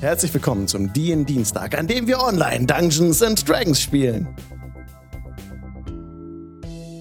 Herzlich 0.00 0.32
willkommen 0.32 0.66
zum 0.66 0.90
DIN 0.94 1.26
Dienstag, 1.26 1.76
an 1.76 1.86
dem 1.86 2.06
wir 2.06 2.22
online 2.22 2.64
Dungeons 2.64 3.22
and 3.22 3.46
Dragons 3.46 3.82
spielen. 3.82 4.34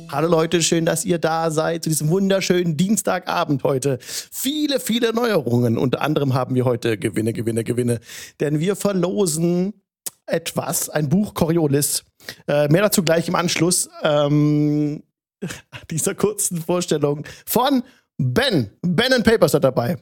Hallo 0.10 0.28
Leute, 0.28 0.62
schön, 0.62 0.86
dass 0.86 1.06
ihr 1.06 1.18
da 1.18 1.50
seid 1.50 1.86
zu 1.86 1.90
diesem 1.90 2.10
wunderschönen 2.10 2.76
Dienstagabend 2.76 3.64
heute. 3.64 4.00
Viele, 4.02 4.82
viele 4.82 5.14
Neuerungen. 5.14 5.77
Unter 5.77 6.02
anderem 6.02 6.34
haben 6.34 6.55
wir 6.55 6.66
heute 6.66 6.98
Gewinne, 6.98 7.32
Gewinne, 7.32 7.64
Gewinne. 7.64 8.02
Denn 8.41 8.59
wir 8.59 8.75
verlosen 8.75 9.81
etwas, 10.25 10.89
ein 10.89 11.07
Buch 11.07 11.34
Coriolis. 11.34 12.04
Äh, 12.50 12.68
mehr 12.68 12.81
dazu 12.81 13.02
gleich 13.02 13.29
im 13.29 13.36
Anschluss 13.36 13.89
ähm, 14.04 15.04
dieser 15.89 16.16
kurzen 16.16 16.61
Vorstellung 16.61 17.23
von 17.45 17.81
Ben. 18.18 18.71
Ben 18.81 19.13
and 19.13 19.23
Papers 19.23 19.54
hat 19.54 19.63
dabei. 19.63 19.95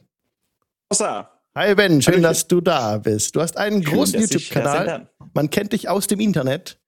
Außer. 0.88 1.37
Hi 1.58 1.74
Ben, 1.74 2.00
schön, 2.00 2.22
dass 2.22 2.46
du 2.46 2.60
da 2.60 2.98
bist. 2.98 3.34
Du 3.34 3.40
hast 3.40 3.56
einen 3.56 3.82
Schön, 3.82 3.94
großen 3.94 4.20
YouTube-Kanal. 4.20 5.10
Man 5.34 5.50
kennt 5.50 5.72
dich 5.72 5.88
aus 5.88 6.06
dem 6.06 6.20
Internet 6.20 6.78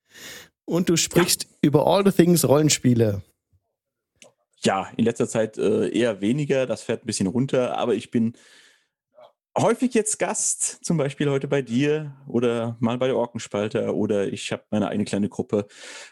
und 0.65 0.89
du 0.89 0.97
sprichst 0.97 1.49
über 1.61 1.89
all 1.89 2.05
the 2.09 2.13
things 2.13 2.47
Rollenspiele. 2.47 3.21
Ja, 4.63 4.89
in 4.97 5.07
letzter 5.07 5.27
Zeit 5.27 5.59
äh, 5.59 5.89
eher 5.89 6.21
weniger. 6.21 6.67
Das 6.67 6.83
fährt 6.83 7.03
ein 7.03 7.07
bisschen 7.07 7.27
runter, 7.27 7.77
aber 7.79 7.97
ich 7.97 8.13
bin 8.13 8.35
häufig 9.59 9.93
jetzt 9.93 10.21
Gast, 10.21 10.85
zum 10.85 10.97
Beispiel 10.99 11.29
heute 11.29 11.49
bei 11.49 11.63
dir 11.63 12.15
oder 12.29 12.77
mal 12.79 12.97
bei 12.97 13.09
der 13.09 13.17
Orkenspalter 13.17 13.93
oder 13.97 14.33
ich 14.33 14.53
habe 14.53 14.63
meine 14.71 14.87
eigene 14.87 15.05
kleine 15.05 15.29
Gruppe. 15.29 15.67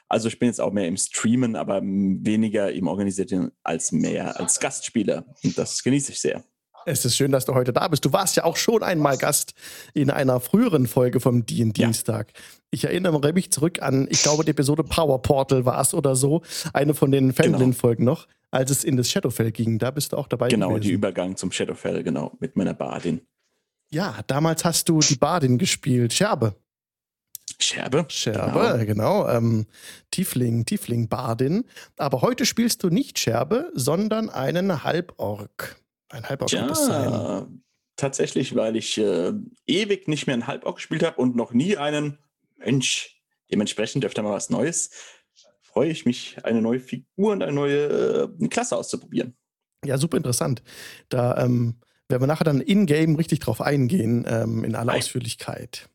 Also 0.08 0.26
ich 0.26 0.40
bin 0.40 0.48
jetzt 0.48 0.60
auch 0.60 0.72
mehr 0.72 0.88
im 0.88 0.96
Streamen, 0.96 1.54
aber 1.54 1.80
weniger 1.80 2.72
im 2.72 2.88
Organisierten 2.88 3.52
als 3.62 3.92
mehr 3.92 4.40
als 4.40 4.58
Gastspieler. 4.58 5.26
Und 5.44 5.56
das 5.56 5.80
genieße 5.84 6.10
ich 6.10 6.20
sehr. 6.20 6.42
Es 6.88 7.04
ist 7.04 7.16
schön, 7.16 7.30
dass 7.32 7.44
du 7.44 7.54
heute 7.54 7.72
da 7.74 7.86
bist. 7.88 8.04
Du 8.04 8.12
warst 8.12 8.36
ja 8.36 8.44
auch 8.44 8.56
schon 8.56 8.82
einmal 8.82 9.18
Gast 9.18 9.52
in 9.92 10.10
einer 10.10 10.40
früheren 10.40 10.86
Folge 10.86 11.20
vom 11.20 11.44
DIN 11.44 11.68
Ja. 11.76 11.86
Dienstag. 11.86 12.32
Ich 12.70 12.84
erinnere 12.84 13.32
mich 13.34 13.52
zurück 13.52 13.82
an, 13.82 14.08
ich 14.10 14.22
glaube, 14.22 14.42
die 14.44 14.50
Episode 14.52 14.84
Power 14.84 15.20
Portal 15.20 15.66
war 15.66 15.80
es 15.82 15.92
oder 15.92 16.16
so. 16.16 16.42
Eine 16.72 16.94
von 16.94 17.10
den 17.10 17.32
Fanlin-Folgen 17.34 18.04
noch, 18.04 18.26
als 18.50 18.70
es 18.70 18.84
in 18.84 18.96
das 18.96 19.10
Shadowfell 19.10 19.52
ging. 19.52 19.78
Da 19.78 19.90
bist 19.90 20.12
du 20.12 20.16
auch 20.16 20.28
dabei 20.28 20.48
Genau, 20.48 20.70
die 20.70 20.74
gewesen. 20.76 20.94
Übergang 20.94 21.36
zum 21.36 21.52
Shadowfell, 21.52 22.02
genau, 22.02 22.32
mit 22.40 22.56
meiner 22.56 22.74
Badin. 22.74 23.20
Ja, 23.90 24.20
damals 24.26 24.64
hast 24.64 24.88
du 24.88 25.00
die 25.00 25.16
Badin 25.16 25.58
gespielt. 25.58 26.12
Scherbe. 26.14 26.54
Scherbe. 27.58 28.06
Scherbe, 28.08 28.86
genau. 28.86 29.28
Ähm, 29.28 29.66
Tiefling, 30.10 30.64
Tiefling-Bardin. 30.64 31.64
Aber 31.96 32.22
heute 32.22 32.46
spielst 32.46 32.82
du 32.82 32.88
nicht 32.88 33.18
Scherbe, 33.18 33.70
sondern 33.74 34.30
einen 34.30 34.84
Halborg. 34.84 35.76
Ein 36.10 36.28
Halborg 36.28 36.52
es 36.52 36.86
sein. 36.86 37.10
Ja, 37.10 37.48
tatsächlich, 37.96 38.54
weil 38.54 38.76
ich 38.76 38.98
äh, 38.98 39.32
ewig 39.66 40.08
nicht 40.08 40.26
mehr 40.26 40.34
einen 40.34 40.46
Halborg 40.46 40.76
gespielt 40.76 41.02
habe 41.02 41.20
und 41.20 41.36
noch 41.36 41.52
nie 41.52 41.76
einen 41.76 42.18
Mensch. 42.56 43.20
Dementsprechend 43.50 44.04
öfter 44.04 44.22
mal 44.22 44.32
was 44.32 44.50
Neues. 44.50 44.90
Freue 45.62 45.90
ich 45.90 46.06
mich, 46.06 46.38
eine 46.44 46.62
neue 46.62 46.80
Figur 46.80 47.32
und 47.32 47.42
eine 47.42 47.52
neue 47.52 48.28
äh, 48.40 48.48
Klasse 48.48 48.76
auszuprobieren. 48.76 49.36
Ja, 49.84 49.98
super 49.98 50.16
interessant. 50.16 50.62
Da 51.08 51.36
ähm, 51.42 51.76
werden 52.08 52.22
wir 52.22 52.26
nachher 52.26 52.44
dann 52.44 52.60
in-game 52.60 53.16
richtig 53.16 53.40
drauf 53.40 53.60
eingehen, 53.60 54.24
ähm, 54.28 54.64
in 54.64 54.74
aller 54.74 54.94
Ei. 54.94 54.98
Ausführlichkeit. 54.98 55.88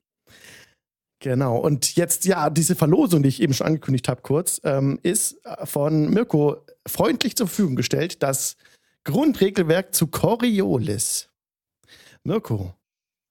Genau. 1.19 1.58
Und 1.58 1.95
jetzt, 1.95 2.25
ja, 2.25 2.50
diese 2.50 2.75
Verlosung, 2.75 3.23
die 3.23 3.30
ich 3.30 3.41
eben 3.41 3.53
schon 3.53 3.67
angekündigt 3.67 4.09
habe, 4.09 4.22
kurz, 4.22 4.59
ähm, 4.64 5.00
ist 5.03 5.44
äh, 5.45 5.66
von 5.66 6.09
Mirko 6.09 6.66
freundlich 6.86 7.36
zur 7.36 7.47
Verfügung 7.47 7.75
gestellt. 7.75 8.22
Das 8.22 8.58
Grundregelwerk 9.04 9.94
zu 9.94 10.08
Coriolis. 10.08 11.30
Mirko, 12.23 12.73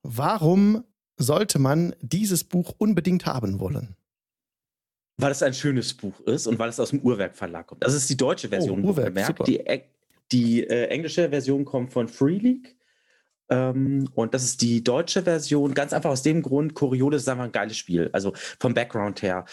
warum 0.03 0.85
sollte 1.17 1.59
man 1.59 1.95
dieses 2.01 2.45
Buch 2.45 2.75
unbedingt 2.79 3.27
haben 3.27 3.59
wollen? 3.59 3.97
Weil 5.19 5.33
es 5.33 5.43
ein 5.43 5.55
schönes 5.55 5.95
Buch 5.95 6.19
ist 6.21 6.47
und 6.47 6.59
weil 6.59 6.69
es 6.69 6.81
aus 6.81 6.91
dem 6.91 7.01
Uhrwerk 7.01 7.37
Verlag 7.37 7.67
kommt. 7.67 7.85
Das 7.85 7.95
ist 7.95 8.09
die 8.11 8.17
deutsche 8.17 8.49
Version. 8.49 8.85
Oh, 8.85 8.89
Uhrwerk. 8.89 9.45
Die, 9.45 9.63
die 10.31 10.67
äh, 10.67 10.87
englische 10.89 11.29
Version 11.29 11.65
kommt 11.65 11.93
von 11.93 12.09
Free 12.09 12.39
League. 12.39 12.77
Ähm, 13.49 14.09
und 14.15 14.35
das 14.35 14.45
ist 14.45 14.63
die 14.63 14.83
deutsche 14.83 15.23
Version, 15.23 15.75
ganz 15.75 15.93
einfach 15.93 16.11
aus 16.11 16.23
dem 16.23 16.43
Grund, 16.43 16.75
Coriolis 16.75 17.23
ist 17.23 17.29
einfach 17.29 17.45
ein 17.45 17.53
geiles 17.53 17.77
Spiel, 17.77 18.11
also 18.13 18.33
vom 18.59 18.75
Background 18.75 19.23
her. 19.23 19.45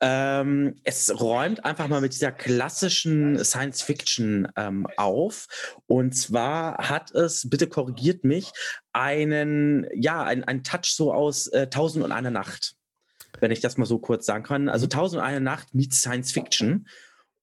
Ähm, 0.00 0.76
es 0.84 1.20
räumt 1.20 1.64
einfach 1.64 1.88
mal 1.88 2.00
mit 2.00 2.12
dieser 2.12 2.32
klassischen 2.32 3.42
Science 3.44 3.82
Fiction 3.82 4.48
ähm, 4.56 4.86
auf. 4.96 5.46
Und 5.86 6.12
zwar 6.12 6.88
hat 6.88 7.12
es, 7.12 7.48
bitte 7.48 7.66
korrigiert 7.66 8.24
mich, 8.24 8.52
einen, 8.92 9.86
ja, 9.94 10.22
ein, 10.22 10.44
einen 10.44 10.62
Touch 10.62 10.94
so 10.94 11.12
aus 11.12 11.46
äh, 11.48 11.68
Tausend 11.68 12.04
und 12.04 12.12
eine 12.12 12.30
Nacht 12.30 12.76
wenn 13.40 13.50
ich 13.50 13.60
das 13.60 13.76
mal 13.76 13.84
so 13.84 13.98
kurz 13.98 14.24
sagen 14.26 14.44
kann. 14.44 14.70
Also 14.70 14.86
Tausend 14.86 15.20
und 15.20 15.26
eine 15.26 15.40
Nacht 15.40 15.74
meets 15.74 16.00
Science 16.00 16.32
Fiction. 16.32 16.86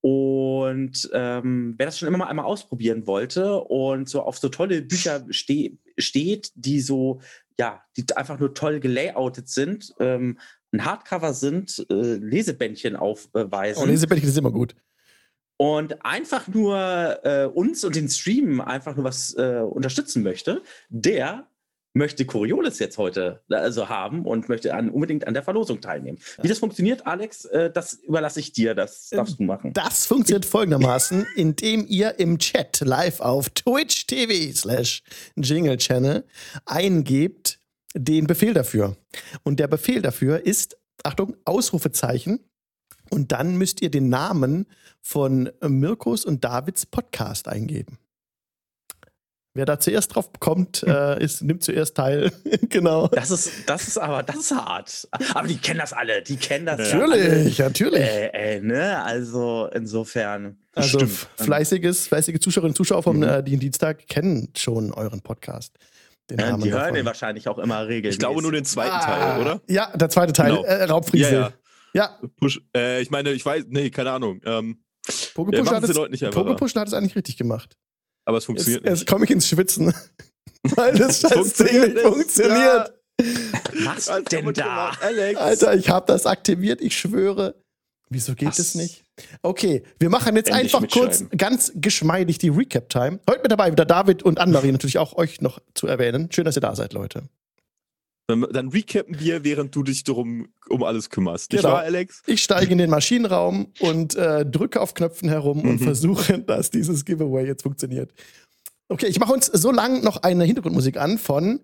Und 0.00 1.08
ähm, 1.14 1.74
wer 1.78 1.86
das 1.86 1.98
schon 1.98 2.08
immer 2.08 2.18
mal 2.18 2.26
einmal 2.26 2.44
ausprobieren 2.44 3.06
wollte 3.06 3.58
und 3.60 4.06
so 4.06 4.22
auf 4.22 4.36
so 4.36 4.50
tolle 4.50 4.82
Bücher 4.82 5.24
ste 5.30 5.78
steht, 5.98 6.50
die 6.54 6.80
so, 6.80 7.20
ja, 7.58 7.82
die 7.96 8.04
einfach 8.16 8.38
nur 8.38 8.54
toll 8.54 8.80
gelayoutet 8.80 9.48
sind, 9.48 9.94
ähm, 10.00 10.38
ein 10.72 10.84
Hardcover 10.84 11.34
sind, 11.34 11.86
äh, 11.90 12.14
Lesebändchen 12.16 12.96
aufweisen 12.96 13.82
Oh, 13.82 13.86
Lesebändchen 13.86 14.28
ist 14.28 14.38
immer 14.38 14.50
gut. 14.50 14.74
und 15.56 16.04
einfach 16.04 16.48
nur 16.48 17.20
äh, 17.24 17.46
uns 17.46 17.84
und 17.84 17.94
den 17.94 18.08
Stream 18.08 18.60
einfach 18.60 18.96
nur 18.96 19.04
was 19.04 19.34
äh, 19.36 19.60
unterstützen 19.60 20.22
möchte, 20.24 20.62
der 20.88 21.46
möchte 21.94 22.26
Coriolis 22.26 22.78
jetzt 22.80 22.98
heute 22.98 23.40
also 23.48 23.88
haben 23.88 24.26
und 24.26 24.48
möchte 24.48 24.74
an, 24.74 24.90
unbedingt 24.90 25.26
an 25.26 25.32
der 25.32 25.42
Verlosung 25.42 25.80
teilnehmen. 25.80 26.18
Wie 26.42 26.48
das 26.48 26.58
funktioniert, 26.58 27.06
Alex, 27.06 27.44
äh, 27.46 27.70
das 27.70 27.94
überlasse 27.94 28.40
ich 28.40 28.52
dir, 28.52 28.74
das 28.74 29.08
darfst 29.10 29.38
du 29.38 29.44
machen. 29.44 29.72
Das 29.72 30.06
funktioniert 30.06 30.44
folgendermaßen, 30.44 31.26
indem 31.36 31.86
ihr 31.86 32.18
im 32.18 32.38
Chat 32.38 32.80
live 32.80 33.20
auf 33.20 33.48
Twitch 33.50 34.06
TV 34.06 34.54
slash 34.54 35.02
Jingle 35.36 35.76
Channel 35.76 36.24
eingebt 36.66 37.60
den 37.94 38.26
Befehl 38.26 38.54
dafür. 38.54 38.96
Und 39.44 39.60
der 39.60 39.68
Befehl 39.68 40.02
dafür 40.02 40.44
ist, 40.44 40.76
Achtung, 41.04 41.36
Ausrufezeichen. 41.44 42.40
Und 43.10 43.30
dann 43.30 43.56
müsst 43.56 43.82
ihr 43.82 43.90
den 43.90 44.08
Namen 44.08 44.66
von 45.00 45.50
Mirkus 45.60 46.24
und 46.24 46.42
Davids 46.42 46.86
Podcast 46.86 47.46
eingeben. 47.46 47.98
Wer 49.56 49.66
da 49.66 49.78
zuerst 49.78 50.14
drauf 50.14 50.30
kommt, 50.40 50.82
äh, 50.86 51.22
ist, 51.22 51.42
nimmt 51.42 51.62
zuerst 51.62 51.96
teil. 51.96 52.32
genau. 52.68 53.06
Das 53.08 53.30
ist, 53.30 53.50
das 53.66 53.86
ist 53.86 53.98
aber, 53.98 54.22
das 54.24 54.36
ist 54.36 54.50
hart. 54.50 55.08
Aber 55.32 55.46
die 55.46 55.56
kennen 55.58 55.78
das 55.78 55.92
alle, 55.92 56.22
die 56.22 56.36
kennen 56.36 56.66
das 56.66 56.90
ja 56.90 56.98
Natürlich, 56.98 57.60
alle. 57.60 57.68
natürlich. 57.68 58.00
Äh, 58.00 58.56
äh, 58.56 58.60
ne? 58.60 59.02
Also 59.04 59.68
insofern. 59.72 60.58
Also 60.74 60.98
Stimmt. 60.98 61.28
fleißiges, 61.36 62.08
fleißige 62.08 62.40
Zuschauerinnen 62.40 62.72
und 62.72 62.76
Zuschauer 62.76 63.02
vom 63.04 63.18
Mhm. 63.18 63.22
äh, 63.22 63.42
die 63.44 63.56
Dienstag 63.56 64.08
kennen 64.08 64.48
schon 64.56 64.92
euren 64.92 65.20
Podcast. 65.20 65.72
Den 66.30 66.40
Ja, 66.40 66.56
die 66.56 66.70
hören 66.72 66.80
davon. 66.80 66.94
den 66.94 67.06
wahrscheinlich 67.06 67.46
auch 67.48 67.58
immer 67.58 67.82
regelmäßig. 67.86 68.14
Ich 68.14 68.18
glaube 68.18 68.42
nur 68.42 68.50
den 68.50 68.64
zweiten 68.64 68.90
Ah, 68.90 69.00
Teil, 69.34 69.40
oder? 69.40 69.60
Ja, 69.68 69.96
der 69.96 70.08
zweite 70.08 70.32
Teil, 70.32 70.50
Genau. 70.50 70.64
äh, 70.64 70.84
Raubfriese. 70.84 71.32
Ja, 71.32 71.52
Ja, 71.92 72.18
Push, 72.40 72.60
äh, 72.76 73.00
ich 73.02 73.10
meine, 73.10 73.30
ich 73.30 73.44
weiß, 73.46 73.66
nee, 73.68 73.90
keine 73.90 74.10
Ahnung. 74.10 74.40
Ähm, 74.44 74.82
Pokepush 75.34 75.64
machen 75.70 75.76
hat, 75.82 75.84
es-. 75.84 76.30
Pokepush 76.34 76.74
hat 76.74 76.88
es 76.88 76.94
eigentlich 76.94 77.14
richtig 77.14 77.36
gemacht. 77.36 77.76
Aber 78.24 78.38
es 78.38 78.42
Jetzt, 78.42 78.46
funktioniert 78.46 78.84
jetzt 78.84 78.98
nicht. 79.00 79.08
komme 79.08 79.24
ich 79.24 79.30
ins 79.30 79.48
Schwitzen. 79.48 79.94
Weil 80.76 80.94
das 80.94 81.20
scheiß 81.20 81.30
Ding 81.30 81.42
Funktioniert 81.42 81.94
nicht 81.94 82.06
funktioniert. 82.06 82.94
Was 83.84 84.08
Als 84.08 84.24
denn 84.28 84.44
da? 84.46 84.50
gemacht, 84.52 85.02
Alex. 85.02 85.40
Alter, 85.40 85.74
ich 85.74 85.88
habe 85.88 86.06
das 86.06 86.26
aktiviert, 86.26 86.80
ich 86.80 86.96
schwöre. 86.96 87.54
Wieso 88.10 88.34
geht 88.34 88.58
es 88.58 88.74
nicht? 88.74 89.04
Okay, 89.42 89.82
wir 89.98 90.10
machen 90.10 90.36
jetzt 90.36 90.50
Endlich 90.50 90.74
einfach 90.74 90.88
kurz 90.90 91.24
ganz 91.36 91.72
geschmeidig 91.74 92.38
die 92.38 92.48
Recap-Time. 92.48 93.20
Heute 93.28 93.42
mit 93.42 93.52
dabei 93.52 93.70
wieder 93.70 93.84
David 93.84 94.22
und 94.22 94.38
Annemarie 94.38 94.72
natürlich 94.72 94.98
auch 94.98 95.16
euch 95.16 95.40
noch 95.40 95.60
zu 95.74 95.86
erwähnen. 95.86 96.28
Schön, 96.32 96.44
dass 96.44 96.56
ihr 96.56 96.60
da 96.60 96.74
seid, 96.74 96.92
Leute. 96.92 97.28
Dann, 98.26 98.46
dann 98.52 98.68
recappen 98.68 99.20
wir, 99.20 99.44
während 99.44 99.74
du 99.76 99.82
dich 99.82 100.02
darum 100.02 100.48
um 100.70 100.82
alles 100.82 101.10
kümmerst. 101.10 101.50
Genau. 101.50 101.64
wahr, 101.64 101.80
Alex? 101.80 102.22
Ich 102.26 102.42
steige 102.42 102.72
in 102.72 102.78
den 102.78 102.88
Maschinenraum 102.88 103.66
und 103.80 104.16
äh, 104.16 104.46
drücke 104.46 104.80
auf 104.80 104.94
Knöpfen 104.94 105.28
herum 105.28 105.60
und 105.60 105.80
Mhm. 105.80 105.84
versuche, 105.84 106.38
dass 106.46 106.70
dieses 106.70 107.04
Giveaway 107.04 107.46
jetzt 107.46 107.62
funktioniert. 107.64 108.12
Okay, 108.88 109.06
ich 109.06 109.18
mache 109.20 109.32
uns 109.32 109.46
so 109.46 109.70
lang 109.72 110.02
noch 110.02 110.22
eine 110.22 110.44
Hintergrundmusik 110.44 110.96
an 110.96 111.18
von 111.18 111.60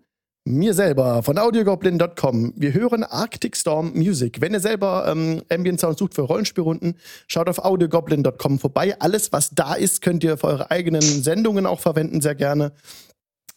mir 0.47 0.73
selber, 0.75 1.23
von 1.23 1.39
audiogoblin.com. 1.39 2.55
Wir 2.57 2.73
hören 2.75 3.05
Arctic 3.05 3.57
Storm 3.57 3.93
Music. 3.95 4.41
Wenn 4.41 4.53
ihr 4.55 4.61
selber 4.61 5.07
ähm, 5.07 5.43
Ambient 5.51 5.81
Sound 5.81 5.99
sucht 5.99 6.15
für 6.15 6.23
Rollenspielrunden, 6.23 6.97
schaut 7.27 7.49
auf 7.49 7.59
audiogoblin.com 7.59 8.59
vorbei. 8.59 8.99
Alles, 9.01 9.33
was 9.33 9.51
da 9.51 9.75
ist, 9.75 10.01
könnt 10.03 10.25
ihr 10.25 10.37
für 10.39 10.47
eure 10.47 10.71
eigenen 10.71 11.03
Sendungen 11.03 11.67
auch 11.67 11.81
verwenden, 11.81 12.21
sehr 12.23 12.35
gerne. 12.35 12.73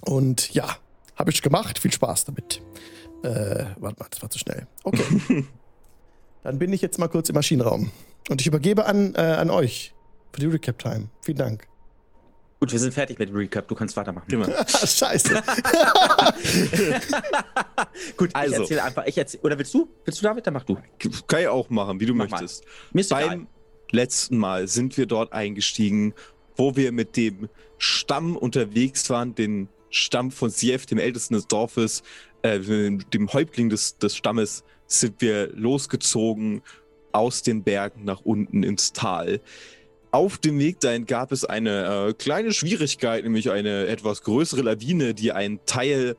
Und 0.01 0.53
ja, 0.53 0.75
habe 1.15 1.31
ich 1.31 1.41
gemacht. 1.41 1.79
Viel 1.79 1.91
Spaß 1.93 2.25
damit. 2.25 2.61
Äh, 3.23 3.65
warte 3.77 3.99
mal, 3.99 4.07
das 4.09 4.21
war 4.21 4.29
zu 4.29 4.39
schnell. 4.39 4.67
Okay. 4.83 5.45
Dann 6.43 6.59
bin 6.59 6.73
ich 6.73 6.81
jetzt 6.81 6.99
mal 6.99 7.07
kurz 7.07 7.29
im 7.29 7.35
Maschinenraum. 7.35 7.91
Und 8.29 8.41
ich 8.41 8.47
übergebe 8.47 8.85
an, 8.85 9.15
äh, 9.15 9.19
an 9.21 9.49
euch 9.49 9.93
für 10.33 10.41
die 10.41 10.47
Recap-Time. 10.47 11.09
Vielen 11.21 11.37
Dank. 11.37 11.67
Gut, 12.59 12.71
wir 12.71 12.79
sind 12.79 12.93
fertig 12.93 13.19
mit 13.19 13.33
Recap. 13.33 13.67
Du 13.67 13.75
kannst 13.75 13.95
weitermachen. 13.97 14.25
Genau. 14.29 14.45
Scheiße. 14.67 15.33
Gut, 18.17 18.29
ich 18.29 18.35
Also. 18.35 18.61
erzähle 18.61 18.83
einfach. 18.83 19.05
Ich 19.05 19.17
erzähl, 19.17 19.39
oder 19.41 19.57
willst 19.57 19.73
du? 19.73 19.89
Willst 20.05 20.21
du 20.21 20.23
David? 20.23 20.47
Dann 20.47 20.53
mach 20.53 20.63
du. 20.63 20.77
Kann 21.27 21.41
ich 21.41 21.47
auch 21.47 21.69
machen, 21.69 21.99
wie 21.99 22.05
du 22.05 22.13
Mach 22.13 22.29
mal. 22.29 22.41
möchtest. 22.41 22.63
Egal. 22.93 23.27
Beim 23.27 23.47
letzten 23.91 24.37
Mal 24.37 24.67
sind 24.67 24.97
wir 24.97 25.05
dort 25.05 25.33
eingestiegen, 25.33 26.13
wo 26.55 26.75
wir 26.75 26.91
mit 26.91 27.17
dem 27.17 27.49
Stamm 27.77 28.37
unterwegs 28.37 29.09
waren, 29.09 29.35
den 29.35 29.67
Stamm 29.93 30.31
von 30.31 30.49
Sief, 30.49 30.85
dem 30.85 30.97
Ältesten 30.97 31.35
des 31.35 31.47
Dorfes, 31.47 32.01
äh, 32.41 32.59
dem 32.59 33.31
Häuptling 33.31 33.69
des, 33.69 33.97
des 33.97 34.15
Stammes, 34.15 34.63
sind 34.87 35.21
wir 35.21 35.49
losgezogen 35.53 36.61
aus 37.11 37.43
den 37.43 37.63
Bergen 37.63 38.03
nach 38.03 38.21
unten 38.21 38.63
ins 38.63 38.91
Tal. 38.91 39.39
Auf 40.11 40.37
dem 40.39 40.59
Weg 40.59 40.79
dahin 40.79 41.05
gab 41.05 41.31
es 41.31 41.45
eine 41.45 42.07
äh, 42.09 42.13
kleine 42.13 42.53
Schwierigkeit, 42.53 43.23
nämlich 43.23 43.51
eine 43.51 43.87
etwas 43.87 44.23
größere 44.23 44.61
Lawine, 44.61 45.13
die 45.13 45.31
einen 45.31 45.59
Teil 45.65 46.15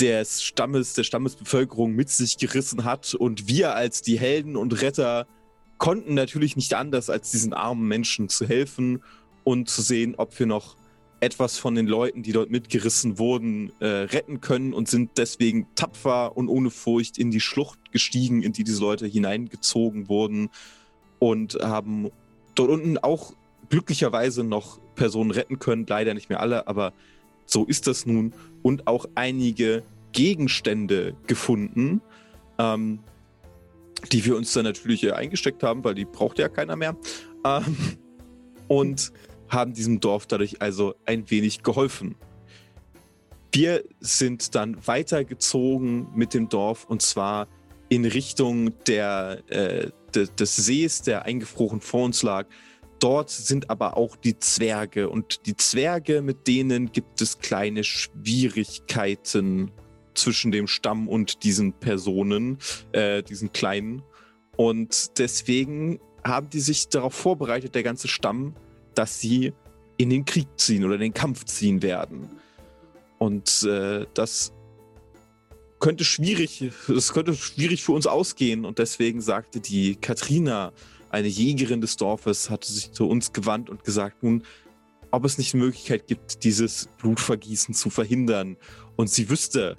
des 0.00 0.42
Stammes, 0.42 0.94
der 0.94 1.04
Stammesbevölkerung 1.04 1.92
mit 1.92 2.08
sich 2.08 2.38
gerissen 2.38 2.84
hat. 2.84 3.14
Und 3.14 3.46
wir 3.46 3.74
als 3.74 4.02
die 4.02 4.18
Helden 4.18 4.56
und 4.56 4.80
Retter 4.80 5.26
konnten 5.78 6.14
natürlich 6.14 6.56
nicht 6.56 6.74
anders, 6.74 7.10
als 7.10 7.30
diesen 7.30 7.52
armen 7.52 7.86
Menschen 7.86 8.28
zu 8.28 8.46
helfen 8.46 9.02
und 9.44 9.68
zu 9.68 9.82
sehen, 9.82 10.14
ob 10.16 10.38
wir 10.38 10.46
noch 10.46 10.76
etwas 11.22 11.56
von 11.56 11.76
den 11.76 11.86
Leuten, 11.86 12.24
die 12.24 12.32
dort 12.32 12.50
mitgerissen 12.50 13.16
wurden, 13.16 13.70
äh, 13.78 13.86
retten 13.86 14.40
können 14.40 14.74
und 14.74 14.88
sind 14.88 15.12
deswegen 15.18 15.68
tapfer 15.76 16.36
und 16.36 16.48
ohne 16.48 16.68
Furcht 16.70 17.16
in 17.16 17.30
die 17.30 17.40
Schlucht 17.40 17.92
gestiegen, 17.92 18.42
in 18.42 18.52
die 18.52 18.64
diese 18.64 18.80
Leute 18.80 19.06
hineingezogen 19.06 20.08
wurden 20.08 20.50
und 21.20 21.54
haben 21.62 22.10
dort 22.56 22.70
unten 22.70 22.98
auch 22.98 23.34
glücklicherweise 23.70 24.42
noch 24.42 24.80
Personen 24.96 25.30
retten 25.30 25.60
können, 25.60 25.86
leider 25.88 26.12
nicht 26.12 26.28
mehr 26.28 26.40
alle, 26.40 26.66
aber 26.66 26.92
so 27.46 27.64
ist 27.66 27.86
das 27.86 28.04
nun 28.04 28.34
und 28.62 28.88
auch 28.88 29.06
einige 29.14 29.84
Gegenstände 30.10 31.14
gefunden, 31.28 32.00
ähm, 32.58 32.98
die 34.10 34.24
wir 34.24 34.36
uns 34.36 34.52
dann 34.54 34.64
natürlich 34.64 35.04
äh, 35.04 35.12
eingesteckt 35.12 35.62
haben, 35.62 35.84
weil 35.84 35.94
die 35.94 36.04
braucht 36.04 36.40
ja 36.40 36.48
keiner 36.48 36.74
mehr. 36.74 36.96
Ähm, 37.44 37.76
und 38.66 39.12
haben 39.52 39.74
diesem 39.74 40.00
Dorf 40.00 40.26
dadurch 40.26 40.60
also 40.62 40.94
ein 41.04 41.30
wenig 41.30 41.62
geholfen. 41.62 42.16
Wir 43.52 43.84
sind 44.00 44.54
dann 44.54 44.86
weitergezogen 44.86 46.08
mit 46.14 46.32
dem 46.32 46.48
Dorf 46.48 46.86
und 46.86 47.02
zwar 47.02 47.48
in 47.90 48.06
Richtung 48.06 48.72
der, 48.86 49.42
äh, 49.48 49.90
de, 50.14 50.26
des 50.38 50.56
Sees, 50.56 51.02
der 51.02 51.26
eingefroren 51.26 51.82
vor 51.82 52.04
uns 52.04 52.22
lag. 52.22 52.46
Dort 52.98 53.28
sind 53.28 53.68
aber 53.68 53.98
auch 53.98 54.16
die 54.16 54.38
Zwerge 54.38 55.10
und 55.10 55.44
die 55.44 55.56
Zwerge, 55.56 56.22
mit 56.22 56.46
denen 56.46 56.92
gibt 56.92 57.20
es 57.20 57.40
kleine 57.40 57.84
Schwierigkeiten 57.84 59.70
zwischen 60.14 60.52
dem 60.52 60.66
Stamm 60.66 61.08
und 61.08 61.42
diesen 61.42 61.74
Personen, 61.74 62.58
äh, 62.92 63.22
diesen 63.22 63.52
kleinen. 63.52 64.02
Und 64.56 65.18
deswegen 65.18 66.00
haben 66.24 66.48
die 66.48 66.60
sich 66.60 66.88
darauf 66.88 67.14
vorbereitet, 67.14 67.74
der 67.74 67.82
ganze 67.82 68.08
Stamm, 68.08 68.54
dass 68.94 69.20
sie 69.20 69.52
in 69.96 70.10
den 70.10 70.24
Krieg 70.24 70.48
ziehen 70.56 70.84
oder 70.84 70.94
in 70.94 71.00
den 71.00 71.14
Kampf 71.14 71.44
ziehen 71.44 71.82
werden. 71.82 72.28
Und 73.18 73.62
äh, 73.62 74.06
das 74.14 74.52
könnte 75.78 76.04
schwierig, 76.04 76.70
das 76.88 77.12
könnte 77.12 77.34
schwierig 77.34 77.82
für 77.82 77.92
uns 77.92 78.06
ausgehen. 78.06 78.64
Und 78.64 78.78
deswegen 78.78 79.20
sagte 79.20 79.60
die 79.60 79.96
Katrina, 79.96 80.72
eine 81.10 81.28
Jägerin 81.28 81.80
des 81.80 81.96
Dorfes, 81.96 82.50
hatte 82.50 82.72
sich 82.72 82.92
zu 82.92 83.08
uns 83.08 83.32
gewandt 83.32 83.68
und 83.68 83.84
gesagt, 83.84 84.22
nun, 84.22 84.44
ob 85.10 85.24
es 85.24 85.38
nicht 85.38 85.54
eine 85.54 85.64
Möglichkeit 85.64 86.06
gibt, 86.06 86.42
dieses 86.42 86.88
Blutvergießen 86.98 87.74
zu 87.74 87.90
verhindern. 87.90 88.56
Und 88.96 89.10
sie 89.10 89.28
wüsste 89.28 89.76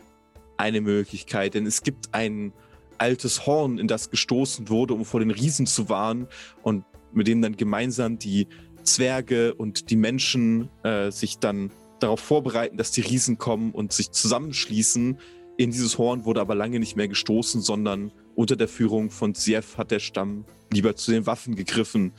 eine 0.58 0.80
Möglichkeit, 0.80 1.56
denn 1.56 1.66
es 1.66 1.82
gibt 1.82 2.14
ein 2.14 2.54
altes 2.98 3.46
Horn, 3.46 3.80
in 3.80 3.88
das 3.88 4.10
gestoßen 4.10 4.70
wurde, 4.70 4.94
um 4.94 5.06
vor 5.06 5.20
den 5.20 5.32
Riesen 5.32 5.66
zu 5.66 5.90
warnen 5.90 6.28
und 6.62 6.86
mit 7.12 7.28
dem 7.28 7.42
dann 7.42 7.58
gemeinsam 7.58 8.20
die 8.20 8.48
Zwerge 8.84 9.54
und 9.54 9.90
die 9.90 9.96
Menschen 9.96 10.70
äh, 10.84 11.12
sich 11.12 11.40
dann 11.40 11.72
darauf 12.00 12.20
vorbereiten, 12.20 12.78
dass 12.78 12.92
die 12.92 13.02
Riesen 13.02 13.38
kommen 13.38 13.72
und 13.72 13.94
sich 13.94 14.12
zusammenschließen. 14.12 15.18
In 15.58 15.72
dieses 15.72 15.98
Horn 15.98 16.26
wurde 16.26 16.42
aber 16.42 16.56
lange 16.56 16.80
nicht 16.80 16.96
mehr 16.96 17.08
gestoßen, 17.08 17.62
sondern 17.62 18.12
unter 18.36 18.56
der 18.56 18.68
Führung 18.68 19.10
von 19.10 19.34
Sief 19.34 19.78
hat 19.78 19.92
der 19.92 20.00
Stamm 20.00 20.46
lieber 20.72 20.96
zu 20.96 21.12
den 21.12 21.26
Waffen 21.26 21.56
gegriffen, 21.56 22.14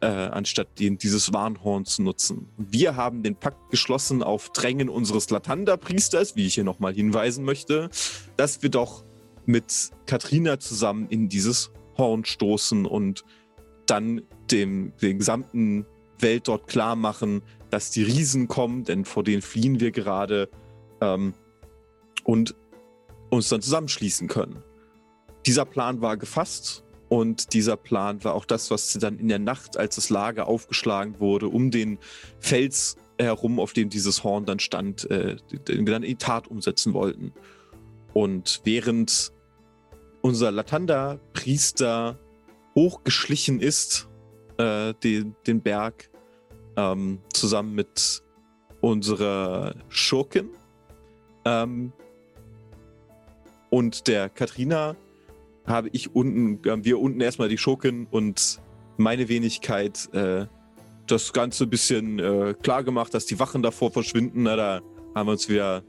äh, 0.00 0.06
anstatt 0.06 0.78
den, 0.78 0.98
dieses 0.98 1.32
Warnhorn 1.32 1.84
zu 1.84 2.02
nutzen. 2.02 2.48
Wir 2.56 2.96
haben 2.96 3.22
den 3.22 3.36
Pakt 3.36 3.70
geschlossen 3.70 4.22
auf 4.22 4.50
Drängen 4.50 4.88
unseres 4.88 5.30
Latanda-Priesters, 5.30 6.36
wie 6.36 6.46
ich 6.46 6.54
hier 6.54 6.64
nochmal 6.64 6.94
hinweisen 6.94 7.44
möchte, 7.44 7.90
dass 8.36 8.62
wir 8.62 8.70
doch 8.70 9.04
mit 9.46 9.90
Katrina 10.06 10.58
zusammen 10.58 11.06
in 11.08 11.28
dieses 11.28 11.70
Horn 11.96 12.24
stoßen 12.24 12.86
und 12.86 13.24
dann 13.86 14.22
dem, 14.50 14.92
den 15.02 15.18
gesamten 15.18 15.86
Welt 16.22 16.48
dort 16.48 16.66
klar 16.66 16.96
machen, 16.96 17.42
dass 17.70 17.90
die 17.90 18.02
Riesen 18.02 18.48
kommen, 18.48 18.84
denn 18.84 19.04
vor 19.04 19.24
denen 19.24 19.42
fliehen 19.42 19.80
wir 19.80 19.90
gerade 19.90 20.48
ähm, 21.00 21.34
und 22.24 22.54
uns 23.30 23.48
dann 23.48 23.62
zusammenschließen 23.62 24.28
können. 24.28 24.62
Dieser 25.46 25.64
Plan 25.64 26.00
war 26.00 26.16
gefasst 26.16 26.84
und 27.08 27.54
dieser 27.54 27.76
Plan 27.76 28.22
war 28.24 28.34
auch 28.34 28.44
das, 28.44 28.70
was 28.70 28.92
dann 28.94 29.18
in 29.18 29.28
der 29.28 29.38
Nacht, 29.38 29.76
als 29.76 29.96
das 29.96 30.10
Lager 30.10 30.46
aufgeschlagen 30.46 31.18
wurde, 31.18 31.48
um 31.48 31.70
den 31.70 31.98
Fels 32.38 32.96
herum, 33.18 33.60
auf 33.60 33.72
dem 33.72 33.88
dieses 33.88 34.24
Horn 34.24 34.44
dann 34.44 34.58
stand, 34.58 35.10
äh, 35.10 35.36
dann 35.64 36.02
in 36.02 36.18
Tat 36.18 36.48
umsetzen 36.48 36.94
wollten. 36.94 37.32
Und 38.12 38.60
während 38.64 39.32
unser 40.20 40.50
Latanda-Priester 40.50 42.18
hochgeschlichen 42.74 43.60
ist, 43.60 44.08
äh, 44.58 44.94
den, 45.02 45.34
den 45.46 45.62
Berg, 45.62 46.09
ähm, 46.76 47.18
zusammen 47.32 47.74
mit 47.74 48.22
unserer 48.80 49.74
Schurkin 49.88 50.50
ähm, 51.44 51.92
und 53.70 54.08
der 54.08 54.28
Katrina, 54.28 54.96
habe 55.66 55.88
ich 55.92 56.14
unten, 56.14 56.60
haben 56.68 56.84
wir 56.84 56.98
unten 56.98 57.20
erstmal 57.20 57.48
die 57.48 57.58
Schurkin 57.58 58.06
und 58.10 58.60
meine 58.96 59.28
Wenigkeit 59.28 60.12
äh, 60.12 60.46
das 61.06 61.32
Ganze 61.32 61.64
ein 61.64 61.70
bisschen 61.70 62.18
äh, 62.18 62.54
klar 62.60 62.84
gemacht, 62.84 63.14
dass 63.14 63.26
die 63.26 63.38
Wachen 63.38 63.62
davor 63.62 63.90
verschwinden. 63.90 64.44
Na, 64.44 64.56
da 64.56 64.80
haben 65.14 65.26
wir 65.26 65.32
uns 65.32 65.48
wieder, 65.48 65.82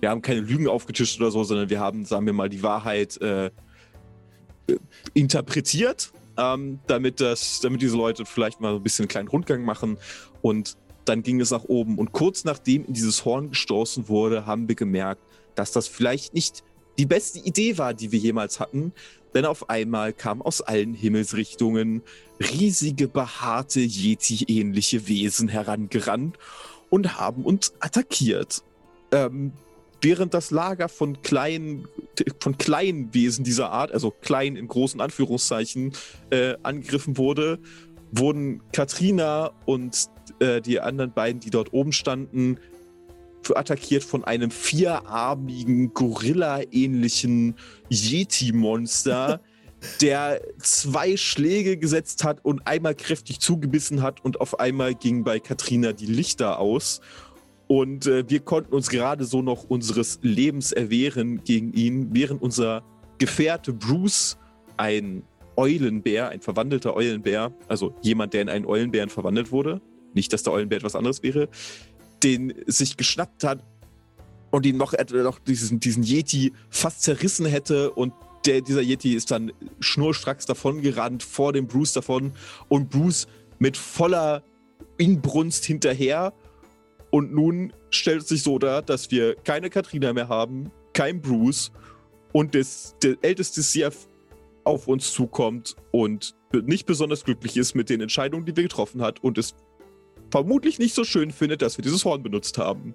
wir 0.00 0.10
haben 0.10 0.22
keine 0.22 0.40
Lügen 0.40 0.68
aufgetischt 0.68 1.20
oder 1.20 1.30
so, 1.30 1.44
sondern 1.44 1.70
wir 1.70 1.80
haben, 1.80 2.04
sagen 2.04 2.26
wir 2.26 2.32
mal, 2.32 2.48
die 2.48 2.62
Wahrheit 2.62 3.20
äh, 3.20 3.50
interpretiert, 5.14 6.12
ähm, 6.36 6.80
damit, 6.86 7.20
das, 7.20 7.60
damit 7.60 7.82
diese 7.82 7.96
Leute 7.96 8.24
vielleicht 8.24 8.60
mal 8.60 8.74
ein 8.74 8.82
bisschen 8.82 9.04
einen 9.04 9.08
kleinen 9.08 9.28
Rundgang 9.28 9.64
machen. 9.64 9.98
Und 10.42 10.76
dann 11.04 11.22
ging 11.22 11.40
es 11.40 11.50
nach 11.50 11.64
oben. 11.64 11.98
Und 11.98 12.12
kurz 12.12 12.44
nachdem 12.44 12.84
in 12.84 12.92
dieses 12.92 13.24
Horn 13.24 13.50
gestoßen 13.50 14.08
wurde, 14.08 14.46
haben 14.46 14.68
wir 14.68 14.74
gemerkt, 14.74 15.22
dass 15.54 15.72
das 15.72 15.88
vielleicht 15.88 16.34
nicht 16.34 16.62
die 16.98 17.06
beste 17.06 17.38
Idee 17.38 17.78
war, 17.78 17.94
die 17.94 18.12
wir 18.12 18.18
jemals 18.18 18.60
hatten. 18.60 18.92
Denn 19.34 19.44
auf 19.44 19.68
einmal 19.68 20.12
kamen 20.12 20.42
aus 20.42 20.62
allen 20.62 20.94
Himmelsrichtungen 20.94 22.02
riesige, 22.40 23.08
behaarte, 23.08 23.80
Yeti-ähnliche 23.80 25.08
Wesen 25.08 25.48
herangerannt 25.48 26.38
und 26.90 27.18
haben 27.18 27.44
uns 27.44 27.74
attackiert. 27.80 28.62
Ähm, 29.12 29.52
während 30.00 30.34
das 30.34 30.50
Lager 30.50 30.88
von 30.88 31.22
kleinen, 31.22 31.88
von 32.40 32.58
kleinen 32.58 33.12
Wesen 33.14 33.44
dieser 33.44 33.70
Art, 33.70 33.92
also 33.92 34.10
klein 34.10 34.56
in 34.56 34.68
großen 34.68 35.00
Anführungszeichen, 35.00 35.92
äh, 36.30 36.54
angegriffen 36.62 37.16
wurde, 37.16 37.58
wurden 38.12 38.62
Katrina 38.72 39.52
und 39.64 40.08
äh, 40.40 40.60
die 40.60 40.80
anderen 40.80 41.12
beiden, 41.12 41.40
die 41.40 41.50
dort 41.50 41.72
oben 41.72 41.92
standen, 41.92 42.58
attackiert 43.54 44.02
von 44.02 44.24
einem 44.24 44.50
vierarmigen, 44.50 45.94
Gorilla-ähnlichen 45.94 47.54
Yeti-Monster, 47.88 49.40
der 50.00 50.40
zwei 50.58 51.16
Schläge 51.16 51.76
gesetzt 51.76 52.24
hat 52.24 52.44
und 52.44 52.66
einmal 52.66 52.94
kräftig 52.94 53.40
zugebissen 53.40 54.02
hat 54.02 54.24
und 54.24 54.40
auf 54.40 54.58
einmal 54.58 54.94
ging 54.94 55.22
bei 55.22 55.38
Katrina 55.38 55.92
die 55.92 56.06
Lichter 56.06 56.58
aus. 56.58 57.00
Und 57.68 58.06
äh, 58.06 58.28
wir 58.28 58.40
konnten 58.40 58.74
uns 58.74 58.88
gerade 58.88 59.24
so 59.24 59.42
noch 59.42 59.64
unseres 59.64 60.20
Lebens 60.22 60.72
erwehren 60.72 61.42
gegen 61.44 61.72
ihn, 61.72 62.08
während 62.12 62.40
unser 62.42 62.82
Gefährte 63.18 63.72
Bruce, 63.72 64.36
ein 64.76 65.22
Eulenbär, 65.56 66.28
ein 66.28 66.40
verwandelter 66.42 66.94
Eulenbär, 66.94 67.52
also 67.66 67.94
jemand, 68.02 68.34
der 68.34 68.42
in 68.42 68.48
einen 68.48 68.66
Eulenbären 68.66 69.08
verwandelt 69.08 69.50
wurde, 69.50 69.80
nicht, 70.12 70.32
dass 70.32 70.42
der 70.42 70.52
Eulenbär 70.52 70.78
etwas 70.78 70.94
anderes 70.94 71.22
wäre, 71.22 71.48
den 72.22 72.52
sich 72.66 72.96
geschnappt 72.96 73.42
hat 73.42 73.64
und 74.50 74.66
ihn 74.66 74.76
noch, 74.76 74.92
et- 74.92 75.12
noch 75.12 75.38
diesen, 75.38 75.80
diesen 75.80 76.02
Yeti 76.02 76.52
fast 76.68 77.02
zerrissen 77.02 77.46
hätte 77.46 77.90
und 77.90 78.12
der, 78.44 78.60
dieser 78.60 78.82
Yeti 78.82 79.14
ist 79.14 79.30
dann 79.30 79.50
schnurstracks 79.80 80.46
davongerannt, 80.46 81.22
vor 81.22 81.52
dem 81.52 81.66
Bruce 81.66 81.94
davon 81.94 82.32
und 82.68 82.90
Bruce 82.90 83.26
mit 83.58 83.76
voller 83.76 84.42
Inbrunst 84.98 85.64
hinterher 85.64 86.32
Und 87.16 87.32
nun 87.32 87.72
stellt 87.88 88.20
es 88.20 88.28
sich 88.28 88.42
so 88.42 88.58
dar, 88.58 88.82
dass 88.82 89.10
wir 89.10 89.36
keine 89.36 89.70
Katrina 89.70 90.12
mehr 90.12 90.28
haben, 90.28 90.70
kein 90.92 91.22
Bruce 91.22 91.72
und 92.34 92.54
das, 92.54 92.94
der 93.02 93.16
älteste 93.22 93.62
CF 93.62 94.06
auf 94.64 94.86
uns 94.86 95.14
zukommt 95.14 95.76
und 95.92 96.34
nicht 96.52 96.84
besonders 96.84 97.24
glücklich 97.24 97.56
ist 97.56 97.74
mit 97.74 97.88
den 97.88 98.02
Entscheidungen, 98.02 98.44
die 98.44 98.54
wir 98.54 98.64
getroffen 98.64 99.00
hat 99.00 99.24
und 99.24 99.38
es 99.38 99.54
vermutlich 100.30 100.78
nicht 100.78 100.94
so 100.94 101.04
schön 101.04 101.30
findet, 101.30 101.62
dass 101.62 101.78
wir 101.78 101.82
dieses 101.82 102.04
Horn 102.04 102.22
benutzt 102.22 102.58
haben. 102.58 102.94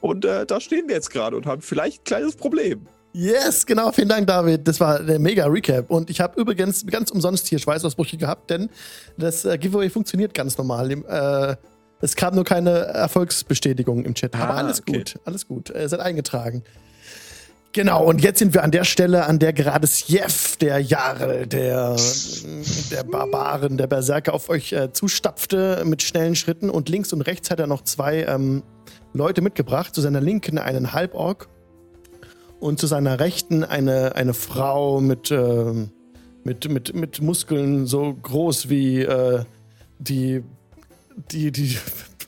Und 0.00 0.24
äh, 0.24 0.44
da 0.44 0.60
stehen 0.60 0.88
wir 0.88 0.96
jetzt 0.96 1.10
gerade 1.10 1.36
und 1.36 1.46
haben 1.46 1.62
vielleicht 1.62 2.00
ein 2.00 2.04
kleines 2.04 2.34
Problem. 2.34 2.88
Yes, 3.12 3.66
genau, 3.66 3.92
vielen 3.92 4.08
Dank, 4.08 4.26
David. 4.26 4.66
Das 4.66 4.80
war 4.80 5.00
der 5.00 5.20
mega 5.20 5.46
Recap. 5.46 5.92
Und 5.92 6.10
ich 6.10 6.20
habe 6.20 6.40
übrigens 6.40 6.84
ganz 6.86 7.12
umsonst 7.12 7.46
hier 7.46 7.60
Schweißausbrüche 7.60 8.16
gehabt, 8.16 8.50
denn 8.50 8.68
das 9.16 9.44
äh, 9.44 9.56
Giveaway 9.58 9.90
funktioniert 9.90 10.34
ganz 10.34 10.58
normal. 10.58 10.90
Äh, 10.90 11.56
es 12.00 12.16
kam 12.16 12.34
nur 12.34 12.44
keine 12.44 12.70
Erfolgsbestätigung 12.70 14.04
im 14.04 14.14
Chat. 14.14 14.34
Aber 14.34 14.54
Ah, 14.54 14.58
alles 14.58 14.80
okay. 14.80 14.98
gut, 14.98 15.18
alles 15.24 15.46
gut. 15.46 15.70
Äh, 15.70 15.88
seid 15.88 16.00
eingetragen. 16.00 16.62
Genau, 17.72 18.04
und 18.04 18.20
jetzt 18.20 18.40
sind 18.40 18.52
wir 18.52 18.64
an 18.64 18.72
der 18.72 18.82
Stelle, 18.82 19.26
an 19.26 19.38
der 19.38 19.52
gerade 19.52 19.86
Sjef, 19.86 20.56
der 20.56 20.80
Jarl, 20.80 21.46
der, 21.46 21.94
der 22.90 23.04
Barbaren, 23.04 23.76
der 23.76 23.86
Berserker 23.86 24.34
auf 24.34 24.48
euch 24.48 24.72
äh, 24.72 24.92
zustapfte 24.92 25.84
mit 25.84 26.02
schnellen 26.02 26.34
Schritten. 26.34 26.68
Und 26.68 26.88
links 26.88 27.12
und 27.12 27.20
rechts 27.22 27.48
hat 27.48 27.60
er 27.60 27.68
noch 27.68 27.82
zwei 27.82 28.24
ähm, 28.24 28.64
Leute 29.12 29.40
mitgebracht. 29.40 29.94
Zu 29.94 30.00
seiner 30.00 30.20
Linken 30.20 30.58
einen 30.58 30.92
Halborg 30.92 31.48
und 32.58 32.80
zu 32.80 32.88
seiner 32.88 33.20
Rechten 33.20 33.62
eine, 33.62 34.16
eine 34.16 34.34
Frau 34.34 35.00
mit, 35.00 35.30
ähm, 35.30 35.90
mit, 36.42 36.68
mit, 36.68 36.92
mit 36.94 37.22
Muskeln 37.22 37.86
so 37.86 38.12
groß 38.14 38.68
wie 38.68 39.02
äh, 39.02 39.44
die, 40.00 40.42
die, 41.30 41.52
die, 41.52 41.76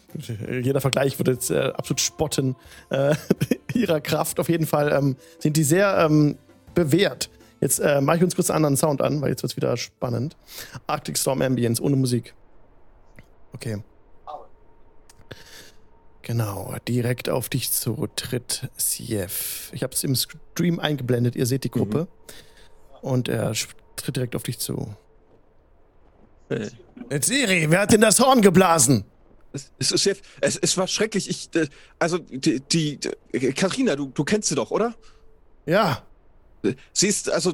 jeder 0.62 0.80
Vergleich 0.80 1.18
würde 1.18 1.32
jetzt 1.32 1.50
äh, 1.50 1.72
absolut 1.74 2.00
spotten 2.00 2.56
äh, 2.90 3.14
ihrer 3.74 4.00
Kraft. 4.00 4.40
Auf 4.40 4.48
jeden 4.48 4.66
Fall 4.66 4.92
ähm, 4.92 5.16
sind 5.38 5.56
die 5.56 5.64
sehr 5.64 5.98
ähm, 5.98 6.36
bewährt. 6.74 7.30
Jetzt 7.60 7.78
äh, 7.78 8.00
mache 8.00 8.16
ich 8.16 8.24
uns 8.24 8.34
kurz 8.34 8.50
einen 8.50 8.64
anderen 8.64 8.76
Sound 8.76 9.02
an, 9.02 9.20
weil 9.20 9.30
jetzt 9.30 9.42
wird 9.42 9.52
es 9.52 9.56
wieder 9.56 9.76
spannend. 9.76 10.36
Arctic 10.86 11.16
Storm 11.16 11.42
Ambience 11.42 11.80
ohne 11.80 11.96
Musik. 11.96 12.34
Okay. 13.52 13.82
Genau, 16.22 16.74
direkt 16.86 17.28
auf 17.28 17.48
dich 17.48 17.72
zu 17.72 18.08
tritt 18.14 18.68
Sief. 18.76 19.70
Ich 19.72 19.82
habe 19.82 19.92
es 19.92 20.04
im 20.04 20.14
Stream 20.14 20.78
eingeblendet, 20.78 21.34
ihr 21.34 21.46
seht 21.46 21.64
die 21.64 21.70
Gruppe. 21.70 22.06
Und 23.00 23.28
er 23.28 23.52
tritt 23.96 24.16
direkt 24.16 24.36
auf 24.36 24.44
dich 24.44 24.58
zu. 24.58 24.94
Äh, 26.52 27.20
Siri, 27.22 27.66
wer 27.70 27.80
hat 27.80 27.92
denn 27.92 28.00
das 28.00 28.20
Horn 28.20 28.42
geblasen? 28.42 29.04
es, 29.52 29.70
es, 29.78 29.92
ist 29.92 30.04
jetzt, 30.04 30.22
es, 30.40 30.56
es 30.56 30.76
war 30.76 30.86
schrecklich. 30.86 31.28
Ich, 31.28 31.48
äh, 31.54 31.68
also, 31.98 32.18
die, 32.18 32.60
die, 32.60 32.98
die 32.98 33.52
Katharina, 33.52 33.96
du, 33.96 34.06
du 34.06 34.24
kennst 34.24 34.48
sie 34.48 34.54
doch, 34.54 34.70
oder? 34.70 34.94
Ja, 35.66 36.02
Sie 36.92 37.08
ist, 37.08 37.30
also, 37.30 37.52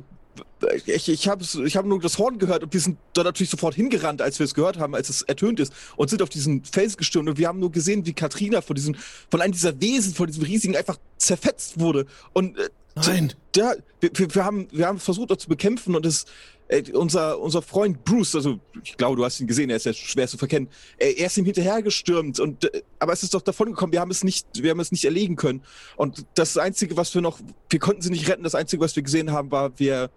ich, 0.86 1.08
ich 1.08 1.28
habe 1.28 1.44
ich 1.64 1.76
hab 1.76 1.86
nur 1.86 2.00
das 2.00 2.18
Horn 2.18 2.38
gehört 2.38 2.62
und 2.62 2.72
wir 2.72 2.80
sind 2.80 2.98
da 3.14 3.24
natürlich 3.24 3.50
sofort 3.50 3.74
hingerannt, 3.74 4.22
als 4.22 4.38
wir 4.38 4.44
es 4.44 4.54
gehört 4.54 4.78
haben, 4.78 4.94
als 4.94 5.08
es 5.08 5.22
ertönt 5.22 5.60
ist 5.60 5.72
und 5.96 6.10
sind 6.10 6.22
auf 6.22 6.28
diesen 6.28 6.64
Fels 6.64 6.96
gestürmt 6.96 7.28
und 7.28 7.38
wir 7.38 7.48
haben 7.48 7.58
nur 7.58 7.72
gesehen, 7.72 8.06
wie 8.06 8.12
Katrina 8.12 8.60
von 8.60 8.76
diesem, 8.76 8.94
von 9.30 9.40
einem 9.40 9.52
dieser 9.52 9.80
Wesen, 9.80 10.14
von 10.14 10.26
diesem 10.26 10.44
riesigen 10.44 10.76
einfach 10.76 10.98
zerfetzt 11.16 11.80
wurde 11.80 12.06
und 12.34 12.58
äh, 12.58 12.68
nein. 12.94 13.32
ja, 13.56 13.72
wir, 14.00 14.10
wir, 14.34 14.44
haben, 14.44 14.68
wir 14.70 14.86
haben 14.86 15.00
versucht, 15.00 15.30
uns 15.30 15.42
zu 15.42 15.48
bekämpfen 15.48 15.96
und 15.96 16.06
es, 16.06 16.26
äh, 16.68 16.82
unser, 16.92 17.38
unser 17.40 17.62
Freund 17.62 18.04
Bruce, 18.04 18.34
also 18.34 18.60
ich 18.82 18.96
glaube, 18.96 19.16
du 19.16 19.24
hast 19.24 19.40
ihn 19.40 19.46
gesehen, 19.46 19.70
er 19.70 19.76
ist 19.76 19.86
ja 19.86 19.92
schwer 19.92 20.28
zu 20.28 20.38
verkennen, 20.38 20.68
äh, 20.98 21.12
er 21.12 21.26
ist 21.26 21.36
ihm 21.36 21.44
hinterhergestürmt 21.44 22.40
und 22.40 22.64
äh, 22.64 22.82
aber 22.98 23.12
es 23.12 23.22
ist 23.22 23.34
doch 23.34 23.42
davon 23.42 23.68
gekommen, 23.68 23.92
wir 23.92 24.00
haben 24.00 24.10
es 24.10 24.24
nicht, 24.24 24.46
wir 24.54 24.70
haben 24.70 24.80
es 24.80 24.92
nicht 24.92 25.04
erlegen 25.04 25.36
können. 25.36 25.62
Und 25.96 26.26
das 26.34 26.56
Einzige, 26.56 26.96
was 26.96 27.14
wir 27.14 27.22
noch, 27.22 27.40
wir 27.70 27.78
konnten 27.78 28.02
sie 28.02 28.10
nicht 28.10 28.28
retten, 28.28 28.42
das 28.42 28.54
Einzige, 28.54 28.82
was 28.82 28.94
wir 28.96 29.02
gesehen 29.02 29.32
haben, 29.32 29.50
war, 29.50 29.78
wir 29.78 30.10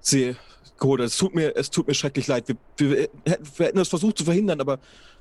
sie 0.00 0.36
geholt. 0.78 1.00
Es 1.00 1.16
tut 1.16 1.34
mir, 1.34 1.56
es 1.56 1.70
tut 1.70 1.86
mir 1.86 1.94
schrecklich 1.94 2.26
leid. 2.26 2.48
Wir, 2.48 2.56
wir, 2.76 3.08
hätten, 3.26 3.46
wir 3.56 3.66
hätten 3.66 3.78
es 3.78 3.88
versucht 3.88 4.18
zu 4.18 4.24
verhindern, 4.24 4.60
aber 4.60 4.78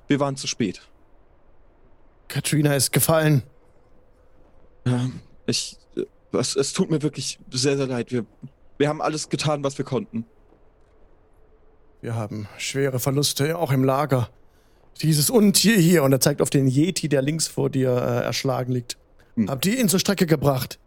wir 0.07 0.19
waren 0.19 0.35
zu 0.35 0.47
spät. 0.47 0.81
Katrina 2.27 2.75
ist 2.75 2.91
gefallen. 2.91 3.43
Ähm, 4.85 5.21
Ich, 5.45 5.77
äh, 5.95 6.05
es, 6.37 6.55
es 6.55 6.73
tut 6.73 6.89
mir 6.89 7.01
wirklich 7.01 7.39
sehr, 7.51 7.77
sehr 7.77 7.87
leid. 7.87 8.11
Wir, 8.11 8.25
wir 8.77 8.89
haben 8.89 9.01
alles 9.01 9.29
getan, 9.29 9.63
was 9.63 9.77
wir 9.77 9.85
konnten. 9.85 10.25
Wir 12.03 12.15
haben 12.15 12.49
schwere 12.57 12.99
Verluste, 12.99 13.57
auch 13.57 13.71
im 13.71 13.85
Lager. 13.85 14.27
Dieses 15.01 15.29
Untier 15.29 15.77
hier, 15.77 16.03
und 16.03 16.11
er 16.11 16.19
zeigt 16.19 16.41
auf 16.41 16.49
den 16.49 16.67
Yeti, 16.67 17.07
der 17.07 17.21
links 17.21 17.47
vor 17.47 17.69
dir 17.69 17.91
äh, 17.91 18.25
erschlagen 18.25 18.73
liegt. 18.73 18.97
Hm. 19.35 19.49
Habt 19.49 19.65
ihr 19.65 19.79
ihn 19.79 19.87
zur 19.87 20.01
Strecke 20.01 20.25
gebracht? 20.25 20.79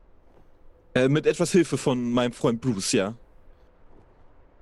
Äh, 0.95 1.09
mit 1.09 1.27
etwas 1.27 1.53
Hilfe 1.53 1.79
von 1.79 2.13
meinem 2.13 2.35
Freund 2.35 2.61
Bruce, 2.61 2.93
ja. 2.93 3.15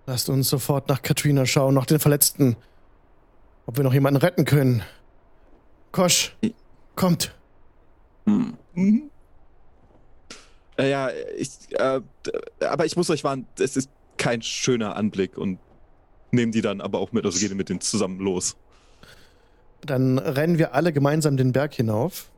Lasst 0.07 0.29
uns 0.29 0.49
sofort 0.49 0.89
nach 0.89 1.03
Katrina 1.03 1.45
schauen, 1.45 1.75
nach 1.75 1.87
den 1.87 1.99
Verletzten. 1.99 2.55
Ob 3.67 3.77
wir 3.77 3.83
noch 3.83 3.93
jemanden 3.93 4.19
retten 4.19 4.45
können. 4.45 4.85
Kosch, 5.91 6.37
kommt. 6.95 7.35
Hm. 8.27 8.57
Mhm. 8.75 9.11
Äh, 10.79 10.89
ja, 10.89 11.11
ich, 11.37 11.51
äh, 11.73 12.01
aber 12.61 12.87
ich 12.87 12.95
muss 12.97 13.11
euch 13.11 13.25
warnen, 13.25 13.49
es 13.59 13.77
ist 13.77 13.91
kein 14.19 14.41
schöner 14.41 14.95
Anblick 14.95 15.37
und 15.37 15.59
nehmen 16.35 16.53
die 16.53 16.63
dann 16.63 16.81
aber 16.81 16.99
auch 16.99 17.13
mit, 17.13 17.25
also 17.25 17.39
gehen 17.39 17.57
mit 17.57 17.69
denen 17.69 17.81
zusammen 17.81 18.19
los. 18.21 18.57
Dann 19.83 20.19
rennen 20.19 20.59
wir 20.59 20.75
alle 20.75 20.93
gemeinsam 20.93 21.37
den 21.37 21.53
Berg 21.53 21.75
hinauf. 21.75 22.31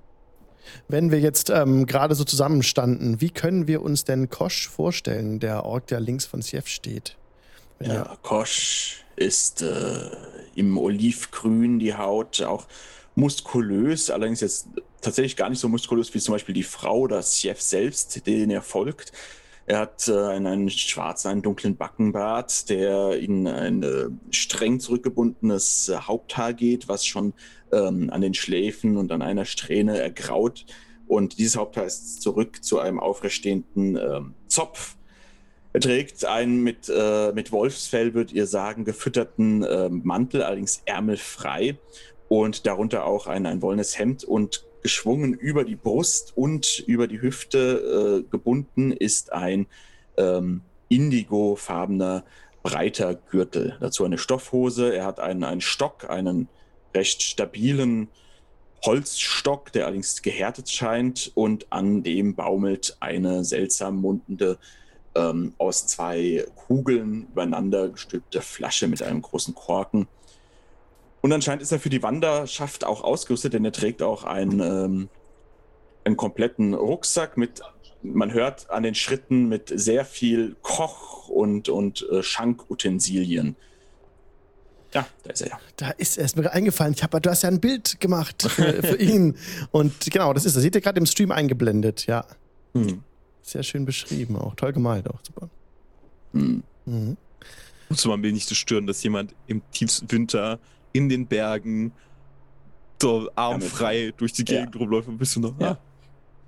Wenn 0.88 1.12
wir 1.12 1.20
jetzt 1.20 1.50
ähm, 1.50 1.86
gerade 1.86 2.14
so 2.14 2.24
zusammenstanden, 2.24 3.20
wie 3.20 3.30
können 3.30 3.68
wir 3.68 3.82
uns 3.82 4.04
denn 4.04 4.30
Kosch 4.30 4.68
vorstellen, 4.68 5.38
der 5.38 5.64
Ork, 5.64 5.86
der 5.86 6.00
links 6.00 6.26
von 6.26 6.42
Sief 6.42 6.66
steht? 6.66 7.16
Wenn 7.78 7.92
Ja, 7.92 8.16
Kosch 8.22 9.04
ist 9.16 9.62
äh, 9.62 10.10
im 10.54 10.76
Olivgrün, 10.76 11.78
die 11.78 11.94
Haut 11.94 12.42
auch 12.42 12.66
muskulös, 13.14 14.10
allerdings 14.10 14.40
jetzt 14.40 14.68
tatsächlich 15.00 15.36
gar 15.36 15.48
nicht 15.48 15.60
so 15.60 15.68
muskulös 15.68 16.12
wie 16.14 16.20
zum 16.20 16.32
Beispiel 16.32 16.54
die 16.54 16.62
Frau 16.62 17.00
oder 17.00 17.22
Chef 17.22 17.60
selbst, 17.60 18.26
den 18.26 18.50
er 18.50 18.62
folgt. 18.62 19.12
Er 19.66 19.80
hat 19.80 20.06
äh, 20.06 20.16
einen, 20.16 20.46
einen 20.46 20.70
schwarzen, 20.70 21.28
einen 21.28 21.42
dunklen 21.42 21.76
Backenbart, 21.76 22.68
der 22.68 23.18
in 23.18 23.48
ein 23.48 23.82
äh, 23.82 24.08
streng 24.30 24.78
zurückgebundenes 24.78 25.88
äh, 25.88 25.96
Haupthaar 25.96 26.54
geht, 26.54 26.88
was 26.88 27.04
schon 27.04 27.34
ähm, 27.72 28.08
an 28.10 28.20
den 28.20 28.34
Schläfen 28.34 28.96
und 28.96 29.10
an 29.10 29.22
einer 29.22 29.44
Strähne 29.44 29.98
ergraut. 29.98 30.66
Und 31.08 31.38
dieses 31.38 31.56
Haupthaar 31.56 31.84
ist 31.84 32.22
zurück 32.22 32.64
zu 32.64 32.78
einem 32.78 33.00
aufrechtstehenden 33.00 33.96
ähm, 33.96 34.34
Zopf. 34.46 34.96
Er 35.72 35.80
trägt 35.80 36.24
einen 36.24 36.62
mit, 36.62 36.88
äh, 36.88 37.32
mit 37.32 37.50
Wolfsfell, 37.50 38.14
würdet 38.14 38.32
ihr 38.32 38.46
sagen, 38.46 38.84
gefütterten 38.84 39.64
äh, 39.64 39.88
Mantel, 39.88 40.42
allerdings 40.42 40.82
ärmelfrei. 40.84 41.76
Und 42.28 42.66
darunter 42.66 43.04
auch 43.04 43.26
ein, 43.26 43.46
ein 43.46 43.62
wollenes 43.62 43.98
Hemd 43.98 44.24
und 44.24 44.64
geschwungen 44.86 45.34
über 45.34 45.64
die 45.64 45.74
Brust 45.74 46.32
und 46.36 46.78
über 46.86 47.08
die 47.08 47.20
Hüfte 47.20 48.22
äh, 48.24 48.30
gebunden 48.30 48.92
ist 48.92 49.32
ein 49.32 49.66
ähm, 50.16 50.60
indigofarbener 50.88 52.22
breiter 52.62 53.16
Gürtel. 53.16 53.76
Dazu 53.80 54.04
eine 54.04 54.16
Stoffhose. 54.16 54.94
Er 54.94 55.04
hat 55.04 55.18
einen, 55.18 55.42
einen 55.42 55.60
Stock, 55.60 56.08
einen 56.08 56.48
recht 56.94 57.20
stabilen 57.20 58.06
Holzstock, 58.84 59.72
der 59.72 59.86
allerdings 59.86 60.22
gehärtet 60.22 60.70
scheint. 60.70 61.32
Und 61.34 61.66
an 61.70 62.04
dem 62.04 62.36
baumelt 62.36 62.96
eine 63.00 63.44
seltsam 63.44 63.96
mundende 63.96 64.56
ähm, 65.16 65.52
aus 65.58 65.88
zwei 65.88 66.46
Kugeln 66.54 67.26
übereinander 67.32 67.88
gestülpte 67.88 68.40
Flasche 68.40 68.86
mit 68.86 69.02
einem 69.02 69.20
großen 69.20 69.52
Korken. 69.56 70.06
Und 71.26 71.32
anscheinend 71.32 71.60
ist 71.60 71.72
er 71.72 71.80
für 71.80 71.90
die 71.90 72.04
Wanderschaft 72.04 72.84
auch 72.84 73.02
ausgerüstet, 73.02 73.52
denn 73.52 73.64
er 73.64 73.72
trägt 73.72 74.00
auch 74.00 74.22
einen, 74.22 74.60
ähm, 74.60 75.08
einen 76.04 76.16
kompletten 76.16 76.72
Rucksack 76.72 77.36
mit, 77.36 77.62
man 78.00 78.32
hört 78.32 78.70
an 78.70 78.84
den 78.84 78.94
Schritten, 78.94 79.48
mit 79.48 79.72
sehr 79.74 80.04
viel 80.04 80.54
Koch- 80.62 81.28
und, 81.28 81.68
und 81.68 82.08
äh, 82.12 82.22
Schankutensilien. 82.22 83.56
Ja, 84.94 85.04
da 85.24 85.30
ist 85.32 85.40
er 85.40 85.48
ja. 85.48 85.60
Da 85.74 85.90
ist 85.90 86.16
er, 86.16 86.26
ist 86.26 86.36
mir 86.36 86.48
eingefallen. 86.52 86.94
Ich 86.96 87.02
hab, 87.02 87.20
du 87.20 87.28
hast 87.28 87.42
ja 87.42 87.48
ein 87.48 87.58
Bild 87.60 87.98
gemacht 87.98 88.42
für, 88.48 88.80
für 88.84 88.96
ihn. 88.96 89.36
Und 89.72 90.08
genau, 90.08 90.32
das 90.32 90.44
ist 90.44 90.54
das. 90.54 90.62
Seht 90.62 90.76
ihr 90.76 90.80
gerade 90.80 91.00
im 91.00 91.06
Stream 91.06 91.32
eingeblendet. 91.32 92.06
Ja, 92.06 92.24
Hm. 92.72 93.02
sehr 93.42 93.64
schön 93.64 93.84
beschrieben 93.84 94.36
auch. 94.36 94.54
Toll 94.54 94.72
gemalt 94.72 95.10
auch. 95.10 95.18
Super. 95.24 95.50
Hm. 96.34 96.62
Mhm. 96.84 97.16
Muss 97.88 98.04
man 98.04 98.20
mir 98.20 98.32
nicht 98.32 98.48
so 98.48 98.54
stören, 98.54 98.86
dass 98.86 99.02
jemand 99.02 99.34
im 99.48 99.60
tiefsten 99.72 100.08
Winter 100.12 100.60
in 100.96 101.08
den 101.08 101.26
Bergen 101.26 101.92
so 103.00 103.30
armfrei 103.34 104.12
durch 104.16 104.32
die 104.32 104.44
Ja. 104.50 104.60
Gegend 104.60 104.76
rumläuft 104.76 105.08
und 105.08 105.14
ein 105.14 105.18
bisschen 105.18 105.42
noch. 105.42 105.58
Ja. 105.60 105.78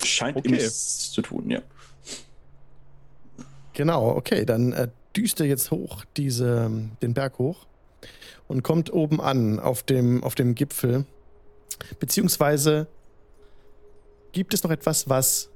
Scheint 0.02 0.36
Okay. 0.36 0.48
ihm 0.48 0.54
nichts 0.54 1.12
zu 1.12 1.22
tun, 1.22 1.50
ja. 1.50 1.60
Genau, 3.72 4.10
okay. 4.10 4.44
Dann 4.44 4.72
äh, 4.72 4.88
düst 5.16 5.40
er 5.40 5.46
jetzt 5.46 5.70
hoch, 5.70 6.04
diese, 6.16 6.70
den 7.02 7.14
Berg 7.14 7.38
hoch 7.38 7.66
und 8.46 8.62
kommt 8.62 8.92
oben 8.92 9.20
an 9.20 9.58
auf 9.60 9.82
dem, 9.82 10.22
auf 10.24 10.34
dem 10.34 10.54
Gipfel 10.54 11.04
Beziehungsweise 12.00 12.86
gibt 14.32 14.54
es 14.54 14.62
noch 14.62 14.70
etwas, 14.70 15.08
was 15.08 15.50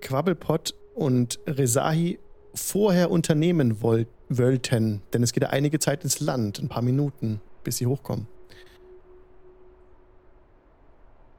Quabbelpot 0.00 0.74
und 0.94 1.38
Resahi 1.46 2.18
vorher 2.54 3.10
unternehmen 3.10 3.82
woll 3.82 4.06
wollten? 4.28 5.02
Denn 5.12 5.22
es 5.22 5.32
geht 5.32 5.42
ja 5.42 5.50
einige 5.50 5.78
Zeit 5.78 6.04
ins 6.04 6.20
Land, 6.20 6.58
ein 6.58 6.68
paar 6.68 6.82
Minuten, 6.82 7.40
bis 7.64 7.76
sie 7.78 7.86
hochkommen. 7.86 8.28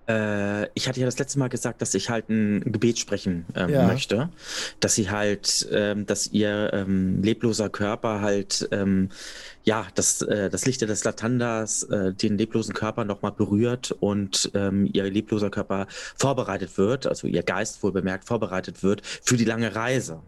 Äh, 0.10 0.68
ich 0.74 0.88
hatte 0.90 1.00
ja 1.00 1.06
das 1.06 1.18
letzte 1.18 1.40
Mal 1.40 1.48
gesagt, 1.48 1.82
dass 1.82 1.94
ich 1.94 2.10
halt 2.10 2.28
ein 2.30 2.60
Gebet 2.72 3.00
sprechen 3.00 3.46
ähm, 3.56 3.70
Ja. 3.70 3.88
möchte. 3.88 4.30
Dass 4.82 4.96
sie 4.96 5.10
halt, 5.10 5.68
ähm, 5.72 6.06
dass 6.06 6.28
ihr 6.28 6.72
ähm, 6.74 7.22
lebloser 7.24 7.70
Körper 7.70 8.22
halt, 8.22 8.68
ähm, 8.72 9.10
ja, 9.64 9.88
das, 9.96 10.22
äh, 10.22 10.50
das 10.50 10.66
Licht 10.66 10.82
des 10.82 11.04
Latandas 11.04 11.84
äh, 11.84 12.14
den 12.14 12.38
leblosen 12.38 12.74
Körper 12.74 13.06
nochmal 13.06 13.32
berührt 13.32 13.92
und 13.92 14.52
ähm, 14.54 14.90
ihr 14.92 15.04
lebloser 15.06 15.50
Körper 15.50 15.88
vorbereitet 15.90 16.78
wird, 16.78 17.08
also 17.08 17.28
ihr 17.28 17.44
Geist 17.44 17.82
wohl 17.82 17.94
bemerkt 17.94 18.26
vorbereitet 18.26 18.84
wird 18.84 19.02
für 19.06 19.38
die 19.38 19.46
lange 19.46 19.76
Reise. 19.76 20.22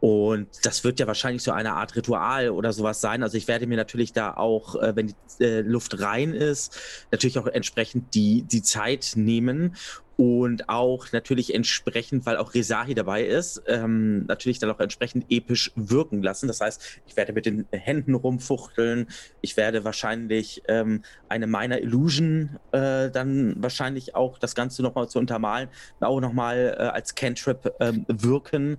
Und 0.00 0.48
das 0.62 0.84
wird 0.84 1.00
ja 1.00 1.06
wahrscheinlich 1.06 1.42
so 1.42 1.52
eine 1.52 1.72
Art 1.72 1.96
Ritual 1.96 2.50
oder 2.50 2.72
sowas 2.72 3.00
sein. 3.00 3.22
Also 3.22 3.36
ich 3.36 3.48
werde 3.48 3.66
mir 3.66 3.76
natürlich 3.76 4.12
da 4.12 4.34
auch, 4.34 4.76
äh, 4.76 4.94
wenn 4.94 5.08
die 5.08 5.44
äh, 5.44 5.60
Luft 5.62 6.00
rein 6.00 6.34
ist, 6.34 6.78
natürlich 7.10 7.38
auch 7.38 7.46
entsprechend 7.46 8.14
die, 8.14 8.42
die 8.42 8.62
Zeit 8.62 9.12
nehmen 9.16 9.74
und 10.18 10.68
auch 10.68 11.12
natürlich 11.12 11.54
entsprechend, 11.54 12.26
weil 12.26 12.38
auch 12.38 12.52
Resahi 12.52 12.92
dabei 12.92 13.22
ist, 13.22 13.62
ähm, 13.68 14.26
natürlich 14.26 14.58
dann 14.58 14.68
auch 14.68 14.80
entsprechend 14.80 15.26
episch 15.28 15.70
wirken 15.76 16.24
lassen. 16.24 16.48
Das 16.48 16.60
heißt, 16.60 17.02
ich 17.06 17.16
werde 17.16 17.32
mit 17.32 17.46
den 17.46 17.66
Händen 17.70 18.16
rumfuchteln, 18.16 19.06
ich 19.42 19.56
werde 19.56 19.84
wahrscheinlich 19.84 20.64
ähm, 20.66 21.02
eine 21.28 21.46
Minor 21.46 21.78
Illusion 21.78 22.58
äh, 22.72 23.12
dann 23.12 23.62
wahrscheinlich 23.62 24.16
auch 24.16 24.38
das 24.38 24.56
Ganze 24.56 24.82
nochmal 24.82 25.08
zu 25.08 25.20
untermalen, 25.20 25.68
auch 26.00 26.20
nochmal 26.20 26.74
äh, 26.76 26.82
als 26.82 27.14
Cantrip 27.14 27.72
ähm, 27.78 28.04
wirken 28.08 28.78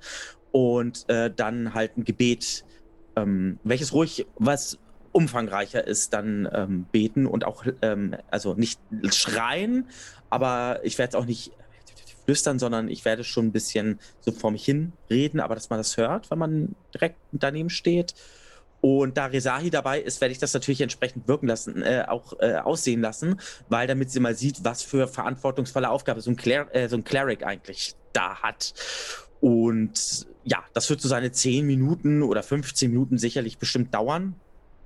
und 0.51 1.09
äh, 1.09 1.31
dann 1.33 1.73
halt 1.73 1.97
ein 1.97 2.03
Gebet, 2.03 2.65
ähm, 3.15 3.59
welches 3.63 3.93
ruhig 3.93 4.27
was 4.35 4.77
umfangreicher 5.11 5.87
ist, 5.87 6.13
dann 6.13 6.47
ähm, 6.51 6.85
beten 6.91 7.25
und 7.25 7.45
auch, 7.45 7.65
ähm, 7.81 8.15
also 8.29 8.53
nicht 8.53 8.79
schreien, 9.11 9.87
aber 10.29 10.79
ich 10.83 10.97
werde 10.97 11.09
es 11.09 11.15
auch 11.15 11.25
nicht 11.25 11.51
flüstern, 12.25 12.59
sondern 12.59 12.89
ich 12.89 13.05
werde 13.05 13.23
schon 13.23 13.47
ein 13.47 13.51
bisschen 13.51 13.99
so 14.21 14.31
vor 14.31 14.51
mich 14.51 14.63
hin 14.63 14.93
reden, 15.09 15.39
aber 15.39 15.55
dass 15.55 15.69
man 15.69 15.79
das 15.79 15.97
hört, 15.97 16.29
wenn 16.29 16.37
man 16.37 16.75
direkt 16.93 17.17
daneben 17.31 17.69
steht. 17.69 18.13
Und 18.81 19.17
da 19.17 19.25
Resahi 19.25 19.69
dabei 19.69 19.99
ist, 19.99 20.21
werde 20.21 20.31
ich 20.31 20.37
das 20.37 20.53
natürlich 20.53 20.79
entsprechend 20.79 21.27
wirken 21.27 21.47
lassen, 21.47 21.81
äh, 21.83 22.05
auch 22.07 22.33
äh, 22.39 22.55
aussehen 22.55 23.01
lassen, 23.01 23.39
weil 23.67 23.87
damit 23.87 24.09
sie 24.09 24.21
mal 24.21 24.35
sieht, 24.35 24.63
was 24.63 24.83
für 24.83 25.07
verantwortungsvolle 25.07 25.89
Aufgabe 25.89 26.21
so 26.21 26.31
ein, 26.31 26.37
Cler 26.37 26.73
äh, 26.73 26.87
so 26.87 26.95
ein 26.95 27.03
Cleric 27.03 27.43
eigentlich 27.45 27.95
da 28.13 28.35
hat. 28.41 28.73
Und 29.41 30.27
ja, 30.45 30.63
das 30.73 30.89
wird 30.89 31.01
so 31.01 31.09
seine 31.09 31.31
10 31.31 31.65
Minuten 31.65 32.23
oder 32.23 32.41
15 32.43 32.89
Minuten 32.89 33.17
sicherlich 33.17 33.57
bestimmt 33.57 33.93
dauern, 33.93 34.35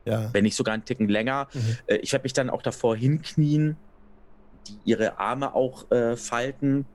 Ja. 0.06 0.34
wenn 0.34 0.44
nicht 0.44 0.56
sogar 0.56 0.74
einen 0.74 0.86
Ticken 0.86 1.08
länger. 1.08 1.48
Mhm. 1.54 1.78
Äh, 1.88 1.96
ich 1.98 2.12
werde 2.14 2.24
mich 2.24 2.34
dann 2.34 2.50
auch 2.50 2.62
davor 2.64 2.96
hinknien, 2.96 3.78
die 4.68 4.82
ihre 4.84 5.20
Arme 5.20 5.54
auch 5.56 5.90
äh, 5.92 6.18
falten. 6.18 6.90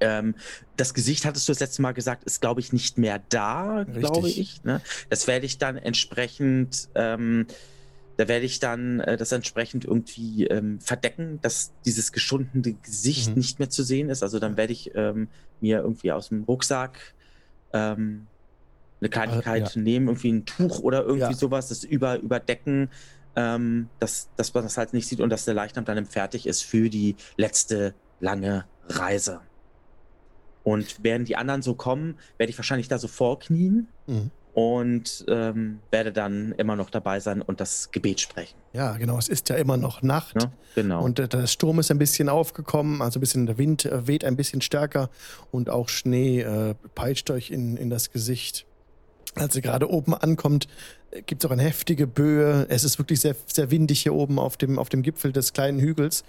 Ähm, 0.00 0.36
das 0.76 0.94
Gesicht, 0.94 1.24
hattest 1.26 1.46
du 1.48 1.52
das 1.52 1.60
letzte 1.60 1.82
Mal 1.82 1.92
gesagt, 1.92 2.24
ist, 2.24 2.40
glaube 2.40 2.60
ich, 2.60 2.72
nicht 2.72 2.98
mehr 2.98 3.18
da, 3.28 3.84
glaube 3.86 4.30
ich. 4.30 4.62
Ne? 4.64 4.82
Das 5.10 5.26
werde 5.26 5.46
ich 5.46 5.58
dann 5.58 5.76
entsprechend, 5.76 6.88
ähm, 6.94 7.46
da 8.16 8.28
werde 8.28 8.46
ich 8.46 8.60
dann 8.60 9.00
äh, 9.00 9.16
das 9.16 9.32
entsprechend 9.32 9.84
irgendwie 9.84 10.46
ähm, 10.46 10.80
verdecken, 10.80 11.40
dass 11.40 11.74
dieses 11.84 12.12
geschundene 12.12 12.74
Gesicht 12.74 13.28
Mhm. 13.30 13.34
nicht 13.36 13.58
mehr 13.58 13.70
zu 13.70 13.82
sehen 13.82 14.10
ist. 14.10 14.22
Also 14.22 14.38
dann 14.38 14.56
werde 14.56 14.72
ich 14.72 14.90
ähm, 14.94 15.30
mir 15.60 15.78
irgendwie 15.80 16.12
aus 16.12 16.28
dem 16.28 16.44
Rucksack 16.44 17.14
ähm, 17.72 18.28
eine 19.00 19.08
Kleinigkeit 19.10 19.76
nehmen, 19.76 20.08
irgendwie 20.08 20.32
ein 20.32 20.46
Tuch 20.46 20.80
oder 20.80 21.04
irgendwie 21.04 21.32
Ja. 21.32 21.34
sowas, 21.34 21.68
das 21.68 21.84
über, 21.84 22.18
überdecken, 22.20 22.90
ähm, 23.36 23.88
dass, 23.98 24.28
dass 24.36 24.52
man 24.54 24.64
das 24.64 24.76
halt 24.76 24.92
nicht 24.92 25.06
sieht 25.08 25.20
und 25.20 25.30
dass 25.30 25.44
der 25.44 25.54
Leichnam 25.54 25.84
dann 25.84 26.04
fertig 26.06 26.46
ist 26.46 26.62
für 26.62 26.90
die 26.90 27.16
letzte 27.36 27.94
lange 28.20 28.64
Reise. 28.88 29.40
Und 30.62 30.96
während 31.02 31.28
die 31.28 31.36
anderen 31.36 31.62
so 31.62 31.74
kommen, 31.74 32.18
werde 32.36 32.50
ich 32.50 32.58
wahrscheinlich 32.58 32.88
da 32.88 32.98
so 32.98 33.08
vorknien 33.08 33.88
Mhm. 34.06 34.30
und 34.52 35.24
ähm, 35.28 35.78
werde 35.90 36.12
dann 36.12 36.52
immer 36.58 36.76
noch 36.76 36.90
dabei 36.90 37.18
sein 37.20 37.40
und 37.40 37.60
das 37.60 37.90
Gebet 37.92 38.20
sprechen. 38.20 38.56
ja, 38.72 38.96
genau. 38.98 39.16
Es 39.16 39.28
ist 39.28 39.48
ja 39.48 39.56
immer 39.56 39.76
noch 39.76 40.02
Nacht. 40.02 40.34
Ne? 40.36 40.52
Genau. 40.74 41.02
Und 41.02 41.18
äh, 41.18 41.28
der 41.28 41.46
Sturm 41.46 41.78
ist 41.78 41.90
ein 41.90 41.98
bisschen 41.98 42.28
aufgekommen, 42.28 43.00
also 43.00 43.18
ein 43.18 43.20
bisschen 43.20 43.46
der 43.46 43.56
Wind 43.58 43.84
äh, 43.86 44.06
weht 44.06 44.24
ein 44.24 44.36
bisschen 44.36 44.60
stärker 44.60 45.08
und 45.50 45.70
auch 45.70 45.88
Schnee 45.88 46.40
äh, 46.42 46.74
peitscht 46.94 47.30
euch 47.30 47.50
in, 47.50 47.76
in 47.76 47.88
das 47.90 48.10
Gesicht. 48.10 48.66
Als 49.36 49.54
ihr 49.54 49.62
gerade 49.62 49.88
oben 49.88 50.14
ankommt, 50.14 50.66
gibt 51.26 51.42
es 51.42 51.48
auch 51.48 51.52
eine 51.52 51.62
heftige 51.62 52.06
Böe. 52.06 52.66
Es 52.68 52.84
ist 52.84 52.98
wirklich 52.98 53.20
sehr, 53.20 53.36
sehr 53.46 53.70
windig 53.70 54.02
hier 54.02 54.14
oben 54.14 54.38
auf 54.38 54.56
dem, 54.56 54.78
auf 54.78 54.88
dem 54.88 55.02
Gipfel 55.02 55.32
des 55.32 55.52
kleinen 55.52 55.78
Hügels. 55.78 56.24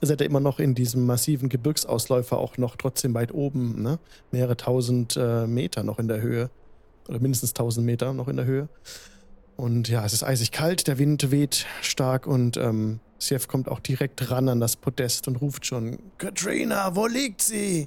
Ihr 0.00 0.08
seid 0.08 0.20
ja 0.20 0.26
immer 0.26 0.40
noch 0.40 0.58
in 0.58 0.74
diesem 0.74 1.06
massiven 1.06 1.48
Gebirgsausläufer, 1.48 2.36
auch 2.36 2.58
noch 2.58 2.76
trotzdem 2.76 3.14
weit 3.14 3.32
oben, 3.32 3.82
ne? 3.82 4.00
mehrere 4.32 4.56
tausend 4.56 5.16
äh, 5.16 5.46
Meter 5.46 5.84
noch 5.84 6.00
in 6.00 6.08
der 6.08 6.20
Höhe. 6.20 6.50
Oder 7.08 7.20
mindestens 7.20 7.52
tausend 7.52 7.86
Meter 7.86 8.12
noch 8.12 8.28
in 8.28 8.36
der 8.36 8.44
Höhe. 8.44 8.68
Und 9.56 9.88
ja, 9.88 10.04
es 10.04 10.12
ist 10.12 10.24
eisig 10.24 10.50
kalt, 10.50 10.88
der 10.88 10.98
Wind 10.98 11.30
weht 11.30 11.66
stark 11.82 12.26
und 12.26 12.56
ähm, 12.56 13.00
Siev 13.18 13.46
kommt 13.46 13.68
auch 13.68 13.78
direkt 13.78 14.30
ran 14.30 14.48
an 14.48 14.58
das 14.58 14.74
Podest 14.74 15.28
und 15.28 15.36
ruft 15.36 15.66
schon: 15.66 15.98
Katrina, 16.18 16.96
wo 16.96 17.06
liegt 17.06 17.42
sie? 17.42 17.86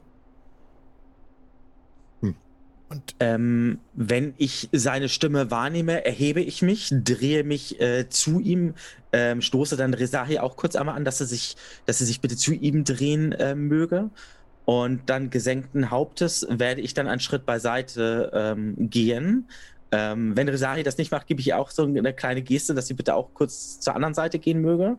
Und 2.88 3.16
Ähm, 3.20 3.80
wenn 3.94 4.36
ich 4.38 4.70
seine 4.72 5.10
Stimme 5.10 5.50
wahrnehme, 5.50 6.06
erhebe 6.06 6.42
ich 6.42 6.62
mich, 6.62 6.90
drehe 6.92 7.44
mich 7.44 7.82
äh, 7.82 8.10
zu 8.10 8.40
ihm, 8.40 8.76
ähm, 9.12 9.42
stoße 9.42 9.76
dann 9.76 9.94
Resahi 9.94 10.40
auch 10.40 10.56
kurz 10.56 10.76
einmal 10.76 10.96
an, 10.96 11.06
dass 11.06 11.20
er 11.20 11.26
sich, 11.26 11.56
dass 11.86 12.00
er 12.00 12.06
sich 12.06 12.22
bitte 12.22 12.38
zu 12.38 12.54
ihm 12.54 12.84
drehen 12.84 13.32
äh, 13.32 13.56
möge. 13.56 14.12
Und 14.66 15.10
dann 15.10 15.30
gesenkten 15.30 15.92
Hauptes 15.92 16.46
werde 16.50 16.82
ich 16.82 16.94
dann 16.94 17.08
einen 17.08 17.20
Schritt 17.20 17.46
beiseite 17.46 18.32
ähm, 18.34 18.76
gehen. 18.78 19.48
Ähm, 19.92 20.36
wenn 20.36 20.50
Resahi 20.50 20.84
das 20.84 20.98
nicht 20.98 21.12
macht, 21.12 21.28
gebe 21.28 21.40
ich 21.40 21.48
ihr 21.48 21.58
auch 21.58 21.72
so 21.72 21.84
eine 21.84 22.14
kleine 22.14 22.42
Geste, 22.42 22.74
dass 22.74 22.88
sie 22.88 22.96
bitte 22.96 23.16
auch 23.16 23.34
kurz 23.34 23.80
zur 23.80 23.96
anderen 23.96 24.14
Seite 24.14 24.40
gehen 24.40 24.62
möge. 24.62 24.98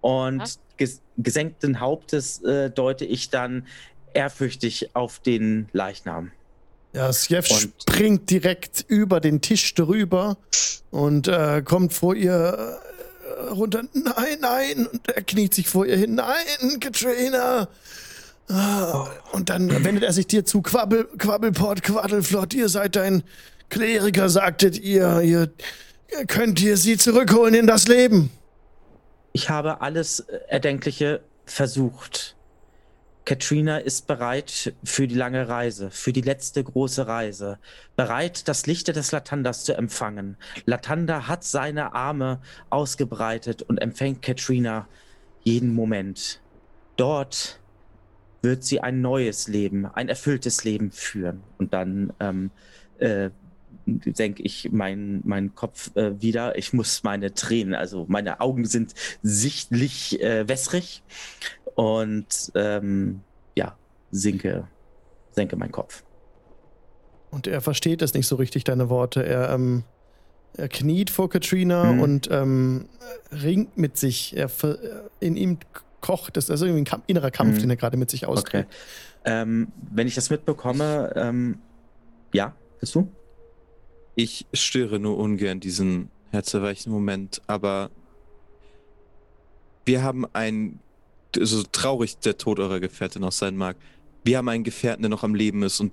Und 0.00 0.58
ges 0.76 1.02
gesenkten 1.18 1.80
Hauptes 1.80 2.42
äh, 2.42 2.70
deute 2.70 3.04
ich 3.04 3.30
dann 3.30 3.66
ehrfürchtig 4.14 4.94
auf 4.94 5.20
den 5.20 5.68
Leichnam. 5.72 6.32
Ja, 6.92 7.06
Und- 7.08 7.46
springt 7.82 8.30
direkt 8.30 8.84
über 8.88 9.20
den 9.20 9.40
Tisch 9.40 9.74
drüber 9.74 10.36
und 10.90 11.28
äh, 11.28 11.62
kommt 11.64 11.92
vor 11.92 12.14
ihr 12.14 12.76
äh, 13.38 13.48
runter. 13.50 13.82
Nein, 13.92 14.38
nein! 14.40 14.86
Und 14.86 15.08
er 15.08 15.22
kniet 15.22 15.54
sich 15.54 15.68
vor 15.68 15.86
ihr 15.86 15.96
hin. 15.96 16.14
Nein, 16.16 16.80
Katrina! 16.80 17.68
Ah, 18.48 19.08
Und 19.32 19.48
dann 19.48 19.70
wendet 19.84 20.02
er 20.02 20.12
sich 20.12 20.26
dir 20.26 20.44
zu. 20.44 20.60
Quabbel, 20.60 21.04
Quabbelport, 21.18 21.82
Quaddelflott, 21.84 22.52
ihr 22.52 22.68
seid 22.68 22.96
ein 22.96 23.22
Kleriker, 23.68 24.28
sagtet 24.28 24.76
ihr. 24.80 25.20
Ihr 25.20 25.52
könnt 26.26 26.60
ihr 26.60 26.76
sie 26.76 26.96
zurückholen 26.96 27.54
in 27.54 27.68
das 27.68 27.86
Leben. 27.86 28.30
Ich 29.32 29.48
habe 29.48 29.80
alles 29.80 30.20
äh, 30.20 30.38
Erdenkliche 30.48 31.20
versucht. 31.44 32.34
Katrina 33.24 33.78
ist 33.78 34.06
bereit 34.06 34.74
für 34.82 35.06
die 35.06 35.14
lange 35.14 35.48
Reise, 35.48 35.90
für 35.90 36.12
die 36.12 36.20
letzte 36.20 36.64
große 36.64 37.06
Reise. 37.06 37.58
Bereit, 37.96 38.48
das 38.48 38.66
Licht 38.66 38.88
des 38.88 39.12
Latandas 39.12 39.64
zu 39.64 39.76
empfangen. 39.76 40.36
Latanda 40.64 41.28
hat 41.28 41.44
seine 41.44 41.94
Arme 41.94 42.40
ausgebreitet 42.70 43.62
und 43.62 43.78
empfängt 43.78 44.22
Katrina 44.22 44.88
jeden 45.42 45.74
Moment. 45.74 46.40
Dort 46.96 47.60
wird 48.42 48.64
sie 48.64 48.80
ein 48.80 49.00
neues 49.00 49.48
Leben, 49.48 49.86
ein 49.86 50.08
erfülltes 50.08 50.64
Leben 50.64 50.90
führen. 50.90 51.42
Und 51.58 51.74
dann 51.74 52.12
ähm, 52.20 52.50
äh, 52.98 53.30
senke 54.14 54.42
ich 54.42 54.70
meinen 54.70 55.22
meinen 55.24 55.54
Kopf 55.54 55.94
äh, 55.96 56.20
wieder. 56.20 56.56
Ich 56.56 56.72
muss 56.72 57.02
meine 57.02 57.34
Tränen, 57.34 57.74
also 57.74 58.06
meine 58.08 58.40
Augen 58.40 58.64
sind 58.64 58.94
sichtlich 59.22 60.20
äh, 60.20 60.48
wässrig 60.48 61.02
und 61.74 62.52
ähm, 62.54 63.20
ja, 63.56 63.76
sinke, 64.10 64.66
senke 65.32 65.56
meinen 65.56 65.72
Kopf. 65.72 66.04
Und 67.30 67.46
er 67.46 67.60
versteht 67.60 68.02
es 68.02 68.14
nicht 68.14 68.26
so 68.26 68.36
richtig, 68.36 68.64
deine 68.64 68.90
Worte. 68.90 69.24
Er, 69.24 69.50
ähm, 69.50 69.84
er 70.54 70.68
kniet 70.68 71.10
vor 71.10 71.28
Katrina 71.28 71.92
Mhm. 71.92 72.00
und 72.00 72.28
ähm, 72.30 72.88
ringt 73.30 73.76
mit 73.76 73.96
sich. 73.96 74.36
Er 74.36 74.48
ver- 74.48 75.08
in 75.20 75.36
ihm 75.36 75.58
kocht 76.00 76.36
es, 76.36 76.50
also 76.50 76.64
irgendwie 76.64 76.82
ein 76.82 76.86
Kampf, 76.86 77.04
innerer 77.06 77.30
Kampf, 77.30 77.56
Mhm. 77.56 77.60
den 77.60 77.70
er 77.70 77.76
gerade 77.76 77.96
mit 77.96 78.10
sich 78.10 78.24
Okay. 78.26 78.32
austrägt. 78.32 78.74
Ähm, 79.24 79.68
wenn 79.92 80.06
ich 80.08 80.14
das 80.14 80.30
mitbekomme, 80.30 81.12
ähm, 81.14 81.58
ja, 82.32 82.54
bist 82.80 82.94
du? 82.94 83.08
Ich 84.16 84.46
störe 84.52 84.98
nur 84.98 85.18
ungern 85.18 85.60
diesen 85.60 86.10
herzerweichen 86.30 86.90
Moment, 86.92 87.42
aber 87.46 87.90
wir 89.84 90.02
haben 90.02 90.26
ein 90.32 90.80
so 91.38 91.62
traurig 91.62 92.18
der 92.18 92.36
Tod 92.38 92.58
eurer 92.58 92.80
Gefährtin 92.80 93.24
auch 93.24 93.32
sein 93.32 93.56
mag, 93.56 93.76
wir 94.24 94.38
haben 94.38 94.48
einen 94.48 94.64
Gefährten, 94.64 95.02
der 95.02 95.08
noch 95.10 95.22
am 95.24 95.34
Leben 95.34 95.62
ist 95.62 95.80
und 95.80 95.92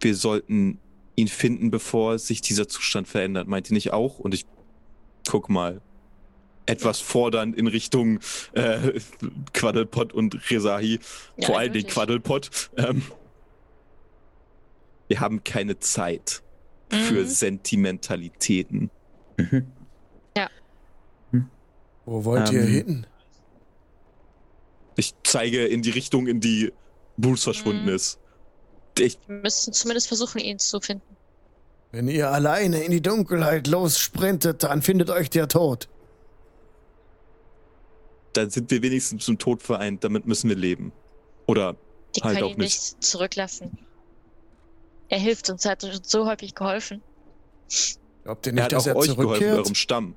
wir 0.00 0.14
sollten 0.14 0.78
ihn 1.14 1.28
finden, 1.28 1.70
bevor 1.70 2.18
sich 2.18 2.40
dieser 2.42 2.68
Zustand 2.68 3.08
verändert. 3.08 3.48
Meint 3.48 3.70
ihr 3.70 3.74
nicht 3.74 3.92
auch? 3.92 4.18
Und 4.18 4.34
ich 4.34 4.44
guck 5.28 5.48
mal 5.48 5.80
etwas 6.66 7.00
fordernd 7.00 7.56
in 7.56 7.66
Richtung 7.68 8.18
äh, 8.52 9.00
Quaddlepot 9.54 10.12
und 10.12 10.50
Rezahi. 10.50 10.98
Ja, 11.38 11.46
Vor 11.46 11.58
allen 11.58 11.72
Dingen 11.72 11.86
eindeutig. 11.86 11.94
Quaddlepot. 11.94 12.70
Ähm, 12.76 13.02
wir 15.08 15.20
haben 15.20 15.44
keine 15.44 15.78
Zeit 15.78 16.42
für 16.90 17.22
Mhm. 17.22 17.26
Sentimentalitäten. 17.26 18.90
Mhm. 19.36 19.66
Wo 22.04 22.24
wollt 22.24 22.50
ihr 22.52 22.62
Ähm, 22.62 22.66
hin? 22.68 23.06
Ich 24.96 25.14
zeige 25.24 25.66
in 25.66 25.82
die 25.82 25.90
Richtung, 25.90 26.26
in 26.26 26.40
die 26.40 26.72
Bruce 27.16 27.44
verschwunden 27.44 27.84
Mhm. 27.84 27.88
ist. 27.94 28.18
Ich, 28.98 29.18
Wir 29.26 29.36
müssen 29.36 29.72
zumindest 29.72 30.08
versuchen, 30.08 30.38
ihn 30.40 30.58
zu 30.58 30.80
finden. 30.80 31.16
Wenn 31.92 32.08
ihr 32.08 32.30
alleine 32.30 32.82
in 32.82 32.90
die 32.92 33.00
Dunkelheit 33.02 33.66
lossprintet, 33.66 34.62
dann 34.62 34.82
findet 34.82 35.10
euch 35.10 35.30
der 35.30 35.48
Tod. 35.48 35.88
dann 38.32 38.50
sind 38.50 38.70
wir 38.70 38.82
wenigstens 38.82 39.24
zum 39.24 39.38
Tod 39.38 39.62
vereint. 39.62 40.04
Damit 40.04 40.26
müssen 40.26 40.50
wir 40.50 40.56
leben. 40.56 40.92
Oder 41.46 41.74
Die 42.14 42.20
Halt 42.20 42.34
können 42.38 42.46
auch 42.48 42.50
ihn 42.56 42.58
nicht 42.58 43.02
zurücklassen. 43.02 43.78
Er 45.08 45.18
hilft 45.18 45.48
uns, 45.48 45.64
er 45.64 45.70
hat 45.70 45.84
uns 45.84 46.10
so 46.10 46.26
häufig 46.26 46.54
geholfen. 46.54 47.00
Glaubt 48.24 48.46
ihr 48.46 48.50
er 48.50 48.54
nicht, 48.54 48.64
hat 48.64 48.72
dass 48.72 48.82
auch 48.82 48.88
er 48.88 48.96
euch 48.96 49.06
geholfen, 49.06 49.22
zurückkehrt? 49.22 49.58
eurem 49.58 49.74
Stamm. 49.74 50.16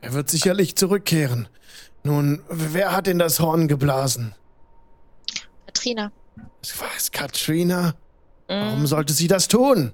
Er 0.00 0.14
wird 0.14 0.30
sicherlich 0.30 0.74
zurückkehren. 0.74 1.48
Nun, 2.04 2.42
wer 2.48 2.92
hat 2.92 3.06
in 3.06 3.18
das 3.18 3.38
Horn 3.38 3.68
geblasen? 3.68 4.34
Katrina. 5.66 6.12
Es 6.62 7.10
Katrina. 7.12 7.94
Warum 8.48 8.82
mm, 8.82 8.86
sollte 8.86 9.12
sie 9.12 9.28
das 9.28 9.48
tun? 9.48 9.92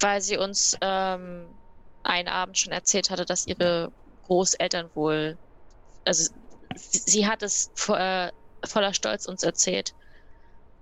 Weil 0.00 0.20
sie 0.20 0.36
uns 0.36 0.76
ähm, 0.80 1.46
einen 2.04 2.28
Abend 2.28 2.56
schon 2.58 2.72
erzählt 2.72 3.10
hatte, 3.10 3.24
dass 3.24 3.46
ihre 3.46 3.90
Großeltern 4.26 4.88
wohl. 4.94 5.36
Also, 6.04 6.30
sie, 6.76 7.02
sie 7.06 7.26
hat 7.26 7.42
es 7.42 7.70
vo 7.74 7.94
äh, 7.94 8.30
voller 8.64 8.94
Stolz 8.94 9.26
uns 9.26 9.42
erzählt, 9.42 9.94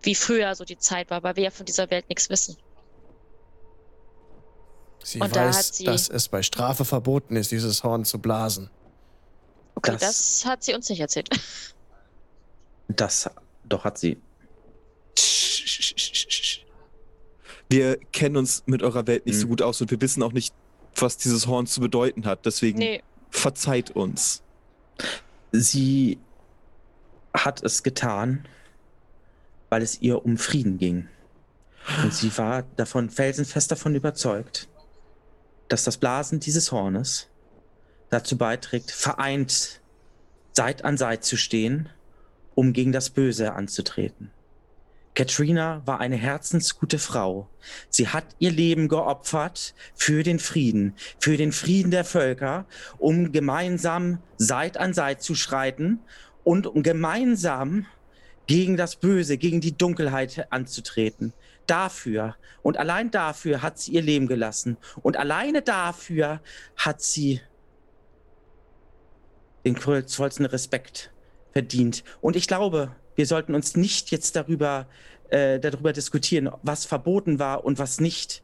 wie 0.03 0.15
früher 0.15 0.55
so 0.55 0.65
die 0.65 0.79
Zeit 0.79 1.11
war, 1.11 1.23
weil 1.23 1.37
wir 1.37 1.45
ja 1.45 1.51
von 1.51 1.67
dieser 1.67 1.91
Welt 1.91 2.09
nichts 2.09 2.29
wissen. 2.31 2.57
Sie 5.03 5.21
Und 5.21 5.35
da 5.35 5.47
weiß, 5.47 5.57
hat 5.57 5.65
sie- 5.75 5.85
dass 5.85 6.09
es 6.09 6.29
bei 6.29 6.43
Strafe 6.43 6.85
verboten 6.85 7.37
ist, 7.37 7.51
dieses 7.51 7.83
Horn 7.83 8.05
zu 8.05 8.19
blasen. 8.19 8.71
Okay, 9.77 9.93
Das- 9.93 10.01
das, 10.01 10.45
hat 10.47 10.65
sie 10.65 10.75
uns 10.75 10.89
nicht 10.89 11.01
erzählt. 11.01 11.29
Das 12.89 13.29
doch 13.69 13.83
hat 13.85 13.99
sie. 13.99 14.17
Wir 17.69 17.97
kennen 18.13 18.37
uns 18.37 18.63
mit 18.67 18.83
eurer 18.83 19.07
Welt 19.09 19.27
nicht 19.27 19.39
so 19.39 19.47
Mhm. 19.47 19.51
gut 19.51 19.63
aus 19.63 19.81
und 19.81 19.91
wir 19.91 20.01
wissen 20.01 20.23
auch 20.23 20.33
nicht, 20.33 20.55
was 20.95 21.17
dieses 21.17 21.47
Horn 21.49 21.67
zu 21.67 21.81
bedeuten 21.81 22.27
hat. 22.27 22.47
Deswegen 22.47 22.79
Nee, 22.79 23.03
verzeiht 23.31 23.91
uns. 23.91 24.43
Sie 25.51 26.19
hat 27.35 27.63
es 27.65 27.83
getan, 27.83 28.47
weil 29.69 29.83
es 29.83 30.01
ihr 30.01 30.25
um 30.25 30.37
Frieden 30.39 30.79
ging. 30.79 31.09
Und 32.05 32.15
sie 32.15 32.37
war 32.39 32.63
davon 32.77 33.11
felsenfest 33.11 33.71
davon 33.73 33.95
überzeugt, 33.97 34.69
dass 35.69 35.83
das 35.85 35.97
Blasen 35.99 36.39
dieses 36.41 36.71
Hornes 36.73 37.27
dazu 38.11 38.37
beiträgt, 38.37 38.91
vereint 38.91 39.81
Seit 40.53 40.85
an 40.85 40.97
Seit 40.97 41.23
zu 41.23 41.37
stehen, 41.37 41.91
um 42.55 42.73
gegen 42.73 42.93
das 42.93 43.11
Böse 43.11 43.53
anzutreten. 43.53 44.31
Katrina 45.15 45.81
war 45.87 45.99
eine 45.99 46.17
herzensgute 46.17 46.99
Frau. 46.99 47.49
Sie 47.89 48.09
hat 48.09 48.25
ihr 48.39 48.51
Leben 48.51 48.89
geopfert 48.89 49.75
für 49.95 50.23
den 50.23 50.39
Frieden, 50.39 50.95
für 51.19 51.39
den 51.39 51.53
Frieden 51.53 51.91
der 51.91 52.05
Völker, 52.05 52.67
um 52.99 53.33
gemeinsam 53.33 54.19
Seit 54.37 54.77
an 54.77 54.93
Seit 54.93 55.23
zu 55.23 55.35
schreiten 55.35 56.01
und 56.45 56.67
um 56.67 56.83
gemeinsam 56.83 57.87
gegen 58.47 58.77
das 58.77 58.97
Böse, 58.97 59.39
gegen 59.39 59.63
die 59.63 59.77
Dunkelheit 59.77 60.47
anzutreten. 60.51 61.33
Dafür 61.67 62.37
und 62.63 62.77
allein 62.77 63.11
dafür 63.11 63.63
hat 63.63 63.79
sie 63.79 63.93
ihr 63.93 64.03
Leben 64.03 64.27
gelassen. 64.27 64.77
Und 65.03 65.17
alleine 65.17 65.63
dafür 65.63 66.41
hat 66.77 67.01
sie 67.01 67.41
den 69.67 69.77
vollsten 69.77 70.47
Respekt 70.47 71.11
verdient. 71.53 72.05
Und 72.21 72.37
ich 72.37 72.47
glaube, 72.47 72.93
wir 73.17 73.27
sollten 73.27 73.55
uns 73.55 73.77
nicht 73.77 74.13
jetzt 74.13 74.37
darüber, 74.37 74.87
äh, 75.31 75.59
darüber 75.59 75.93
diskutieren, 75.93 76.51
was 76.63 76.85
verboten 76.85 77.39
war 77.41 77.65
und 77.65 77.79
was 77.79 78.01
nicht. 78.01 78.43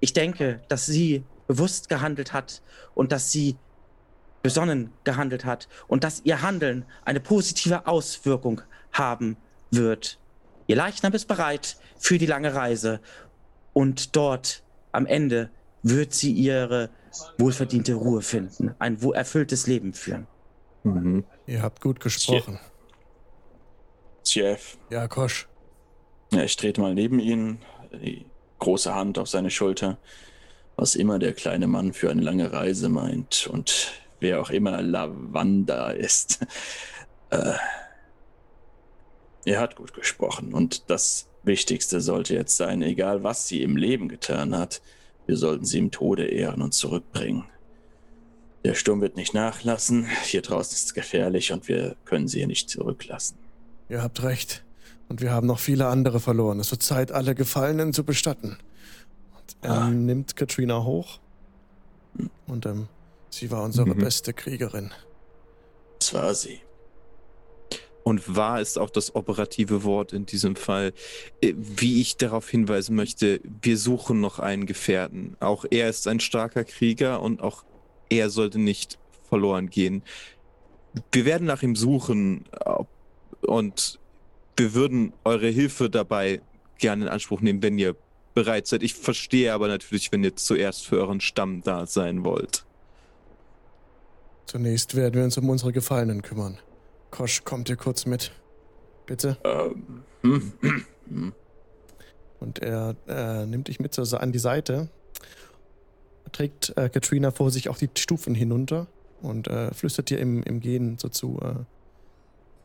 Ich 0.00 0.14
denke, 0.14 0.62
dass 0.68 0.86
sie 0.86 1.24
bewusst 1.46 1.90
gehandelt 1.90 2.32
hat 2.32 2.62
und 2.94 3.12
dass 3.12 3.30
sie 3.30 3.56
besonnen 4.42 4.90
gehandelt 5.04 5.44
hat 5.44 5.68
und 5.88 6.04
dass 6.04 6.22
ihr 6.24 6.40
Handeln 6.40 6.86
eine 7.04 7.20
positive 7.20 7.86
Auswirkung 7.86 8.62
haben 8.92 9.36
wird. 9.70 10.18
Ihr 10.66 10.76
Leichnam 10.76 11.12
ist 11.12 11.28
bereit 11.28 11.76
für 11.98 12.16
die 12.16 12.26
lange 12.26 12.54
Reise 12.54 13.00
und 13.74 14.16
dort 14.16 14.62
am 14.90 15.04
Ende 15.04 15.50
wird 15.82 16.14
sie 16.14 16.32
ihre 16.32 16.88
wohlverdiente 17.38 17.94
Ruhe 17.94 18.22
finden, 18.22 18.74
ein 18.78 18.98
erfülltes 19.12 19.66
Leben 19.66 19.92
führen. 19.92 20.26
Mhm. 20.82 21.24
Ihr 21.46 21.62
habt 21.62 21.80
gut 21.80 22.00
gesprochen. 22.00 22.58
Chef. 24.24 24.78
Ja, 24.90 25.08
Kosch. 25.08 25.48
Ja, 26.32 26.42
ich 26.42 26.56
trete 26.56 26.80
mal 26.80 26.94
neben 26.94 27.18
ihn, 27.18 27.58
die 27.92 28.26
große 28.58 28.94
Hand 28.94 29.18
auf 29.18 29.28
seine 29.28 29.50
Schulter. 29.50 29.98
Was 30.76 30.94
immer 30.94 31.18
der 31.18 31.34
kleine 31.34 31.66
Mann 31.66 31.92
für 31.92 32.10
eine 32.10 32.22
lange 32.22 32.52
Reise 32.52 32.88
meint 32.88 33.46
und 33.46 33.92
wer 34.20 34.40
auch 34.40 34.50
immer 34.50 34.80
Lavanda 34.80 35.90
ist. 35.90 36.46
Äh, 37.30 37.54
er 39.44 39.60
hat 39.60 39.76
gut 39.76 39.94
gesprochen 39.94 40.54
und 40.54 40.90
das 40.90 41.28
Wichtigste 41.42 42.00
sollte 42.00 42.34
jetzt 42.34 42.56
sein, 42.56 42.82
egal 42.82 43.22
was 43.24 43.48
sie 43.48 43.62
im 43.62 43.76
Leben 43.76 44.08
getan 44.08 44.56
hat, 44.56 44.80
wir 45.26 45.36
sollten 45.36 45.64
sie 45.64 45.78
im 45.78 45.90
Tode 45.90 46.26
ehren 46.26 46.62
und 46.62 46.72
zurückbringen. 46.72 47.44
Der 48.64 48.74
Sturm 48.74 49.00
wird 49.00 49.16
nicht 49.16 49.34
nachlassen, 49.34 50.06
hier 50.24 50.42
draußen 50.42 50.74
ist 50.74 50.84
es 50.86 50.94
gefährlich 50.94 51.52
und 51.52 51.66
wir 51.68 51.96
können 52.04 52.28
sie 52.28 52.38
hier 52.38 52.46
nicht 52.46 52.70
zurücklassen. 52.70 53.36
Ihr 53.88 54.02
habt 54.02 54.22
recht. 54.22 54.62
Und 55.08 55.20
wir 55.20 55.30
haben 55.32 55.46
noch 55.46 55.58
viele 55.58 55.88
andere 55.88 56.20
verloren. 56.20 56.58
Es 56.60 56.70
wird 56.70 56.82
Zeit, 56.82 57.12
alle 57.12 57.34
Gefallenen 57.34 57.92
zu 57.92 58.04
bestatten. 58.04 58.56
Und 59.34 59.56
er 59.60 59.72
Ah. 59.72 59.90
nimmt 59.90 60.36
Katrina 60.36 60.84
hoch. 60.84 61.18
Und 62.46 62.64
ähm, 62.66 62.88
sie 63.28 63.50
war 63.50 63.62
unsere 63.64 63.88
Mhm. 63.94 63.98
beste 63.98 64.32
Kriegerin. 64.32 64.90
Das 65.98 66.14
war 66.14 66.34
sie. 66.34 66.60
Und 68.04 68.34
wahr 68.34 68.60
ist 68.60 68.78
auch 68.78 68.90
das 68.90 69.14
operative 69.14 69.84
Wort 69.84 70.12
in 70.12 70.24
diesem 70.26 70.56
Fall. 70.56 70.92
Äh, 71.40 71.52
Wie 71.56 72.00
ich 72.00 72.16
darauf 72.16 72.48
hinweisen 72.48 72.96
möchte, 72.96 73.40
wir 73.60 73.76
suchen 73.76 74.20
noch 74.20 74.38
einen 74.38 74.66
Gefährten. 74.66 75.36
Auch 75.40 75.64
er 75.70 75.88
ist 75.90 76.08
ein 76.08 76.20
starker 76.20 76.64
Krieger 76.64 77.20
und 77.20 77.42
auch 77.42 77.64
er 78.16 78.30
sollte 78.30 78.58
nicht 78.58 78.98
verloren 79.28 79.70
gehen. 79.70 80.02
Wir 81.10 81.24
werden 81.24 81.46
nach 81.46 81.62
ihm 81.62 81.74
suchen 81.74 82.44
und 83.40 83.98
wir 84.56 84.74
würden 84.74 85.12
eure 85.24 85.48
Hilfe 85.48 85.88
dabei 85.88 86.40
gerne 86.78 87.04
in 87.04 87.08
Anspruch 87.10 87.40
nehmen, 87.40 87.62
wenn 87.62 87.78
ihr 87.78 87.96
bereit 88.34 88.66
seid. 88.66 88.82
Ich 88.82 88.94
verstehe 88.94 89.52
aber 89.52 89.68
natürlich, 89.68 90.12
wenn 90.12 90.22
ihr 90.24 90.36
zuerst 90.36 90.86
für 90.86 90.98
euren 90.98 91.20
Stamm 91.20 91.62
da 91.62 91.86
sein 91.86 92.24
wollt. 92.24 92.64
Zunächst 94.46 94.94
werden 94.94 95.14
wir 95.14 95.24
uns 95.24 95.38
um 95.38 95.48
unsere 95.48 95.72
Gefallenen 95.72 96.22
kümmern. 96.22 96.58
Kosch, 97.10 97.44
kommt 97.44 97.68
ihr 97.68 97.76
kurz 97.76 98.04
mit? 98.04 98.32
Bitte? 99.06 99.38
Ähm, 99.44 100.02
hm, 100.22 100.52
hm, 100.60 100.84
hm. 101.08 101.32
Und 102.40 102.58
er 102.58 102.96
äh, 103.06 103.46
nimmt 103.46 103.68
dich 103.68 103.80
mit 103.80 103.94
so 103.94 104.16
an 104.16 104.32
die 104.32 104.38
Seite, 104.38 104.88
trägt 106.32 106.76
äh, 106.76 106.88
Katrina 106.88 107.30
vor 107.30 107.50
sich 107.50 107.68
auch 107.68 107.78
die 107.78 107.90
Stufen 107.96 108.34
hinunter 108.34 108.86
und 109.20 109.48
äh, 109.48 109.72
flüstert 109.72 110.10
dir 110.10 110.18
im, 110.18 110.42
im 110.42 110.60
Gehen 110.60 110.98
so 110.98 111.08
zu: 111.08 111.38
äh, 111.40 111.64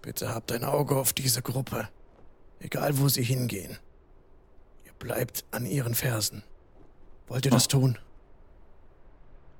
Bitte 0.01 0.33
habt 0.33 0.51
ein 0.51 0.63
Auge 0.63 0.95
auf 0.95 1.13
diese 1.13 1.41
Gruppe. 1.41 1.89
Egal 2.59 2.97
wo 2.97 3.07
sie 3.07 3.23
hingehen. 3.23 3.77
Ihr 4.85 4.93
bleibt 4.97 5.45
an 5.51 5.65
ihren 5.65 5.93
Fersen. 5.93 6.43
Wollt 7.27 7.45
ihr 7.45 7.51
das 7.51 7.67
tun? 7.67 7.97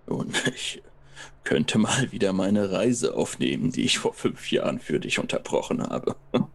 Und 0.06 0.48
ich 0.48 0.82
könnte 1.44 1.78
mal 1.78 2.12
wieder 2.12 2.34
meine 2.34 2.72
Reise 2.72 3.16
aufnehmen, 3.16 3.72
die 3.72 3.84
ich 3.84 4.00
vor 4.00 4.14
fünf 4.14 4.52
Jahren 4.52 4.80
für 4.80 5.00
dich 5.00 5.20
unterbrochen 5.20 5.84
habe. 5.84 6.16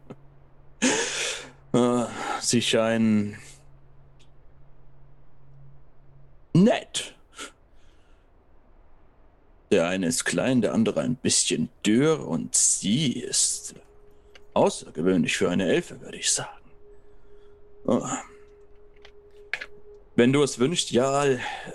Ah, 1.74 2.08
Sie 2.42 2.60
scheinen 2.60 3.38
nett. 6.52 7.14
Der 9.72 9.88
eine 9.88 10.06
ist 10.06 10.26
klein, 10.26 10.60
der 10.60 10.74
andere 10.74 11.00
ein 11.00 11.16
bisschen 11.16 11.70
dürr 11.84 12.28
und 12.28 12.54
sie 12.54 13.12
ist 13.12 13.74
außergewöhnlich 14.52 15.38
für 15.38 15.48
eine 15.48 15.66
Elfe, 15.66 15.98
würde 16.02 16.18
ich 16.18 16.30
sagen. 16.30 16.70
Oh. 17.86 18.06
Wenn 20.14 20.30
du 20.30 20.42
es 20.42 20.58
wünschst, 20.58 20.90
ja, 20.90 21.24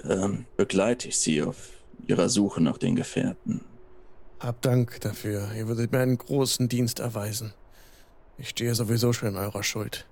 ähm, 0.04 0.46
begleite 0.58 1.08
ich 1.08 1.18
sie 1.18 1.42
auf 1.42 1.72
ihrer 2.06 2.30
Suche 2.30 2.62
nach 2.62 2.78
den 2.78 2.96
Gefährten. 2.96 3.62
Hab 4.40 4.62
Dank 4.62 5.02
dafür. 5.02 5.50
Ihr 5.58 5.68
würdet 5.68 5.92
mir 5.92 6.00
einen 6.00 6.20
großen 6.20 6.70
Dienst 6.70 7.00
erweisen. 7.00 7.56
Ich 8.38 8.50
stehe 8.50 8.76
sowieso 8.76 9.12
schon 9.12 9.30
in 9.30 9.38
eurer 9.38 9.64
Schuld. 9.64 10.06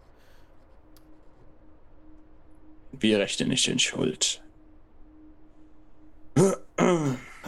Wir 2.93 3.19
rechnen 3.19 3.49
nicht 3.49 3.67
in 3.67 3.77
Schuld. 3.77 4.41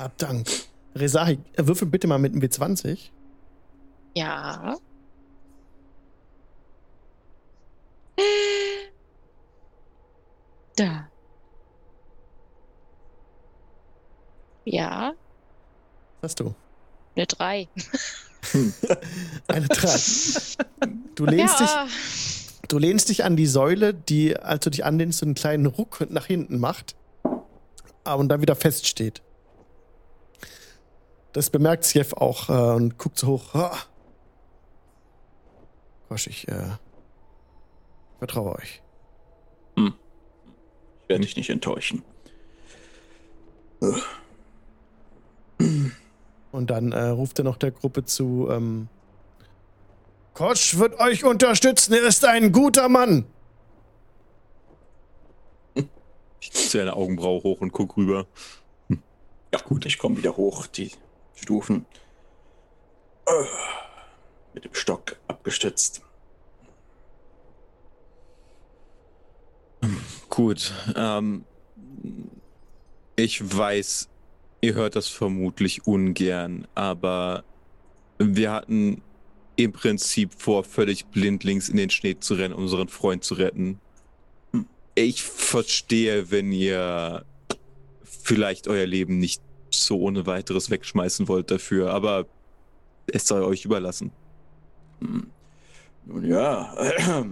Hab 0.08 0.18
Dank. 0.20 0.48
Resahi, 0.96 1.38
würfel 1.58 1.86
bitte 1.86 2.08
mal 2.08 2.18
mit 2.18 2.32
einem 2.32 2.42
W20. 2.42 3.10
Ja. 4.16 4.78
Da. 10.78 11.10
Ja, 14.64 15.12
Was 16.22 16.30
hast 16.32 16.40
du? 16.40 16.56
eine 17.18 17.26
3. 17.28 17.68
Eine 19.50 19.68
3. 19.68 20.00
Du 21.16 21.26
lehnst, 21.26 21.60
dich, 21.60 21.68
Ja. 21.68 21.86
du 22.70 22.78
lehnst 22.78 23.10
dich 23.10 23.26
an 23.26 23.36
die 23.36 23.46
Säule, 23.46 23.94
die, 23.94 24.38
als 24.38 24.64
du 24.64 24.70
dich 24.70 24.86
anlehnst, 24.86 25.20
so 25.20 25.26
einen 25.26 25.36
kleinen 25.36 25.66
Ruck 25.66 26.10
nach 26.10 26.28
hinten 26.28 26.60
macht 26.60 26.96
ah, 28.06 28.14
und 28.14 28.30
dann 28.30 28.40
wieder 28.40 28.56
feststeht. 28.56 29.22
Das 31.38 31.52
bemerkt 31.52 31.86
Sjef 31.86 32.14
auch 32.14 32.50
äh, 32.50 32.76
und 32.76 32.98
guckt 32.98 33.20
so 33.20 33.28
hoch. 33.28 33.54
Ah. 33.54 33.78
Gosh, 36.10 36.26
ich 36.26 36.48
äh, 36.48 36.72
vertraue 38.18 38.56
euch. 38.56 38.82
Ich 39.76 39.94
werde 41.08 41.22
dich 41.22 41.38
nicht 41.38 41.52
enttäuschen. 41.52 42.02
Und 46.52 46.72
dann 46.72 46.92
äh, 46.92 47.10
ruft 47.10 47.38
er 47.38 47.46
noch 47.46 47.58
der 47.58 47.70
Gruppe 47.70 48.04
zu, 48.04 48.48
ähm, 48.50 48.88
Kosch 50.34 50.80
wird 50.80 51.00
euch 51.00 51.24
unterstützen, 51.24 51.94
er 51.94 52.08
ist 52.08 52.26
ein 52.26 52.52
guter 52.52 52.90
Mann. 52.90 53.28
Ich 56.40 56.52
ziehe 56.52 56.82
eine 56.82 56.96
Augenbraue 56.96 57.44
hoch 57.44 57.62
und 57.62 57.74
guck 57.74 57.96
rüber. 57.96 58.26
Ja, 59.54 59.60
gut, 59.64 59.86
ich 59.86 60.00
komme 60.00 60.18
wieder 60.18 60.36
hoch, 60.36 60.66
die 60.66 60.90
Stufen. 61.38 61.86
Mit 64.54 64.66
dem 64.66 64.74
Stock 64.74 65.18
abgestützt. 65.28 66.02
Gut. 70.30 70.74
Ähm, 70.96 71.46
ich 73.16 73.58
weiß, 73.58 74.10
ihr 74.62 74.74
hört 74.74 74.96
das 74.96 75.08
vermutlich 75.08 75.88
ungern, 75.88 76.68
aber 76.76 77.44
wir 78.18 78.52
hatten 78.52 79.02
im 79.56 79.72
Prinzip 79.72 80.34
vor, 80.34 80.64
völlig 80.64 81.08
blindlings 81.08 81.70
in 81.70 81.78
den 81.78 81.90
Schnee 81.90 82.20
zu 82.20 82.36
rennen, 82.36 82.54
unseren 82.54 82.88
Freund 82.88 83.24
zu 83.24 83.36
retten. 83.36 83.80
Ich 84.96 85.24
verstehe, 85.24 86.32
wenn 86.32 86.52
ihr 86.52 87.26
vielleicht 88.04 88.68
euer 88.68 88.86
Leben 88.86 89.20
nicht 89.20 89.42
so 89.84 90.00
ohne 90.00 90.26
weiteres 90.26 90.70
wegschmeißen 90.70 91.28
wollt 91.28 91.52
dafür, 91.52 91.94
aber 91.94 92.26
es 93.08 93.28
sei 93.28 93.42
euch 93.42 93.66
überlassen. 93.66 94.12
Hm. 95.00 95.28
Nun 96.06 96.26
ja, 96.26 96.76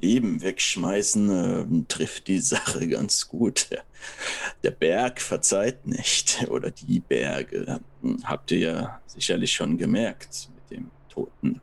Leben 0.00 0.42
wegschmeißen 0.42 1.30
äh, 1.30 1.84
trifft 1.88 2.28
die 2.28 2.40
Sache 2.40 2.88
ganz 2.88 3.28
gut. 3.28 3.68
Der, 4.62 4.70
Berg 4.70 5.20
verzeiht 5.20 5.86
nicht. 5.86 6.46
Oder 6.48 6.70
die 6.70 7.00
Berge. 7.00 7.80
Hm, 8.02 8.22
Habt 8.24 8.50
ihr 8.50 8.58
ja 8.58 9.00
sicherlich 9.06 9.52
schon 9.52 9.76
gemerkt 9.76 10.48
mit 10.54 10.78
dem 10.78 10.90
toten. 11.08 11.60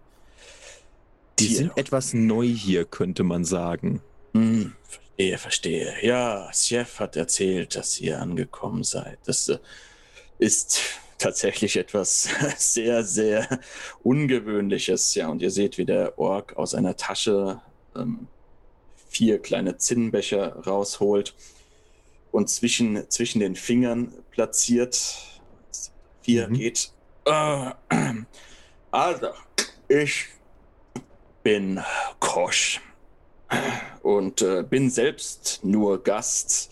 Die 1.40 1.48
Tier. 1.48 1.58
sind 1.58 1.78
etwas 1.78 2.14
neu 2.14 2.48
hier, 2.48 2.86
könnte 2.86 3.24
man 3.24 3.46
sagen. 3.46 4.02
Hm, 4.34 4.74
verstehe, 4.84 5.38
verstehe. 5.38 5.94
Ja, 6.02 6.50
Chef 6.54 7.00
hat 7.00 7.16
erzählt, 7.16 7.76
dass 7.76 8.00
ihr 8.00 8.22
angekommen 8.22 8.84
seid. 8.84 9.20
Das 9.26 9.48
äh, 9.50 9.60
ist 10.40 10.82
tatsächlich 11.18 11.78
etwas 11.78 12.30
sehr, 12.58 13.04
sehr 13.04 13.60
Ungewöhnliches. 14.04 15.16
Ja, 15.16 15.30
und 15.30 15.42
ihr 15.42 15.52
seht, 15.52 15.78
wie 15.78 15.86
der 15.86 16.18
Ork 16.20 16.58
aus 16.58 16.74
einer 16.76 16.96
Tasche 16.98 17.62
ähm, 17.96 18.28
vier 19.10 19.42
kleine 19.42 19.78
Zinnbecher 19.78 20.58
rausholt 20.66 21.34
und 22.32 22.50
zwischen, 22.50 23.10
zwischen 23.10 23.40
den 23.40 23.56
Fingern 23.56 24.14
platziert. 24.32 25.18
Vier 26.22 26.50
Mhm. 26.50 26.54
geht. 26.54 26.92
Äh, 27.26 27.72
also, 28.92 29.28
ich 29.88 30.26
bin 31.44 31.82
Kosch 32.20 32.82
und 34.02 34.42
äh, 34.42 34.64
bin 34.64 34.90
selbst 34.90 35.60
nur 35.64 36.04
Gast. 36.04 36.72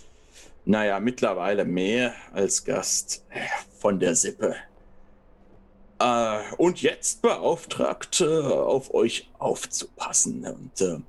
Naja, 0.66 1.00
mittlerweile 1.00 1.66
mehr 1.66 2.14
als 2.32 2.64
Gast 2.64 3.26
äh, 3.30 3.42
von 3.80 4.00
der 4.00 4.16
Sippe. 4.16 4.56
Äh, 6.00 6.40
und 6.58 6.82
jetzt 6.82 7.22
beauftragt, 7.22 8.22
äh, 8.22 8.26
auf 8.26 8.94
euch 8.94 9.30
aufzupassen. 9.40 10.46
Und 10.46 10.82
äh, 10.82 11.00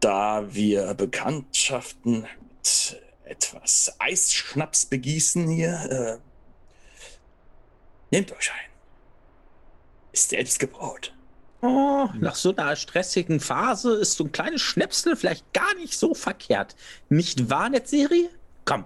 da 0.00 0.54
wir 0.54 0.94
Bekanntschaften 0.94 2.26
mit 2.48 3.02
etwas 3.24 3.94
Eisschnaps 3.98 4.86
begießen 4.86 5.48
hier, 5.48 5.90
äh, 5.90 6.18
nehmt 8.10 8.30
euch 8.32 8.52
ein. 8.52 8.70
Ist 10.12 10.30
selbst 10.30 10.58
gebraut. 10.58 11.12
Oh, 11.64 12.08
nach 12.18 12.34
so 12.34 12.54
einer 12.56 12.74
stressigen 12.74 13.38
Phase 13.38 13.94
ist 13.94 14.16
so 14.16 14.24
ein 14.24 14.32
kleines 14.32 14.60
Schnäpsel 14.60 15.14
vielleicht 15.14 15.52
gar 15.52 15.72
nicht 15.76 15.96
so 15.96 16.12
verkehrt. 16.12 16.74
Nicht 17.08 17.48
wahr, 17.50 17.68
Netzserie? 17.70 18.28
Komm, 18.64 18.84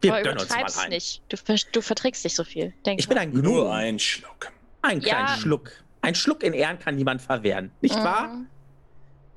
wir 0.00 0.12
Aber 0.12 0.22
gönnen 0.22 0.40
uns 0.40 0.50
mal 0.50 0.66
ein. 0.84 0.90
nicht. 0.90 1.22
Du, 1.28 1.36
ver- 1.36 1.54
du 1.72 1.80
verträgst 1.80 2.24
nicht 2.24 2.34
so 2.34 2.42
viel. 2.42 2.72
Denk 2.84 2.98
Ich 2.98 3.06
bin 3.08 3.16
mal. 3.16 3.22
ein 3.22 3.30
Nur 3.32 3.42
Gnome. 3.42 3.70
ein 3.72 3.98
Schluck. 4.00 4.50
Ein 4.82 5.00
kleiner 5.00 5.28
Ja. 5.30 5.36
Schluck. 5.36 5.70
Ein 6.02 6.14
Schluck 6.16 6.42
in 6.42 6.52
Ehren 6.52 6.78
kann 6.80 6.96
niemand 6.96 7.22
verwehren. 7.22 7.70
Nicht 7.80 7.94
wahr? 7.96 8.40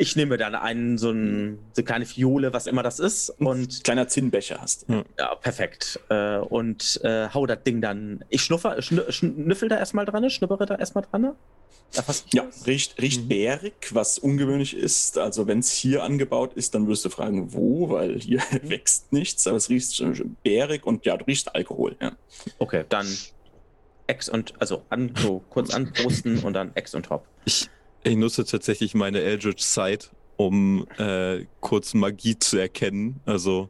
Ich 0.02 0.16
nehme 0.16 0.38
dann 0.38 0.56
einen, 0.56 0.98
so, 0.98 1.12
ein, 1.12 1.60
so 1.74 1.82
eine 1.82 1.86
kleine 1.86 2.06
Fiole, 2.06 2.54
was 2.54 2.68
immer 2.68 2.84
das 2.84 3.00
ist. 3.00 3.32
Und 3.38 3.84
Kleiner 3.84 4.08
Zinnbecher 4.08 4.60
hast 4.62 4.88
du. 4.88 5.04
ja, 5.20 5.36
perfekt. 5.36 6.00
Äh, 6.10 6.38
und 6.38 7.02
äh, 7.04 7.28
hau 7.34 7.46
das 7.46 7.64
Ding 7.64 7.82
dann. 7.82 8.24
Ich 8.30 8.42
schnuffer, 8.44 8.82
schn 8.82 9.02
schnüffel 9.10 9.68
da 9.68 9.78
erstmal 9.78 10.06
dran, 10.06 10.30
schnuppere 10.30 10.66
da 10.66 10.76
erstmal 10.76 11.04
dran. 11.04 11.34
Da 11.94 12.02
fass 12.02 12.24
ich 12.28 12.34
Ja, 12.34 12.48
riecht, 12.66 13.02
riecht 13.02 13.24
Mhm. 13.24 13.28
bärig, 13.28 13.94
was 13.94 14.20
ungewöhnlich 14.20 14.74
ist. 14.74 15.18
Also 15.18 15.48
wenn 15.48 15.60
es 15.60 15.72
hier 15.74 16.02
angebaut 16.04 16.54
ist, 16.54 16.76
dann 16.76 16.88
wirst 16.88 17.04
du 17.04 17.10
fragen, 17.10 17.52
wo, 17.54 17.90
weil 17.90 18.20
hier 18.20 18.40
wächst 18.64 19.12
nichts, 19.12 19.48
aber 19.48 19.58
es 19.58 19.68
riecht 19.70 19.96
schon 19.98 20.38
bärig 20.44 20.86
und 20.86 21.06
ja, 21.06 21.18
du 21.18 21.26
riechst 21.26 21.54
Alkohol. 21.54 21.98
Ja. 22.02 22.14
Okay, 22.58 22.86
dann 22.88 23.06
Ex 24.08 24.30
und, 24.30 24.54
also 24.60 24.84
an, 24.90 25.12
so 25.18 25.44
kurz 25.50 25.72
anprosten 25.74 26.40
und 26.40 26.54
dann 26.54 26.72
Ex 26.76 26.96
und 26.96 27.10
Hop. 27.10 27.28
Ich, 27.46 27.70
ich 28.04 28.16
nutze 28.16 28.46
tatsächlich 28.46 28.94
meine 28.94 29.22
Eldritch 29.22 29.64
Sight, 29.64 30.12
um 30.38 30.88
äh, 30.98 31.46
kurz 31.60 31.94
Magie 31.94 32.38
zu 32.38 32.58
erkennen. 32.58 33.20
Also 33.26 33.70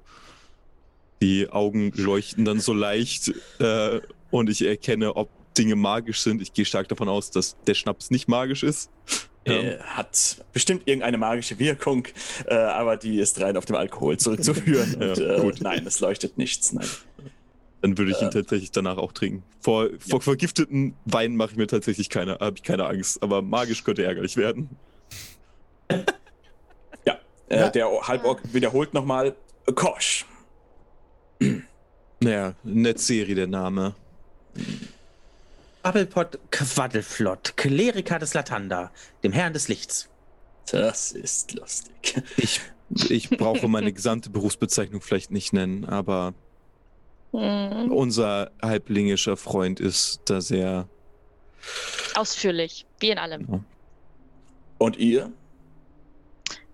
die 1.22 1.50
Augen 1.50 1.92
leuchten 1.96 2.46
dann 2.46 2.60
so 2.60 2.74
leicht 2.74 3.34
äh, 3.60 4.00
und 4.32 4.50
ich 4.50 4.66
erkenne, 4.66 5.16
ob 5.16 5.30
Dinge 5.58 5.76
magisch 5.76 6.22
sind. 6.22 6.42
Ich 6.42 6.54
gehe 6.54 6.66
stark 6.66 6.88
davon 6.88 7.10
aus, 7.10 7.32
dass 7.32 7.58
der 7.68 7.74
Schnaps 7.74 8.12
nicht 8.12 8.28
magisch 8.28 8.64
ist. 8.64 8.90
Äh, 9.46 9.78
hat 9.80 10.44
bestimmt 10.54 10.84
irgendeine 10.86 11.18
magische 11.18 11.58
Wirkung, 11.60 12.08
äh, 12.46 12.54
aber 12.54 12.98
die 12.98 13.20
ist 13.20 13.40
rein 13.42 13.58
auf 13.58 13.66
dem 13.66 13.76
Alkohol 13.76 14.18
zurückzuführen. 14.18 14.96
Und, 15.02 15.18
äh, 15.18 15.40
gut. 15.42 15.62
Nein, 15.62 15.86
es 15.88 16.00
leuchtet 16.00 16.38
nichts. 16.38 16.72
Nein. 16.74 16.88
Dann 17.82 17.98
würde 17.98 18.12
ich 18.12 18.22
ihn 18.22 18.28
Äh. 18.28 18.32
tatsächlich 18.32 18.72
danach 18.72 18.98
auch 18.98 19.14
trinken. 19.14 19.44
Vor, 19.62 19.90
vor 20.00 20.22
vergifteten 20.22 20.96
Wein 21.06 21.36
mache 21.36 21.52
ich 21.52 21.58
mir 21.58 21.68
tatsächlich 21.68 22.10
keine, 22.10 22.40
habe 22.40 22.58
ich 22.58 22.64
keine 22.64 22.86
Angst, 22.86 23.24
aber 23.24 23.42
magisch 23.42 23.84
könnte 23.84 24.04
ärgerlich 24.04 24.36
werden. 24.38 24.70
Ja, 27.06 27.18
äh, 27.50 27.60
Ja. 27.62 27.70
der 27.70 27.88
Halborg 28.08 28.42
wiederholt 28.54 28.94
nochmal 28.94 29.36
Kosch. 29.76 30.26
Naja, 32.22 32.54
Netzserie 32.64 33.34
der 33.34 33.48
Name. 33.48 33.96
Babbelpot 35.82 36.38
Quaddelflott, 36.52 37.56
Kleriker 37.56 38.20
des 38.20 38.34
Latanda, 38.34 38.92
dem 39.24 39.32
Herrn 39.32 39.54
des 39.54 39.70
Lichts. 39.70 40.10
Das 40.72 41.14
ist 41.14 41.54
lustig. 41.54 42.22
Ich, 42.38 42.60
ich 43.10 43.30
brauche 43.30 43.68
meine 43.70 43.94
gesamte 43.94 44.30
Berufsbezeichnung 44.30 45.00
vielleicht 45.02 45.32
nicht 45.32 45.54
nennen, 45.54 45.86
aber 45.86 46.34
Hm, 47.32 47.92
Unser 47.92 48.52
halblingischer 48.62 49.38
Freund 49.38 49.80
ist 49.80 50.22
da 50.26 50.42
sehr. 50.42 50.88
ausführlich, 52.16 52.86
wie 53.00 53.10
in 53.12 53.18
allem. 53.18 53.64
Und 54.78 54.98
ihr? 54.98 55.32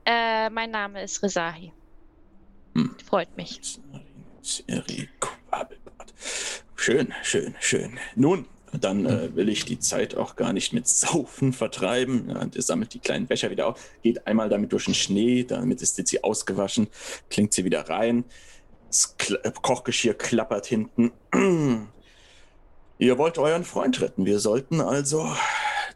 Äh, 0.06 0.50
mein 0.50 0.72
Name 0.72 1.04
ist 1.04 1.22
Rezahi. 1.24 1.72
Hm. 2.76 2.96
Freut 3.06 3.36
mich. 3.36 3.60
Schön, 6.76 7.14
schön, 7.24 7.56
schön. 7.60 8.00
Nun, 8.16 8.46
dann 8.80 9.06
äh, 9.06 9.36
will 9.36 9.50
ich 9.50 9.66
die 9.66 9.80
Zeit 9.80 10.16
auch 10.16 10.36
gar 10.36 10.54
nicht 10.54 10.74
mit 10.74 10.88
Saufen 10.88 11.54
vertreiben. 11.54 12.30
Ja, 12.30 12.42
und 12.42 12.56
ihr 12.56 12.62
sammelt 12.62 12.94
die 12.94 13.00
kleinen 13.00 13.28
Becher 13.28 13.50
wieder 13.50 13.68
auf, 13.68 13.80
geht 14.04 14.28
einmal 14.28 14.50
damit 14.50 14.72
durch 14.72 14.86
den 14.86 14.94
Schnee, 14.94 15.44
damit 15.44 15.82
ist 15.82 16.06
sie 16.08 16.24
ausgewaschen, 16.24 16.88
klingt 17.30 17.54
sie 17.54 17.66
wieder 17.66 17.90
rein. 17.90 18.24
Das 18.88 19.18
Kla 19.18 19.38
äh, 19.44 19.52
Kochgeschirr 19.52 20.14
klappert 20.14 20.66
hinten. 20.66 21.12
ihr 22.98 23.18
wollt 23.18 23.38
euren 23.38 23.64
Freund 23.64 24.00
retten. 24.02 24.26
Wir 24.26 24.40
sollten 24.40 24.82
also 24.82 25.30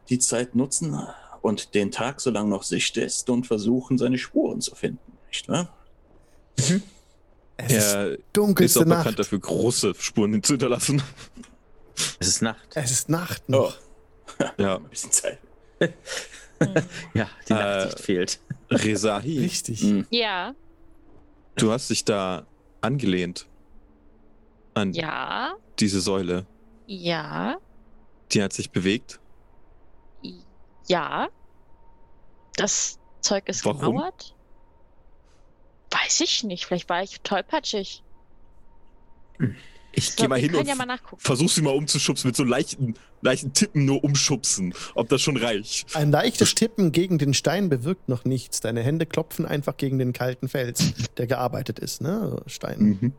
die 0.09 0.19
Zeit 0.19 0.55
nutzen 0.55 0.99
und 1.41 1.73
den 1.75 1.91
Tag, 1.91 2.19
solange 2.21 2.49
noch 2.49 2.63
Sicht 2.63 2.97
ist, 2.97 3.29
und 3.29 3.47
versuchen, 3.47 3.97
seine 3.97 4.17
Spuren 4.17 4.59
zu 4.61 4.75
finden. 4.75 4.99
Nicht 5.27 5.47
wahr? 5.47 5.69
Es 6.57 6.69
ist 7.71 7.93
Er 7.93 8.11
ist 8.11 8.19
dunkelste 8.33 8.79
auch 8.79 8.83
bekannt 8.85 9.05
Nacht. 9.05 9.19
dafür, 9.19 9.39
große 9.39 9.93
Spuren 9.97 10.33
hinzuhinterlassen. 10.33 11.01
Es 12.19 12.27
ist 12.27 12.41
Nacht. 12.41 12.67
Es 12.75 12.91
ist 12.91 13.09
Nacht 13.09 13.43
Oh, 13.47 13.51
noch. 13.51 13.77
Ja. 14.57 14.75
ein 14.77 14.83
bisschen 14.89 15.11
Zeit. 15.11 15.39
Ja, 17.13 17.29
die 17.47 17.53
Äh, 17.53 17.55
Nachtsicht 17.55 17.99
fehlt. 18.01 18.39
Resahi, 18.69 19.39
Richtig. 19.39 19.79
Hm. 19.81 20.05
Ja, 20.09 20.53
du 21.55 21.71
hast 21.71 21.89
dich 21.89 22.03
da 22.03 22.45
angelehnt 22.81 23.47
an 24.73 24.93
ja, 24.93 25.55
diese 25.79 25.99
Säule. 26.01 26.45
ja, 26.87 27.57
Die 28.31 28.41
hat 28.43 28.53
sich 28.53 28.71
bewegt. 28.71 29.19
ja. 30.87 31.27
Das 32.55 32.99
Zeug 33.21 33.47
ist 33.47 33.63
Warum? 33.65 33.79
gemauert. 33.79 34.35
Weiß 35.91 36.19
ich 36.21 36.43
nicht. 36.43 36.65
Vielleicht 36.65 36.89
war 36.89 37.01
ich 37.03 37.21
tollpatschig. 37.21 38.03
Ich 39.99 40.11
So, 40.11 40.23
geh 40.23 40.27
mal 40.27 40.39
hin 40.39 40.55
und 40.55 40.67
ja 40.67 40.75
mal 40.75 40.97
versuch 41.17 41.49
sie 41.49 41.61
mal 41.61 41.75
umzuschubsen 41.75 42.29
mit 42.29 42.35
so 42.35 42.43
leichten, 42.43 42.93
leichten 43.21 43.53
Tippen 43.53 43.85
nur 43.85 44.03
umschubsen. 44.03 44.73
Ob 44.95 45.09
das 45.09 45.21
schon 45.21 45.35
reicht. 45.35 45.93
Ein 45.95 46.11
leichtes 46.11 46.55
Tippen 46.55 46.91
gegen 46.91 47.17
den 47.17 47.33
Stein 47.33 47.69
bewirkt 47.69 48.07
noch 48.07 48.23
nichts. 48.23 48.61
Deine 48.61 48.81
Hände 48.81 49.05
klopfen 49.05 49.45
einfach 49.45 49.75
gegen 49.75 49.99
den 49.99 50.13
kalten 50.13 50.47
Fels, 50.47 50.93
der 51.17 51.27
gearbeitet 51.27 51.79
ist, 51.79 52.01
ne? 52.01 52.21
Also 52.21 52.41
Stein. 52.47 52.79
Mhm. 52.79 53.13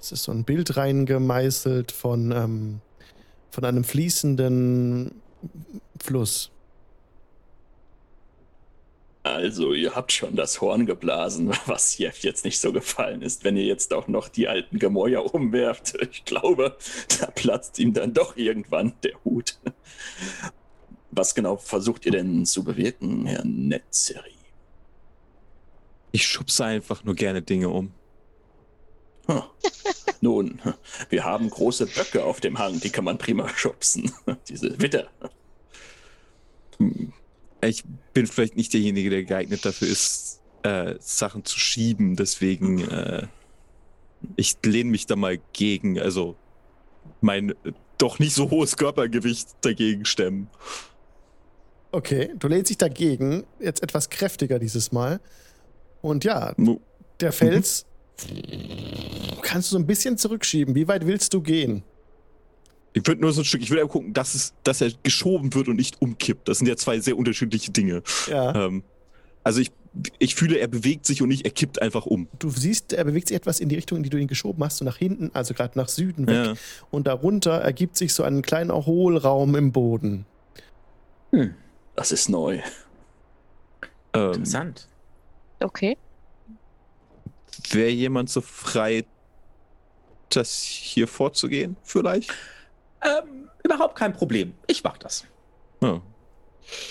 Es 0.00 0.12
ist 0.12 0.22
so 0.22 0.32
ein 0.32 0.44
Bild 0.44 0.76
reingemeißelt 0.76 1.90
von, 1.90 2.30
ähm, 2.30 2.80
von 3.50 3.64
einem 3.64 3.84
fließenden 3.84 5.20
Fluss. 6.00 6.51
Also, 9.24 9.72
ihr 9.72 9.94
habt 9.94 10.10
schon 10.10 10.34
das 10.34 10.60
Horn 10.60 10.84
geblasen, 10.84 11.52
was 11.66 11.96
Jeff 11.96 12.18
jetzt 12.24 12.44
nicht 12.44 12.60
so 12.60 12.72
gefallen 12.72 13.22
ist, 13.22 13.44
wenn 13.44 13.56
ihr 13.56 13.64
jetzt 13.64 13.92
auch 13.94 14.08
noch 14.08 14.28
die 14.28 14.48
alten 14.48 14.78
Gemäuer 14.78 15.34
umwerft. 15.34 15.94
Ich 16.12 16.24
glaube, 16.24 16.76
da 17.20 17.26
platzt 17.30 17.78
ihm 17.78 17.92
dann 17.92 18.12
doch 18.12 18.36
irgendwann 18.36 18.94
der 19.02 19.12
Hut. 19.24 19.58
Was 21.10 21.34
genau 21.34 21.56
versucht 21.56 22.06
ihr 22.06 22.12
denn 22.12 22.46
zu 22.46 22.64
bewirken, 22.64 23.26
Herr 23.26 23.44
Netzeri? 23.44 24.34
Ich 26.10 26.26
schubse 26.26 26.64
einfach 26.64 27.04
nur 27.04 27.14
gerne 27.14 27.42
Dinge 27.42 27.68
um. 27.68 27.92
Hm. 29.26 29.42
Nun, 30.20 30.60
wir 31.10 31.24
haben 31.24 31.50
große 31.50 31.86
Böcke 31.86 32.24
auf 32.24 32.40
dem 32.40 32.58
Hang, 32.58 32.80
die 32.80 32.90
kann 32.90 33.04
man 33.04 33.18
prima 33.18 33.48
schubsen. 33.48 34.12
Diese 34.48 34.80
Witter. 34.80 35.08
Hm. 36.78 37.12
Ich 37.64 37.84
bin 38.12 38.26
vielleicht 38.26 38.56
nicht 38.56 38.72
derjenige, 38.72 39.10
der 39.10 39.24
geeignet 39.24 39.64
dafür 39.64 39.88
ist, 39.88 40.40
äh, 40.62 40.94
Sachen 40.98 41.44
zu 41.44 41.58
schieben. 41.58 42.16
Deswegen, 42.16 42.88
äh, 42.88 43.26
ich 44.36 44.56
lehne 44.64 44.90
mich 44.90 45.06
da 45.06 45.16
mal 45.16 45.38
gegen, 45.52 45.98
also 46.00 46.36
mein 47.20 47.50
äh, 47.50 47.72
doch 47.98 48.18
nicht 48.18 48.34
so 48.34 48.50
hohes 48.50 48.76
Körpergewicht 48.76 49.48
dagegen 49.60 50.04
stemmen. 50.04 50.48
Okay, 51.92 52.30
du 52.36 52.48
lehnst 52.48 52.70
dich 52.70 52.78
dagegen, 52.78 53.44
jetzt 53.60 53.82
etwas 53.82 54.10
kräftiger 54.10 54.58
dieses 54.58 54.92
Mal. 54.92 55.20
Und 56.00 56.24
ja, 56.24 56.54
der 57.20 57.32
Fels 57.32 57.86
kannst 59.42 59.70
du 59.70 59.74
so 59.74 59.78
ein 59.78 59.86
bisschen 59.86 60.18
zurückschieben. 60.18 60.74
Wie 60.74 60.88
weit 60.88 61.06
willst 61.06 61.32
du 61.34 61.42
gehen? 61.42 61.84
Ich 62.94 63.06
würde 63.06 63.20
nur 63.20 63.32
so 63.32 63.40
ein 63.40 63.44
Stück, 63.44 63.62
ich 63.62 63.70
würde 63.70 63.86
gucken, 63.88 64.12
dass, 64.12 64.34
es, 64.34 64.52
dass 64.64 64.80
er 64.80 64.90
geschoben 65.02 65.54
wird 65.54 65.68
und 65.68 65.76
nicht 65.76 66.00
umkippt. 66.02 66.48
Das 66.48 66.58
sind 66.58 66.66
ja 66.66 66.76
zwei 66.76 67.00
sehr 67.00 67.16
unterschiedliche 67.16 67.70
Dinge. 67.70 68.02
Ja. 68.28 68.66
Ähm, 68.66 68.82
also 69.44 69.60
ich, 69.60 69.72
ich 70.18 70.34
fühle, 70.34 70.58
er 70.58 70.68
bewegt 70.68 71.06
sich 71.06 71.22
und 71.22 71.28
nicht, 71.28 71.44
er 71.44 71.50
kippt 71.50 71.80
einfach 71.80 72.06
um. 72.06 72.28
Du 72.38 72.50
siehst, 72.50 72.92
er 72.92 73.04
bewegt 73.04 73.28
sich 73.28 73.36
etwas 73.36 73.60
in 73.60 73.68
die 73.68 73.74
Richtung, 73.76 73.96
in 73.96 74.02
die 74.04 74.10
du 74.10 74.18
ihn 74.18 74.28
geschoben 74.28 74.62
hast, 74.62 74.76
so 74.78 74.84
nach 74.84 74.96
hinten, 74.98 75.30
also 75.34 75.54
gerade 75.54 75.78
nach 75.78 75.88
Süden 75.88 76.26
weg. 76.26 76.46
Ja. 76.46 76.54
Und 76.90 77.06
darunter 77.06 77.52
ergibt 77.52 77.96
sich 77.96 78.12
so 78.14 78.22
ein 78.22 78.42
kleiner 78.42 78.86
Hohlraum 78.86 79.54
im 79.56 79.72
Boden. 79.72 80.26
Hm, 81.30 81.54
Das 81.94 82.12
ist 82.12 82.28
neu. 82.28 82.60
Ähm, 84.14 84.32
interessant. 84.32 84.86
Okay. 85.60 85.96
Wäre 87.70 87.90
jemand 87.90 88.28
so 88.28 88.40
frei, 88.42 89.04
das 90.28 90.62
hier 90.62 91.08
vorzugehen, 91.08 91.76
vielleicht? 91.82 92.32
Ähm, 93.02 93.48
überhaupt 93.64 93.96
kein 93.96 94.12
Problem. 94.12 94.54
Ich 94.66 94.82
mach 94.84 94.98
das. 94.98 95.24
Ja. 95.80 96.00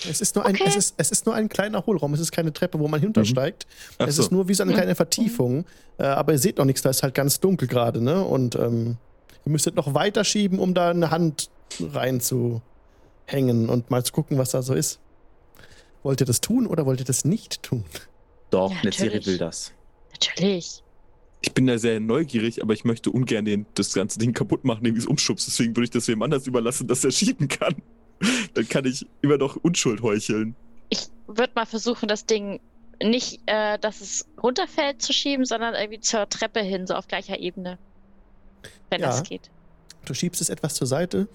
Es 0.08 0.20
ist, 0.20 0.36
nur 0.36 0.44
ein, 0.44 0.54
Okay. 0.54 0.64
es, 0.66 0.76
ist, 0.76 0.94
es 0.98 1.10
ist 1.10 1.24
nur 1.26 1.34
ein 1.34 1.48
kleiner 1.48 1.86
Hohlraum, 1.86 2.12
es 2.14 2.20
ist 2.20 2.30
keine 2.30 2.52
Treppe, 2.52 2.78
wo 2.78 2.88
man 2.88 3.00
hintersteigt. 3.00 3.66
Ach 3.98 4.06
Es 4.06 4.16
so. 4.16 4.22
ist 4.22 4.30
nur 4.30 4.46
wie 4.46 4.54
so 4.54 4.62
eine 4.62 4.74
kleine 4.74 4.94
Vertiefung. 4.94 5.64
Äh, 5.98 6.04
aber 6.04 6.32
ihr 6.32 6.38
seht 6.38 6.58
noch 6.58 6.66
nichts, 6.66 6.82
da 6.82 6.90
ist 6.90 7.02
halt 7.02 7.14
ganz 7.14 7.40
dunkel 7.40 7.66
gerade, 7.68 8.00
ne? 8.02 8.22
Und 8.22 8.54
ähm, 8.54 8.98
ihr 9.46 9.50
müsstet 9.52 9.74
noch 9.74 9.94
weiter 9.94 10.24
schieben, 10.24 10.58
um 10.58 10.74
da 10.74 10.90
eine 10.90 11.10
Hand 11.10 11.50
reinzuhängen 11.80 13.68
und 13.68 13.90
mal 13.90 14.04
zu 14.04 14.12
gucken, 14.12 14.38
was 14.38 14.50
da 14.50 14.62
so 14.62 14.74
ist. 14.74 14.98
Wollt 16.02 16.20
ihr 16.20 16.26
das 16.26 16.40
tun 16.40 16.66
oder 16.66 16.84
wollt 16.86 17.00
ihr 17.00 17.06
das 17.06 17.24
nicht 17.24 17.62
tun? 17.62 17.84
Doch, 18.50 18.70
Ja, 18.72 18.76
Netzeri 18.84 19.06
natürlich. 19.06 19.26
will 19.26 19.38
das. 19.38 19.72
Natürlich. 20.12 20.82
Ich 21.44 21.52
bin 21.52 21.66
da 21.66 21.76
sehr 21.76 21.98
neugierig, 22.00 22.62
aber 22.62 22.72
ich 22.72 22.84
möchte 22.84 23.10
ungern 23.10 23.44
den, 23.44 23.66
das 23.74 23.92
ganze 23.92 24.18
Ding 24.18 24.32
kaputt 24.32 24.64
machen, 24.64 24.78
indem 24.80 24.94
ich 24.94 25.00
es 25.02 25.06
umschubst. 25.06 25.46
Deswegen 25.48 25.74
würde 25.76 25.84
ich 25.84 25.90
das 25.90 26.06
wem 26.08 26.22
anders 26.22 26.46
überlassen, 26.46 26.86
dass 26.86 27.04
er 27.04 27.10
schieben 27.10 27.48
kann. 27.48 27.74
Dann 28.54 28.68
kann 28.68 28.84
ich 28.84 29.06
immer 29.22 29.38
noch 29.38 29.56
Unschuld 29.56 30.02
heucheln. 30.02 30.54
Ich 30.88 31.08
würde 31.26 31.52
mal 31.56 31.66
versuchen, 31.66 32.06
das 32.08 32.26
Ding 32.26 32.60
nicht, 33.02 33.40
äh, 33.46 33.78
dass 33.80 34.00
es 34.00 34.26
runterfällt, 34.40 35.02
zu 35.02 35.12
schieben, 35.12 35.44
sondern 35.44 35.74
irgendwie 35.74 35.98
zur 36.00 36.28
Treppe 36.28 36.60
hin, 36.60 36.86
so 36.86 36.94
auf 36.94 37.08
gleicher 37.08 37.38
Ebene. 37.40 37.78
Wenn 38.90 39.00
Ja. 39.00 39.08
das 39.08 39.24
geht. 39.24 39.50
Du 40.04 40.14
schiebst 40.14 40.40
es 40.40 40.48
etwas 40.48 40.74
zur 40.74 40.86
Seite. 40.86 41.26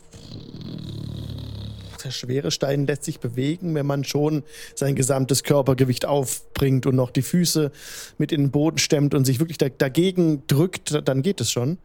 Der 2.03 2.11
schwere 2.11 2.51
Stein 2.51 2.85
lässt 2.87 3.03
sich 3.03 3.19
bewegen, 3.19 3.73
wenn 3.75 3.85
man 3.85 4.03
schon 4.03 4.43
sein 4.75 4.95
gesamtes 4.95 5.43
Körpergewicht 5.43 6.05
aufbringt 6.05 6.85
und 6.85 6.95
noch 6.95 7.11
die 7.11 7.21
Füße 7.21 7.71
mit 8.17 8.31
in 8.31 8.41
den 8.45 8.51
Boden 8.51 8.77
stemmt 8.77 9.13
und 9.15 9.25
sich 9.25 9.39
wirklich 9.39 9.57
da, 9.57 9.69
dagegen 9.69 10.43
drückt, 10.47 11.07
dann 11.07 11.21
geht 11.21 11.41
es 11.41 11.51
schon. 11.51 11.77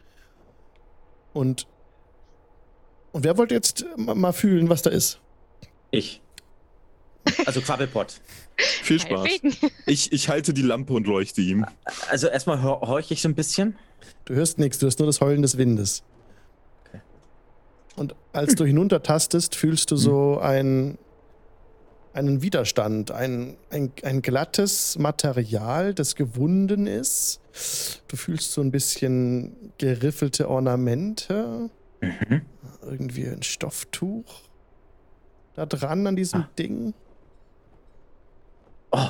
Und, 1.32 1.66
und 3.12 3.24
wer 3.24 3.38
wollte 3.38 3.54
jetzt 3.54 3.84
ma- 3.96 4.14
mal 4.14 4.32
fühlen, 4.32 4.68
was 4.68 4.82
da 4.82 4.90
ist? 4.90 5.20
Ich. 5.90 6.20
Also 7.46 7.60
Quabbelpott. 7.60 8.20
Viel 8.56 9.00
Spaß. 9.00 9.28
Ich, 9.86 10.12
ich 10.12 10.28
halte 10.28 10.52
die 10.52 10.62
Lampe 10.62 10.92
und 10.92 11.06
leuchte 11.06 11.40
ihm. 11.40 11.64
Also 12.10 12.26
erstmal 12.28 12.62
hor 12.62 12.80
horche 12.82 13.14
ich 13.14 13.22
so 13.22 13.28
ein 13.28 13.34
bisschen. 13.34 13.78
Du 14.24 14.34
hörst 14.34 14.58
nichts, 14.58 14.78
du 14.78 14.86
hörst 14.86 14.98
nur 14.98 15.06
das 15.06 15.20
Heulen 15.20 15.42
des 15.42 15.56
Windes. 15.56 16.02
Und 17.96 18.14
als 18.32 18.54
du 18.54 18.64
hinuntertastest, 18.64 19.54
fühlst 19.54 19.90
du 19.90 19.96
so 19.96 20.38
ein, 20.38 20.96
einen 22.14 22.40
Widerstand, 22.42 23.10
ein, 23.10 23.56
ein, 23.70 23.92
ein 24.02 24.22
glattes 24.22 24.98
Material, 24.98 25.92
das 25.94 26.14
gewunden 26.14 26.86
ist. 26.86 27.40
Du 28.08 28.16
fühlst 28.16 28.52
so 28.52 28.60
ein 28.62 28.70
bisschen 28.70 29.72
geriffelte 29.78 30.48
Ornamente, 30.48 31.70
Mhm. 32.00 32.42
irgendwie 32.82 33.26
ein 33.28 33.42
Stofftuch 33.44 34.40
da 35.54 35.66
dran 35.66 36.04
an 36.08 36.16
diesem 36.16 36.40
Ah. 36.42 36.48
Ding. 36.58 36.94
Oh. 38.90 39.08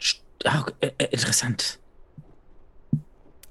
St- 0.00 0.20
äh, 0.80 0.92
interessant. 1.10 1.80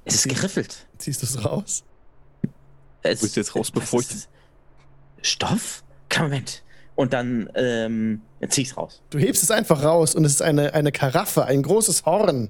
Es 0.05 0.15
ist 0.25 0.29
geriffelt. 0.29 0.87
Ziehst 0.97 1.21
du 1.21 1.25
es 1.25 1.43
raus? 1.43 1.83
Es, 3.03 3.21
du 3.21 3.27
jetzt 3.39 3.55
raus, 3.55 3.71
bevor 3.71 4.01
ich-? 4.01 4.27
Stoff? 5.21 5.83
Moment. 6.19 6.63
Und 6.95 7.13
dann 7.13 7.49
ähm, 7.55 8.21
zieh 8.49 8.61
ich's 8.63 8.77
raus. 8.77 9.01
Du 9.09 9.17
hebst 9.17 9.41
es 9.43 9.49
einfach 9.51 9.83
raus 9.83 10.13
und 10.13 10.25
es 10.25 10.33
ist 10.33 10.41
eine, 10.41 10.73
eine 10.73 10.91
Karaffe, 10.91 11.45
ein 11.45 11.63
großes 11.63 12.05
Horn, 12.05 12.49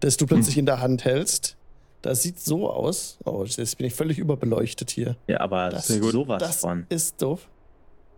das 0.00 0.16
du 0.16 0.26
plötzlich 0.26 0.56
in 0.58 0.64
der 0.66 0.80
Hand 0.80 1.04
hältst. 1.04 1.56
Das 2.02 2.22
sieht 2.22 2.40
so 2.40 2.70
aus. 2.70 3.18
Oh, 3.24 3.44
jetzt 3.44 3.76
bin 3.76 3.86
ich 3.86 3.94
völlig 3.94 4.18
überbeleuchtet 4.18 4.90
hier. 4.90 5.16
Ja, 5.26 5.40
aber 5.40 5.68
Das- 5.70 5.88
sowas 5.88 6.38
Das 6.40 6.56
von. 6.60 6.86
ist 6.88 7.20
doof. 7.20 7.48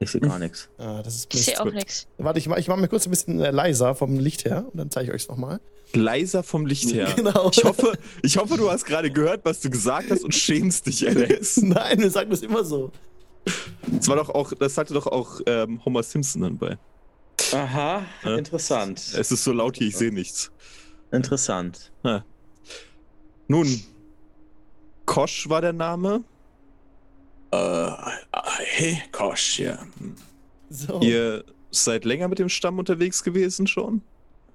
Ich 0.02 0.10
sehe 0.10 0.20
gar 0.20 0.38
nichts. 0.38 0.68
Ah, 0.78 1.02
das 1.02 1.14
ist 1.16 1.34
Ich 1.34 1.44
sehe 1.44 1.60
auch 1.60 1.70
nichts. 1.72 2.06
Warte, 2.18 2.38
ich, 2.38 2.48
mach- 2.48 2.56
ich 2.58 2.68
mache 2.68 2.80
mir 2.80 2.88
kurz 2.88 3.06
ein 3.06 3.10
bisschen 3.10 3.40
äh, 3.40 3.50
leiser 3.50 3.94
vom 3.94 4.18
Licht 4.18 4.44
her 4.44 4.66
und 4.70 4.76
dann 4.78 4.90
zeige 4.90 5.08
ich 5.08 5.14
euch 5.14 5.22
es 5.22 5.28
nochmal. 5.28 5.60
Leiser 5.94 6.42
vom 6.42 6.66
Licht 6.66 6.92
her. 6.92 7.08
Genau. 7.16 7.50
Ich 7.52 7.62
hoffe, 7.64 7.92
ich 8.22 8.36
hoffe, 8.36 8.56
du 8.56 8.70
hast 8.70 8.84
gerade 8.84 9.10
gehört, 9.10 9.44
was 9.44 9.60
du 9.60 9.70
gesagt 9.70 10.10
hast 10.10 10.24
und 10.24 10.34
schämst 10.34 10.86
dich, 10.86 11.06
Alex. 11.08 11.56
Nein, 11.62 11.98
wir 12.00 12.10
sagen 12.10 12.30
das 12.30 12.40
immer 12.42 12.64
so. 12.64 12.90
Das 13.86 14.08
war 14.08 14.16
doch 14.16 14.30
auch, 14.30 14.52
das 14.54 14.74
sagte 14.74 14.94
doch 14.94 15.06
auch 15.06 15.40
ähm, 15.46 15.84
Homer 15.84 16.02
Simpson 16.02 16.42
dann 16.42 16.58
bei. 16.58 16.78
Aha, 17.52 18.02
Ja. 18.24 18.36
interessant. 18.36 18.98
Es 19.18 19.30
ist 19.32 19.44
so 19.44 19.52
laut 19.52 19.76
hier, 19.76 19.88
ich 19.88 19.96
sehe 19.96 20.12
nichts. 20.12 20.50
Interessant. 21.10 21.92
Nun, 23.48 23.82
Kosch 25.04 25.48
war 25.48 25.60
der 25.60 25.72
Name. 25.72 26.24
Äh, 27.52 27.90
hey, 28.64 29.02
Kosch, 29.12 29.58
ja. 29.60 29.78
Hm. 29.98 30.16
So. 30.70 31.00
Ihr 31.00 31.44
seid 31.70 32.04
länger 32.04 32.28
mit 32.28 32.38
dem 32.38 32.48
Stamm 32.48 32.78
unterwegs 32.78 33.22
gewesen 33.22 33.66
schon? 33.66 34.02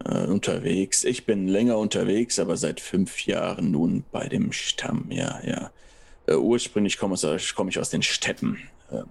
Äh, 0.03 0.25
unterwegs. 0.25 1.03
Ich 1.03 1.25
bin 1.25 1.47
länger 1.47 1.77
unterwegs, 1.77 2.39
aber 2.39 2.57
seit 2.57 2.79
fünf 2.79 3.25
Jahren 3.25 3.71
nun 3.71 4.03
bei 4.11 4.27
dem 4.27 4.51
Stamm, 4.51 5.05
ja, 5.09 5.39
ja. 5.43 5.71
Äh, 6.27 6.35
ursprünglich 6.35 6.97
komme 6.97 7.15
komme 7.55 7.69
ich 7.69 7.79
aus 7.79 7.89
den 7.89 8.01
Steppen. 8.03 8.57
Äh, 8.91 9.03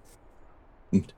und 0.91 1.15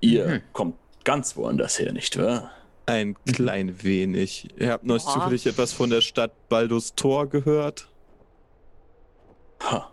ihr 0.00 0.26
Mhm. 0.26 0.42
kommt 0.52 0.76
ganz 1.04 1.36
woanders 1.36 1.78
her, 1.78 1.92
nicht 1.92 2.16
wahr? 2.18 2.50
Ein 2.86 3.16
klein 3.24 3.82
wenig. 3.82 4.48
Ihr 4.58 4.70
habt 4.70 4.84
neulich 4.84 5.04
zufällig 5.04 5.46
etwas 5.46 5.72
von 5.72 5.90
der 5.90 6.02
Stadt 6.02 6.32
Baldus 6.48 6.94
Tor 6.94 7.28
gehört? 7.28 7.88
Ha. 9.62 9.90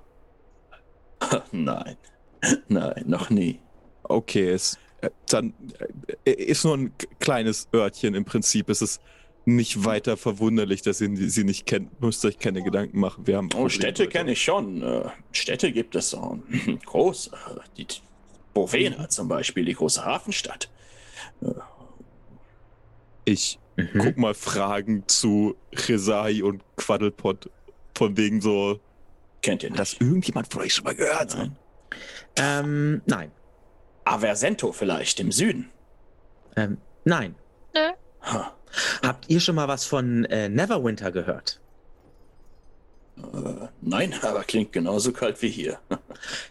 nein. 1.52 1.96
Nein, 2.68 3.04
noch 3.06 3.30
nie. 3.30 3.60
Okay, 4.04 4.50
es 4.50 4.78
äh, 5.02 5.10
dann 5.30 5.54
äh, 6.26 6.32
ist 6.32 6.64
nur 6.66 6.76
ein 6.78 6.94
kleines 7.20 7.68
Örtchen 7.74 8.16
im 8.16 8.26
Prinzip. 8.26 8.70
Es 8.70 8.82
ist 8.82 9.02
nicht 9.46 9.86
weiter 9.86 10.18
verwunderlich, 10.18 10.82
dass 10.82 11.02
ihr 11.02 11.10
sie 11.30 11.44
nicht 11.44 11.66
kennt. 11.66 12.00
Müsst 12.02 12.24
euch 12.26 12.38
keine 12.40 12.62
Gedanken 12.64 13.00
machen. 13.00 13.26
Wir 13.26 13.38
haben 13.38 13.50
Oh, 13.56 13.70
Städte 13.70 14.08
kenne 14.08 14.34
ich 14.34 14.44
schon. 14.44 14.82
Äh, 14.82 15.10
Städte 15.32 15.72
gibt 15.72 15.96
es 15.96 16.12
so. 16.12 16.40
Groß. 16.86 17.28
Äh, 17.28 17.60
die 17.78 17.88
Bovena 18.54 19.08
zum 19.10 19.28
Beispiel, 19.28 19.66
die 19.66 19.74
große 19.74 20.04
Hafenstadt. 20.04 20.70
Ich 23.26 23.58
Mhm. 23.78 24.00
guck 24.00 24.18
mal 24.18 24.34
Fragen 24.34 25.04
zu 25.08 25.56
Resai 25.88 26.44
und 26.44 26.62
Quaddlepot. 26.76 27.50
Von 27.98 28.18
wegen 28.18 28.42
so, 28.42 28.80
Kennt 29.42 29.64
ihr 29.64 29.70
hat 29.72 29.80
das 29.80 29.94
nicht? 29.94 30.02
irgendjemand 30.02 30.52
von 30.52 30.62
euch 30.62 30.74
schon 30.76 30.86
mal 30.86 30.96
gehört? 30.96 31.36
Nein. 31.36 31.56
Ähm, 32.36 33.02
nein. 33.06 33.32
Aversento 34.06 34.72
vielleicht 34.72 35.20
im 35.20 35.32
Süden. 35.32 35.70
Ähm, 36.56 36.78
nein. 37.06 37.36
Nö. 37.74 37.82
Ha. 38.24 38.56
Habt 39.04 39.30
ihr 39.30 39.40
schon 39.40 39.56
mal 39.56 39.68
was 39.68 39.86
von 39.86 40.26
äh, 40.26 40.48
Neverwinter 40.50 41.12
gehört? 41.12 41.60
Äh, 43.18 43.68
nein, 43.82 44.14
aber 44.22 44.44
klingt 44.44 44.72
genauso 44.72 45.12
kalt 45.12 45.42
wie 45.42 45.50
hier. 45.50 45.80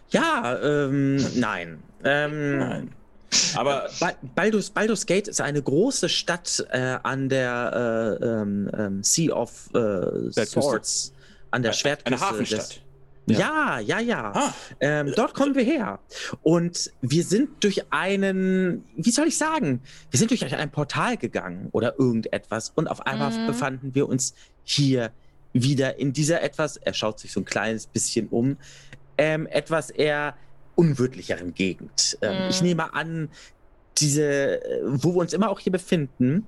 Ja, 0.09 0.59
ähm, 0.61 1.15
nein. 1.39 1.81
Ähm, 2.03 2.57
Nein. 2.57 2.95
Aber 3.55 3.89
Ba- 4.01 4.15
Baldur's, 4.35 4.69
Baldur's 4.69 5.05
Gate 5.05 5.29
ist 5.29 5.39
eine 5.39 5.61
große 5.61 6.09
Stadt 6.09 6.65
äh, 6.71 6.97
an 7.01 7.29
der 7.29 8.17
äh, 8.21 8.25
ähm, 8.25 8.69
ähm, 8.77 9.01
Sea 9.03 9.33
of 9.33 9.69
äh. 9.73 10.29
Swords, 10.45 11.13
an 11.51 11.61
der 11.63 11.73
Schwertküste. 11.73 12.07
eine 12.25 12.31
Hafenstadt. 12.31 12.81
Des, 13.27 13.37
ja, 13.37 13.79
ja, 13.79 13.99
ja. 13.99 14.31
Ah, 14.33 14.53
Ähm, 14.79 15.13
dort 15.15 15.33
kommen 15.35 15.53
wir 15.55 15.63
her. 15.63 15.99
Und 16.41 16.91
wir 17.01 17.23
sind 17.23 17.63
durch 17.63 17.83
einen, 17.91 18.83
wie 18.95 19.11
soll 19.11 19.27
ich 19.27 19.37
sagen, 19.37 19.81
wir 20.09 20.17
sind 20.17 20.31
durch 20.31 20.43
ein 20.53 20.71
Portal 20.71 21.17
gegangen 21.17 21.69
oder 21.71 21.99
irgendetwas 21.99 22.71
und 22.75 22.87
auf 22.87 23.05
einmal 23.05 23.31
Mhm. 23.31 23.47
befanden 23.47 23.95
wir 23.95 24.09
uns 24.09 24.33
hier 24.63 25.11
wieder 25.53 25.99
in 25.99 26.13
dieser 26.13 26.41
etwas, 26.41 26.77
er 26.77 26.93
schaut 26.93 27.19
sich 27.19 27.31
so 27.31 27.41
ein 27.41 27.45
kleines 27.45 27.85
bisschen 27.85 28.27
um, 28.29 28.57
ähm, 29.17 29.45
etwas 29.47 29.89
eher 29.91 30.35
unwirtlicheren 30.75 31.53
Gegend. 31.53 32.17
Ähm, 32.21 32.43
Mhm. 32.45 32.49
Ich 32.49 32.61
nehme 32.63 32.93
an, 32.93 33.29
diese, 33.99 34.63
äh, 34.65 34.79
wo 34.83 35.13
wir 35.13 35.19
uns 35.21 35.33
immer 35.33 35.49
auch 35.49 35.59
hier 35.59 35.71
befinden, 35.71 36.45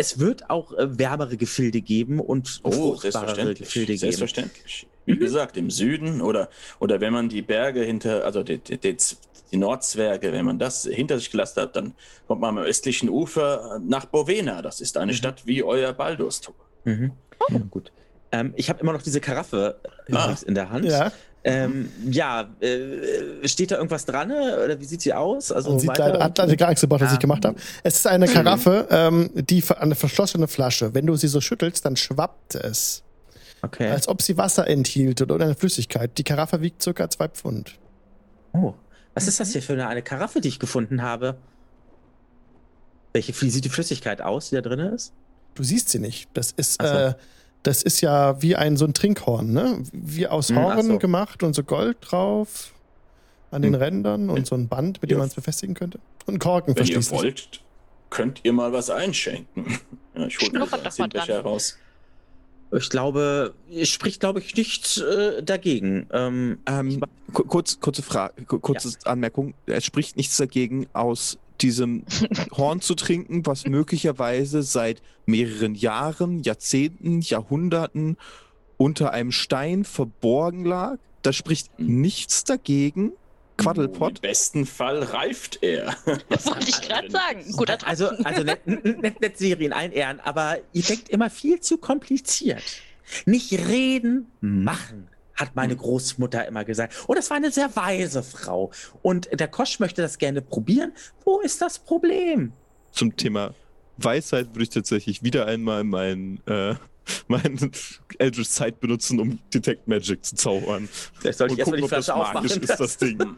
es 0.00 0.18
wird 0.18 0.48
auch 0.48 0.72
äh, 0.72 0.98
wärmere 0.98 1.36
Gefilde 1.36 1.80
geben 1.82 2.20
und 2.20 2.60
oh, 2.62 2.70
fruchtbarere 2.70 3.00
selbstverständlich. 3.00 3.58
Gefilde 3.58 3.86
geben. 3.92 3.98
Selbstverständlich. 3.98 4.86
Wie 5.06 5.14
Mhm. 5.14 5.18
gesagt, 5.20 5.56
im 5.56 5.70
Süden 5.70 6.20
oder, 6.20 6.48
oder 6.78 7.00
wenn 7.00 7.12
man 7.12 7.28
die 7.28 7.42
Berge 7.42 7.82
hinter, 7.82 8.24
also 8.24 8.42
die, 8.42 8.58
die, 8.58 8.78
die, 8.78 8.96
die 9.52 9.56
Nordzwerge, 9.56 10.32
wenn 10.32 10.44
man 10.44 10.58
das 10.58 10.84
hinter 10.84 11.18
sich 11.18 11.30
gelassen 11.30 11.60
hat, 11.62 11.76
dann 11.76 11.94
kommt 12.26 12.40
man 12.40 12.56
am 12.58 12.64
östlichen 12.64 13.08
Ufer 13.08 13.80
nach 13.86 14.06
Bovena. 14.06 14.62
Das 14.62 14.80
ist 14.80 14.96
eine 14.96 15.12
Mhm. 15.12 15.16
Stadt 15.16 15.46
wie 15.46 15.62
euer 15.62 15.92
Baldur's-Tor. 15.92 16.54
Mhm. 16.84 17.12
Ja, 17.50 17.58
gut. 17.70 17.92
Ähm, 18.32 18.52
ich 18.56 18.68
habe 18.70 18.80
immer 18.80 18.92
noch 18.92 19.02
diese 19.02 19.20
Karaffe 19.20 19.80
äh, 19.82 19.88
Ah. 20.14 20.22
übrigens 20.22 20.42
in 20.44 20.54
der 20.54 20.70
Hand. 20.70 20.84
Ja, 20.84 21.10
Ähm, 21.42 21.90
ja, 22.10 22.50
äh, 22.60 23.48
steht 23.48 23.70
da 23.70 23.76
irgendwas 23.76 24.04
dran 24.04 24.30
äh, 24.30 24.34
oder 24.62 24.78
wie 24.78 24.84
sieht 24.84 25.00
sie 25.00 25.14
aus? 25.14 25.50
Also 25.50 25.70
man 25.70 25.78
sieht 25.78 25.88
weiter- 25.88 26.08
leider, 26.10 26.24
hat 26.24 26.36
leider 26.38 26.56
gar 26.56 26.68
nichts 26.68 26.82
gebracht, 26.82 27.00
was 27.00 27.08
Ja. 27.10 27.14
ich 27.14 27.18
gemacht 27.18 27.44
habe. 27.46 27.56
Es 27.82 27.94
ist 27.96 28.06
eine 28.06 28.26
Karaffe, 28.28 28.86
ähm, 28.90 29.30
die 29.34 29.64
eine 29.78 29.94
verschlossene 29.94 30.48
Flasche. 30.48 30.92
Wenn 30.92 31.06
du 31.06 31.16
sie 31.16 31.28
so 31.28 31.40
schüttelst, 31.40 31.84
dann 31.86 31.96
schwappt 31.96 32.56
es. 32.56 33.02
Okay. 33.62 33.90
Als 33.90 34.06
ob 34.08 34.20
sie 34.20 34.36
Wasser 34.36 34.66
enthielt 34.66 35.22
oder 35.22 35.34
eine 35.36 35.54
Flüssigkeit. 35.54 36.16
Die 36.18 36.24
Karaffe 36.24 36.60
wiegt 36.60 36.82
circa 36.82 37.08
zwei 37.08 37.28
Pfund. 37.28 37.78
Oh, 38.52 38.74
was 39.14 39.26
ist 39.26 39.40
das 39.40 39.52
hier 39.52 39.62
für 39.62 39.72
eine, 39.74 39.86
eine 39.88 40.02
Karaffe, 40.02 40.40
die 40.42 40.48
ich 40.48 40.58
gefunden 40.58 41.00
habe? 41.02 41.36
Welche 43.12 43.38
wie 43.40 43.50
sieht 43.50 43.64
die 43.64 43.68
Flüssigkeit 43.70 44.20
aus, 44.20 44.50
die 44.50 44.56
da 44.56 44.60
drin 44.60 44.78
ist? 44.80 45.12
Du 45.54 45.62
siehst 45.62 45.88
sie 45.88 45.98
nicht. 45.98 46.28
Das 46.34 46.52
ist, 46.52 46.80
so. 46.80 46.86
äh, 46.86 47.14
das 47.62 47.82
ist 47.82 48.00
ja 48.00 48.40
wie 48.42 48.56
ein 48.56 48.76
so 48.76 48.84
ein 48.86 48.94
Trinkhorn, 48.94 49.52
ne? 49.52 49.82
Wie 49.92 50.26
aus 50.26 50.48
Hm, 50.48 50.56
Horn 50.58 50.82
so. 50.86 50.98
gemacht 50.98 51.42
und 51.42 51.54
so 51.54 51.62
Gold 51.62 51.98
drauf 52.00 52.72
an 53.50 53.62
den 53.62 53.74
Hm. 53.74 53.80
Rändern 53.82 54.30
und 54.30 54.46
so 54.46 54.54
ein 54.54 54.68
Band, 54.68 55.02
mit 55.02 55.10
dem 55.10 55.16
Ja. 55.16 55.18
man 55.20 55.28
es 55.28 55.34
befestigen 55.34 55.74
könnte. 55.74 55.98
Und 56.26 56.34
ein 56.34 56.38
Korken 56.38 56.76
Wenn 56.76 56.86
ihr 56.86 57.10
wollt, 57.10 57.60
könnt 58.10 58.40
ihr 58.44 58.52
mal 58.52 58.72
was 58.72 58.90
einschenken. 58.90 59.78
Ja, 60.16 60.26
ich 60.26 60.38
hole 60.40 60.66
Zimtbecher 60.90 61.34
dran. 61.34 61.42
raus. 61.44 61.78
Ich 62.76 62.90
glaube, 62.90 63.54
es 63.72 63.88
spricht, 63.88 64.20
glaube 64.20 64.40
ich, 64.40 64.54
nichts 64.56 64.98
äh, 64.98 65.40
dagegen. 65.42 66.06
Ähm, 66.12 66.58
Ähm, 66.66 67.00
ku- 67.32 67.44
kurz, 67.44 67.78
kurze 67.80 68.02
Frage, 68.02 68.44
ku- 68.44 68.58
kurze 68.58 68.90
Anmerkung. 69.04 69.54
Es 69.66 69.84
spricht 69.84 70.16
nichts 70.16 70.36
dagegen, 70.36 70.86
aus 70.92 71.38
diesem 71.62 72.04
Horn 72.52 72.80
zu 72.80 72.94
trinken, 72.94 73.44
was 73.46 73.66
möglicherweise 73.66 74.62
seit 74.62 75.02
mehreren 75.26 75.74
Jahren, 75.74 76.42
Jahrzehnten, 76.42 77.20
Jahrhunderten 77.20 78.16
unter 78.76 79.12
einem 79.12 79.32
Stein 79.32 79.84
verborgen 79.84 80.64
lag. 80.64 80.96
Da 81.22 81.32
spricht 81.32 81.78
nichts 81.78 82.44
dagegen. 82.44 83.12
Im 83.58 83.64
Quaddlepot. 83.66 84.22
besten 84.22 84.64
Fall 84.64 85.02
reift 85.02 85.62
er. 85.62 85.94
Das 86.30 86.46
wollte 86.46 86.70
ich 86.70 86.80
gerade 86.88 87.10
sagen. 87.10 87.52
Guter 87.52 87.76
Tag. 87.76 87.90
also, 87.90 88.08
also 88.24 88.42
nett, 88.42 88.66
nett, 88.66 89.20
nett 89.20 89.36
Serie 89.36 89.66
in 89.66 89.74
allen 89.74 89.92
Ehren, 89.92 90.18
aber 90.20 90.56
ihr 90.72 90.82
denkt 90.82 91.10
immer 91.10 91.28
viel 91.28 91.60
zu 91.60 91.76
kompliziert. 91.76 92.62
Nicht 93.26 93.52
reden, 93.52 94.30
machen, 94.40 95.09
hat 95.40 95.56
meine 95.56 95.74
Großmutter 95.74 96.46
immer 96.46 96.64
gesagt. 96.64 96.94
Und 97.06 97.16
das 97.16 97.30
war 97.30 97.38
eine 97.38 97.50
sehr 97.50 97.74
weise 97.74 98.22
Frau. 98.22 98.70
Und 99.02 99.28
der 99.32 99.48
Kosch 99.48 99.80
möchte 99.80 100.02
das 100.02 100.18
gerne 100.18 100.42
probieren. 100.42 100.92
Wo 101.24 101.40
ist 101.40 101.60
das 101.62 101.78
Problem? 101.78 102.52
Zum 102.92 103.16
Thema 103.16 103.54
Weisheit 103.96 104.48
würde 104.48 104.62
ich 104.62 104.70
tatsächlich 104.70 105.22
wieder 105.22 105.46
einmal 105.46 105.84
mein, 105.84 106.40
äh, 106.46 106.74
mein 107.28 107.70
Eldritch 108.18 108.48
Sight 108.48 108.80
benutzen, 108.80 109.18
um 109.20 109.38
Detect 109.52 109.88
Magic 109.88 110.24
zu 110.24 110.36
zaubern. 110.36 110.88
Vielleicht 111.18 111.38
sollte 111.38 111.54
ich 111.54 111.60
erstmal 111.60 111.78
die 111.78 111.84
ob 111.84 111.90
das 111.90 112.04
Flasche 112.04 112.18
magisch 112.18 112.52
aufmachen. 112.52 112.62
ist, 112.62 112.80
das 112.80 112.96
Ding. 112.96 113.18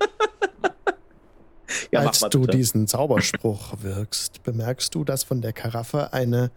Ja, 1.90 2.00
Als 2.00 2.20
du 2.20 2.42
bitte. 2.42 2.56
diesen 2.58 2.86
Zauberspruch 2.86 3.74
wirkst, 3.80 4.42
bemerkst 4.42 4.94
du, 4.94 5.04
dass 5.04 5.24
von 5.24 5.40
der 5.40 5.54
Karaffe 5.54 6.12
eine, 6.12 6.50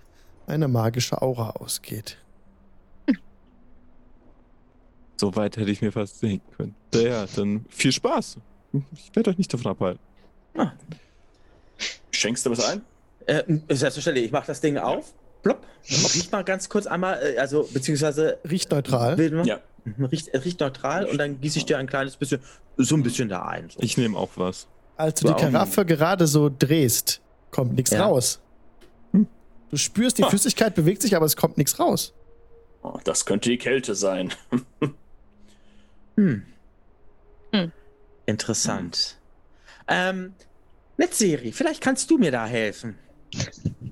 eine 0.46 0.68
magische 0.68 1.22
Aura 1.22 1.52
ausgeht. 1.52 2.18
So 5.18 5.36
weit 5.36 5.58
hätte 5.58 5.72
ich 5.72 5.82
mir 5.82 5.92
fast 5.92 6.22
denken 6.22 6.46
können. 6.58 6.76
Ja, 6.94 7.02
ja, 7.02 7.26
dann 7.36 7.66
viel 7.70 7.92
Spaß. 7.92 8.38
Ich 8.94 9.16
werde 9.16 9.30
euch 9.30 9.38
nicht 9.38 9.54
davon 9.54 9.72
abhalten. 9.72 10.00
Schenkst 12.12 12.46
du 12.46 12.52
was 12.52 12.64
ein? 12.64 12.82
Äh, 13.26 13.44
selbstverständlich, 13.70 14.26
ich 14.26 14.32
mache 14.32 14.48
das 14.48 14.62
Ding 14.62 14.78
auf. 14.78 15.14
Plopp. 15.44 15.66
Riecht 15.88 16.32
mal 16.32 16.44
ganz 16.44 16.70
kurz 16.70 16.88
einmal, 16.88 17.20
äh, 17.22 17.38
also 17.38 17.68
beziehungsweise 17.72 18.40
Riecht 18.50 18.72
neutral. 18.72 19.20
Ja. 19.46 19.60
Mhm, 19.84 20.06
Riecht, 20.06 20.30
riecht 20.34 20.60
neutral 20.60 21.06
und 21.06 21.18
dann 21.18 21.40
gieße 21.40 21.60
ich 21.60 21.66
dir 21.66 21.78
ein 21.78 21.88
kleines 21.88 22.18
bisschen, 22.18 22.42
so 22.78 22.96
ein 22.96 23.04
bisschen 23.04 23.30
da 23.30 23.44
ein. 23.44 23.70
So. 23.70 23.80
Ich 23.82 23.98
nehme 23.98 24.18
auch 24.18 24.32
was. 24.36 24.68
Als 24.98 25.20
du 25.20 25.28
die. 25.28 25.34
Karaffe 25.34 25.86
gerade 25.86 26.26
so 26.28 26.50
drehst, 26.50 27.22
kommt 27.52 27.74
nichts 27.76 27.92
Ja. 27.92 28.06
raus. 28.06 28.40
Hm. 29.12 29.28
Du 29.70 29.78
spürst, 29.78 30.18
die 30.18 30.24
Ha. 30.24 30.30
Flüssigkeit 30.30 30.74
bewegt 30.74 31.02
sich, 31.02 31.16
aber 31.16 31.26
es 31.26 31.36
kommt 31.36 31.58
nichts 31.58 31.80
raus. 31.80 32.14
Oh, 32.82 32.98
das 33.04 33.26
könnte 33.26 33.50
die 33.50 33.58
Kälte 33.58 33.94
sein. 33.96 34.32
Hm. 36.16 36.44
Hm. 37.54 37.72
Interessant. 38.26 39.18
Ähm, 39.88 40.34
Netzserie, 40.98 41.52
vielleicht 41.54 41.82
kannst 41.82 42.10
du 42.10 42.18
mir 42.18 42.32
da 42.32 42.46
helfen. 42.46 42.98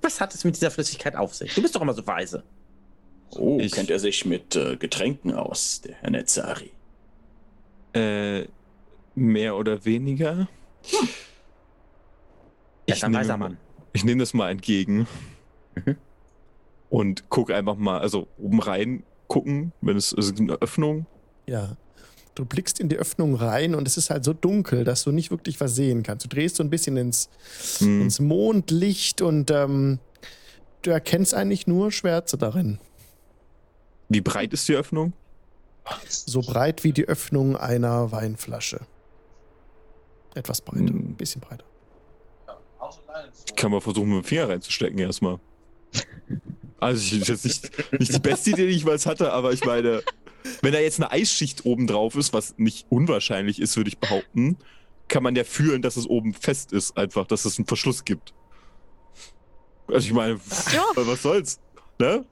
Was 0.02 0.22
hat 0.22 0.34
es 0.34 0.44
mit 0.44 0.56
dieser 0.56 0.72
Flüssigkeit 0.72 1.16
auf 1.16 1.34
sich? 1.36 1.54
Du 1.54 1.62
bist 1.62 1.76
doch 1.76 1.82
immer 1.82 1.94
so 1.94 2.06
weise. 2.08 2.44
Oh, 3.36 3.60
Ich- 3.60 3.72
kennt 3.72 3.90
er 3.90 4.00
sich 4.00 4.26
mit 4.26 4.56
äh, 4.56 4.78
Getränken 4.78 5.34
aus, 5.34 5.82
der 5.82 5.96
Herr 5.96 6.12
Netzari? 6.12 6.72
Äh, 7.94 8.48
mehr 9.16 9.56
oder 9.56 9.84
weniger. 9.86 10.48
Er 12.86 12.96
ist 12.96 13.04
ein 13.04 13.12
nehme 13.12 13.22
weiser 13.24 13.38
Mann. 13.38 13.58
Ich 13.94 14.04
nehme 14.04 14.20
das 14.22 14.34
mal 14.34 14.50
entgegen 14.50 15.08
Mhm. 15.76 15.98
und 16.90 17.30
gucke 17.30 17.56
einfach 17.56 17.76
mal, 17.76 18.00
also 18.00 18.28
oben 18.38 18.60
rein 18.62 19.04
gucken, 19.28 19.72
wenn 19.82 19.98
es 19.98 20.14
also 20.14 20.34
eine 20.36 20.54
Öffnung. 20.62 21.06
Ja. 21.48 21.76
Du 22.36 22.46
blickst 22.46 22.80
in 22.80 22.90
die 22.90 22.98
Öffnung 22.98 23.36
rein 23.36 23.76
und 23.76 23.88
es 23.88 23.96
ist 23.96 24.10
halt 24.10 24.24
so 24.24 24.34
dunkel, 24.34 24.84
dass 24.84 25.04
du 25.04 25.12
nicht 25.12 25.30
wirklich 25.30 25.60
was 25.60 25.76
sehen 25.76 26.02
kannst. 26.02 26.26
Du 26.26 26.30
drehst 26.30 26.56
so 26.56 26.64
ein 26.64 26.70
bisschen 26.70 26.98
ins, 26.98 27.30
Hm. 27.78 28.02
ins 28.02 28.20
Mondlicht 28.20 29.22
und 29.22 29.52
ähm, 29.52 30.00
du 30.82 30.90
erkennst 30.90 31.36
eigentlich 31.36 31.68
nur 31.68 31.92
Schwärze 31.92 32.38
darin. 32.38 32.80
Wie 34.10 34.22
breit 34.22 34.52
ist 34.54 34.68
die 34.68 34.76
Öffnung? 34.76 35.14
So 36.08 36.42
breit 36.42 36.84
wie 36.84 36.92
die 36.92 37.08
Öffnung 37.08 37.56
einer 37.56 38.12
Weinflasche. 38.12 38.80
Etwas 40.34 40.62
breiter, 40.62 40.88
Hm. 40.88 41.12
ein 41.12 41.16
bisschen 41.16 41.42
breiter. 41.42 41.66
Ich 43.46 43.56
kann 43.56 43.70
mal 43.72 43.80
versuchen, 43.82 44.10
mit 44.10 44.24
dem 44.24 44.28
Finger 44.28 44.50
reinzustecken 44.50 44.98
erstmal. 45.00 45.40
Also 46.80 47.16
ich 47.16 47.22
ist 47.22 47.28
jetzt 47.30 47.46
nicht, 47.46 47.92
nicht 48.00 48.14
die 48.16 48.20
beste 48.20 48.50
Idee, 48.50 48.66
die 48.68 48.74
ich 48.74 48.80
jemals 48.80 49.06
hatte, 49.06 49.32
aber 49.32 49.54
ich 49.54 49.64
meine, 49.64 50.02
wenn 50.62 50.74
da 50.74 50.80
jetzt 50.80 51.00
eine 51.00 51.12
Eisschicht 51.12 51.66
oben 51.66 51.88
drauf 51.88 52.16
ist, 52.16 52.34
was 52.34 52.56
nicht 52.58 52.86
unwahrscheinlich 52.90 53.60
ist, 53.62 53.76
würde 53.78 53.90
ich 53.90 53.98
behaupten, 53.98 54.58
kann 55.08 55.24
man 55.24 55.36
ja 55.36 55.44
fühlen, 55.44 55.82
dass 55.82 55.98
es 55.98 56.08
oben 56.08 56.34
fest 56.34 56.72
ist, 56.74 56.98
einfach, 56.98 57.28
dass 57.28 57.46
es 57.46 57.58
einen 57.58 57.68
Verschluss 57.68 58.04
gibt. 58.06 58.34
Also 59.88 60.08
ich 60.08 60.14
meine, 60.14 60.40
Ja. 60.74 60.84
was 60.96 61.22
soll's? 61.22 61.60
Ne? 62.00 62.26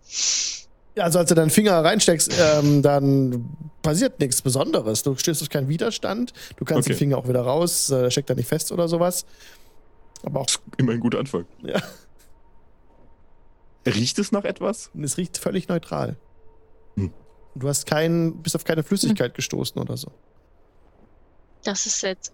Ja, 0.95 1.03
also 1.05 1.19
als 1.19 1.29
du 1.29 1.35
deinen 1.35 1.49
Finger 1.51 1.83
reinsteckst, 1.83 2.33
ähm, 2.39 2.81
dann 2.81 3.49
passiert 3.81 4.19
nichts 4.19 4.41
Besonderes. 4.41 5.03
Du 5.03 5.15
stößt 5.15 5.41
auf 5.41 5.49
keinen 5.49 5.69
Widerstand. 5.69 6.33
Du 6.57 6.65
kannst 6.65 6.87
Okay. 6.87 6.93
den 6.93 6.97
Finger 6.97 7.17
auch 7.17 7.27
wieder 7.29 7.41
raus, 7.41 7.89
äh, 7.91 8.09
steckt 8.11 8.29
da 8.29 8.33
nicht 8.35 8.47
fest 8.49 8.71
oder 8.71 8.87
sowas. 8.87 9.25
Aber 10.23 10.41
auch, 10.41 10.45
Das 10.47 10.55
ist 10.55 10.61
immer 10.77 10.91
ein 10.93 10.99
guter 10.99 11.19
Anfang. 11.19 11.45
ja, 11.63 11.81
Riecht 13.85 14.19
es 14.19 14.31
nach 14.31 14.43
etwas? 14.43 14.91
es 15.01 15.17
riecht 15.17 15.37
völlig 15.37 15.67
neutral. 15.67 16.17
Hm. 16.95 17.11
Du 17.55 17.67
hast 17.67 17.85
keinen, 17.85 18.41
bist 18.41 18.55
auf 18.55 18.63
keine 18.63 18.83
Flüssigkeit 18.83 19.33
gestoßen 19.33 19.79
oder 19.81 19.97
so. 19.97 20.11
Das 21.63 21.85
ist. 21.85 22.03
Es 22.03 22.31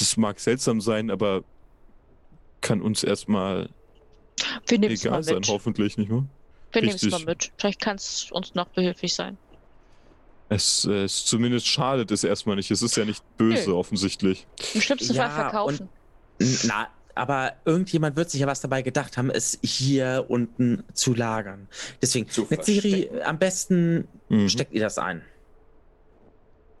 es 0.00 0.16
mag 0.16 0.40
seltsam 0.40 0.80
sein, 0.80 1.10
aber 1.10 1.44
kann 2.60 2.82
uns 2.82 3.04
erstmal 3.04 3.70
Wir 4.66 4.78
nehmen 4.78 4.94
es 4.94 5.04
mal 5.04 5.10
egal 5.10 5.22
sein, 5.22 5.34
mit. 5.36 5.48
hoffentlich, 5.48 5.96
nicht 5.96 6.10
wahr? 6.10 6.26
Wir 6.72 6.82
nehmen 6.82 6.94
es 6.96 7.02
mal 7.10 7.24
mit. 7.24 7.52
Vielleicht 7.58 7.80
kann 7.80 7.96
es 7.96 8.30
uns 8.32 8.54
noch 8.54 8.68
behilflich 8.68 9.14
sein. 9.14 9.38
Es, 10.50 10.84
es 10.84 11.26
zumindest 11.26 11.66
schadet 11.66 12.10
es 12.10 12.24
erstmal 12.24 12.56
nicht. 12.56 12.70
Es 12.70 12.82
ist 12.82 12.96
ja 12.96 13.04
nicht 13.04 13.22
böse, 13.36 13.70
Nö. 13.70 13.76
offensichtlich. 13.76 14.46
Im 14.74 14.80
schlimmsten 14.80 15.14
Ja, 15.14 15.28
Fall 15.28 15.40
verkaufen. 15.42 15.88
N- 16.38 16.58
Na, 16.64 16.88
aber 17.18 17.52
irgendjemand 17.64 18.16
wird 18.16 18.30
sich 18.30 18.40
ja 18.40 18.46
was 18.46 18.60
dabei 18.60 18.82
gedacht 18.82 19.16
haben, 19.18 19.30
es 19.30 19.58
hier 19.62 20.24
unten 20.28 20.84
zu 20.94 21.14
lagern. 21.14 21.68
Deswegen, 22.00 22.28
Zu 22.28 22.44
verstecken. 22.46 23.20
am 23.24 23.38
besten 23.38 24.08
Mhm. 24.28 24.48
steckt 24.48 24.72
ihr 24.72 24.80
das 24.80 24.98
ein. 24.98 25.22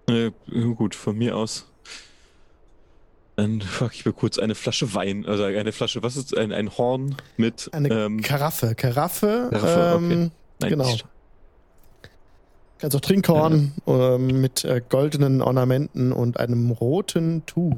Äh, 0.08 0.30
gut, 0.74 0.94
von 0.94 1.16
mir 1.18 1.36
aus. 1.36 1.66
Dann 3.36 3.60
frag 3.60 3.94
ich 3.94 4.04
mir 4.04 4.12
kurz 4.12 4.38
eine 4.38 4.54
Flasche 4.54 4.94
Wein, 4.94 5.24
also 5.26 5.44
eine 5.44 5.70
Flasche, 5.72 6.02
was 6.02 6.16
ist 6.16 6.36
ein, 6.36 6.52
ein 6.52 6.76
Horn 6.76 7.16
mit 7.36 7.68
Eine 7.72 7.88
ähm, 7.90 8.20
Karaffe. 8.20 8.74
Karaffe, 8.74 9.48
Karaffe, 9.52 9.96
ähm, 9.96 10.04
okay. 10.06 10.30
nein, 10.60 10.70
genau. 10.70 10.86
nicht- 10.90 11.04
Kannst 12.78 12.96
auch 12.96 13.00
Trinkhorn 13.00 13.72
ähm, 13.88 14.40
mit 14.40 14.64
äh, 14.64 14.80
goldenen 14.88 15.42
Ornamenten 15.42 16.12
und 16.12 16.38
einem 16.38 16.70
roten 16.70 17.44
Tuch. 17.44 17.76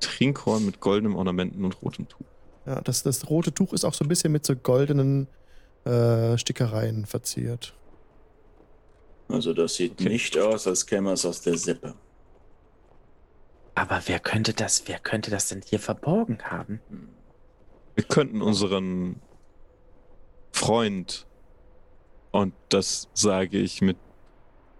Trinkhorn 0.00 0.64
mit 0.66 0.80
goldenem 0.80 1.16
Ornamenten 1.16 1.64
und 1.64 1.80
rotem 1.82 2.08
Tuch. 2.08 2.26
Ja, 2.66 2.80
das, 2.80 3.02
das 3.02 3.28
rote 3.30 3.52
Tuch 3.52 3.72
ist 3.72 3.84
auch 3.84 3.94
so 3.94 4.04
ein 4.04 4.08
bisschen 4.08 4.32
mit 4.32 4.44
so 4.44 4.54
goldenen 4.56 5.28
äh, 5.84 6.36
Stickereien 6.36 7.06
verziert. 7.06 7.74
Also 9.28 9.54
das 9.54 9.74
sieht 9.74 9.92
Okay. 9.92 10.08
nicht 10.08 10.36
aus, 10.38 10.66
als 10.66 10.84
käme 10.86 11.12
es 11.12 11.24
aus 11.24 11.40
der 11.40 11.56
Sippe. 11.56 11.94
Aber 13.74 14.02
wer 14.06 14.18
könnte 14.18 14.52
das, 14.52 14.82
wer 14.86 14.98
könnte 14.98 15.30
das 15.30 15.48
denn 15.48 15.62
hier 15.64 15.78
verborgen 15.78 16.38
haben? 16.42 16.80
Wir 17.94 18.04
könnten 18.04 18.42
unseren 18.42 19.20
Freund, 20.52 21.26
und 22.32 22.52
das 22.68 23.08
sage 23.14 23.58
ich 23.58 23.80
mit 23.80 23.96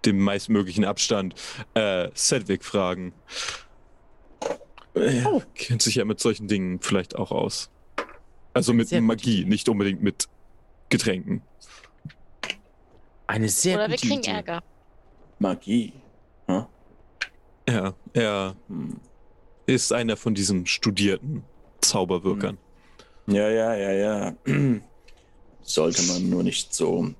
dem 0.05 0.19
meistmöglichen 0.19 0.85
Abstand, 0.85 1.35
äh, 1.73 2.09
Sedwick 2.13 2.63
fragen. 2.63 3.13
Äh, 4.95 5.23
Oh. 5.25 5.41
Kennt 5.55 5.81
sich 5.81 5.95
ja 5.95 6.05
mit 6.05 6.19
solchen 6.19 6.47
Dingen 6.47 6.79
vielleicht 6.81 7.15
auch 7.15 7.31
aus. 7.31 7.69
Also 8.53 8.73
mit 8.73 8.89
Sehr 8.89 9.01
Magie, 9.01 9.41
Idee. 9.41 9.49
nicht 9.49 9.69
unbedingt 9.69 10.01
mit 10.01 10.27
Getränken. 10.89 11.41
Eine 13.27 13.47
sehr 13.47 13.75
Oder 13.77 13.87
wir 13.87 13.95
gute 13.95 14.07
kriegen 14.07 14.19
Idee. 14.21 14.31
Ärger. 14.31 14.63
Magie. 15.39 15.93
Hm? 16.47 16.65
Ja, 17.69 17.93
er 18.13 18.55
Hm. 18.67 18.99
ist 19.65 19.93
einer 19.93 20.17
von 20.17 20.35
diesen 20.35 20.65
studierten 20.65 21.43
Zauberwirkern. 21.79 22.57
Ja, 23.27 23.47
ja, 23.49 23.73
ja, 23.75 23.91
ja. 23.91 24.35
Sollte 25.61 26.01
man 26.03 26.29
nur 26.29 26.43
nicht 26.43 26.73
so 26.73 27.13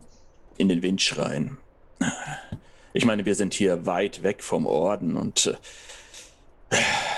in 0.57 0.67
den 0.67 0.81
Wind 0.81 1.01
schreien. 1.01 1.57
Ich 2.93 3.05
meine, 3.05 3.25
wir 3.25 3.35
sind 3.35 3.53
hier 3.53 3.85
weit 3.85 4.23
weg 4.23 4.43
vom 4.43 4.65
Orden 4.65 5.15
und 5.15 5.45
äh, 5.45 5.53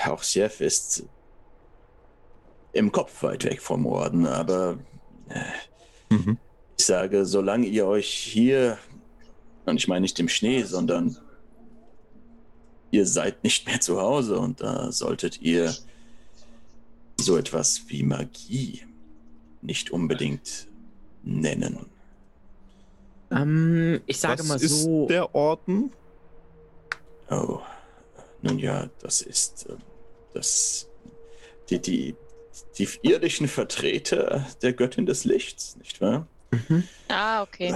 auch 0.06 0.22
Chef 0.22 0.60
ist 0.60 1.04
im 2.72 2.90
Kopf 2.92 3.22
weit 3.22 3.44
weg 3.44 3.62
vom 3.62 3.86
Orden, 3.86 4.26
aber 4.26 4.78
Mhm. 6.10 6.38
ich 6.78 6.84
sage, 6.84 7.24
solange 7.24 7.66
ihr 7.66 7.86
euch 7.86 8.08
hier, 8.08 8.78
und 9.64 9.76
ich 9.76 9.88
meine 9.88 10.02
nicht 10.02 10.18
im 10.20 10.28
Schnee, 10.28 10.62
sondern 10.62 11.16
ihr 12.90 13.06
seid 13.06 13.42
nicht 13.42 13.66
mehr 13.66 13.80
zu 13.80 14.00
Hause 14.00 14.38
und 14.38 14.60
da 14.60 14.92
solltet 14.92 15.40
ihr 15.40 15.74
so 17.18 17.36
etwas 17.36 17.82
wie 17.88 18.02
Magie 18.02 18.82
nicht 19.62 19.90
unbedingt 19.90 20.66
nennen. 21.22 21.86
Ähm, 23.30 24.00
ich 24.06 24.20
sage 24.20 24.40
Was 24.40 24.48
mal 24.48 24.60
ist 24.60 24.82
so. 24.82 25.06
der 25.08 25.34
Orden? 25.34 25.90
Oh, 27.30 27.60
nun 28.44 28.58
ja, 28.58 28.88
das 29.00 29.22
ist 29.22 29.66
äh, 29.68 29.74
das 30.34 30.88
die, 31.70 31.80
die, 31.80 32.14
die 32.78 32.88
irdischen 33.02 33.48
Vertreter 33.48 34.46
der 34.62 34.72
Göttin 34.72 35.06
des 35.06 35.24
Lichts, 35.24 35.76
nicht 35.76 36.00
wahr? 36.00 36.26
Mhm. 36.50 36.84
Ah, 37.08 37.42
okay. 37.42 37.74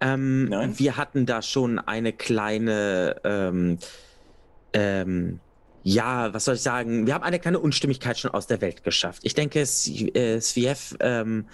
Ähm, 0.00 0.46
Nein. 0.46 0.78
wir 0.78 0.96
hatten 0.96 1.26
da 1.26 1.42
schon 1.42 1.78
eine 1.78 2.12
kleine, 2.12 3.16
ähm, 3.22 3.78
ähm, 4.72 5.40
ja, 5.82 6.32
was 6.32 6.46
soll 6.46 6.54
ich 6.54 6.62
sagen? 6.62 7.06
Wir 7.06 7.14
haben 7.14 7.24
eine 7.24 7.38
kleine 7.38 7.58
Unstimmigkeit 7.58 8.18
schon 8.18 8.30
aus 8.30 8.46
der 8.46 8.60
Welt 8.62 8.82
geschafft. 8.82 9.20
Ich 9.24 9.34
denke, 9.34 9.60
äh, 9.60 10.40
Sviev 10.40 10.96
ähm, 11.00 11.48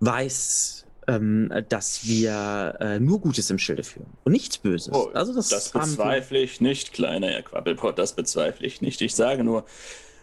weiß, 0.00 0.85
ähm, 1.08 1.52
dass 1.68 2.06
wir 2.06 2.76
äh, 2.80 3.00
nur 3.00 3.20
Gutes 3.20 3.50
im 3.50 3.58
Schilde 3.58 3.84
führen 3.84 4.10
und 4.24 4.32
nichts 4.32 4.58
Böses. 4.58 4.92
Oh, 4.92 5.10
also 5.14 5.34
das, 5.34 5.48
Das 5.48 5.70
bezweifle 5.70 6.38
ich 6.40 6.60
nicht, 6.60 6.92
kleiner 6.92 7.28
Herr 7.28 7.42
Quabbelpot, 7.42 7.98
das 7.98 8.14
bezweifle 8.14 8.66
ich 8.66 8.80
nicht. 8.80 9.00
Ich 9.00 9.14
sage 9.14 9.44
nur, 9.44 9.64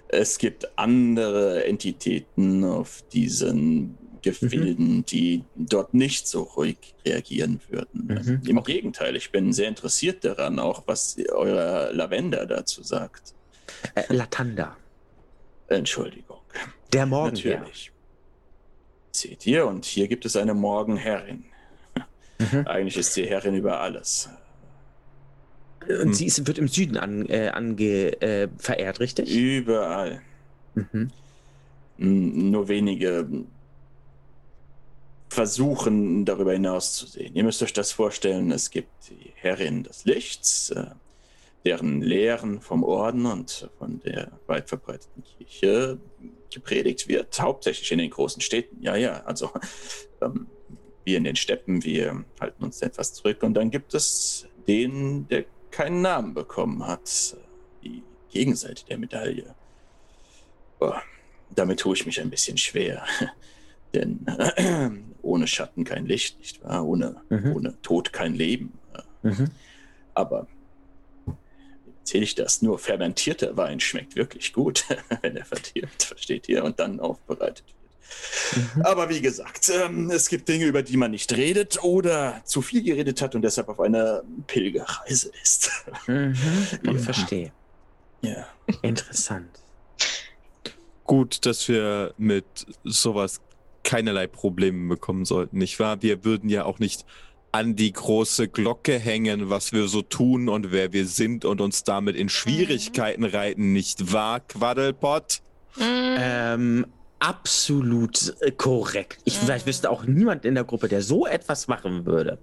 es 0.10 0.38
gibt 0.38 0.78
andere 0.78 1.66
Entitäten 1.66 2.64
auf 2.64 3.04
diesen 3.14 3.98
Gefilden, 4.22 5.06
die 5.06 5.44
dort 5.56 5.94
nicht 5.94 6.28
so 6.28 6.44
ruhig 6.44 6.78
reagieren 7.06 7.60
würden. 7.70 8.08
Mhm. 8.08 8.42
Im 8.48 8.64
Gegenteil, 8.64 9.16
ich 9.16 9.32
bin 9.32 9.54
sehr 9.54 9.68
interessiert 9.68 10.24
daran, 10.24 10.60
auch 10.60 10.84
was 10.86 11.18
euer 11.32 11.92
Lavender 11.94 12.46
dazu 12.46 12.84
sagt. 12.84 13.34
Äh, 13.96 14.14
Latanda, 14.14 14.78
Entschuldigung. 15.68 16.40
der 16.94 17.06
Morgenherr. 17.06 17.60
Natürlich. 17.60 17.93
Seht 19.16 19.46
ihr, 19.46 19.68
und 19.68 19.86
hier 19.86 20.08
gibt 20.08 20.26
es 20.26 20.36
eine 20.36 20.54
Morgenherrin. 20.54 21.46
Mhm. 22.40 22.64
Eigentlich 22.68 22.98
ist 22.98 23.14
sie 23.14 23.26
Herrin 23.28 23.56
über 23.56 23.80
alles. 23.80 24.30
Und 25.88 26.00
Hm. 26.06 26.14
sie 26.14 26.26
ist, 26.28 26.48
wird 26.48 26.58
im 26.58 26.68
Süden 26.68 26.98
an, 26.98 27.28
äh, 27.30 27.50
ange, 27.50 28.22
äh, 28.22 28.48
verehrt, 28.58 29.00
richtig? 29.02 29.30
Überall. 29.36 30.22
Mhm. 30.76 31.12
N- 32.00 32.52
Nur 32.52 32.68
wenige 32.70 33.28
versuchen, 35.30 36.26
darüber 36.26 36.54
hinaus 36.54 36.94
zu 36.94 37.06
sehen. 37.08 37.36
Ihr 37.36 37.44
müsst 37.44 37.62
euch 37.64 37.74
das 37.74 37.92
vorstellen, 37.92 38.52
es 38.52 38.70
gibt 38.70 38.90
die 39.10 39.32
Herrin 39.36 39.84
des 39.84 40.06
Lichts, 40.06 40.70
äh, 40.72 40.86
deren 41.66 42.02
Lehren 42.02 42.62
vom 42.62 42.84
Orden 42.84 43.26
und 43.26 43.70
von 43.78 44.00
der 44.02 44.32
weit 44.48 44.70
verbreiteten 44.70 45.24
Kirche 45.24 45.98
gepredigt 46.52 47.08
wird, 47.08 47.40
hauptsächlich 47.40 47.92
in 47.92 48.00
den 48.00 48.10
großen 48.10 48.42
Städten. 48.42 48.82
Ja, 48.82 48.96
ja, 48.96 49.24
also 49.24 49.52
ähm, 50.22 50.48
wir 51.06 51.18
in 51.18 51.24
den 51.24 51.36
Steppen, 51.36 51.84
wir 51.84 52.24
halten 52.40 52.64
uns 52.64 52.82
etwas 52.82 53.14
zurück. 53.14 53.44
Und 53.44 53.56
dann 53.56 53.72
gibt 53.72 53.94
es 53.94 54.48
den, 54.68 55.28
der 55.28 55.46
keinen 55.72 56.02
Namen 56.02 56.34
bekommen 56.34 56.86
hat, 56.86 57.36
die 57.84 58.04
Gegenseite 58.30 58.86
der 58.86 58.98
Medaille. 58.98 59.56
Boah, 60.80 61.02
damit 61.56 61.80
tue 61.80 61.96
ich 61.96 62.06
mich 62.06 62.22
ein 62.22 62.30
bisschen 62.30 62.58
schwer. 62.58 63.06
Denn 63.94 64.26
äh, 64.28 64.90
ohne 65.22 65.48
Schatten 65.48 65.84
kein 65.84 66.06
Licht, 66.06 66.40
nicht 66.40 66.64
wahr? 66.64 66.86
Ohne, 66.86 67.22
mhm. 67.30 67.56
ohne 67.56 67.82
Tod 67.82 68.14
kein 68.14 68.34
Leben. 68.34 68.74
Mhm. 69.24 69.50
Aber 70.14 70.48
erzähle 72.04 72.24
ich 72.26 72.36
das? 72.36 72.62
Nur 72.62 72.80
fermentierter 72.80 73.56
Wein 73.56 73.80
schmeckt 73.80 74.18
wirklich 74.18 74.52
gut, 74.52 74.86
wenn 75.22 75.38
er 75.38 75.46
verdirbt, 75.46 76.04
versteht 76.04 76.50
ihr, 76.50 76.64
und 76.66 76.78
dann 76.80 77.00
aufbereitet 77.00 77.64
wird. 77.66 78.76
Mhm. 78.76 78.82
Aber 78.84 79.10
wie 79.10 79.22
gesagt, 79.22 79.72
ähm, 79.74 80.12
es 80.12 80.28
gibt 80.28 80.50
Dinge, 80.50 80.66
über 80.66 80.84
die 80.84 80.98
man 80.98 81.12
nicht 81.12 81.32
redet 81.32 81.82
oder 81.82 82.42
zu 82.44 82.62
viel 82.62 82.84
geredet 82.84 83.22
hat 83.22 83.36
und 83.36 83.42
deshalb 83.42 83.70
auf 83.70 83.80
einer 83.80 84.22
Pilgerreise 84.48 85.32
ist. 85.42 85.72
Mhm, 86.08 86.36
ich 86.84 86.92
ja. 86.92 86.98
verstehe. 86.98 87.52
Ja. 88.22 88.48
Interessant. 88.82 89.50
Gut, 91.06 91.46
dass 91.46 91.68
wir 91.70 92.14
mit 92.18 92.46
sowas 92.84 93.40
keinerlei 93.84 94.28
Probleme 94.28 94.90
bekommen 94.90 95.24
sollten, 95.24 95.58
nicht 95.58 95.80
wahr? 95.80 96.02
Wir 96.02 96.26
würden 96.26 96.50
ja 96.50 96.66
auch 96.66 96.80
nicht 96.80 97.06
an 97.54 97.76
die 97.76 97.94
große 97.94 98.48
Glocke 98.48 98.98
hängen, 98.98 99.50
was 99.50 99.74
wir 99.74 99.88
so 99.88 100.02
tun 100.02 100.50
und 100.50 100.72
wer 100.72 100.92
wir 100.92 101.06
sind 101.06 101.46
und 101.46 101.62
uns 101.62 101.84
damit 101.84 102.16
in 102.16 102.28
Schwierigkeiten 102.28 103.24
reiten, 103.24 103.74
nicht 103.74 104.12
wahr, 104.12 104.40
Quaddelpot? 104.40 105.42
Mhm. 105.78 106.16
Ähm, 106.20 106.86
absolut 107.20 108.36
äh, 108.42 108.52
korrekt. 108.52 109.20
Ich 109.24 109.36
mhm. 109.40 109.46
vielleicht 109.46 109.68
wüsste 109.68 109.92
auch 109.92 110.04
niemand 110.06 110.46
in 110.46 110.56
der 110.56 110.64
Gruppe, 110.64 110.88
der 110.88 111.04
so 111.04 111.28
etwas 111.28 111.68
machen 111.68 112.08
würde. 112.08 112.40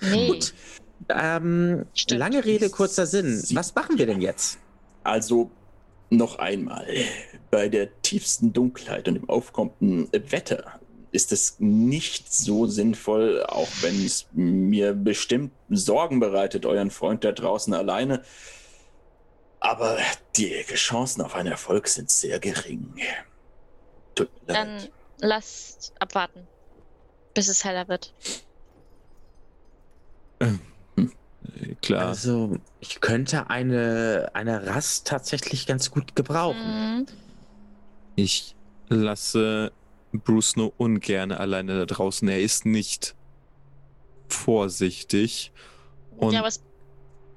Nee. 0.00 0.26
Gut. 0.26 0.54
Ähm, 1.08 1.86
lange 2.10 2.44
Rede, 2.44 2.68
kurzer 2.68 3.06
Sinn. 3.06 3.40
Was 3.52 3.74
machen 3.76 3.96
wir 3.96 4.06
denn 4.06 4.20
jetzt? 4.20 4.58
Also, 5.04 5.52
noch 6.10 6.40
einmal. 6.40 6.86
Bei 7.52 7.68
der 7.68 8.02
tiefsten 8.02 8.52
Dunkelheit 8.52 9.06
und 9.06 9.14
dem 9.14 9.28
aufkommenden 9.28 10.08
Wetter 10.12 10.77
ist 11.12 11.32
es 11.32 11.56
nicht 11.58 12.32
so 12.32 12.66
sinnvoll, 12.66 13.44
auch 13.46 13.68
wenn 13.80 14.04
es 14.04 14.26
mir 14.32 14.92
bestimmt 14.94 15.52
Sorgen 15.68 16.20
bereitet, 16.20 16.66
euren 16.66 16.90
Freund 16.90 17.24
da 17.24 17.32
draußen 17.32 17.72
alleine. 17.74 18.22
Aber 19.60 19.98
die 20.36 20.62
Chancen 20.74 21.22
auf 21.22 21.34
einen 21.34 21.50
Erfolg 21.50 21.88
sind 21.88 22.10
sehr 22.10 22.38
gering. 22.38 22.94
Tut 24.14 24.30
mir 24.46 24.54
Dann 24.54 24.76
leid. 24.76 24.90
lasst 25.20 25.92
abwarten, 25.98 26.46
bis 27.34 27.48
es 27.48 27.64
heller 27.64 27.88
wird. 27.88 28.14
Hm. 30.40 30.60
Klar. 31.82 32.08
Also, 32.08 32.58
ich 32.80 33.00
könnte 33.00 33.50
eine, 33.50 34.30
eine 34.34 34.66
Rast 34.66 35.06
tatsächlich 35.06 35.66
ganz 35.66 35.90
gut 35.90 36.14
gebrauchen. 36.14 36.98
Mhm. 36.98 37.06
Ich 38.16 38.54
lasse 38.88 39.72
Bruce 40.18 40.56
nur 40.56 40.72
ungern 40.78 41.32
alleine 41.32 41.78
da 41.78 41.86
draußen. 41.86 42.28
Er 42.28 42.40
ist 42.40 42.66
nicht 42.66 43.14
vorsichtig. 44.28 45.52
Und 46.16 46.32
ja, 46.32 46.42
was 46.42 46.62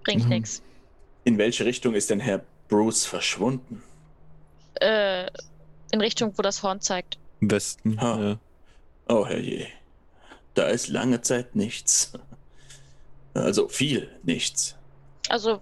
bringt 0.04 0.24
mhm. 0.24 0.30
nichts. 0.30 0.62
In 1.24 1.38
welche 1.38 1.66
Richtung 1.66 1.94
ist 1.94 2.10
denn 2.10 2.20
Herr 2.20 2.44
Bruce 2.68 3.06
verschwunden? 3.06 3.84
Äh, 4.76 5.28
in 5.92 6.02
Richtung, 6.02 6.38
wo 6.38 6.42
das 6.42 6.64
Horn 6.64 6.82
zeigt. 6.82 7.20
Westen. 7.42 7.94
Ja. 7.94 8.40
Oh 9.08 9.26
herrje. 9.26 9.68
Da 10.54 10.68
ist 10.68 10.88
lange 10.88 11.22
Zeit 11.22 11.56
nichts. 11.56 12.14
Also 13.34 13.68
viel 13.68 14.10
nichts. 14.24 14.76
Also, 15.30 15.62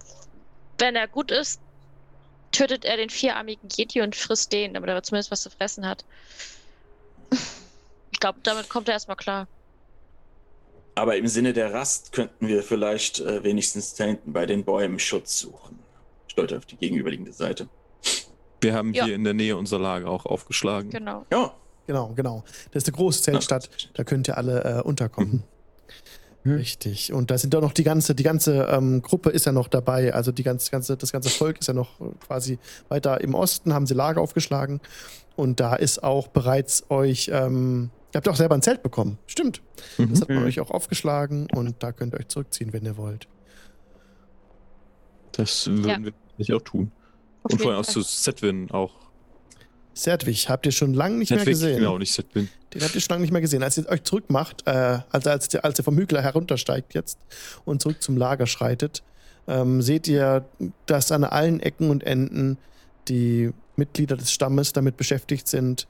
wenn 0.78 0.96
er 0.96 1.08
gut 1.08 1.32
ist, 1.32 1.62
tötet 2.52 2.86
er 2.86 2.98
den 2.98 3.10
vierarmigen 3.10 3.70
Yeti 3.70 4.02
und 4.02 4.16
frisst 4.16 4.52
den, 4.52 4.74
damit 4.74 4.90
er 4.90 5.04
zumindest 5.04 5.32
was 5.32 5.42
zu 5.42 5.50
fressen 5.50 5.86
hat. 5.86 6.06
Ich 8.12 8.20
glaube, 8.20 8.40
damit 8.44 8.70
kommt 8.70 8.88
er 8.88 8.96
erstmal 8.96 9.18
klar. 9.18 9.48
Aber 10.96 11.16
im 11.16 11.28
Sinne 11.28 11.54
der 11.54 11.74
Rast 11.74 12.12
könnten 12.12 12.48
wir 12.48 12.64
vielleicht 12.64 13.20
äh, 13.22 13.44
wenigstens 13.44 13.94
da 13.94 14.04
hinten 14.04 14.34
bei 14.34 14.46
den 14.46 14.66
Bäumen 14.66 15.00
Schutz 15.00 15.40
suchen. 15.40 15.80
Stolz 16.28 16.52
auf 16.52 16.66
die 16.66 16.76
gegenüberliegende 16.76 17.32
Seite. 17.32 17.70
Wir 18.62 18.74
haben 18.74 18.94
ja. 18.94 19.06
hier 19.06 19.16
in 19.16 19.24
der 19.24 19.34
Nähe 19.34 19.56
unser 19.56 19.80
Lager 19.80 20.10
auch 20.10 20.26
aufgeschlagen. 20.26 20.90
Genau. 20.90 21.26
Ja. 21.32 21.54
Genau, 21.88 22.12
genau. 22.16 22.44
Das 22.72 22.84
ist 22.84 22.90
eine 22.90 22.98
große 22.98 23.24
Zeltstadt. 23.24 23.70
Da 23.94 24.04
könnt 24.04 24.28
ihr 24.28 24.38
alle 24.38 24.80
äh, 24.80 24.82
unterkommen. 24.82 25.32
Mhm. 25.32 25.44
Hm? 26.44 26.56
Richtig. 26.58 27.12
Und 27.14 27.32
da 27.32 27.38
sind 27.38 27.54
doch 27.54 27.62
noch 27.62 27.74
die 27.74 27.84
ganze, 27.84 28.16
die 28.16 28.24
ganze 28.24 28.68
ähm, 28.70 29.02
Gruppe 29.02 29.30
ist 29.30 29.46
ja 29.46 29.52
noch 29.52 29.68
dabei. 29.68 30.14
Also 30.14 30.32
die 30.32 30.44
ganze, 30.44 30.72
ganze, 30.72 30.98
das 30.98 31.12
ganze 31.12 31.30
Volk 31.30 31.60
ist 31.60 31.68
ja 31.68 31.74
noch 31.74 31.90
quasi 32.26 32.60
weiter 32.88 33.22
im 33.22 33.34
Osten, 33.34 33.74
haben 33.74 33.88
sie 33.88 33.94
Lager 33.94 34.22
aufgeschlagen. 34.22 34.80
Und 35.40 35.62
da 35.62 35.74
ist 35.74 36.04
auch 36.04 36.28
bereits 36.28 36.84
euch, 36.90 37.30
ähm, 37.32 37.92
ihr 38.14 38.18
habt 38.18 38.28
auch 38.28 38.36
selber 38.36 38.56
ein 38.56 38.62
Zelt 38.62 38.84
bekommen. 38.84 39.18
Stimmt. 39.26 39.62
Mhm. 39.98 40.10
Das 40.10 40.20
hat 40.20 40.28
man 40.28 40.40
mhm. 40.40 40.48
euch 40.48 40.60
auch 40.60 40.70
aufgeschlagen 40.70 41.48
und 41.56 41.82
da 41.82 41.94
könnt 41.94 42.14
ihr 42.14 42.20
euch 42.20 42.28
zurückziehen, 42.28 42.74
wenn 42.74 42.84
ihr 42.84 42.98
wollt. 42.98 43.30
Das 45.32 45.68
würden 45.68 45.88
ja. 45.88 46.04
wir 46.04 46.12
nicht 46.38 46.52
auch 46.52 46.62
tun. 46.62 46.92
Auf 47.44 47.54
und 47.54 47.62
vorher 47.62 47.80
aus 47.80 47.88
zu 47.88 48.02
Setwin 48.02 48.70
auch 48.72 48.92
Serdwig 49.94 50.50
habt 50.50 50.66
ihr 50.66 50.74
schon 50.74 50.94
lange 50.94 51.16
nicht 51.20 51.30
Sedwig, 51.30 51.46
mehr 51.46 51.54
gesehen. 51.54 51.78
Genau, 51.80 51.98
nicht 51.98 52.12
Sedwin. 52.12 52.50
Den 52.74 52.82
habt 52.82 52.96
ihr 52.96 53.00
schon 53.00 53.14
lange 53.14 53.22
nicht 53.22 53.32
mehr 53.32 53.42
gesehen. 53.42 53.64
Als 53.64 53.78
ihr 53.78 53.88
euch 53.88 54.04
zurückmacht, 54.04 54.64
äh, 54.68 55.00
also 55.10 55.30
als, 55.30 55.56
als 55.56 55.80
ihr 55.80 55.86
vom 55.86 55.98
Hügel 55.98 56.22
heruntersteigt 56.22 56.94
jetzt 56.94 57.18
und 57.64 57.82
zurück 57.82 58.04
zum 58.04 58.18
Lager 58.18 58.46
schreitet, 58.46 59.04
ähm, 59.48 59.82
seht 59.82 60.06
ihr, 60.10 60.44
dass 60.86 61.14
an 61.14 61.24
allen 61.24 61.62
Ecken 61.62 61.90
und 61.90 62.04
Enden 62.04 62.58
die 63.08 63.52
Mitglieder 63.80 64.16
des 64.16 64.32
Stammes 64.32 64.74
damit 64.74 64.98
beschäftigt 64.98 65.48
sind, 65.48 65.88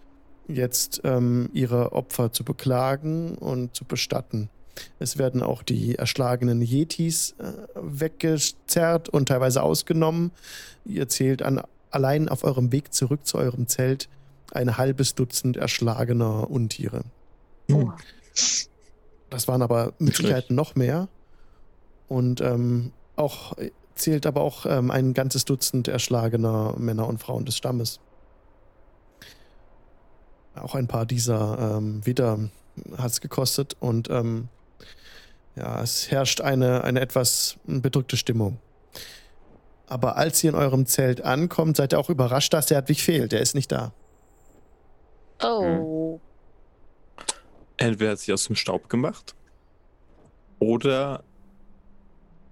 jetzt 0.48 1.02
ähm, 1.04 1.50
ihre 1.54 1.92
Opfer 1.92 2.32
zu 2.32 2.44
beklagen 2.44 3.36
und 3.36 3.76
zu 3.76 3.86
bestatten. 3.86 4.50
Es 4.98 5.18
werden 5.18 5.44
auch 5.44 5.62
die 5.62 5.96
erschlagenen 5.96 6.62
Yetis 6.62 7.36
äh, 7.38 7.52
weggezerrt 7.76 9.10
und 9.10 9.28
teilweise 9.28 9.62
ausgenommen. 9.62 10.32
Ihr 10.86 11.10
zählt 11.10 11.42
an 11.42 11.62
allein 11.92 12.30
auf 12.30 12.44
eurem 12.44 12.72
Weg 12.72 12.94
zurück 12.94 13.26
zu 13.26 13.38
eurem 13.38 13.68
Zelt 13.68 14.10
ein 14.52 14.78
halbes 14.78 15.16
Dutzend 15.16 15.58
erschlagener 15.58 16.50
Untiere. 16.50 17.04
Oh. 17.72 17.92
Das 19.30 19.48
waren 19.48 19.62
aber 19.62 19.94
mit 20.00 20.16
Sicherheit 20.16 20.50
noch 20.50 20.76
mehr. 20.76 21.08
Und 22.08 22.42
ähm, 22.42 22.92
auch 23.16 23.56
zählt 24.00 24.26
aber 24.26 24.41
auch 24.41 24.66
ähm, 24.66 24.91
ein 24.91 25.14
ganzes 25.14 25.45
Dutzend 25.45 25.88
erschlagener 25.88 26.74
Männer 26.78 27.08
und 27.08 27.20
Frauen 27.20 27.45
des 27.45 27.58
Stammes. 27.58 28.00
Auch 30.56 30.76
ein 30.76 30.88
paar 30.88 31.06
dieser 31.06 31.78
ähm, 31.78 32.06
wieder 32.06 32.50
hat 32.97 33.12
es 33.12 33.22
gekostet 33.22 33.76
und 33.80 34.10
ähm, 34.10 34.50
ja, 35.56 35.82
es 35.82 36.10
herrscht 36.10 36.41
eine, 36.41 36.84
eine 36.84 37.02
etwas 37.02 37.58
bedrückte 37.66 38.18
Stimmung. 38.18 38.60
Aber 39.88 40.18
als 40.18 40.43
ihr 40.43 40.52
in 40.52 40.56
eurem 40.56 40.86
Zelt 40.86 41.22
ankommt, 41.22 41.78
seid 41.78 41.93
ihr 41.93 42.00
auch 42.00 42.10
überrascht, 42.10 42.54
dass 42.54 42.68
der 42.68 42.78
Hedwig 42.78 43.02
fehlt. 43.02 43.32
Der 43.32 43.41
ist 43.41 43.56
nicht 43.56 43.72
da. 43.72 43.91
Oh. 45.43 46.20
Entweder 47.78 48.12
hat 48.12 48.20
sich 48.20 48.34
aus 48.34 48.45
dem 48.45 48.56
Staub 48.56 48.89
gemacht 48.89 49.36
oder 50.60 51.24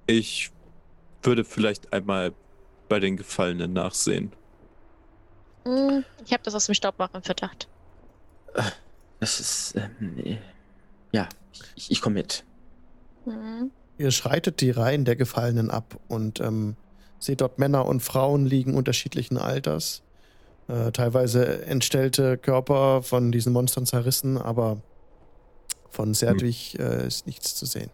ich 0.07 0.51
würde 1.23 1.43
vielleicht 1.43 1.93
einmal 1.93 2.33
bei 2.89 2.99
den 2.99 3.17
Gefallenen 3.17 3.73
nachsehen. 3.73 4.31
Hm, 5.65 6.03
ich 6.25 6.33
habe 6.33 6.43
das 6.43 6.55
aus 6.55 6.65
dem 6.65 6.75
Staub 6.75 6.97
machen 6.99 7.21
Verdacht. 7.21 7.67
Das 9.19 9.39
ist. 9.39 9.75
Ähm, 9.75 10.37
ja, 11.11 11.27
ich, 11.75 11.91
ich 11.91 12.01
komme 12.01 12.15
mit. 12.15 12.43
Mhm. 13.25 13.71
Ihr 13.97 14.11
schreitet 14.11 14.61
die 14.61 14.71
Reihen 14.71 15.05
der 15.05 15.15
Gefallenen 15.15 15.71
ab 15.71 15.99
und 16.07 16.39
ähm, 16.39 16.75
Seht 17.19 17.41
dort 17.41 17.57
Männer 17.57 17.85
und 17.85 18.01
Frauen 18.01 18.45
liegen 18.45 18.75
unterschiedlichen 18.75 19.37
Alters. 19.37 20.03
Äh, 20.67 20.91
teilweise 20.91 21.65
entstellte 21.65 22.37
Körper 22.37 23.01
von 23.01 23.31
diesen 23.31 23.53
Monstern 23.53 23.85
zerrissen, 23.85 24.37
aber 24.37 24.81
von 25.89 26.13
Serdwig 26.13 26.75
hm. 26.77 26.85
äh, 26.85 27.07
ist 27.07 27.25
nichts 27.25 27.55
zu 27.55 27.65
sehen. 27.65 27.89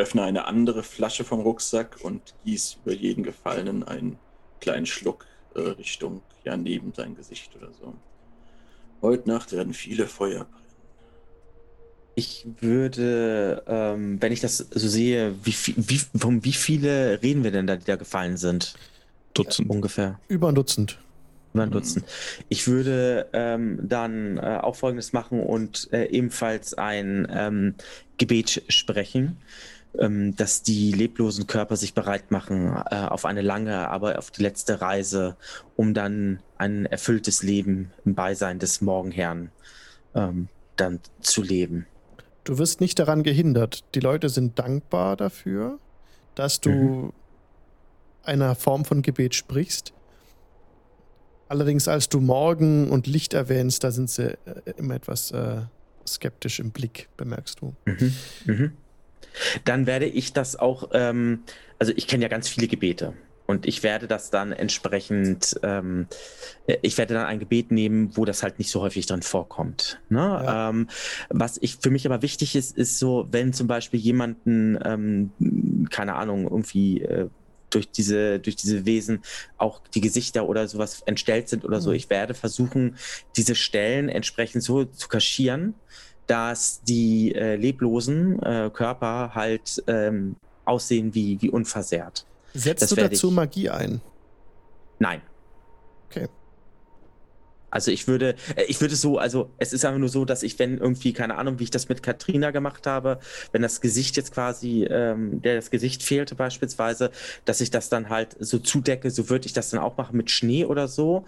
Ich 0.00 0.06
öffne 0.06 0.22
eine 0.22 0.46
andere 0.46 0.82
Flasche 0.82 1.24
vom 1.24 1.40
Rucksack 1.40 1.98
und 2.00 2.34
gieße 2.46 2.78
über 2.82 2.94
jeden 2.94 3.22
Gefallenen 3.22 3.82
einen 3.82 4.18
kleinen 4.58 4.86
Schluck 4.86 5.26
äh, 5.54 5.60
Richtung, 5.60 6.22
ja, 6.42 6.56
neben 6.56 6.94
sein 6.94 7.14
Gesicht 7.14 7.54
oder 7.54 7.70
so. 7.78 7.92
Heute 9.02 9.28
Nacht 9.28 9.52
werden 9.52 9.74
viele 9.74 10.06
Feuer 10.06 10.46
brennen. 10.46 10.64
Ich 12.14 12.46
würde, 12.60 13.62
ähm, 13.66 14.16
wenn 14.22 14.32
ich 14.32 14.40
das 14.40 14.56
so 14.56 14.88
sehe, 14.88 15.34
wie, 15.44 15.52
viel, 15.52 15.74
wie, 15.76 16.00
um 16.24 16.42
wie 16.46 16.54
viele 16.54 17.20
reden 17.22 17.44
wir 17.44 17.50
denn 17.50 17.66
da, 17.66 17.76
die 17.76 17.84
da 17.84 17.96
gefallen 17.96 18.38
sind? 18.38 18.72
Dutzend. 19.34 19.68
Ungefähr. 19.68 20.18
Über 20.28 20.48
ein 20.48 20.54
Dutzend. 20.54 20.98
Über 21.52 21.64
ein 21.64 21.70
Dutzend. 21.72 22.06
Ich 22.48 22.66
würde 22.66 23.28
ähm, 23.34 23.78
dann 23.82 24.38
äh, 24.38 24.60
auch 24.62 24.76
Folgendes 24.76 25.12
machen 25.12 25.42
und 25.42 25.92
äh, 25.92 26.06
ebenfalls 26.06 26.72
ein 26.72 27.28
ähm, 27.30 27.74
Gebet 28.16 28.62
sprechen, 28.68 29.36
dass 29.92 30.62
die 30.62 30.92
leblosen 30.92 31.46
Körper 31.46 31.76
sich 31.76 31.94
bereit 31.94 32.30
machen 32.30 32.68
äh, 32.90 32.94
auf 32.94 33.24
eine 33.24 33.42
lange, 33.42 33.88
aber 33.88 34.18
auf 34.18 34.30
die 34.30 34.42
letzte 34.42 34.80
Reise, 34.80 35.36
um 35.76 35.94
dann 35.94 36.40
ein 36.58 36.86
erfülltes 36.86 37.42
Leben 37.42 37.90
im 38.04 38.14
Beisein 38.14 38.58
des 38.60 38.80
Morgenherrn 38.80 39.50
ähm, 40.14 40.48
dann 40.76 41.00
zu 41.20 41.42
leben. 41.42 41.86
Du 42.44 42.58
wirst 42.58 42.80
nicht 42.80 42.98
daran 42.98 43.22
gehindert. 43.22 43.84
Die 43.94 44.00
Leute 44.00 44.28
sind 44.28 44.58
dankbar 44.58 45.16
dafür, 45.16 45.78
dass 46.34 46.60
du 46.60 46.70
Mhm. 46.70 47.12
einer 48.22 48.54
Form 48.54 48.84
von 48.84 49.02
Gebet 49.02 49.34
sprichst. 49.34 49.92
Allerdings, 51.48 51.88
als 51.88 52.08
du 52.08 52.20
Morgen 52.20 52.90
und 52.90 53.08
Licht 53.08 53.34
erwähnst, 53.34 53.82
da 53.82 53.90
sind 53.90 54.08
sie 54.08 54.38
äh, 54.46 54.72
immer 54.76 54.94
etwas 54.94 55.32
äh, 55.32 55.62
skeptisch 56.06 56.60
im 56.60 56.70
Blick, 56.70 57.08
bemerkst 57.16 57.60
du. 57.60 57.74
Mhm. 57.86 58.14
Mhm. 58.46 58.72
Dann 59.64 59.86
werde 59.86 60.06
ich 60.06 60.32
das 60.32 60.56
auch, 60.56 60.90
ähm, 60.92 61.44
also 61.78 61.92
ich 61.96 62.06
kenne 62.06 62.22
ja 62.22 62.28
ganz 62.28 62.48
viele 62.48 62.68
Gebete 62.68 63.14
und 63.50 63.66
ich 63.66 63.82
werde 63.82 64.06
das 64.06 64.30
dann 64.30 64.52
entsprechend, 64.52 65.58
ähm, 65.64 66.06
äh, 66.68 66.76
ich 66.82 66.96
werde 66.98 67.14
dann 67.14 67.26
ein 67.26 67.40
Gebet 67.40 67.72
nehmen, 67.72 68.16
wo 68.16 68.24
das 68.24 68.44
halt 68.44 68.60
nicht 68.60 68.70
so 68.70 68.80
häufig 68.80 69.06
drin 69.06 69.22
vorkommt. 69.22 70.00
Ne? 70.08 70.20
Ja. 70.20 70.70
Ähm, 70.70 70.88
was 71.30 71.58
ich 71.60 71.76
für 71.76 71.90
mich 71.90 72.06
aber 72.06 72.22
wichtig 72.22 72.54
ist, 72.54 72.76
ist 72.76 73.00
so, 73.00 73.26
wenn 73.32 73.52
zum 73.52 73.66
Beispiel 73.66 73.98
jemanden, 73.98 74.78
ähm, 74.84 75.32
keine 75.90 76.14
Ahnung, 76.14 76.44
irgendwie 76.44 77.02
äh, 77.02 77.28
durch 77.70 77.90
diese, 77.90 78.38
durch 78.38 78.54
diese 78.54 78.86
Wesen 78.86 79.22
auch 79.58 79.80
die 79.94 80.00
Gesichter 80.00 80.48
oder 80.48 80.68
sowas 80.68 81.02
entstellt 81.06 81.48
sind 81.48 81.64
oder 81.64 81.80
so. 81.80 81.90
Mhm. 81.90 81.96
Ich 81.96 82.08
werde 82.10 82.34
versuchen, 82.34 82.96
diese 83.36 83.56
Stellen 83.56 84.08
entsprechend 84.08 84.62
so 84.62 84.84
zu 84.84 85.08
kaschieren, 85.08 85.74
dass 86.30 86.80
die 86.82 87.34
äh, 87.34 87.56
leblosen 87.56 88.40
äh, 88.42 88.70
Körper 88.72 89.34
halt 89.34 89.82
ähm, 89.88 90.36
aussehen 90.64 91.12
wie, 91.14 91.42
wie 91.42 91.50
unversehrt. 91.50 92.24
Setzt 92.54 92.82
Das 92.82 92.90
du 92.90 92.96
dazu 92.96 93.28
ich- 93.28 93.34
Magie 93.34 93.68
ein? 93.70 94.00
Nein. 95.00 95.22
Okay. 96.08 96.28
Also 97.72 97.92
ich 97.92 98.08
würde, 98.08 98.34
äh, 98.56 98.64
ich 98.68 98.80
würde 98.80 98.94
so, 98.96 99.18
also 99.18 99.50
es 99.58 99.72
ist 99.72 99.84
einfach 99.84 99.98
nur 99.98 100.08
so, 100.08 100.24
dass 100.24 100.42
ich, 100.42 100.58
wenn 100.58 100.78
irgendwie, 100.78 101.12
keine 101.12 101.36
Ahnung, 101.36 101.58
wie 101.60 101.64
ich 101.64 101.70
das 101.70 101.88
mit 101.88 102.02
Katrina 102.02 102.50
gemacht 102.50 102.86
habe, 102.86 103.18
wenn 103.52 103.62
das 103.62 103.80
Gesicht 103.80 104.16
jetzt 104.16 104.32
quasi, 104.32 104.84
ähm, 104.84 105.40
der 105.42 105.54
das 105.56 105.70
Gesicht 105.70 106.02
fehlte 106.02 106.34
beispielsweise, 106.34 107.10
dass 107.44 107.60
ich 107.60 107.70
das 107.70 107.88
dann 107.88 108.08
halt 108.08 108.36
so 108.40 108.58
zudecke, 108.58 109.10
so 109.10 109.30
würde 109.30 109.46
ich 109.46 109.52
das 109.52 109.70
dann 109.70 109.80
auch 109.80 109.96
machen 109.96 110.16
mit 110.16 110.30
Schnee 110.30 110.64
oder 110.64 110.86
so. 110.88 111.24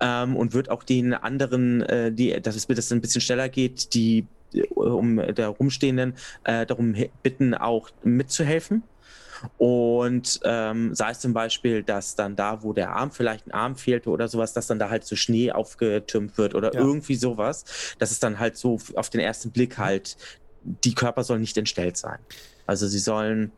Ähm, 0.00 0.36
und 0.36 0.52
würde 0.54 0.70
auch 0.70 0.82
den 0.82 1.12
anderen, 1.14 1.80
äh, 1.82 2.12
die, 2.12 2.40
dass 2.42 2.56
es 2.56 2.68
mir 2.68 2.74
das 2.74 2.92
ein 2.92 3.00
bisschen 3.00 3.20
schneller 3.22 3.48
geht, 3.48 3.94
die 3.94 4.26
um 4.64 5.16
der 5.16 5.48
rumstehenden 5.48 6.16
äh, 6.44 6.66
darum 6.66 6.94
bitten, 7.22 7.54
auch 7.54 7.90
mitzuhelfen. 8.02 8.82
Und 9.58 10.40
ähm, 10.44 10.94
sei 10.94 11.10
es 11.10 11.20
zum 11.20 11.34
Beispiel, 11.34 11.82
dass 11.82 12.14
dann 12.14 12.36
da, 12.36 12.62
wo 12.62 12.72
der 12.72 12.92
Arm 12.96 13.10
vielleicht 13.10 13.46
ein 13.46 13.52
Arm 13.52 13.76
fehlte 13.76 14.10
oder 14.10 14.28
sowas, 14.28 14.52
dass 14.54 14.66
dann 14.66 14.78
da 14.78 14.88
halt 14.90 15.04
so 15.04 15.14
Schnee 15.16 15.52
aufgetürmt 15.52 16.38
wird 16.38 16.54
oder 16.54 16.72
Ja. 16.74 16.80
irgendwie 16.80 17.16
sowas, 17.16 17.64
dass 17.98 18.10
es 18.10 18.18
dann 18.18 18.38
halt 18.38 18.56
so 18.56 18.78
auf 18.94 19.10
den 19.10 19.20
ersten 19.20 19.52
Blick 19.52 19.78
halt, 19.78 20.16
die 20.62 20.94
Körper 20.94 21.22
sollen 21.22 21.42
nicht 21.42 21.56
entstellt 21.58 21.96
sein. 21.96 22.18
Also 22.66 22.86
sie 22.86 22.98
sollen, 22.98 23.52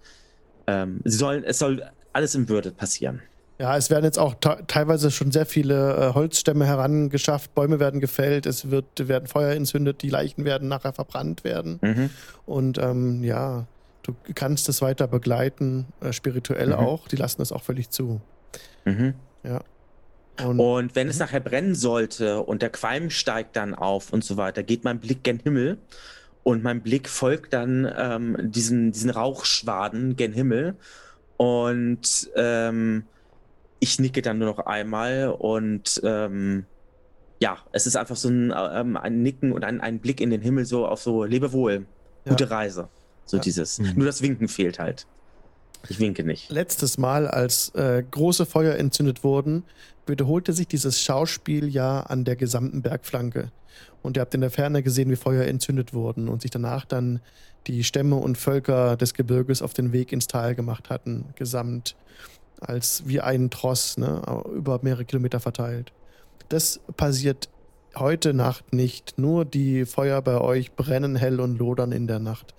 ähm, 0.66 1.00
sie 1.04 1.16
sollen, 1.16 1.44
es 1.44 1.58
soll 1.58 1.88
alles 2.12 2.34
in 2.34 2.48
Würde 2.48 2.72
passieren. 2.72 3.22
Ja, 3.60 3.76
es 3.76 3.90
werden 3.90 4.04
jetzt 4.04 4.18
auch 4.20 4.34
te- 4.34 4.62
teilweise 4.68 5.10
schon 5.10 5.32
sehr 5.32 5.44
viele 5.46 5.96
äh, 5.96 6.14
Holzstämme 6.14 6.64
herangeschafft, 6.64 7.54
Bäume 7.54 7.80
werden 7.80 7.98
gefällt, 8.00 8.46
es 8.46 8.70
wird, 8.70 9.08
werden 9.08 9.26
Feuer 9.26 9.52
entzündet, 9.54 10.02
die 10.02 10.10
Leichen 10.10 10.44
werden 10.44 10.68
nachher 10.68 10.92
verbrannt 10.92 11.42
werden. 11.42 11.80
Mhm. 11.82 12.10
Und 12.46 12.78
ähm, 12.78 13.24
ja, 13.24 13.66
du 14.04 14.14
kannst 14.34 14.68
es 14.68 14.80
weiter 14.80 15.08
begleiten, 15.08 15.86
äh, 16.00 16.12
spirituell 16.12 16.68
Mhm. 16.68 16.74
auch. 16.74 17.08
Die 17.08 17.16
lassen 17.16 17.38
das 17.40 17.50
auch 17.50 17.62
völlig 17.62 17.90
zu. 17.90 18.20
Mhm. 18.84 19.14
Und, 20.44 20.60
Und 20.60 20.94
wenn 20.94 21.08
es 21.08 21.16
Mhm. 21.16 21.20
nachher 21.24 21.40
brennen 21.40 21.74
sollte 21.74 22.40
und 22.40 22.62
der 22.62 22.70
Qualm 22.70 23.10
steigt 23.10 23.56
dann 23.56 23.74
auf 23.74 24.12
und 24.12 24.22
so 24.22 24.36
weiter, 24.36 24.62
geht 24.62 24.84
mein 24.84 25.00
Blick 25.00 25.24
gen 25.24 25.40
Himmel 25.40 25.78
und 26.44 26.62
mein 26.62 26.80
Blick 26.80 27.08
folgt 27.08 27.54
dann 27.54 27.92
ähm, 27.98 28.36
diesen, 28.52 28.92
diesen 28.92 29.10
Rauchschwaden 29.10 30.14
gen 30.14 30.32
Himmel 30.32 30.76
und 31.36 32.30
ähm, 32.36 33.02
ich 33.80 33.98
nicke 33.98 34.22
dann 34.22 34.38
nur 34.38 34.48
noch 34.48 34.66
einmal 34.66 35.28
und 35.38 36.00
ähm, 36.04 36.66
ja, 37.40 37.58
es 37.72 37.86
ist 37.86 37.96
einfach 37.96 38.16
so 38.16 38.28
ein, 38.28 38.52
ähm, 38.56 38.96
ein 38.96 39.22
Nicken 39.22 39.52
und 39.52 39.64
ein, 39.64 39.80
ein 39.80 40.00
Blick 40.00 40.20
in 40.20 40.30
den 40.30 40.40
Himmel 40.40 40.64
so 40.64 40.86
auf 40.86 41.00
so 41.00 41.24
Lebewohl, 41.24 41.86
Ja. 42.24 42.32
gute 42.32 42.50
Reise. 42.50 42.88
So 43.24 43.36
Ja. 43.36 43.42
dieses. 43.42 43.78
Mhm. 43.78 43.92
Nur 43.96 44.06
das 44.06 44.22
Winken 44.22 44.48
fehlt 44.48 44.78
halt. 44.78 45.06
Ich 45.88 46.00
winke 46.00 46.24
nicht. 46.24 46.50
letztes 46.50 46.98
Mal, 46.98 47.28
als 47.28 47.68
äh, 47.76 48.02
große 48.10 48.46
Feuer 48.46 48.74
entzündet 48.74 49.22
wurden, 49.22 49.62
wiederholte 50.06 50.52
sich 50.52 50.66
dieses 50.66 51.00
Schauspiel 51.00 51.68
ja 51.68 52.00
an 52.00 52.24
der 52.24 52.34
gesamten 52.34 52.82
Bergflanke. 52.82 53.52
Und 54.02 54.16
ihr 54.16 54.22
habt 54.22 54.34
in 54.34 54.40
der 54.40 54.50
Ferne 54.50 54.82
gesehen, 54.82 55.08
wie 55.10 55.14
Feuer 55.16 55.44
entzündet 55.44 55.94
wurden 55.94 56.28
und 56.28 56.42
sich 56.42 56.50
danach 56.50 56.84
dann 56.84 57.20
die 57.68 57.84
Stämme 57.84 58.16
und 58.16 58.36
Völker 58.38 58.96
des 58.96 59.14
Gebirges 59.14 59.62
auf 59.62 59.72
den 59.72 59.92
Weg 59.92 60.10
ins 60.12 60.26
Tal 60.26 60.56
gemacht 60.56 60.90
hatten, 60.90 61.26
gesamt, 61.36 61.94
als 62.60 63.04
wie 63.06 63.20
ein 63.20 63.50
Tross, 63.50 63.96
ne, 63.98 64.22
über 64.54 64.80
mehrere 64.82 65.04
Kilometer 65.04 65.40
verteilt. 65.40 65.92
Das 66.48 66.80
passiert 66.96 67.48
heute 67.96 68.34
Nacht 68.34 68.72
nicht. 68.72 69.18
Nur 69.18 69.44
die 69.44 69.84
Feuer 69.86 70.22
bei 70.22 70.40
euch 70.40 70.72
brennen 70.72 71.16
hell 71.16 71.40
und 71.40 71.58
lodern 71.58 71.92
in 71.92 72.06
der 72.06 72.18
Nacht. 72.18 72.54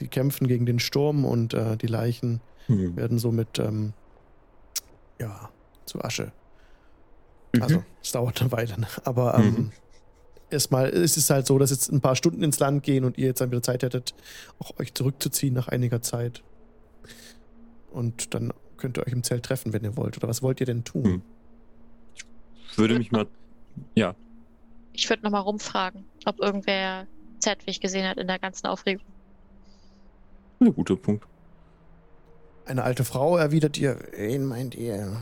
Die 0.00 0.08
kämpfen 0.08 0.46
gegen 0.48 0.66
den 0.66 0.78
Sturm 0.78 1.24
und 1.24 1.54
äh, 1.54 1.76
die 1.76 1.86
Leichen 1.86 2.40
Hm. 2.66 2.96
werden 2.96 3.18
somit 3.18 3.58
ähm, 3.58 3.92
ja 5.20 5.50
zu 5.84 6.00
Asche. 6.02 6.30
Mhm. 7.52 7.62
Also 7.62 7.84
es 8.00 8.12
dauert 8.12 8.40
eine 8.40 8.52
Weile, 8.52 8.78
ne? 8.80 8.86
aber 9.04 9.34
ähm, 9.34 9.44
Mhm. 9.54 9.72
erstmal 10.50 10.88
ist 10.88 11.16
es 11.16 11.28
halt 11.28 11.46
so, 11.46 11.58
dass 11.58 11.70
jetzt 11.70 11.90
ein 11.90 12.00
paar 12.00 12.14
Stunden 12.14 12.42
ins 12.44 12.60
Land 12.60 12.84
gehen 12.84 13.04
und 13.04 13.18
ihr 13.18 13.26
jetzt 13.26 13.40
dann 13.40 13.50
wieder 13.50 13.62
Zeit 13.62 13.82
hättet, 13.82 14.14
auch 14.60 14.78
euch 14.78 14.94
zurückzuziehen 14.94 15.54
nach 15.54 15.66
einiger 15.68 16.02
Zeit. 16.02 16.42
Und 17.90 18.32
dann 18.34 18.52
könnt 18.82 18.98
ihr 18.98 19.06
euch 19.06 19.12
im 19.12 19.22
Zelt 19.22 19.44
treffen, 19.44 19.72
wenn 19.72 19.84
ihr 19.84 19.96
wollt. 19.96 20.16
Oder 20.16 20.28
was 20.28 20.42
wollt 20.42 20.58
ihr 20.60 20.66
denn 20.66 20.82
tun? 20.84 21.02
Mhm. 21.02 21.22
Ich 22.70 22.76
würde 22.78 22.98
mich 22.98 23.12
mal. 23.12 23.26
Ja, 23.94 24.14
Ich 24.92 25.08
würde 25.08 25.22
nochmal 25.22 25.40
rumfragen, 25.42 26.04
ob 26.26 26.40
irgendwer 26.40 27.06
Zedwig 27.38 27.80
gesehen 27.80 28.06
hat 28.06 28.18
in 28.18 28.26
der 28.26 28.38
ganzen 28.38 28.66
Aufregung. 28.66 29.06
ein 30.60 30.74
guter 30.74 30.96
Punkt. 30.96 31.24
Eine 32.66 32.82
alte 32.84 33.04
Frau 33.04 33.36
erwidert 33.36 33.78
ihr, 33.78 33.98
wen 34.16 34.44
meint 34.44 34.74
ihr? 34.74 35.16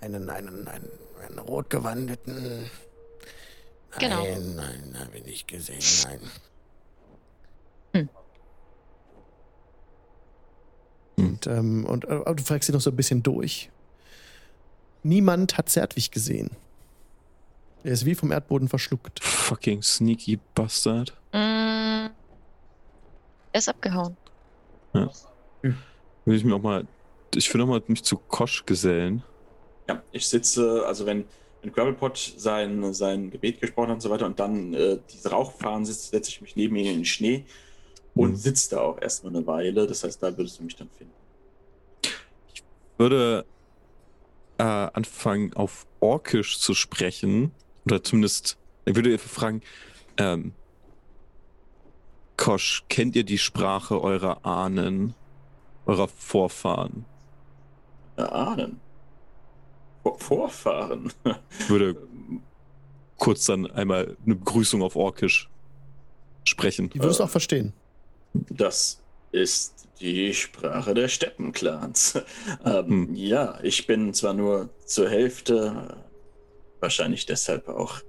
Einen, 0.00 0.28
einen, 0.30 0.66
einen, 0.68 0.88
einen 1.28 1.38
rotgewandeten. 1.38 2.70
Genau. 3.98 4.22
Nein, 4.24 4.54
nein, 4.56 4.96
habe 4.98 5.18
ich 5.18 5.24
nicht 5.24 5.48
gesehen, 5.48 5.82
nein. 6.04 6.20
Und, 11.46 11.58
ähm, 11.58 11.84
und 11.86 12.04
äh, 12.04 12.34
du 12.34 12.42
fragst 12.42 12.66
sie 12.66 12.72
noch 12.72 12.80
so 12.80 12.90
ein 12.90 12.96
bisschen 12.96 13.22
durch. 13.22 13.70
Niemand 15.02 15.58
hat 15.58 15.68
Zertwig 15.68 16.10
gesehen. 16.10 16.50
Er 17.82 17.92
ist 17.92 18.06
wie 18.06 18.14
vom 18.14 18.32
Erdboden 18.32 18.68
verschluckt. 18.68 19.22
Fucking 19.22 19.82
sneaky 19.82 20.38
Bastard. 20.54 21.12
Mm, 21.32 21.36
er 21.36 22.10
ist 23.52 23.68
abgehauen. 23.68 24.16
Würde 24.92 25.76
ich 26.26 26.44
mir 26.44 26.54
auch 26.54 26.62
mal. 26.62 26.86
Ich 27.34 27.52
würde 27.52 27.64
auch 27.64 27.68
mal 27.68 27.82
mich 27.88 28.02
zu 28.02 28.16
Kosch 28.16 28.64
gesellen. 28.64 29.22
Ja, 29.88 30.02
ich 30.12 30.26
sitze, 30.26 30.84
also 30.86 31.04
wenn, 31.04 31.24
wenn 31.60 31.72
Gravelpot 31.72 32.34
sein, 32.38 32.94
sein 32.94 33.30
Gebet 33.30 33.60
gesprochen 33.60 33.88
hat 33.88 33.94
und 33.96 34.00
so 34.00 34.08
weiter 34.08 34.24
und 34.24 34.40
dann 34.40 34.72
äh, 34.72 34.98
diese 35.12 35.30
Rauchfahren 35.30 35.84
sitzt, 35.84 36.10
setze 36.10 36.30
ich 36.30 36.40
mich 36.40 36.56
neben 36.56 36.74
ihn 36.76 36.86
in 36.86 36.94
den 37.00 37.04
Schnee 37.04 37.44
und 38.14 38.30
Mhm. 38.30 38.36
sitze 38.36 38.70
da 38.76 38.80
auch 38.80 38.98
erstmal 39.02 39.36
eine 39.36 39.46
Weile. 39.46 39.86
Das 39.86 40.04
heißt, 40.04 40.22
da 40.22 40.34
würdest 40.38 40.58
du 40.58 40.62
mich 40.62 40.76
dann 40.76 40.88
finden. 40.96 41.12
Würde 42.98 43.44
äh, 44.58 44.62
anfangen, 44.62 45.52
auf 45.54 45.86
Orkisch 46.00 46.58
zu 46.58 46.74
sprechen. 46.74 47.52
Oder 47.86 48.02
zumindest, 48.02 48.58
ich 48.84 48.94
würde 48.94 49.18
fragen, 49.18 49.62
ähm, 50.16 50.52
Kosch, 52.36 52.84
kennt 52.88 53.16
ihr 53.16 53.24
die 53.24 53.38
Sprache 53.38 54.00
eurer 54.00 54.44
Ahnen, 54.44 55.14
eurer 55.86 56.08
Vorfahren? 56.08 57.04
Ahnen. 58.16 58.80
Vor 60.02 60.18
Vorfahren. 60.18 61.12
Ich 61.58 61.70
würde 61.70 61.96
kurz 63.16 63.46
dann 63.46 63.70
einmal 63.70 64.16
eine 64.24 64.34
Begrüßung 64.34 64.82
auf 64.82 64.96
Orkisch 64.96 65.48
sprechen. 66.44 66.90
Die 66.90 67.00
würdest 67.00 67.20
du 67.20 67.24
auch 67.24 67.30
verstehen. 67.30 67.72
Das 68.34 69.00
ist 69.34 69.88
die 70.00 70.32
Sprache 70.34 70.94
der 70.94 71.08
Steppenclans. 71.08 72.14
ähm, 72.64 72.86
Hm. 73.08 73.14
Ja, 73.14 73.58
ich 73.62 73.86
bin 73.86 74.14
zwar 74.14 74.32
nur 74.34 74.70
zur 74.86 75.08
Hälfte, 75.10 75.96
wahrscheinlich 76.80 77.26
deshalb 77.26 77.68
auch 77.68 78.00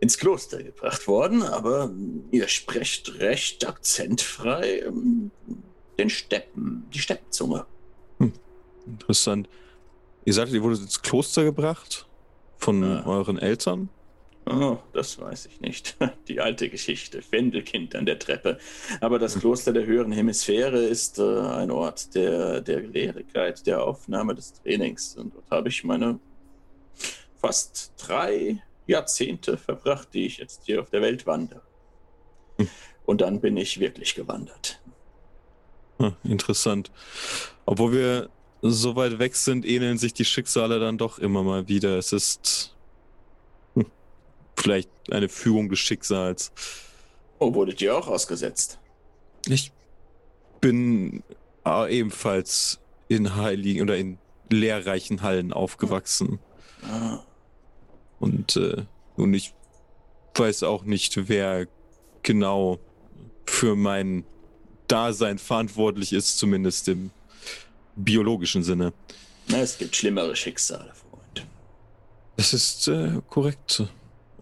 ins 0.00 0.18
Kloster 0.18 0.62
gebracht 0.62 1.06
worden, 1.06 1.42
aber 1.42 1.92
ihr 2.32 2.48
sprecht 2.48 3.20
recht 3.20 3.66
akzentfrei 3.66 4.80
ähm, 4.80 5.30
den 5.98 6.10
Steppen, 6.10 6.86
die 6.92 6.98
Steppenzunge. 6.98 7.66
Interessant. 8.84 9.48
Ihr 10.24 10.32
sagtet, 10.34 10.54
ihr 10.56 10.62
wurdet 10.62 10.80
ins 10.80 11.00
Kloster 11.02 11.44
gebracht 11.44 12.06
von 12.58 12.82
Ja. 12.82 13.06
euren 13.06 13.38
Eltern? 13.38 13.88
Oh, 14.46 14.78
das 14.92 15.20
weiß 15.20 15.46
ich 15.46 15.60
nicht. 15.60 15.96
Die 16.28 16.40
alte 16.40 16.68
Geschichte. 16.68 17.22
Wendelkind 17.30 17.94
an 17.94 18.06
der 18.06 18.18
Treppe. 18.18 18.58
Aber 19.00 19.18
das 19.18 19.38
Kloster 19.38 19.72
der 19.72 19.86
höheren 19.86 20.12
Hemisphäre 20.12 20.82
ist 20.82 21.18
äh, 21.18 21.22
ein 21.22 21.70
Ort 21.70 22.14
der, 22.14 22.60
der 22.60 22.82
Gelehrigkeit, 22.82 23.64
der 23.66 23.84
Aufnahme 23.84 24.34
des 24.34 24.54
Trainings. 24.54 25.16
Und 25.16 25.34
dort 25.34 25.50
habe 25.50 25.68
ich 25.68 25.84
meine 25.84 26.18
fast 27.40 27.92
drei 27.98 28.62
Jahrzehnte 28.86 29.56
verbracht, 29.56 30.08
die 30.12 30.26
ich 30.26 30.38
jetzt 30.38 30.62
hier 30.66 30.80
auf 30.80 30.90
der 30.90 31.02
Welt 31.02 31.26
wandere. 31.26 31.62
Hm. 32.58 32.68
Und 33.06 33.20
dann 33.20 33.40
bin 33.40 33.56
ich 33.56 33.78
wirklich 33.78 34.14
gewandert. 34.14 34.80
Ah, 35.98 36.12
interessant. 36.24 36.90
Obwohl 37.64 37.92
wir 37.92 38.30
so 38.60 38.96
weit 38.96 39.18
weg 39.18 39.36
sind, 39.36 39.64
ähneln 39.64 39.98
sich 39.98 40.14
die 40.14 40.24
Schicksale 40.24 40.80
dann 40.80 40.98
doch 40.98 41.18
immer 41.18 41.42
mal 41.42 41.68
wieder. 41.68 41.98
Es 41.98 42.12
ist 42.12 42.68
hm, 42.68 42.81
vielleicht 44.62 44.88
eine 45.10 45.28
Fügung 45.28 45.68
des 45.68 45.78
Schicksals. 45.80 46.52
Oh, 47.38 47.52
wurdet 47.54 47.80
ihr 47.82 47.96
auch 47.96 48.06
ausgesetzt? 48.08 48.78
Ich 49.48 49.72
bin 50.60 51.22
äh, 51.66 51.98
ebenfalls 51.98 52.78
in 53.08 53.34
heiligen 53.36 53.82
oder 53.82 53.96
in 53.96 54.18
lehrreichen 54.50 55.22
Hallen 55.22 55.52
aufgewachsen. 55.52 56.38
Ah, 56.84 57.20
Und, 58.20 58.56
äh, 58.56 58.84
und 59.16 59.34
ich 59.34 59.52
weiß 60.34 60.62
auch 60.62 60.84
nicht, 60.84 61.28
wer 61.28 61.66
genau 62.22 62.78
für 63.46 63.74
mein 63.74 64.24
Dasein 64.86 65.38
verantwortlich 65.38 66.12
ist, 66.12 66.38
zumindest 66.38 66.86
im 66.88 67.10
biologischen 67.96 68.62
Sinne. 68.62 68.92
na, 69.48 69.58
es 69.58 69.76
gibt 69.78 69.96
schlimmere 69.96 70.34
Schicksale, 70.36 70.92
Freund. 70.94 71.46
Das 72.36 72.54
ist 72.54 72.88
äh, 72.88 73.20
korrekt. 73.28 73.84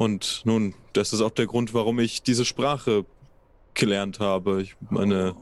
Und 0.00 0.40
nun, 0.46 0.74
das 0.94 1.12
ist 1.12 1.20
auch 1.20 1.30
der 1.30 1.46
Grund, 1.46 1.74
warum 1.74 1.98
ich 1.98 2.22
diese 2.22 2.46
Sprache 2.46 3.04
gelernt 3.74 4.18
habe. 4.18 4.62
Ich 4.62 4.74
meine, 4.88 5.36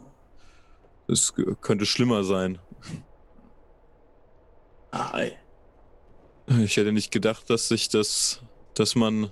es 1.06 1.32
g- 1.32 1.54
könnte 1.60 1.86
schlimmer 1.86 2.24
sein. 2.24 2.58
Ei. 4.90 5.38
Ich 6.64 6.76
hätte 6.76 6.90
nicht 6.90 7.12
gedacht, 7.12 7.48
dass 7.50 7.68
sich 7.68 7.88
das, 7.88 8.42
dass 8.74 8.96
man 8.96 9.30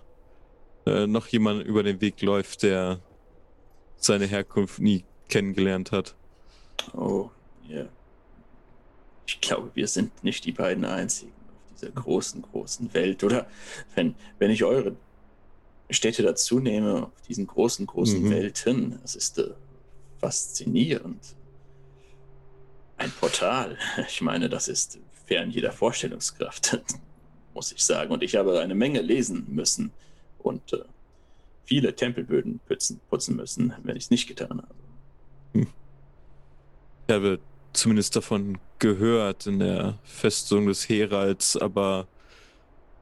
äh, 0.87 1.09
noch 1.09 1.27
jemand 1.27 1.65
über 1.65 1.83
den 1.83 2.01
Weg 2.01 2.23
läuft, 2.23 2.63
der 2.63 3.01
seine 3.97 4.27
Herkunft 4.27 4.79
nie 4.79 5.05
kennengelernt 5.29 5.91
hat. 5.91 6.15
Oh, 6.95 7.31
ja. 7.67 7.87
Ich 9.27 9.41
glaube, 9.41 9.73
wir 9.75 9.89
sind 9.89 10.23
nicht 10.23 10.45
die 10.45 10.53
beiden 10.53 10.85
Einzigen 10.85 11.33
auf 11.33 11.73
dieser 11.73 11.91
großen, 11.91 12.43
großen 12.43 12.95
Welt. 12.95 13.25
Oder 13.25 13.49
wenn, 13.97 14.15
wenn 14.39 14.53
ich 14.53 14.63
eure 14.63 14.95
Städte 15.91 16.23
dazu 16.23 16.59
nehme, 16.61 17.05
auf 17.05 17.21
diesen 17.29 17.47
großen, 17.47 17.87
großen 17.87 18.23
Mhm. 18.25 18.31
Welten, 18.31 18.99
das 19.03 19.15
ist 19.15 19.39
äh, 19.39 19.51
faszinierend. 20.19 21.21
Ein 22.97 23.11
Portal. 23.13 23.77
Ich 24.09 24.21
meine, 24.23 24.49
das 24.49 24.69
ist 24.69 24.99
fern 25.27 25.51
jeder 25.51 25.73
Vorstellungskraft, 25.73 26.81
muss 27.55 27.73
ich 27.73 27.85
sagen. 27.85 28.13
Und 28.13 28.23
ich 28.23 28.37
habe 28.37 28.61
eine 28.61 28.75
Menge 28.75 29.01
lesen 29.01 29.47
müssen 29.49 29.93
und 30.39 30.73
äh, 30.73 30.79
viele 31.65 31.95
Tempelböden 31.95 32.61
putzen, 32.67 33.01
putzen 33.11 33.37
müssen, 33.37 33.75
wenn 33.83 33.97
ich 33.97 34.05
es 34.05 34.11
nicht 34.11 34.27
getan 34.29 34.63
habe. 34.63 35.67
Ich 37.09 37.15
habe 37.15 37.39
zumindest 37.73 38.17
davon 38.17 38.59
gehört 38.79 39.47
in 39.47 39.59
der 39.61 39.99
Festung 40.05 40.67
des 40.67 40.89
Heralds, 40.89 41.57
aber 41.57 42.07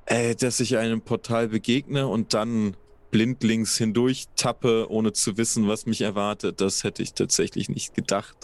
äh, 0.06 0.34
dass 0.34 0.60
ich 0.60 0.76
einem 0.76 1.00
Portal 1.00 1.48
begegne 1.48 2.06
und 2.06 2.34
dann 2.34 2.76
blindlings 3.10 3.76
hindurch 3.76 4.26
tappe, 4.36 4.90
ohne 4.90 5.12
zu 5.12 5.36
wissen, 5.36 5.68
was 5.68 5.86
mich 5.86 6.00
erwartet, 6.00 6.60
das 6.60 6.82
hätte 6.82 7.02
ich 7.02 7.14
tatsächlich 7.14 7.68
nicht 7.68 7.94
gedacht. 7.94 8.36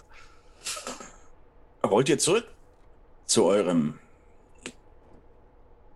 Wollt 1.82 2.08
ihr 2.08 2.18
zurück 2.18 2.46
zu 3.26 3.44
eurem 3.44 3.98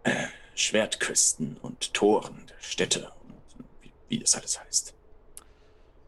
äh, 0.02 0.26
Schwertküsten 0.54 1.56
und 1.62 1.94
Toren 1.94 2.46
der 2.48 2.60
Städte 2.60 3.12
und 3.28 3.64
wie, 3.82 3.92
wie 4.08 4.18
das 4.18 4.34
alles 4.34 4.60
heißt? 4.60 4.94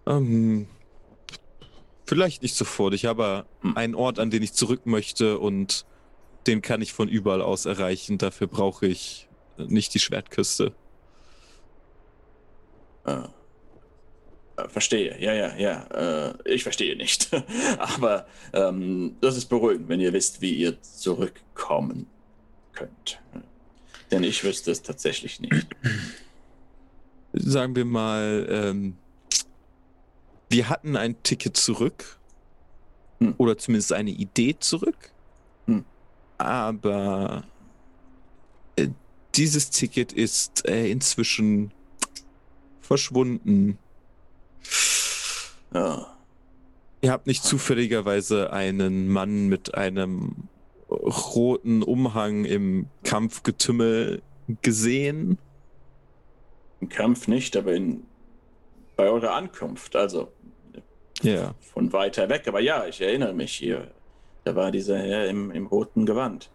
Ähm, 0.06 0.66
vielleicht 2.06 2.42
nicht 2.42 2.54
sofort. 2.54 2.94
Ich 2.94 3.06
habe 3.06 3.46
Hm. 3.62 3.76
einen 3.76 3.94
Ort, 3.94 4.18
an 4.18 4.30
den 4.30 4.42
ich 4.42 4.52
zurück 4.52 4.86
möchte 4.86 5.38
und 5.38 5.84
den 6.46 6.62
kann 6.62 6.80
ich 6.82 6.92
von 6.92 7.08
überall 7.08 7.42
aus 7.42 7.66
erreichen. 7.66 8.18
Dafür 8.18 8.46
brauche 8.46 8.86
ich 8.86 9.28
nicht 9.58 9.94
die 9.94 9.98
Schwertküste. 9.98 10.72
Äh, 13.06 13.22
äh, 14.56 14.68
verstehe, 14.68 15.20
ja, 15.20 15.34
ja, 15.34 15.56
ja. 15.56 16.30
Äh, 16.30 16.34
ich 16.44 16.62
verstehe 16.62 16.96
nicht. 16.96 17.30
Aber 17.78 18.26
ähm, 18.52 19.16
das 19.20 19.36
ist 19.36 19.46
beruhigend, 19.46 19.88
wenn 19.88 20.00
ihr 20.00 20.12
wisst, 20.12 20.40
wie 20.40 20.54
ihr 20.54 20.80
zurückkommen 20.82 22.06
könnt. 22.72 23.20
Denn 24.10 24.22
ich 24.22 24.44
wüsste 24.44 24.70
es 24.70 24.82
tatsächlich 24.82 25.40
nicht. 25.40 25.66
Sagen 27.32 27.76
wir 27.76 27.84
mal, 27.84 28.46
ähm, 28.48 28.96
wir 30.48 30.68
hatten 30.68 30.96
ein 30.96 31.22
Ticket 31.22 31.56
zurück. 31.56 32.18
Hm. 33.20 33.34
Oder 33.38 33.58
zumindest 33.58 33.92
eine 33.92 34.10
Idee 34.10 34.56
zurück. 34.58 35.12
Hm. 35.66 35.84
Aber 36.38 37.44
dieses 39.36 39.70
Ticket 39.70 40.12
ist 40.12 40.66
äh, 40.68 40.90
inzwischen 40.90 41.72
verschwunden. 42.80 43.78
Ja. 45.74 46.06
Ihr 47.02 47.12
habt 47.12 47.26
nicht 47.26 47.44
zufälligerweise 47.44 48.52
einen 48.52 49.08
Mann 49.08 49.48
mit 49.48 49.74
einem 49.74 50.48
roten 50.88 51.82
Umhang 51.82 52.44
im 52.44 52.86
Kampfgetümmel 53.04 54.22
gesehen? 54.62 55.38
Im 56.80 56.88
Kampf 56.88 57.28
nicht, 57.28 57.56
aber 57.56 57.74
in, 57.74 58.04
bei 58.96 59.04
eurer 59.08 59.34
Ankunft, 59.34 59.96
also 59.96 60.32
Ja. 61.22 61.54
von 61.60 61.92
weiter 61.92 62.28
weg. 62.28 62.46
Aber 62.46 62.60
ja, 62.60 62.86
ich 62.86 63.00
erinnere 63.00 63.34
mich 63.34 63.52
hier. 63.52 63.90
Da 64.44 64.54
war 64.54 64.70
dieser 64.70 64.98
Herr 64.98 65.26
im, 65.28 65.50
im 65.50 65.66
roten 65.66 66.06
Gewand. 66.06 66.50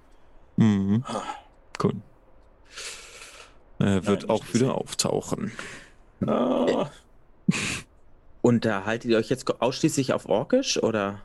Mhm. 0.55 1.03
Ah, 1.05 1.23
Gut. 1.77 1.95
Er 3.81 4.05
wird 4.05 4.21
nicht 4.21 4.29
auch 4.29 4.43
wieder 4.53 4.75
auftauchen. 4.75 5.51
Ah, 6.25 6.89
Unterhaltet 8.41 9.11
ihr 9.11 9.17
euch 9.17 9.29
jetzt 9.29 9.61
ausschließlich 9.61 10.13
auf 10.13 10.27
Orkisch 10.27 10.81
oder? 10.81 11.21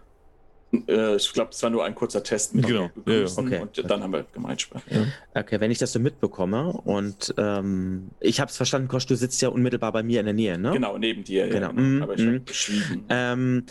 äh, 0.88 1.16
ich 1.16 1.32
glaube, 1.32 1.50
es 1.52 1.62
war 1.62 1.70
nur 1.70 1.84
ein 1.84 1.94
kurzer 1.94 2.22
Test 2.22 2.54
mit 2.54 2.66
Genau, 2.66 2.90
ja, 3.06 3.14
ja. 3.14 3.62
und 3.62 3.90
dann 3.90 4.02
haben 4.02 4.12
wir 4.12 4.26
Gemeinsprache. 4.32 5.12
Okay, 5.34 5.60
wenn 5.60 5.70
ich 5.70 5.78
das 5.78 5.92
so 5.92 5.98
mitbekomme 6.00 6.72
und 6.72 7.34
ähm, 7.38 8.10
ich 8.20 8.40
habe 8.40 8.50
es 8.50 8.56
verstanden, 8.56 8.88
Kosch, 8.88 9.06
du 9.06 9.16
sitzt 9.16 9.40
ja 9.42 9.48
unmittelbar 9.48 9.92
bei 9.92 10.02
mir 10.02 10.20
in 10.20 10.26
der 10.26 10.34
Nähe, 10.34 10.58
ne? 10.58 10.72
Genau, 10.72 10.98
neben 10.98 11.24
dir. 11.24 11.48
Genau, 11.48 11.68
Ja, 11.68 11.72
mm, 11.72 12.02
Aber 12.02 12.14
ich 12.14 12.24
mm. 12.24 12.28
habe 12.28 12.40
geschwiegen. 12.40 13.04
Ähm, 13.08 13.64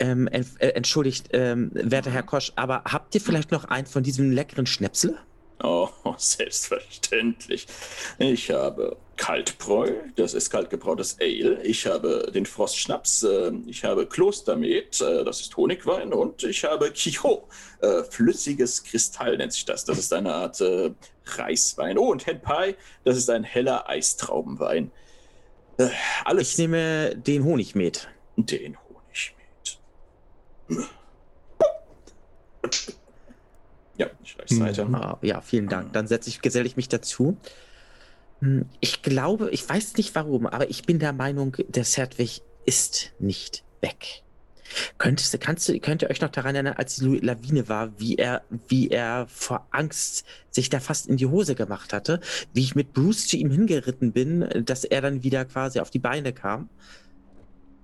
ähm, 0.00 0.28
äh, 0.28 0.44
entschuldigt, 0.58 1.28
ähm, 1.32 1.70
werter 1.74 2.10
Herr 2.10 2.22
Kosch, 2.22 2.52
aber 2.56 2.84
habt 2.84 3.14
ihr 3.14 3.20
vielleicht 3.20 3.50
noch 3.50 3.64
einen 3.64 3.86
von 3.86 4.02
diesem 4.02 4.30
leckeren 4.30 4.66
Schnäpsel? 4.66 5.16
Oh, 5.62 5.88
selbstverständlich. 6.16 7.66
Ich 8.18 8.50
habe 8.50 8.96
Kaltbräu, 9.16 9.92
das 10.14 10.34
ist 10.34 10.50
kaltgebrautes 10.50 11.16
Ale. 11.20 11.60
Ich 11.64 11.86
habe 11.86 12.30
den 12.32 12.46
Frostschnaps. 12.46 13.24
äh, 13.24 13.50
Ich 13.66 13.82
habe 13.84 14.06
Klostermet, 14.06 15.00
äh, 15.00 15.24
das 15.24 15.40
ist 15.40 15.56
Honigwein. 15.56 16.12
Und 16.12 16.44
ich 16.44 16.64
habe 16.64 16.90
Quichot, 16.92 17.42
äh, 17.80 18.04
flüssiges 18.04 18.84
Kristall 18.84 19.36
nennt 19.36 19.52
sich 19.52 19.64
das. 19.64 19.84
Das 19.84 19.98
ist 19.98 20.12
eine 20.12 20.32
Art 20.32 20.60
äh, 20.60 20.90
Reiswein. 21.26 21.98
Oh, 21.98 22.10
und 22.12 22.26
Henpai, 22.26 22.76
das 23.04 23.16
ist 23.16 23.28
ein 23.28 23.42
heller 23.42 23.88
Eistraubenwein. 23.88 24.92
Äh, 25.78 25.88
Alles 26.24 26.52
Ich 26.52 26.58
nehme 26.58 27.16
den 27.16 27.42
Honigmet. 27.44 28.08
den 28.36 28.76
Honigmet. 28.78 29.80
Ja, 33.98 34.06
ich 34.22 34.38
reich's 34.38 34.52
Hm. 34.52 34.60
weiter. 34.60 34.88
Ah, 34.94 35.18
ja, 35.22 35.40
vielen 35.40 35.68
Dank. 35.68 35.92
Dann 35.92 36.06
setze 36.06 36.30
ich, 36.30 36.40
geselle 36.40 36.66
ich 36.66 36.76
mich 36.76 36.88
dazu. 36.88 37.36
Hm, 38.40 38.66
Ich 38.80 39.02
glaube, 39.02 39.50
ich 39.50 39.68
weiß 39.68 39.96
nicht 39.96 40.14
warum, 40.14 40.46
aber 40.46 40.70
ich 40.70 40.84
bin 40.84 40.98
der 40.98 41.12
Meinung, 41.12 41.56
der 41.68 41.84
Sedwig 41.84 42.42
ist 42.64 43.12
nicht 43.18 43.64
weg. 43.80 44.22
Könntest, 44.98 45.32
du- 45.32 45.38
kannst 45.38 45.68
du, 45.68 45.80
könnt 45.80 46.02
ihr 46.02 46.10
euch 46.10 46.20
noch 46.20 46.28
daran 46.28 46.54
erinnern, 46.54 46.74
als 46.76 46.96
die 46.96 47.18
Lawine 47.20 47.68
war, 47.70 47.98
wie 47.98 48.16
er, 48.16 48.42
wie 48.68 48.88
er 48.90 49.26
vor 49.28 49.66
Angst 49.70 50.24
sich 50.50 50.68
da 50.68 50.78
fast 50.78 51.06
in 51.08 51.16
die 51.16 51.26
Hose 51.26 51.54
gemacht 51.54 51.92
hatte, 51.94 52.20
wie 52.52 52.60
ich 52.62 52.74
mit 52.74 52.92
Bruce 52.92 53.26
zu 53.26 53.38
ihm 53.38 53.50
hingeritten 53.50 54.12
bin, 54.12 54.46
dass 54.66 54.84
er 54.84 55.00
dann 55.00 55.22
wieder 55.22 55.46
quasi 55.46 55.80
auf 55.80 55.90
die 55.90 55.98
Beine 55.98 56.34
kam? 56.34 56.68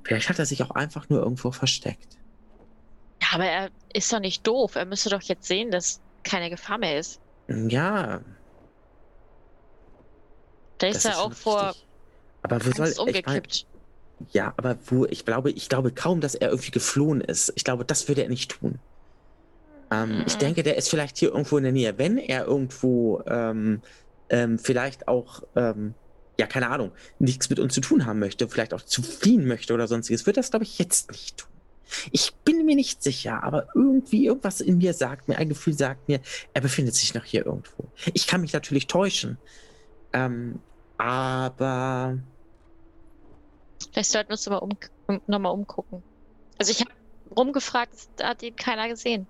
Vielleicht 0.04 0.28
hat 0.28 0.38
er 0.38 0.46
sich 0.46 0.62
auch 0.62 0.72
einfach 0.72 1.08
nur 1.08 1.20
irgendwo 1.22 1.50
versteckt. 1.50 2.18
Ja, 3.22 3.28
aber 3.32 3.46
er 3.46 3.70
ist 3.94 4.12
doch 4.12 4.20
nicht 4.20 4.46
doof. 4.46 4.74
Er 4.74 4.84
müsste 4.84 5.08
doch 5.08 5.22
jetzt 5.22 5.46
sehen, 5.46 5.70
dass 5.70 6.00
keine 6.24 6.50
Gefahr 6.50 6.78
mehr 6.78 6.98
ist. 6.98 7.20
Ja, 7.48 8.22
Da 10.78 10.86
ist 10.88 11.04
er 11.04 11.18
auch 11.20 11.32
vor 11.32 11.74
richtig. 11.74 11.88
Aber 12.42 12.64
wo 12.66 12.72
soll 12.72 12.94
Angst 12.94 12.98
ich 13.06 13.22
mein, 13.26 13.42
umgekippt. 13.44 13.66
Ja, 14.32 14.54
aber 14.58 14.78
wo, 14.90 15.06
ich 15.06 15.24
glaube, 15.26 15.50
ich 15.52 15.68
glaube 15.68 15.92
kaum, 15.94 16.20
dass 16.22 16.34
er 16.36 16.50
irgendwie 16.50 16.72
geflohen 16.72 17.20
ist. 17.22 17.52
Ich 17.56 17.64
glaube, 17.64 17.84
das 17.86 18.08
würde 18.08 18.22
er 18.24 18.28
nicht 18.30 18.52
tun. 18.52 18.82
Ähm, 19.90 20.22
Ich 20.26 20.38
Mhm. 20.38 20.38
denke, 20.38 20.62
der 20.62 20.76
ist 20.76 20.88
vielleicht 20.90 21.18
hier 21.18 21.30
irgendwo 21.30 21.56
in 21.58 21.64
der 21.64 21.72
Nähe. 21.72 21.98
Wenn 21.98 22.18
er 22.18 22.46
irgendwo 22.46 23.22
ähm, 23.26 23.82
ähm, 24.28 24.58
vielleicht 24.58 25.08
auch, 25.08 25.42
ähm, 25.54 25.96
ja, 26.38 26.46
keine 26.46 26.70
Ahnung, 26.70 26.94
nichts 27.18 27.48
mit 27.50 27.60
uns 27.60 27.74
zu 27.74 27.80
tun 27.80 28.06
haben 28.06 28.18
möchte, 28.18 28.48
vielleicht 28.48 28.74
auch 28.74 28.82
zu 28.82 29.02
fliehen 29.02 29.46
möchte 29.46 29.74
oder 29.74 29.86
sonstiges, 29.88 30.26
wird 30.26 30.36
er 30.36 30.42
das, 30.42 30.50
glaube 30.50 30.64
ich, 30.64 30.78
jetzt 30.78 31.10
nicht 31.10 31.38
tun. 31.38 31.53
Ich 32.12 32.34
bin 32.44 32.64
mir 32.64 32.76
nicht 32.76 33.02
sicher, 33.02 33.42
aber 33.42 33.68
irgendwie 33.74 34.26
irgendwas 34.26 34.60
in 34.60 34.78
mir 34.78 34.94
sagt 34.94 35.28
mir, 35.28 35.38
ein 35.38 35.48
Gefühl 35.48 35.74
sagt 35.74 36.08
mir, 36.08 36.20
er 36.52 36.60
befindet 36.60 36.94
sich 36.94 37.14
noch 37.14 37.24
hier 37.24 37.46
irgendwo. 37.46 37.84
Ich 38.12 38.26
kann 38.26 38.40
mich 38.40 38.52
natürlich 38.52 38.86
täuschen. 38.86 39.38
Ähm, 40.12 40.60
aber 40.96 42.18
Vielleicht 43.92 44.10
sollten 44.10 44.30
wir 44.30 44.34
uns 44.34 44.46
nochmal 44.46 44.68
um, 45.06 45.20
noch 45.26 45.52
umgucken. 45.52 46.02
Also 46.58 46.72
ich 46.72 46.80
habe 46.80 46.90
rumgefragt, 47.36 47.94
da 48.16 48.28
hat 48.28 48.42
ihn 48.42 48.56
keiner 48.56 48.88
gesehen. 48.88 49.26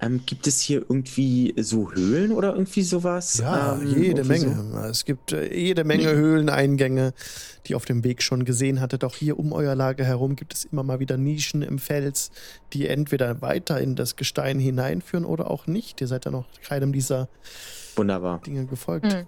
Ähm, 0.00 0.20
gibt 0.26 0.46
es 0.46 0.60
hier 0.60 0.78
irgendwie 0.80 1.54
so 1.58 1.92
Höhlen 1.92 2.32
oder 2.32 2.52
irgendwie 2.54 2.82
sowas? 2.82 3.38
Ja, 3.38 3.74
ähm, 3.74 3.86
jede 3.88 4.22
irgendwie 4.22 4.38
so? 4.38 4.46
Menge. 4.48 4.88
Es 4.88 5.04
gibt 5.04 5.32
äh, 5.32 5.54
jede 5.54 5.84
Menge 5.84 6.12
Höhleneingänge, 6.12 7.14
die 7.66 7.72
ihr 7.72 7.76
auf 7.76 7.84
dem 7.84 8.04
Weg 8.04 8.22
schon 8.22 8.44
gesehen 8.44 8.80
hattet. 8.80 9.04
Auch 9.04 9.14
hier 9.14 9.38
um 9.38 9.52
euer 9.52 9.74
Lager 9.74 10.04
herum 10.04 10.36
gibt 10.36 10.54
es 10.54 10.64
immer 10.64 10.82
mal 10.82 11.00
wieder 11.00 11.16
Nischen 11.16 11.62
im 11.62 11.78
Fels, 11.78 12.30
die 12.72 12.86
entweder 12.86 13.42
weiter 13.42 13.80
in 13.80 13.96
das 13.96 14.16
Gestein 14.16 14.58
hineinführen 14.58 15.24
oder 15.24 15.50
auch 15.50 15.66
nicht. 15.66 16.00
Ihr 16.00 16.06
seid 16.06 16.24
ja 16.24 16.30
noch 16.30 16.46
keinem 16.62 16.92
dieser 16.92 17.28
Wunderbar. 17.96 18.40
Dinge 18.46 18.66
gefolgt. 18.66 19.12
Hm. 19.12 19.26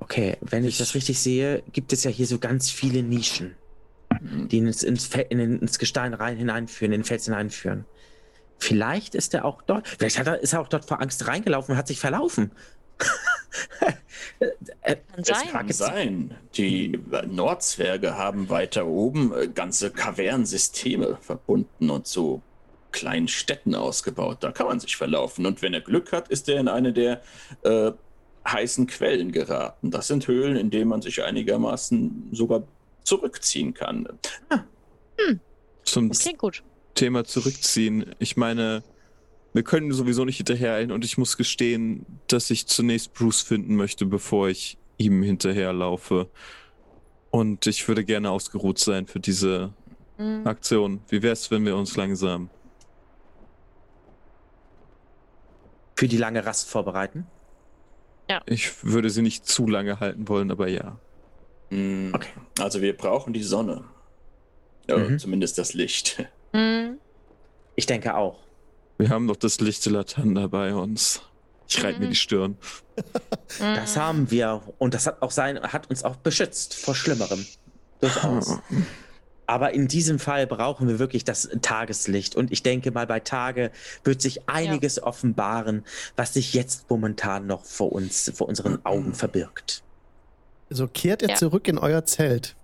Okay, 0.00 0.36
wenn 0.40 0.64
ich 0.64 0.76
das 0.76 0.94
richtig 0.94 1.18
sehe, 1.18 1.62
gibt 1.72 1.92
es 1.92 2.04
ja 2.04 2.10
hier 2.10 2.26
so 2.26 2.38
ganz 2.38 2.70
viele 2.70 3.02
Nischen, 3.02 3.54
die 4.50 4.58
ins, 4.58 4.82
ins, 4.82 5.08
ins 5.14 5.78
Gestein 5.78 6.12
rein 6.12 6.36
hineinführen, 6.36 6.92
in 6.92 7.00
den 7.00 7.04
Fels 7.04 7.24
hineinführen. 7.24 7.86
Vielleicht 8.58 9.14
ist 9.14 9.34
er 9.34 9.44
auch 9.44 9.62
dort. 9.62 9.86
Vielleicht 9.88 10.18
hat 10.18 10.26
er, 10.26 10.40
ist 10.40 10.52
er 10.52 10.60
auch 10.60 10.68
dort 10.68 10.84
vor 10.84 11.00
Angst 11.00 11.26
reingelaufen 11.26 11.72
und 11.72 11.78
hat 11.78 11.88
sich 11.88 12.00
verlaufen. 12.00 12.52
Äh, 14.40 14.96
Kann 14.96 15.20
Es 15.22 15.28
sein. 15.28 15.48
kann 15.52 15.72
sein. 15.72 16.34
Die 16.56 16.98
Nordzwerge 17.28 18.16
haben 18.16 18.48
weiter 18.48 18.86
oben 18.86 19.32
äh, 19.32 19.48
ganze 19.48 19.90
Kavernsysteme 19.90 21.18
verbunden 21.20 21.88
und 21.90 22.06
zu 22.06 22.42
kleinen 22.90 23.28
Städten 23.28 23.74
ausgebaut. 23.74 24.38
Da 24.40 24.50
kann 24.50 24.66
man 24.66 24.80
sich 24.80 24.96
verlaufen. 24.96 25.46
Und 25.46 25.62
wenn 25.62 25.72
er 25.72 25.80
Glück 25.82 26.12
hat, 26.12 26.28
ist 26.28 26.48
er 26.48 26.58
in 26.58 26.68
eine 26.68 26.92
der 26.92 27.22
äh, 27.62 27.92
heißen 28.46 28.86
Quellen 28.86 29.30
geraten. 29.32 29.90
Das 29.90 30.08
sind 30.08 30.26
Höhlen, 30.26 30.56
in 30.56 30.70
denen 30.70 30.88
man 30.88 31.00
sich 31.02 31.22
einigermaßen 31.22 32.28
sogar 32.32 32.64
zurückziehen 33.04 33.74
kann. 33.74 34.08
Zum 35.84 36.08
Das 36.08 36.20
klingt 36.20 36.38
gut. 36.38 36.62
Thema 36.94 37.24
zurückziehen. 37.24 38.14
Ich 38.18 38.36
meine, 38.36 38.82
wir 39.52 39.62
können 39.62 39.92
sowieso 39.92 40.24
nicht 40.24 40.36
hinterhereilen 40.38 40.90
und 40.92 41.04
ich 41.04 41.18
muss 41.18 41.36
gestehen, 41.36 42.04
dass 42.26 42.50
ich 42.50 42.66
zunächst 42.66 43.14
Bruce 43.14 43.42
finden 43.42 43.76
möchte, 43.76 44.06
bevor 44.06 44.48
ich 44.48 44.78
ihm 44.96 45.22
hinterherlaufe. 45.22 46.28
Und 47.30 47.66
ich 47.66 47.86
würde 47.88 48.04
gerne 48.04 48.30
ausgeruht 48.30 48.78
sein 48.78 49.06
für 49.06 49.20
diese 49.20 49.72
Hm. 50.16 50.46
Aktion. 50.46 51.00
Wie 51.08 51.22
wär's, 51.22 51.50
wenn 51.50 51.64
wir 51.66 51.76
uns 51.76 51.96
langsam. 51.96 52.48
für 55.96 56.08
die 56.08 56.16
lange 56.16 56.44
Rast 56.44 56.68
vorbereiten. 56.68 57.26
Ich 58.46 58.84
würde 58.84 59.10
sie 59.10 59.22
nicht 59.22 59.46
zu 59.46 59.66
lange 59.68 60.00
halten 60.00 60.28
wollen, 60.28 60.50
aber 60.50 60.66
ja. 60.68 60.98
Hm, 61.70 62.10
Okay. 62.14 62.30
Also 62.58 62.80
wir 62.82 62.96
brauchen 62.96 63.32
die 63.32 63.42
Sonne. 63.44 63.84
Ja, 64.88 64.98
Mhm. 64.98 65.18
Zumindest 65.20 65.56
das 65.56 65.72
Licht. 65.74 66.26
Hm. 66.54 66.98
Ich 67.76 67.86
denke 67.86 68.14
auch. 68.16 68.38
Wir 68.98 69.08
haben 69.10 69.26
doch 69.26 69.36
das 69.36 69.60
Licht 69.60 69.84
der 69.86 69.92
Latanda 69.92 70.46
bei 70.46 70.72
uns. 70.74 71.20
Ich 71.68 71.82
reibe 71.82 71.98
mir 71.98 72.06
Mhm. 72.06 72.10
die 72.10 72.16
Stirn. 72.16 72.56
Das 73.58 73.96
haben 73.96 74.30
wir. 74.30 74.62
Und 74.78 74.94
das 74.94 75.06
hat 75.06 75.20
auch 75.22 75.30
sein, 75.32 75.60
hat 75.60 75.90
uns 75.90 76.04
auch 76.04 76.16
beschützt 76.16 76.74
vor 76.74 76.94
Schlimmerem. 76.94 77.44
Durchaus. 78.00 78.58
Aber 79.46 79.74
in 79.74 79.88
diesem 79.88 80.18
Fall 80.18 80.46
brauchen 80.46 80.88
wir 80.88 80.98
wirklich 80.98 81.24
das 81.24 81.48
Tageslicht. 81.60 82.34
Und 82.36 82.50
ich 82.52 82.62
denke 82.62 82.92
mal, 82.92 83.06
bei 83.06 83.20
Tage 83.20 83.72
wird 84.04 84.22
sich 84.22 84.48
einiges 84.48 85.02
offenbaren, 85.02 85.84
was 86.16 86.32
sich 86.34 86.54
jetzt 86.54 86.88
momentan 86.88 87.46
noch 87.46 87.64
vor 87.64 87.92
uns, 87.92 88.30
vor 88.34 88.48
unseren 88.48 88.84
Augen 88.86 89.12
verbirgt. 89.12 89.82
So 90.70 90.86
kehrt 90.86 91.20
ihr 91.22 91.28
Ja. 91.30 91.34
zurück 91.34 91.68
in 91.68 91.76
euer 91.78 92.04
Zelt. 92.06 92.56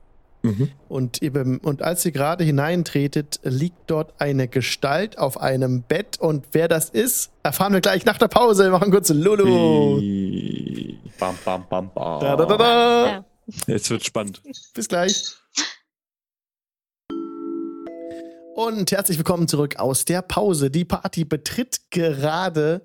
Mhm. 0.43 0.70
Und, 0.88 1.20
bem- 1.20 1.61
und 1.62 1.82
als 1.82 2.05
ihr 2.05 2.12
gerade 2.12 2.45
hineintretet, 2.45 3.41
liegt 3.43 3.91
dort 3.91 4.20
eine 4.20 4.49
Gestalt 4.49 5.18
auf 5.18 5.41
einem 5.41 5.82
Bett. 5.82 6.18
Und 6.18 6.47
wer 6.53 6.68
das 6.68 6.91
ist, 6.91 7.30
erfahren 7.43 7.72
wir 7.72 7.80
gleich 7.80 8.05
nach 8.05 8.18
der 8.18 8.28
Pause. 8.28 8.64
Wir 8.64 8.70
machen 8.70 8.91
kurz 8.91 9.11
Lulu. 9.11 10.01
Bam, 11.18 11.36
bam, 11.45 11.68
bam, 11.68 11.91
bam. 11.93 12.20
Da, 12.20 12.36
da, 12.36 12.47
da, 12.47 12.57
da. 12.57 13.07
Ja. 13.07 13.24
Jetzt 13.66 13.91
wird 13.91 14.05
spannend. 14.05 14.43
Bis 14.74 14.88
gleich. 14.88 15.34
Und 18.55 18.93
herzlich 18.93 19.18
willkommen 19.18 19.49
zurück 19.49 19.76
aus 19.76 20.05
der 20.05 20.22
Pause. 20.22 20.70
Die 20.70 20.84
Party 20.84 21.24
betritt 21.24 21.91
gerade 21.91 22.84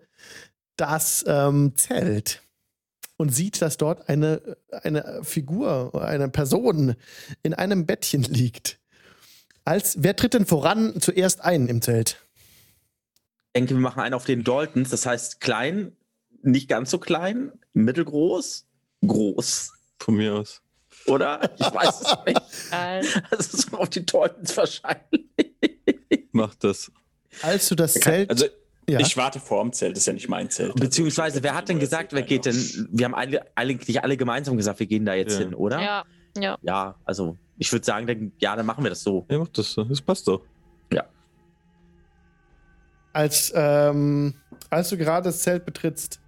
das 0.78 1.24
ähm, 1.28 1.74
Zelt 1.76 2.45
und 3.18 3.30
sieht, 3.34 3.62
dass 3.62 3.78
dort 3.78 4.10
eine, 4.10 4.58
eine 4.72 5.22
Figur, 5.24 5.92
eine 6.04 6.30
Person 6.30 6.96
in 7.44 7.54
einem 7.54 7.86
Bettchen 7.86 8.24
liegt. 8.24 8.80
Als, 9.64 10.04
wer 10.04 10.16
tritt 10.16 10.34
denn 10.34 10.46
voran 10.46 11.00
zuerst 11.00 11.42
ein 11.42 11.68
im 11.68 11.82
Zelt? 11.82 12.22
Ich 13.48 13.60
denke, 13.60 13.74
wir 13.74 13.82
machen 13.82 14.02
einen 14.02 14.14
auf 14.14 14.26
den 14.26 14.44
Daltons. 14.44 14.90
Das 14.90 15.06
heißt 15.06 15.40
klein, 15.42 15.94
nicht 16.42 16.68
ganz 16.68 16.92
so 16.92 17.00
klein, 17.00 17.52
mittelgroß, 17.74 18.68
groß. 19.08 19.74
Von 20.00 20.16
mir 20.16 20.36
aus. 20.36 20.62
Oder? 21.08 21.50
Ich 21.58 21.66
weiß 21.66 22.02
es 22.02 22.18
nicht. 22.26 22.42
Also 23.32 23.58
so 23.58 23.78
auf 23.78 23.90
die 23.90 24.06
Daltons 24.06 24.56
wahrscheinlich. 24.58 25.26
Macht 26.32 26.64
das. 26.64 26.92
Als 27.42 27.70
du 27.70 27.76
das 27.76 27.94
Zelt. 27.94 28.30
Also 28.30 28.46
ja, 28.90 29.00
ich 29.00 29.18
warte 29.18 29.40
vorm 29.40 29.74
Zelt, 29.74 29.94
das 29.96 30.04
ist 30.04 30.08
ja 30.08 30.14
nicht 30.14 30.30
mein 30.30 30.50
Zelt. 30.50 30.76
Beziehungsweise, 30.76 31.36
Also, 31.38 31.44
wer 31.44 31.56
hat 31.56 31.70
denn 31.70 31.80
gesagt, 31.80 32.14
wer 32.14 32.22
geht 32.22 32.46
denn? 32.46 32.56
Wir 32.92 33.06
haben 33.06 33.16
alle, 33.16 33.46
eigentlich 33.56 34.04
alle 34.04 34.16
gemeinsam 34.18 34.58
gesagt, 34.58 34.80
wir 34.80 34.88
gehen 34.88 35.06
da 35.06 35.14
jetzt 35.14 35.34
Ja. 35.34 35.40
hin, 35.46 35.54
oder? 35.56 35.82
Ja, 35.82 36.06
ja. 36.38 36.58
Ja, 36.62 36.96
also 37.06 37.38
ich 37.58 37.72
würde 37.72 37.86
sagen, 37.86 38.06
dann, 38.08 38.32
ja, 38.40 38.56
dann 38.56 38.66
machen 38.66 38.84
wir 38.84 38.90
das 38.90 39.02
so. 39.02 39.26
Ja, 39.30 39.40
macht 39.40 39.58
das 39.58 39.72
so. 39.72 39.84
Das 39.84 40.02
passt 40.02 40.28
doch. 40.28 40.42
als, 43.14 43.54
ähm, 43.56 44.34
als 44.70 44.90
du 44.90 44.98
gerade 44.98 45.30
das 45.30 45.40
Zelt 45.42 45.66
betrittst, 45.66 46.20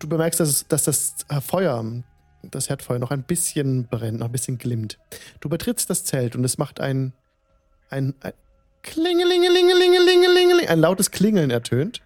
du 0.00 0.08
bemerkst, 0.08 0.40
dass, 0.40 0.66
dass 0.66 0.82
das 0.82 1.14
äh, 1.28 1.40
Feuer, 1.40 1.84
das 2.42 2.68
Herdfeuer 2.68 2.98
noch 2.98 3.12
ein 3.12 3.22
bisschen 3.22 3.86
brennt, 3.86 4.18
noch 4.18 4.26
ein 4.26 4.32
bisschen 4.32 4.58
glimmt. 4.58 4.98
Du 5.38 5.48
betrittst 5.48 5.88
das 5.88 6.02
Zelt 6.04 6.34
und 6.34 6.42
es 6.42 6.58
macht 6.58 6.80
ein, 6.80 7.12
ein, 7.90 8.14
ein 8.22 8.32
Klingelingelingelingelingelingeling, 8.82 10.68
ein 10.68 10.78
lautes 10.80 11.10
Klingeln 11.10 11.50
ertönt. 11.50 12.00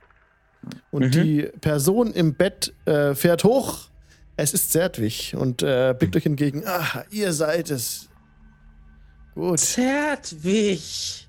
Und 0.91 1.05
Mhm. 1.07 1.11
die 1.11 1.43
Person 1.61 2.13
im 2.13 2.35
Bett 2.35 2.75
äh, 2.87 3.15
fährt 3.15 3.45
hoch. 3.45 3.89
Es 4.37 4.53
ist 4.53 4.73
Zertwig 4.73 5.35
und 5.39 5.63
äh, 5.63 5.95
blickt 5.99 6.17
euch 6.17 6.27
entgegen. 6.27 6.63
Ah, 6.67 7.05
ihr 7.11 7.33
seid 7.33 7.71
es. 7.71 8.09
Gut. 9.35 9.59
Zertwig! 9.61 11.27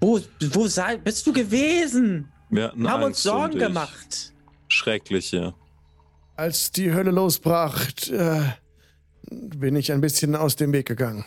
Wo, 0.00 0.20
wo 0.52 0.66
sei, 0.66 0.96
bist 0.96 1.26
du 1.26 1.32
gewesen? 1.32 2.28
Wir 2.48 2.64
hatten 2.68 2.88
haben 2.88 3.02
uns 3.02 3.06
Angst 3.18 3.22
Sorgen 3.24 3.44
um 3.44 3.58
dich. 3.58 3.68
gemacht. 3.68 4.32
Schrecklich, 4.68 5.32
ja. 5.32 5.52
Als 6.36 6.70
die 6.72 6.92
Hölle 6.94 7.10
losbrach, 7.10 7.86
äh, 8.10 8.40
bin 9.30 9.76
ich 9.76 9.92
ein 9.92 10.00
bisschen 10.00 10.34
aus 10.34 10.56
dem 10.56 10.72
Weg 10.72 10.86
gegangen. 10.86 11.24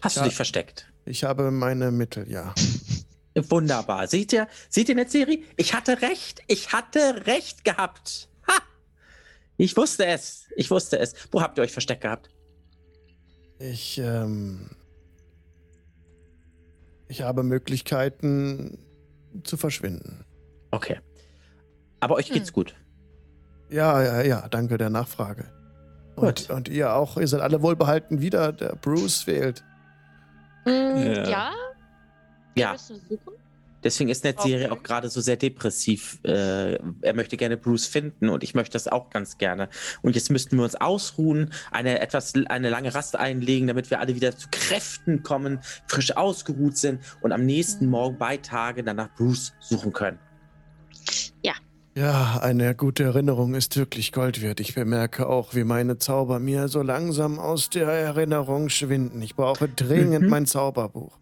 Hast 0.00 0.16
Ja. 0.16 0.22
du 0.22 0.28
dich 0.28 0.36
versteckt? 0.36 0.89
Ich 1.04 1.24
habe 1.24 1.50
meine 1.50 1.90
Mittel, 1.90 2.30
ja. 2.30 2.54
Wunderbar. 3.48 4.06
Seht 4.06 4.32
ihr, 4.32 4.48
seht 4.68 4.88
ihr 4.88 4.92
in 4.92 4.98
der 4.98 5.08
Serie? 5.08 5.42
Ich 5.56 5.74
hatte 5.74 6.02
recht. 6.02 6.42
Ich 6.46 6.72
hatte 6.72 7.26
recht 7.26 7.64
gehabt. 7.64 8.28
Ha! 8.48 8.58
Ich 9.56 9.76
wusste 9.76 10.06
es. 10.06 10.46
Ich 10.56 10.70
wusste 10.70 10.98
es. 10.98 11.14
Wo 11.30 11.40
habt 11.40 11.58
ihr 11.58 11.62
euch 11.62 11.72
versteckt 11.72 12.02
gehabt? 12.02 12.28
Ich, 13.58 13.98
ähm, 13.98 14.70
ich 17.08 17.22
habe 17.22 17.42
Möglichkeiten 17.42 18.78
zu 19.44 19.56
verschwinden. 19.56 20.24
Okay. 20.70 20.98
Aber 22.00 22.16
euch 22.16 22.30
geht's 22.30 22.48
Hm. 22.48 22.54
gut. 22.54 22.74
Ja, 23.68 24.02
ja, 24.02 24.22
ja, 24.22 24.48
danke 24.48 24.76
der 24.78 24.90
Nachfrage. 24.90 25.44
Und, 26.16 26.48
Gut. 26.48 26.50
und 26.50 26.68
ihr 26.68 26.94
auch, 26.94 27.16
ihr 27.16 27.28
seid 27.28 27.40
alle 27.40 27.62
wohlbehalten 27.62 28.20
wieder, 28.20 28.52
der 28.52 28.74
Bruce 28.76 29.22
fehlt. 29.22 29.62
Mm, 30.64 30.70
Ja. 30.70 31.28
ja. 31.28 31.50
Ja, 32.56 32.76
deswegen 33.82 34.10
ist 34.10 34.24
Netzserie 34.24 34.66
Okay. 34.70 34.78
auch 34.78 34.82
gerade 34.82 35.08
so 35.08 35.20
sehr 35.20 35.36
depressiv. 35.36 36.18
Äh, 36.24 36.74
er 36.74 37.14
möchte 37.14 37.36
gerne 37.36 37.56
Bruce 37.56 37.86
finden 37.86 38.28
und 38.28 38.42
ich 38.42 38.54
möchte 38.54 38.72
das 38.74 38.88
auch 38.88 39.08
ganz 39.08 39.38
gerne. 39.38 39.68
Und 40.02 40.16
jetzt 40.16 40.30
müssten 40.30 40.56
wir 40.56 40.64
uns 40.64 40.74
ausruhen, 40.74 41.52
eine 41.70 42.00
etwas 42.00 42.34
eine 42.48 42.68
lange 42.68 42.94
Rast 42.94 43.16
einlegen, 43.16 43.68
damit 43.68 43.90
wir 43.90 44.00
alle 44.00 44.14
wieder 44.14 44.36
zu 44.36 44.48
Kräften 44.50 45.22
kommen, 45.22 45.60
frisch 45.86 46.14
ausgeruht 46.16 46.76
sind 46.76 47.00
und 47.22 47.32
am 47.32 47.46
nächsten 47.46 47.86
Mhm. 47.86 47.90
Morgen 47.92 48.18
bei 48.18 48.36
Tage 48.36 48.82
dann 48.82 48.96
nach 48.96 49.14
Bruce 49.14 49.54
suchen 49.60 49.92
können. 49.92 50.18
Ja, 51.42 51.54
eine 51.96 52.74
gute 52.74 53.02
Erinnerung 53.04 53.54
ist 53.54 53.76
wirklich 53.76 54.12
Gold 54.12 54.40
wert. 54.42 54.60
Ich 54.60 54.74
bemerke 54.74 55.28
auch, 55.28 55.54
wie 55.54 55.64
meine 55.64 55.98
Zauber 55.98 56.38
mir 56.38 56.68
so 56.68 56.82
langsam 56.82 57.38
aus 57.38 57.68
der 57.68 57.88
Erinnerung 57.88 58.68
schwinden. 58.68 59.20
Ich 59.22 59.34
brauche 59.34 59.68
dringend 59.68 60.22
Mhm. 60.24 60.28
mein 60.30 60.46
Zauberbuch. 60.46 61.18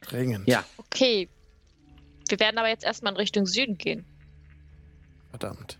Dringend. 0.00 0.48
Ja. 0.48 0.64
Okay. 0.76 1.28
Wir 2.28 2.40
werden 2.40 2.58
aber 2.58 2.68
jetzt 2.68 2.84
erstmal 2.84 3.12
in 3.12 3.16
Richtung 3.18 3.46
Süden 3.46 3.78
gehen. 3.78 4.04
Verdammt. 5.30 5.78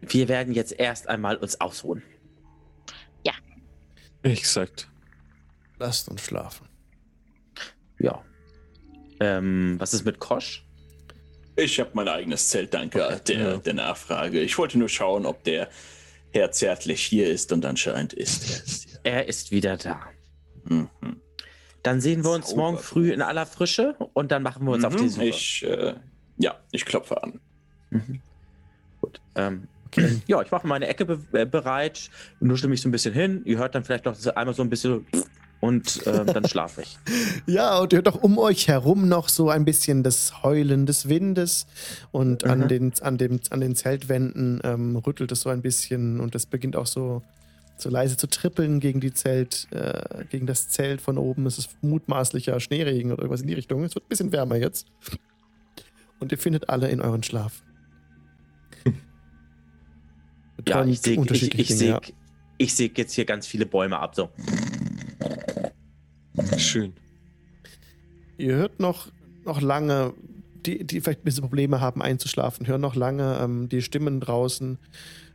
Wir 0.00 0.28
werden 0.28 0.54
jetzt 0.54 0.72
erst 0.72 1.08
einmal 1.08 1.36
uns 1.36 1.60
ausruhen. 1.60 2.02
Exakt. 4.22 4.86
Lasst 5.78 6.10
uns 6.10 6.20
schlafen. 6.20 6.68
Ja. 7.98 8.22
Ähm, 9.18 9.76
was 9.78 9.94
ist 9.94 10.04
mit 10.04 10.18
Kosch? 10.18 10.66
Ich 11.56 11.78
habe 11.80 11.90
mein 11.94 12.08
eigenes 12.08 12.48
Zelt, 12.48 12.72
danke 12.74 13.20
der, 13.26 13.38
Ja. 13.38 13.56
der 13.58 13.74
Nachfrage. 13.74 14.40
Ich 14.40 14.56
wollte 14.58 14.78
nur 14.78 14.88
schauen, 14.88 15.26
ob 15.26 15.44
der 15.44 15.68
Herr 16.32 16.50
zärtlich 16.52 17.02
hier 17.02 17.28
ist 17.28 17.52
und 17.52 17.64
anscheinend 17.64 18.12
ist 18.12 18.50
er 18.50 18.56
es. 18.64 18.86
Er 19.02 19.28
ist 19.28 19.50
wieder 19.50 19.76
da. 19.76 20.00
Mhm. 20.64 20.88
Dann 21.82 22.00
sehen 22.00 22.22
wir 22.24 22.30
uns 22.32 22.50
Sauber. 22.50 22.62
morgen 22.62 22.78
früh 22.78 23.12
in 23.12 23.22
aller 23.22 23.46
Frische 23.46 23.96
und 24.12 24.30
dann 24.30 24.42
machen 24.42 24.64
wir 24.66 24.72
uns 24.72 24.84
auf 24.84 24.94
die 24.96 25.04
Mhm. 25.04 25.08
Suche. 25.08 25.24
Ich, 25.24 25.64
äh, 25.64 25.94
ja, 26.38 26.58
ich 26.72 26.84
klopfe 26.84 27.22
an. 27.22 27.40
Mhm. 27.90 28.20
Gut. 29.00 29.20
Ähm, 29.34 29.66
ja, 30.26 30.40
ich 30.42 30.50
mache 30.50 30.66
meine 30.66 30.86
Ecke 30.86 31.04
be 31.04 31.18
äh, 31.32 31.46
bereit, 31.46 32.10
nuschel 32.38 32.68
mich 32.68 32.80
so 32.82 32.88
ein 32.88 32.92
bisschen 32.92 33.12
hin. 33.14 33.42
Ihr 33.44 33.58
hört 33.58 33.74
dann 33.74 33.82
vielleicht 33.84 34.04
noch 34.04 34.14
einmal 34.36 34.54
so 34.54 34.62
ein 34.62 34.70
bisschen 34.70 35.06
so 35.12 35.24
und 35.60 36.00
ähm, 36.06 36.26
dann 36.26 36.46
schlafe 36.48 36.82
ich. 36.82 36.98
Ja, 37.46 37.78
und 37.78 37.92
ihr 37.92 37.98
hört 37.98 38.08
auch 38.08 38.22
um 38.22 38.38
euch 38.38 38.68
herum 38.68 39.08
noch 39.08 39.28
so 39.28 39.50
ein 39.50 39.64
bisschen 39.64 40.02
das 40.02 40.42
Heulen 40.42 40.86
des 40.86 41.08
Windes. 41.08 41.66
Und 42.12 42.44
an, 42.44 42.60
Mhm. 42.60 42.68
den, 42.68 42.92
an, 43.02 43.18
dem, 43.18 43.40
an 43.50 43.60
den 43.60 43.74
Zeltwänden 43.76 44.60
ähm, 44.64 44.96
rüttelt 44.96 45.32
es 45.32 45.42
so 45.42 45.50
ein 45.50 45.62
bisschen 45.62 46.20
und 46.20 46.34
es 46.34 46.46
beginnt 46.46 46.76
auch 46.76 46.86
so, 46.86 47.22
so 47.76 47.88
leise 47.90 48.16
zu 48.16 48.26
trippeln 48.26 48.80
gegen 48.80 49.00
die 49.00 49.12
Zelt, 49.12 49.66
äh, 49.72 50.24
gegen 50.30 50.46
das 50.46 50.68
Zelt 50.68 51.00
von 51.00 51.18
oben. 51.18 51.46
Es 51.46 51.58
ist 51.58 51.70
mutmaßlicher 51.82 52.58
Schneeregen 52.60 53.12
oder 53.12 53.22
irgendwas 53.22 53.40
in 53.42 53.48
die 53.48 53.54
Richtung. 53.54 53.84
Es 53.84 53.94
wird 53.94 54.04
ein 54.06 54.08
bisschen 54.08 54.32
wärmer 54.32 54.56
jetzt. 54.56 54.86
Und 56.20 56.32
ihr 56.32 56.38
findet 56.38 56.68
alle 56.68 56.88
in 56.90 57.00
euren 57.00 57.22
Schlaf. 57.22 57.62
Ja, 60.68 60.84
ich 60.84 61.00
sehe 61.00 61.14
ich, 61.30 61.42
ich 61.58 61.68
Dinge, 61.68 61.78
seh, 61.78 61.96
ich 62.58 62.74
seh 62.74 62.90
jetzt 62.94 63.14
hier 63.14 63.24
ganz 63.24 63.46
viele 63.46 63.64
Bäume 63.64 63.98
ab. 63.98 64.14
So. 64.14 64.28
Schön. 66.56 66.92
Ihr 68.38 68.56
hört 68.56 68.80
noch, 68.80 69.08
noch 69.44 69.60
lange, 69.60 70.14
die, 70.64 70.84
die 70.84 71.00
vielleicht 71.00 71.20
ein 71.20 71.24
bisschen 71.24 71.42
Probleme 71.42 71.80
haben 71.80 72.02
einzuschlafen, 72.02 72.66
hören 72.66 72.80
noch 72.80 72.94
lange 72.94 73.38
ähm, 73.40 73.68
die 73.68 73.82
Stimmen 73.82 74.20
draußen, 74.20 74.78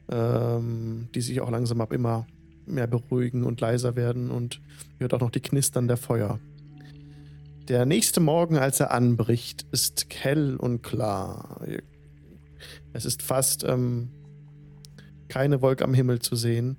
ähm, 0.10 1.08
die 1.14 1.22
sich 1.22 1.42
auch 1.42 1.52
langsam 1.52 1.82
ab 1.82 1.94
immer 1.94 2.26
mehr 2.66 2.88
beruhigen 2.88 3.44
und 3.44 3.62
leiser 3.62 3.96
werden 3.96 4.32
und 4.32 4.62
ihr 5.00 5.02
hört 5.02 5.14
auch 5.14 5.20
noch 5.20 5.30
die 5.30 5.42
Knistern 5.42 5.88
der 5.88 5.98
Feuer. 5.98 6.40
Der 7.68 7.86
nächste 7.86 8.20
Morgen, 8.20 8.58
als 8.58 8.80
er 8.80 8.92
anbricht, 8.92 9.66
ist 9.72 10.06
hell 10.12 10.56
und 10.56 10.84
klar. 10.84 11.66
Es 12.94 13.06
ist 13.06 13.24
fast 13.24 13.64
ähm, 13.64 14.10
keine 15.30 15.62
Wolke 15.62 15.84
am 15.84 15.94
Himmel 15.94 16.20
zu 16.20 16.36
sehen, 16.36 16.78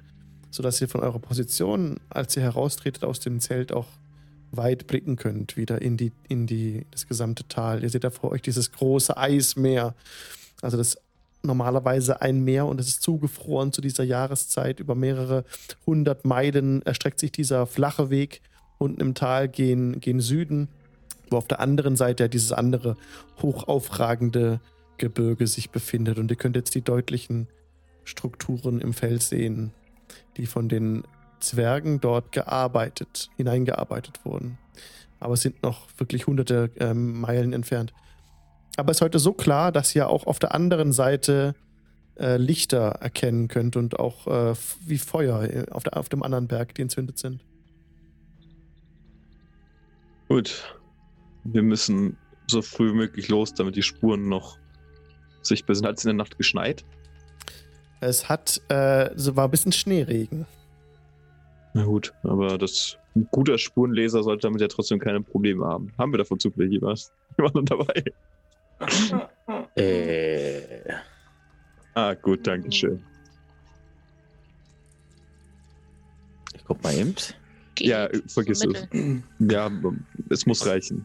sodass 0.51 0.81
ihr 0.81 0.89
von 0.89 1.03
eurer 1.03 1.19
Position, 1.19 1.99
als 2.09 2.37
ihr 2.37 2.43
heraustretet 2.43 3.05
aus 3.05 3.21
dem 3.21 3.41
Zelt, 3.41 3.73
auch 3.73 3.89
weit 4.53 4.87
blicken 4.87 5.17
könnt, 5.17 5.57
wieder 5.57 5.83
in 5.83 5.97
die, 5.97 6.13
in 6.29 6.47
die, 6.47 6.87
das 6.91 7.07
gesamte 7.07 7.47
Tal. 7.49 7.83
Ihr 7.83 7.91
seht 7.91 8.05
da 8.05 8.11
vor 8.11 8.31
euch 8.31 8.43
dieses 8.43 8.73
große 8.73 9.17
Eismeer. 9.17 9.95
Also 10.63 10.77
das 10.77 10.99
normalerweise 11.43 12.21
ein 12.21 12.43
Meer 12.45 12.67
und 12.67 12.81
es 12.81 12.89
ist 12.89 13.03
zugefroren 13.03 13.73
zu 13.73 13.81
dieser 13.81 14.05
Jahreszeit. 14.05 14.81
Über 14.81 14.95
mehrere 14.95 15.45
hundert 15.87 16.25
Meilen 16.25 16.83
erstreckt 16.83 17.21
sich 17.21 17.33
dieser 17.33 17.67
flache 17.67 18.11
Weg 18.11 18.41
unten 18.79 19.01
im 19.01 19.15
Tal 19.15 19.49
gen, 19.49 20.01
gen 20.01 20.21
Süden, 20.21 20.69
wo 21.31 21.37
auf 21.37 21.49
der 21.49 21.61
anderen 21.61 21.97
Seite 21.97 22.25
ja 22.25 22.29
dieses 22.29 22.53
andere 22.53 22.97
hochaufragende 23.41 24.61
Gebirge 24.99 25.47
sich 25.47 25.71
befindet. 25.71 26.19
Und 26.19 26.31
ihr 26.31 26.37
könnt 26.37 26.57
jetzt 26.57 26.75
die 26.75 26.83
deutlichen 26.83 27.49
Strukturen 28.05 28.81
im 28.81 28.93
Fels 28.93 29.29
sehen, 29.29 29.73
die 30.37 30.47
von 30.47 30.69
den 30.69 31.05
Zwergen 31.41 32.01
dort 32.01 32.33
gearbeitet, 32.33 33.31
hineingearbeitet 33.37 34.25
wurden. 34.25 34.59
Aber 35.21 35.35
es 35.35 35.43
sind 35.43 35.63
noch 35.63 35.89
wirklich 35.97 36.27
hunderte 36.27 36.71
ähm, 36.79 37.21
Meilen 37.21 37.53
entfernt. 37.53 37.93
Aber 38.77 38.91
es 38.91 38.99
ist 38.99 39.03
heute 39.03 39.19
so 39.19 39.33
klar, 39.33 39.73
dass 39.73 39.95
ihr 39.95 40.09
auch 40.09 40.27
auf 40.27 40.39
der 40.39 40.55
anderen 40.55 40.93
Seite 40.93 41.55
äh, 42.19 42.37
Lichter 42.37 42.99
erkennen 43.01 43.49
könnt 43.49 43.77
und 43.77 43.99
auch 43.99 44.27
äh, 44.27 44.55
wie 44.87 44.99
Feuer 44.99 45.43
äh, 45.43 45.67
auf, 45.71 45.85
der, 45.85 45.97
auf 45.97 46.09
dem 46.09 46.23
anderen 46.23 46.47
Berg, 46.47 46.75
die 46.75 46.83
entzündet 46.83 47.19
sind. 47.19 47.41
Gut. 50.29 50.77
Wir 51.45 51.63
müssen 51.63 52.17
so 52.49 52.61
früh 52.61 52.91
wie 52.93 52.97
möglich 52.97 53.29
los, 53.29 53.55
damit 53.55 53.77
die 53.77 53.83
Spuren 53.83 54.29
noch 54.29 54.59
sich 55.43 55.65
besinnen. 55.65 55.89
Hat 55.89 55.99
es 55.99 56.05
in 56.05 56.09
der 56.09 56.15
Nacht 56.15 56.37
geschneit? 56.37 56.85
Es 58.01 58.29
hat, 58.29 58.61
äh, 58.69 59.11
so 59.17 59.37
war 59.37 59.45
ein 59.47 59.51
bisschen 59.51 59.73
Schneeregen. 59.73 60.47
Na 61.77 61.85
gut, 61.85 62.15
aber 62.23 62.57
das 62.57 62.97
ein 63.15 63.29
guter 63.31 63.59
Spurenleser 63.59 64.23
sollte 64.23 64.47
damit 64.47 64.63
ja 64.63 64.69
trotzdem 64.69 64.99
keine 64.99 65.21
Probleme 65.21 65.67
haben. 65.67 65.93
Haben 65.99 66.11
wir 66.11 66.17
davon 66.19 66.41
zufällig 66.41 66.81
was? 66.81 67.13
Jemanden 67.39 67.67
dabei? 67.67 68.03
Äh, 69.77 70.95
Ah, 71.95 72.15
gut, 72.15 72.47
danke 72.47 72.73
schön. 72.73 73.03
ich 76.55 76.65
guck 76.65 76.83
mal 76.83 76.95
eben. 76.95 77.15
Geht. 77.75 77.89
Ja, 77.89 78.09
vergiss 78.27 78.65
es. 78.65 78.67
mittel. 78.67 79.23
Ja, 79.39 79.71
es 80.31 80.47
muss 80.47 80.67
reichen. 80.67 81.05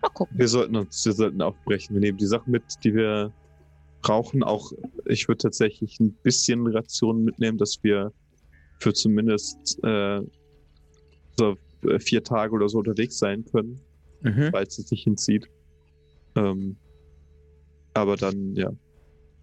Mal 0.00 0.10
gucken. 0.10 0.38
Wir 0.38 0.46
sollten 0.46 0.76
uns, 0.76 1.04
wir 1.04 1.12
sollten 1.12 1.42
aufbrechen. 1.42 1.94
Wir 1.96 2.00
nehmen 2.00 2.18
die 2.18 2.26
Sachen 2.26 2.52
mit, 2.52 2.62
die 2.84 2.94
wir 2.94 3.32
brauchen. 4.02 4.44
Auch 4.44 4.70
ich 5.06 5.26
würde 5.26 5.38
tatsächlich 5.38 5.98
ein 5.98 6.12
bisschen 6.22 6.68
Rationen 6.68 7.24
mitnehmen, 7.24 7.58
dass 7.58 7.82
wir 7.82 8.12
für 8.82 8.92
zumindest 8.92 9.78
äh, 9.84 10.20
so 11.38 11.56
äh, 11.88 11.98
vier 11.98 12.22
Tage 12.24 12.52
oder 12.52 12.68
so 12.68 12.78
unterwegs 12.78 13.18
sein 13.18 13.44
können, 13.44 13.80
Mhm. 14.22 14.50
falls 14.52 14.78
es 14.78 14.88
sich 14.88 15.02
hinzieht. 15.02 15.48
Ähm, 16.36 16.76
aber 17.94 18.16
dann, 18.16 18.54
ja. 18.54 18.70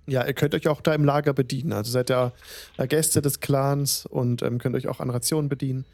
Ja, 0.07 0.25
ihr 0.25 0.33
könnt 0.33 0.55
euch 0.55 0.67
auch 0.67 0.81
da 0.81 0.93
im 0.95 1.03
Lager 1.05 1.33
bedienen. 1.33 1.71
Also 1.73 1.91
seid 1.91 2.09
ihr 2.09 2.33
äh, 2.77 2.87
Gäste 2.87 3.21
des 3.21 3.39
Clans 3.41 4.05
und 4.05 4.41
ähm, 4.41 4.57
könnt 4.57 4.75
euch 4.75 4.87
auch 4.87 4.99
an 4.99 5.09
Rationen 5.09 5.49
bedienen. 5.49 5.85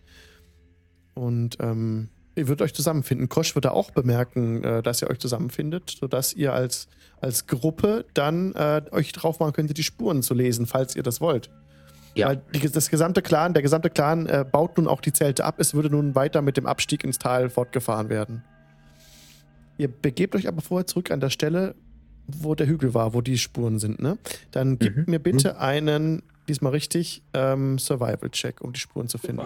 Und 1.15 1.57
ähm, 1.59 2.09
ihr 2.35 2.47
würdet 2.47 2.61
euch 2.61 2.73
zusammenfinden. 2.73 3.27
Kosch 3.27 3.55
würde 3.55 3.71
auch 3.71 3.91
bemerken, 3.91 4.63
äh, 4.63 4.81
dass 4.83 5.01
ihr 5.01 5.09
euch 5.09 5.19
zusammenfindet, 5.19 5.97
sodass 5.99 6.33
ihr 6.33 6.53
als, 6.53 6.87
als 7.19 7.47
Gruppe 7.47 8.05
dann 8.13 8.53
äh, 8.53 8.83
euch 8.91 9.11
drauf 9.11 9.39
machen 9.39 9.53
könntet, 9.53 9.77
die 9.77 9.83
Spuren 9.83 10.21
zu 10.23 10.33
lesen, 10.33 10.65
falls 10.65 10.95
ihr 10.95 11.03
das 11.03 11.19
wollt. 11.19 11.49
Ja. 12.15 12.27
Weil 12.29 12.41
die, 12.53 12.69
das 12.71 12.89
gesamte 12.89 13.21
Clan, 13.21 13.53
der 13.53 13.61
gesamte 13.61 13.89
Clan 13.89 14.25
äh, 14.27 14.45
baut 14.49 14.77
nun 14.77 14.87
auch 14.87 15.01
die 15.01 15.11
Zelte 15.13 15.43
ab. 15.45 15.55
Es 15.59 15.73
würde 15.73 15.89
nun 15.89 16.15
weiter 16.15 16.41
mit 16.41 16.55
dem 16.57 16.65
Abstieg 16.65 17.03
ins 17.03 17.19
Tal 17.19 17.49
fortgefahren 17.49 18.09
werden. 18.09 18.43
Ihr 19.77 19.89
begebt 19.89 20.35
euch 20.35 20.47
aber 20.47 20.61
vorher 20.61 20.87
zurück 20.87 21.11
an 21.11 21.19
der 21.19 21.29
Stelle, 21.29 21.75
wo 22.27 22.55
der 22.55 22.67
Hügel 22.67 22.93
war, 22.93 23.13
wo 23.13 23.21
die 23.21 23.37
Spuren 23.37 23.77
sind, 23.79 24.01
ne? 24.01 24.17
Dann 24.51 24.79
gebt 24.79 24.95
Mhm. 24.97 25.03
mir 25.07 25.19
bitte 25.19 25.59
einen, 25.59 26.23
diesmal 26.47 26.71
richtig, 26.71 27.21
ähm, 27.33 27.77
Survival-Check, 27.77 28.61
um 28.61 28.71
die 28.73 28.79
Spuren 28.79 29.07
zu 29.09 29.17
finden. 29.17 29.41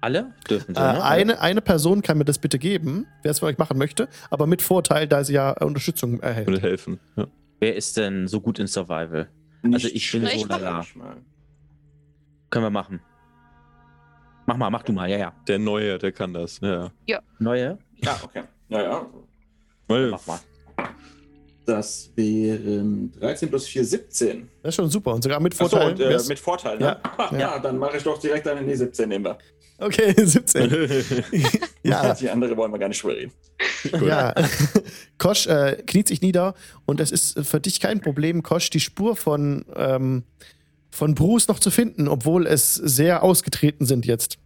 Alle 0.00 0.32
dürfen 0.50 0.74
Äh, 0.74 0.80
ne? 0.80 1.02
eine, 1.04 1.40
eine 1.40 1.60
Person 1.62 2.02
kann 2.02 2.18
mir 2.18 2.24
das 2.26 2.38
bitte 2.38 2.58
geben, 2.58 3.06
wer 3.22 3.30
es 3.30 3.38
für 3.38 3.46
euch 3.46 3.56
machen 3.56 3.78
möchte, 3.78 4.08
aber 4.28 4.46
mit 4.46 4.60
Vorteil, 4.60 5.06
da 5.08 5.24
sie 5.24 5.32
ja 5.34 5.52
äh, 5.58 5.64
Unterstützung 5.64 6.20
erhält. 6.20 6.46
Würde 6.48 6.60
helfen. 6.60 6.98
Ja. 7.16 7.26
Wer 7.60 7.76
ist 7.76 7.96
denn 7.96 8.28
so 8.28 8.40
gut 8.40 8.58
in 8.58 8.66
Survival? 8.66 9.28
Nicht 9.62 9.74
Also 9.74 9.88
ich 9.94 10.12
bin 10.12 10.26
so 10.26 10.46
lala. 10.46 10.84
Können 12.54 12.66
wir 12.66 12.70
machen. 12.70 13.00
Mach 14.46 14.56
mal, 14.56 14.70
mach 14.70 14.84
du 14.84 14.92
mal, 14.92 15.10
ja, 15.10 15.16
ja. 15.18 15.32
Der 15.48 15.58
Neue, 15.58 15.98
der 15.98 16.12
kann 16.12 16.32
das. 16.32 16.60
Ja. 16.60 16.92
Neue? 17.40 17.78
Ja, 17.96 18.16
okay. 18.22 18.44
Naja, 18.68 19.04
Weil, 19.88 20.10
Mach 20.10 20.24
mal. 20.24 20.38
das 21.66 22.12
wären 22.14 23.10
13 23.18 23.48
plus 23.48 23.66
4, 23.66 23.84
17. 23.84 24.48
Das 24.62 24.68
ist 24.68 24.76
schon 24.76 24.88
super. 24.88 25.14
Und 25.14 25.22
sogar 25.24 25.40
mit 25.40 25.52
Achso, 25.54 25.68
Vorteil. 25.68 25.90
und, 25.94 26.00
äh, 26.00 26.28
mit 26.28 26.38
Vorteil, 26.38 26.78
ne? 26.78 26.84
Ja, 26.84 27.00
Ja, 27.18 27.32
ja. 27.32 27.38
ja. 27.38 27.58
dann 27.58 27.76
mache 27.76 27.96
ich 27.96 28.04
doch 28.04 28.20
direkt 28.20 28.46
eine 28.46 28.62
nee, 28.62 28.76
17 28.76 29.08
nehmen 29.08 29.24
wir. 29.24 29.38
okay, 29.80 30.14
17. 30.24 30.70
ja, 31.82 32.14
Die 32.14 32.30
andere 32.30 32.56
wollen 32.56 32.70
wir 32.70 32.78
gar 32.78 32.88
nicht 32.88 33.02
drüber 33.02 33.16
reden. 33.16 33.32
ja. 34.06 34.32
Kosch 35.18 35.48
äh, 35.48 35.82
kniet 35.84 36.06
sich 36.06 36.22
nieder 36.22 36.54
und 36.86 37.00
es 37.00 37.10
ist 37.10 37.44
für 37.44 37.58
dich 37.58 37.80
kein 37.80 38.00
Problem, 38.00 38.44
Kosch, 38.44 38.70
die 38.70 38.78
Spur 38.78 39.16
von, 39.16 39.64
ähm, 39.74 40.22
von 40.94 41.14
Bruce 41.14 41.48
noch 41.48 41.58
zu 41.58 41.70
finden, 41.72 42.06
obwohl 42.06 42.46
es 42.46 42.74
sehr 42.74 43.24
ausgetreten 43.24 43.84
sind 43.84 44.06
jetzt. 44.06 44.38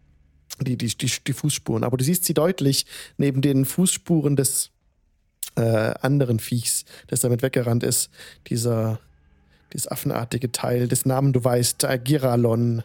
Die, 0.60 0.76
die, 0.76 0.88
die, 0.88 1.12
die 1.26 1.32
Fußspuren. 1.32 1.84
Aber 1.84 1.98
du 1.98 2.04
siehst 2.04 2.24
sie 2.24 2.34
deutlich 2.34 2.86
neben 3.18 3.42
den 3.42 3.64
Fußspuren 3.66 4.34
des 4.34 4.70
äh, 5.56 5.60
anderen 6.00 6.40
Viechs, 6.40 6.84
das 7.06 7.20
damit 7.20 7.42
weggerannt 7.42 7.82
ist. 7.84 8.10
Dieser, 8.48 8.98
dieses 9.72 9.88
affenartige 9.88 10.50
Teil, 10.50 10.88
des 10.88 11.04
Namen 11.04 11.32
du 11.32 11.44
weißt, 11.44 11.84
äh, 11.84 12.00
Giralon. 12.02 12.82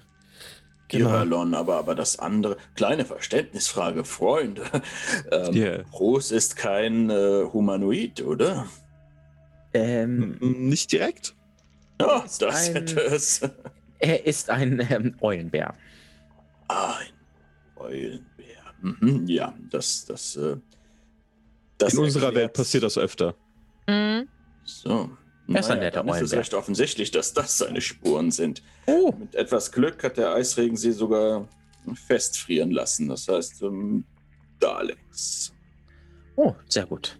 Genau. 0.89 1.09
Giralon, 1.09 1.53
aber, 1.55 1.77
aber 1.77 1.95
das 1.95 2.19
andere, 2.19 2.57
kleine 2.75 3.05
Verständnisfrage, 3.05 4.03
Freunde. 4.03 4.63
Ähm, 5.31 5.53
Yeah. 5.55 5.83
Bruce 5.89 6.31
ist 6.31 6.57
kein 6.57 7.09
äh, 7.09 7.45
Humanoid, 7.51 8.21
oder? 8.21 8.67
Ähm, 9.73 10.37
Mm, 10.39 10.67
Nicht 10.69 10.91
direkt? 10.91 11.33
Ist 12.25 12.41
das 12.41 12.67
ein- 12.69 12.73
hätte 12.73 13.01
es. 13.01 13.41
er 13.99 14.25
ist 14.25 14.49
ein 14.49 14.79
ähm, 14.89 15.15
Eulenbär. 15.21 15.73
Ein 16.67 17.13
Eulenbär. 17.75 18.23
Mhm, 18.81 19.25
ja, 19.27 19.53
das, 19.69 20.05
das, 20.05 20.35
äh, 20.35 20.57
das 21.77 21.93
In 21.93 21.99
unserer 21.99 22.33
Welt 22.35 22.53
passiert 22.53 22.83
das 22.83 22.97
öfter. 22.97 23.35
Mhm. 23.87 24.27
So. 24.63 25.09
Er 25.49 25.59
ist 25.59 25.69
ein 25.69 25.77
Naja, 25.79 25.89
netter 25.89 26.03
dann 26.03 26.07
ist 26.09 26.15
es 26.15 26.21
Eulenbär. 26.21 26.39
recht 26.39 26.53
offensichtlich, 26.53 27.11
dass 27.11 27.33
das 27.33 27.57
seine 27.57 27.81
Spuren 27.81 28.31
sind. 28.31 28.61
Oh, 28.85 29.11
Mit 29.17 29.35
etwas 29.35 29.71
Glück 29.71 30.03
hat 30.03 30.17
der 30.17 30.33
Eisregen 30.33 30.77
sie 30.77 30.91
sogar 30.93 31.47
festfrieren 32.07 32.71
lassen. 32.71 33.09
Das 33.09 33.27
heißt, 33.27 33.61
ähm, 33.63 34.05
Daleks. 34.59 35.53
oh, 36.37 36.55
sehr 36.69 36.85
gut. 36.85 37.17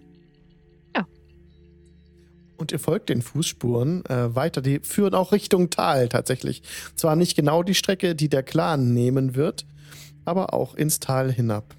Und 2.64 2.72
ihr 2.72 2.80
folgt 2.80 3.10
den 3.10 3.22
Fußspuren 3.22 4.06
äh, 4.06 4.34
weiter. 4.36 4.62
Die 4.62 4.80
führen 4.80 5.16
auch 5.16 5.34
Richtung 5.34 5.70
Tal 5.70 6.08
tatsächlich. 6.08 6.64
Zwar 6.96 7.18
nicht 7.18 7.36
genau 7.36 7.62
die 7.62 7.74
Strecke, 7.74 8.16
die 8.16 8.30
der 8.30 8.42
Clan 8.42 8.94
nehmen 8.94 9.36
wird, 9.36 9.66
aber 10.24 10.54
auch 10.54 10.74
ins 10.74 11.02
Tal 11.02 11.30
hinab. 11.30 11.76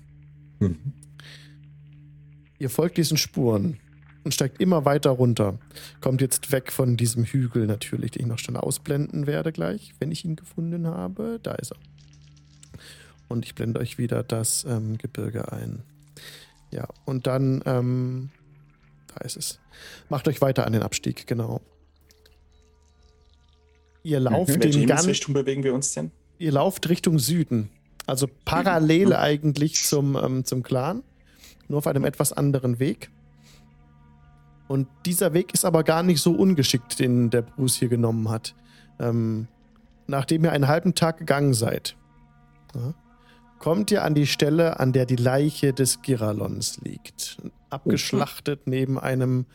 Ihr 2.59 2.69
folgt 2.69 2.99
diesen 2.99 3.17
Spuren 3.17 3.79
und 4.25 4.35
steigt 4.35 4.61
immer 4.61 4.85
weiter 4.85 5.09
runter. 5.09 5.59
Kommt 6.03 6.21
jetzt 6.21 6.53
weg 6.53 6.71
von 6.71 6.99
diesem 6.99 7.25
Hügel 7.25 7.67
natürlich, 7.67 8.11
den 8.11 8.25
ich 8.25 8.29
noch 8.29 8.39
schnell 8.39 8.59
ausblenden 8.59 9.27
werde 9.27 9.53
gleich, 9.53 9.95
wenn 10.01 10.13
ich 10.13 10.27
ihn 10.27 10.37
gefunden 10.37 10.87
habe. 10.87 11.41
Da 11.43 11.53
ist 11.53 11.73
er. 11.73 11.79
Und 13.29 13.47
ich 13.47 13.55
blende 13.55 13.81
euch 13.81 13.97
wieder 13.97 14.23
das 14.23 14.67
ähm, 14.69 14.99
Gebirge 14.99 15.51
ein. 15.51 15.83
Ja, 16.71 16.89
und 17.07 17.27
dann, 17.27 17.63
ähm, 17.65 18.29
da 19.15 19.25
ist 19.25 19.37
es. 19.37 19.61
Macht 20.09 20.29
euch 20.29 20.41
weiter 20.41 20.67
an 20.67 20.73
den 20.73 20.83
Abstieg, 20.83 21.27
genau. 21.27 21.61
Ihr 24.03 24.21
lauft 24.21 24.51
In 24.51 24.63
welche 24.63 24.79
den 24.81 24.89
ganz, 24.89 25.03
Himmelsrichtung 25.03 25.35
bewegen 25.35 25.63
wir 25.63 25.75
uns 25.75 25.93
denn? 25.95 26.11
ihr 26.39 26.53
lauft 26.53 26.89
Richtung 26.89 27.19
Süden. 27.19 27.71
Also 28.07 28.29
parallel 28.45 29.15
eigentlich 29.15 29.83
zum, 29.85 30.17
ähm, 30.17 30.45
zum 30.45 30.63
Clan. 30.63 31.03
Nur 31.69 31.79
auf 31.79 31.87
einem 31.87 32.05
etwas 32.05 32.33
anderen 32.33 32.79
Weg. 32.79 33.11
Und 34.69 34.89
dieser 35.07 35.33
Weg 35.33 35.55
ist 35.55 35.65
aber 35.65 35.85
gar 35.85 36.03
nicht 36.03 36.21
so 36.21 36.33
ungeschickt, 36.33 36.99
den 36.99 37.31
der 37.31 37.43
Bruce 37.43 37.77
hier 37.77 37.89
genommen 37.89 38.29
hat. 38.29 38.55
Ähm, 38.99 39.49
nachdem 40.07 40.45
ihr 40.45 40.53
einen 40.53 40.69
halben 40.69 40.95
Tag 40.95 41.19
gegangen 41.19 41.55
seid, 41.55 41.97
ja, 42.75 42.95
kommt 43.65 43.91
ihr 43.91 44.05
an 44.05 44.15
die 44.15 44.27
Stelle, 44.27 44.79
an 44.79 44.93
der 44.93 45.07
die 45.07 45.17
Leiche 45.17 45.73
des 45.73 46.03
Giralons 46.03 46.83
liegt. 46.83 47.39
Abgeschlachtet 47.71 48.67
neben 48.67 48.99
einem 48.99 49.47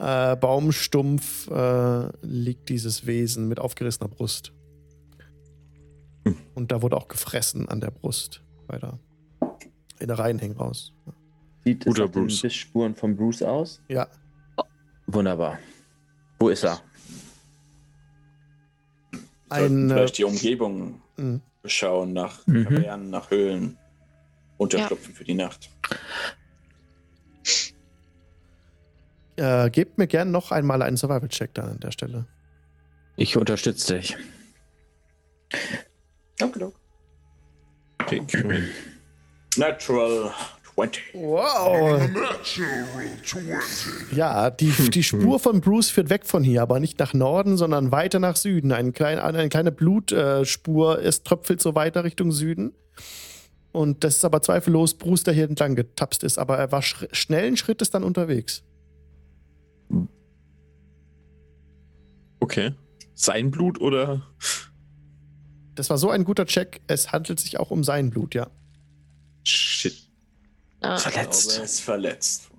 äh, 0.00 0.34
Baumstumpf 0.34 1.48
äh, 1.48 2.08
liegt 2.26 2.68
dieses 2.68 3.06
Wesen 3.06 3.46
mit 3.46 3.60
aufgerissener 3.60 4.08
Brust. 4.08 4.52
Und 6.56 6.72
da 6.72 6.82
wurde 6.82 6.96
auch 6.96 7.06
gefressen 7.06 7.68
an 7.68 7.80
der 7.80 7.92
Brust. 7.92 8.42
Weiter. 8.66 8.98
In 10.00 10.08
der 10.08 10.18
Reihen 10.18 10.40
hängen 10.40 10.56
raus. 10.56 10.92
Sieht 11.64 11.86
es 11.86 11.86
Guter 11.86 12.06
nach 12.06 12.10
den 12.10 12.22
Bruce. 12.22 12.42
Bissspuren 12.42 12.96
von 12.96 13.16
Bruce 13.16 13.42
aus? 13.42 13.80
Ja, 13.86 14.08
Wunderbar. 15.06 15.60
Wo 16.40 16.48
ist 16.48 16.64
er? 16.64 16.80
Ein. 19.50 19.88
Äh, 19.88 19.94
vielleicht 19.94 20.18
die 20.18 20.24
Umgebung 20.24 21.00
mh. 21.16 21.40
Beschauen, 21.66 22.12
nach 22.12 22.46
Mhm. 22.46 22.64
Kavernen, 22.64 23.10
nach 23.10 23.30
Höhlen. 23.30 23.76
Unterschlupfen 24.58 25.14
für 25.14 25.24
die 25.24 25.34
Nacht. 25.34 25.70
äh, 29.36 29.68
gebt 29.70 29.98
mir 29.98 30.06
gern 30.06 30.30
noch 30.30 30.50
einmal 30.50 30.80
einen 30.80 30.96
Survival-Check 30.96 31.52
da 31.52 31.64
an 31.64 31.80
der 31.80 31.90
Stelle. 31.90 32.26
Ich 33.16 33.36
unterstütze 33.36 33.98
dich. 33.98 34.16
Danke, 36.38 36.72
Okay. 38.00 38.22
Natural 39.56 40.32
20. 40.76 41.02
Wow! 41.14 42.00
Ja, 44.14 44.50
die, 44.50 44.70
die 44.90 45.02
Spur 45.02 45.40
von 45.40 45.60
Bruce 45.62 45.88
führt 45.88 46.10
weg 46.10 46.26
von 46.26 46.44
hier, 46.44 46.60
aber 46.60 46.80
nicht 46.80 46.98
nach 46.98 47.14
Norden, 47.14 47.56
sondern 47.56 47.92
weiter 47.92 48.18
nach 48.18 48.36
Süden. 48.36 48.72
Ein 48.72 48.92
klein, 48.92 49.18
eine 49.18 49.48
kleine 49.48 49.72
Blutspur, 49.72 51.02
es 51.02 51.22
tröpfelt 51.22 51.62
so 51.62 51.74
weiter 51.74 52.04
Richtung 52.04 52.30
Süden. 52.30 52.74
Und 53.72 54.04
das 54.04 54.16
ist 54.16 54.24
aber 54.24 54.42
zweifellos 54.42 54.94
Bruce, 54.94 55.22
der 55.22 55.34
hier 55.34 55.44
entlang 55.44 55.74
getapst 55.74 56.22
ist. 56.22 56.38
Aber 56.38 56.58
er 56.58 56.72
war 56.72 56.82
sch 56.82 57.06
schnellen 57.12 57.56
Schrittes 57.56 57.90
dann 57.90 58.04
unterwegs. 58.04 58.62
Okay. 62.40 62.72
Sein 63.14 63.50
Blut 63.50 63.80
oder? 63.80 64.26
Das 65.74 65.88
war 65.88 65.96
so 65.96 66.10
ein 66.10 66.24
guter 66.24 66.46
Check. 66.46 66.80
Es 66.86 67.12
handelt 67.12 67.40
sich 67.40 67.58
auch 67.58 67.70
um 67.70 67.82
sein 67.82 68.10
Blut, 68.10 68.34
ja. 68.34 68.48
Shit. 69.44 70.05
Ja. 70.82 70.96
Ich 70.96 71.02
glaube, 71.02 71.16
er 71.16 71.22
Verletzt. 71.24 71.58
ist 71.58 71.80
verletzt. 71.80 72.50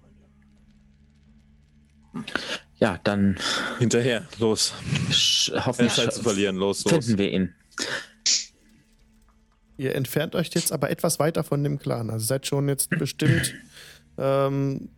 Ja, 2.77 2.99
dann 3.03 3.38
Hinterher, 3.80 4.27
los. 4.39 4.73
hoffentlich 5.65 5.94
Zeit 5.94 6.14
zu 6.14 6.23
verlieren, 6.23 6.56
los, 6.56 6.84
los. 6.85 7.06
finden 7.06 7.18
wir 7.18 7.31
ihn. 7.31 7.53
Ihr 9.77 9.94
entfernt 9.94 10.35
euch 10.35 10.49
jetzt 10.53 10.72
aber 10.72 10.89
etwas 10.89 11.19
weiter 11.19 11.44
von 11.44 11.64
dem 11.64 11.77
Clan. 11.77 12.10
Also 12.10 12.26
seid 12.26 12.48
schon 12.48 12.68
jetzt 12.68 12.89
bestimmt 12.89 13.53
ähm, 14.18 14.89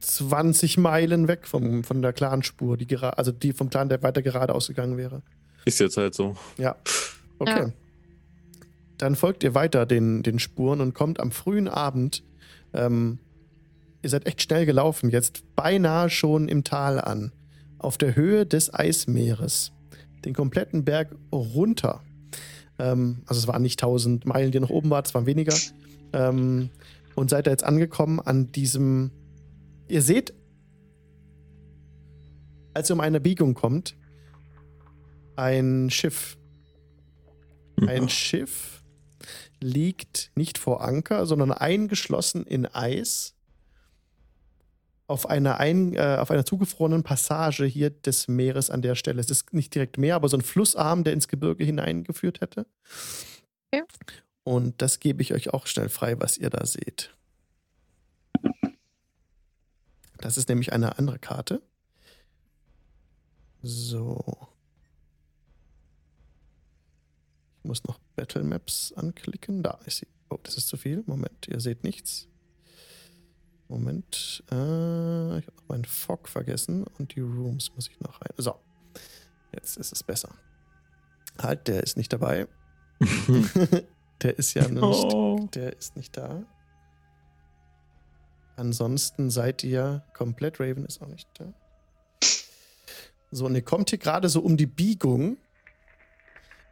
20 0.00 0.76
Meilen 0.76 1.26
weg 1.28 1.46
vom, 1.46 1.82
von 1.82 2.02
der 2.02 2.12
Clanspur, 2.12 2.76
die 2.76 2.96
also 2.96 3.32
die 3.32 3.52
vom 3.52 3.70
Clan, 3.70 3.88
der 3.88 4.02
weiter 4.02 4.22
geradeaus 4.22 4.68
gegangen 4.68 4.96
wäre. 4.96 5.22
Ist 5.64 5.80
jetzt 5.80 5.96
halt 5.96 6.14
so. 6.14 6.36
Ja. 6.58 6.76
Okay. 7.38 7.68
Ja. 7.68 7.72
Dann 9.04 9.16
folgt 9.16 9.44
ihr 9.44 9.54
weiter 9.54 9.84
den, 9.84 10.22
den 10.22 10.38
Spuren 10.38 10.80
und 10.80 10.94
kommt 10.94 11.20
am 11.20 11.30
frühen 11.30 11.68
Abend. 11.68 12.24
Ähm, 12.72 13.18
ihr 14.00 14.08
seid 14.08 14.26
echt 14.26 14.40
schnell 14.40 14.64
gelaufen, 14.64 15.10
jetzt 15.10 15.44
beinahe 15.54 16.08
schon 16.08 16.48
im 16.48 16.64
Tal 16.64 16.98
an. 16.98 17.30
Auf 17.76 17.98
der 17.98 18.16
Höhe 18.16 18.46
des 18.46 18.72
Eismeeres. 18.72 19.72
Den 20.24 20.32
kompletten 20.32 20.86
Berg 20.86 21.14
runter. 21.30 22.00
Ähm, 22.78 23.18
also 23.26 23.40
es 23.40 23.46
waren 23.46 23.60
nicht 23.60 23.78
1000 23.78 24.24
Meilen, 24.24 24.52
die 24.52 24.60
nach 24.60 24.70
oben 24.70 24.88
waren, 24.88 25.04
es 25.04 25.12
waren 25.12 25.26
weniger. 25.26 25.54
Ähm, 26.14 26.70
und 27.14 27.28
seid 27.28 27.46
da 27.46 27.50
jetzt 27.50 27.64
angekommen 27.64 28.20
an 28.20 28.52
diesem. 28.52 29.10
Ihr 29.86 30.00
seht, 30.00 30.32
als 32.72 32.90
ihr 32.90 32.94
um 32.94 33.00
eine 33.00 33.20
Biegung 33.20 33.52
kommt, 33.52 33.96
ein 35.36 35.90
Schiff. 35.90 36.38
Ein 37.86 38.08
Schiff 38.08 38.73
liegt 39.60 40.30
nicht 40.34 40.58
vor 40.58 40.82
Anker, 40.82 41.26
sondern 41.26 41.52
eingeschlossen 41.52 42.46
in 42.46 42.66
Eis 42.66 43.34
auf 45.06 45.28
einer, 45.28 45.60
ein, 45.60 45.94
äh, 45.94 46.16
auf 46.18 46.30
einer 46.30 46.46
zugefrorenen 46.46 47.02
Passage 47.02 47.64
hier 47.66 47.90
des 47.90 48.28
Meeres 48.28 48.70
an 48.70 48.82
der 48.82 48.94
Stelle. 48.94 49.20
Es 49.20 49.30
ist 49.30 49.52
nicht 49.52 49.74
direkt 49.74 49.98
Meer, 49.98 50.16
aber 50.16 50.28
so 50.28 50.36
ein 50.36 50.42
Flussarm, 50.42 51.04
der 51.04 51.12
ins 51.12 51.28
Gebirge 51.28 51.64
hineingeführt 51.64 52.40
hätte. 52.40 52.66
Okay. 53.70 53.84
Und 54.44 54.80
das 54.80 55.00
gebe 55.00 55.22
ich 55.22 55.34
euch 55.34 55.52
auch 55.52 55.66
schnell 55.66 55.88
frei, 55.88 56.18
was 56.20 56.38
ihr 56.38 56.50
da 56.50 56.64
seht. 56.66 57.14
Das 60.18 60.38
ist 60.38 60.48
nämlich 60.48 60.72
eine 60.72 60.98
andere 60.98 61.18
Karte. 61.18 61.60
So. 63.62 64.48
Ich 67.58 67.64
muss 67.64 67.84
noch 67.84 67.98
Battle 68.16 68.44
Maps 68.44 68.92
anklicken. 68.96 69.62
Da 69.62 69.78
ist 69.86 69.98
sie. 69.98 70.06
Oh, 70.30 70.38
das 70.42 70.56
ist 70.56 70.68
zu 70.68 70.76
viel. 70.76 71.02
Moment, 71.06 71.48
ihr 71.48 71.60
seht 71.60 71.84
nichts. 71.84 72.28
Moment. 73.68 74.42
Äh, 74.50 75.38
ich 75.38 75.46
habe 75.46 75.56
noch 75.56 75.68
meinen 75.68 75.84
Fog 75.84 76.28
vergessen 76.28 76.84
und 76.98 77.14
die 77.14 77.20
Rooms 77.20 77.72
muss 77.74 77.88
ich 77.88 78.00
noch 78.00 78.20
rein. 78.20 78.32
So. 78.36 78.54
Jetzt 79.52 79.76
ist 79.76 79.92
es 79.92 80.02
besser. 80.02 80.34
Halt, 81.40 81.68
der 81.68 81.82
ist 81.82 81.96
nicht 81.96 82.12
dabei. 82.12 82.46
der 84.22 84.38
ist 84.38 84.54
ja 84.54 84.68
nicht. 84.68 84.82
Oh. 84.82 85.48
Der 85.54 85.76
ist 85.76 85.96
nicht 85.96 86.16
da. 86.16 86.44
Ansonsten 88.56 89.30
seid 89.30 89.64
ihr 89.64 90.04
komplett. 90.14 90.60
Raven 90.60 90.84
ist 90.84 91.02
auch 91.02 91.08
nicht 91.08 91.28
da. 91.34 91.52
So, 93.30 93.46
und 93.46 93.54
ihr 93.56 93.62
kommt 93.62 93.90
hier 93.90 93.98
gerade 93.98 94.28
so 94.28 94.40
um 94.40 94.56
die 94.56 94.66
Biegung. 94.66 95.38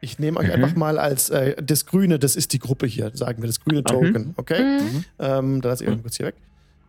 Ich 0.03 0.19
nehme 0.19 0.39
euch 0.39 0.47
Mhm. 0.47 0.53
einfach 0.63 0.75
mal 0.75 0.99
als 0.99 1.29
äh, 1.29 1.55
das 1.63 1.85
Grüne, 1.85 2.19
das 2.19 2.35
ist 2.35 2.51
die 2.53 2.59
Gruppe 2.59 2.85
hier, 2.87 3.11
sagen 3.13 3.41
wir, 3.41 3.47
das 3.47 3.59
grüne 3.61 3.83
Token, 3.83 4.33
okay? 4.37 4.79
Mhm. 4.81 5.05
Ähm, 5.19 5.61
da 5.61 5.69
lasse 5.69 5.83
ich 5.85 5.89
euch 5.89 6.01
kurz 6.01 6.17
hier 6.17 6.25
weg. 6.27 6.35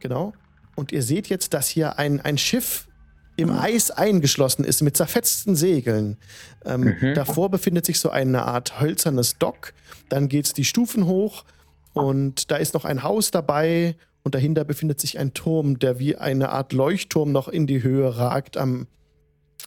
Genau. 0.00 0.32
Und 0.74 0.90
ihr 0.92 1.02
seht 1.02 1.28
jetzt, 1.28 1.54
dass 1.54 1.68
hier 1.68 1.98
ein, 1.98 2.20
ein 2.20 2.36
Schiff 2.38 2.88
im 3.36 3.50
Eis 3.50 3.90
eingeschlossen 3.90 4.64
ist 4.64 4.82
mit 4.82 4.96
zerfetzten 4.96 5.54
Segeln. 5.56 6.16
Ähm, 6.64 6.94
Mhm. 7.00 7.14
Davor 7.14 7.50
befindet 7.50 7.86
sich 7.86 7.98
so 8.00 8.10
eine 8.10 8.44
Art 8.44 8.80
hölzernes 8.80 9.38
Dock. 9.38 9.72
Dann 10.08 10.28
geht 10.28 10.46
es 10.46 10.52
die 10.52 10.64
Stufen 10.64 11.06
hoch 11.06 11.44
und 11.92 12.50
da 12.50 12.56
ist 12.56 12.74
noch 12.74 12.84
ein 12.84 13.02
Haus 13.04 13.30
dabei 13.30 13.96
und 14.24 14.34
dahinter 14.34 14.64
befindet 14.64 15.00
sich 15.00 15.18
ein 15.18 15.34
Turm, 15.34 15.78
der 15.78 15.98
wie 16.00 16.16
eine 16.16 16.48
Art 16.50 16.72
Leuchtturm 16.72 17.30
noch 17.32 17.46
in 17.48 17.66
die 17.66 17.82
Höhe 17.82 18.16
ragt 18.16 18.56
am, 18.56 18.86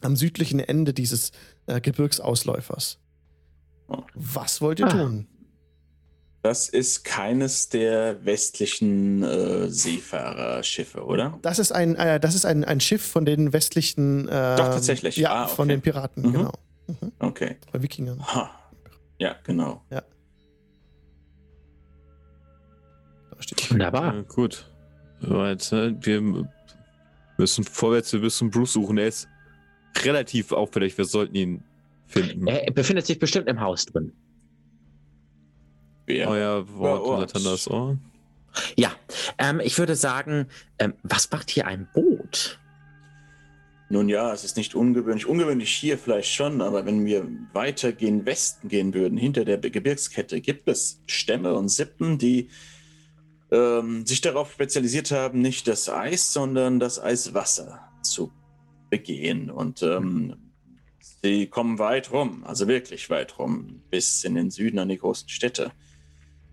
am 0.02 0.16
südlichen 0.16 0.60
Ende 0.60 0.94
dieses 0.94 1.32
äh, 1.68 1.80
Gebirgsausläufers. 1.82 2.98
Was 4.16 4.62
wollt 4.62 4.80
ihr 4.80 4.88
Ah. 4.88 4.90
tun? 4.90 5.28
Das 6.44 6.70
ist 6.70 7.04
keines 7.04 7.68
der 7.70 8.24
westlichen 8.24 9.22
äh, 9.24 9.70
Seefahrerschiffe, 9.70 11.04
oder? 11.04 11.38
Das 11.42 11.60
ist 11.60 11.72
ein, 11.74 11.96
äh, 11.96 12.20
das 12.20 12.36
ist 12.36 12.46
ein, 12.46 12.64
ein 12.64 12.80
Schiff 12.80 13.06
von 13.06 13.26
den 13.26 13.52
westlichen. 13.54 14.28
Äh, 14.30 14.56
Doch, 14.56 14.70
tatsächlich. 14.70 15.18
Ja, 15.18 15.44
Ah, 15.44 15.48
von 15.48 15.66
okay. 15.68 15.76
den 15.76 15.82
Piraten, 15.82 16.24
Mhm. 16.24 16.32
genau. 16.34 16.52
Okay. 17.20 17.58
Bei 17.72 17.82
Wikingern. 17.82 18.26
Ha. 18.34 18.50
Ja, 19.20 19.36
genau. 19.44 19.82
Da 19.90 20.04
steht 23.40 23.70
Wunderbar. 23.72 24.16
Ja, 24.16 24.22
gut. 24.22 24.66
Ne, 25.22 25.58
wir 26.02 26.48
müssen 27.38 27.64
vorwärts, 27.64 28.14
wir 28.14 28.20
müssen 28.20 28.50
Bruce 28.52 28.74
suchen. 28.74 28.98
Er 28.98 29.08
ist 29.08 29.28
relativ 30.04 30.52
auffällig. 30.52 30.98
Wir 30.98 31.06
sollten 31.06 31.36
ihn 31.36 31.64
finden. 32.08 32.48
Er 32.48 32.72
befindet 32.72 33.06
sich 33.06 33.20
bestimmt 33.20 33.48
im 33.48 33.60
Haus 33.60 33.86
drin. 33.86 34.14
Wer? 36.06 36.30
Euer 36.30 36.74
Wort, 36.78 37.34
Thunders 37.34 37.70
Ohr. 37.70 37.98
Ja, 38.76 38.92
ähm, 39.38 39.60
ich 39.64 39.78
würde 39.78 39.96
sagen, 39.96 40.48
ähm, 40.80 40.94
was 41.04 41.30
macht 41.32 41.50
hier 41.50 41.68
ein 41.68 41.88
Boot? 41.94 42.60
Nun 43.90 44.10
ja, 44.10 44.34
es 44.34 44.44
ist 44.44 44.58
nicht 44.58 44.76
ungewöhnlich. 44.76 45.26
Ungewöhnlich 45.26 45.72
hier 45.72 45.98
vielleicht 45.98 46.34
schon, 46.34 46.62
aber 46.62 46.86
wenn 46.86 47.06
wir 47.06 47.28
weiter 47.54 47.94
gen 47.94 48.26
Westen 48.26 48.68
gehen 48.68 48.94
würden, 48.94 49.18
hinter 49.18 49.46
der 49.46 49.58
Gebirgskette, 49.58 50.42
gibt 50.42 50.68
es 50.68 51.02
Stämme 51.08 51.54
und 51.54 51.70
Sippen, 51.70 52.18
die 52.18 52.50
ähm, 53.52 54.06
sich 54.06 54.20
darauf 54.20 54.52
spezialisiert 54.52 55.12
haben, 55.12 55.42
nicht 55.42 55.68
das 55.68 55.90
Eis, 55.90 56.34
sondern 56.34 56.80
das 56.80 57.02
Eiswasser 57.02 57.80
zu 58.02 58.32
begehen. 58.90 59.50
Und 59.50 59.84
ähm, 59.84 60.36
sie 61.22 61.48
kommen 61.48 61.80
weit 61.80 62.12
rum, 62.12 62.44
also 62.46 62.68
wirklich 62.68 63.10
weit 63.10 63.38
rum, 63.40 63.82
bis 63.90 64.24
in 64.24 64.36
den 64.36 64.52
Süden 64.52 64.80
an 64.80 64.90
die 64.90 64.98
großen 64.98 65.30
Städte. 65.30 65.72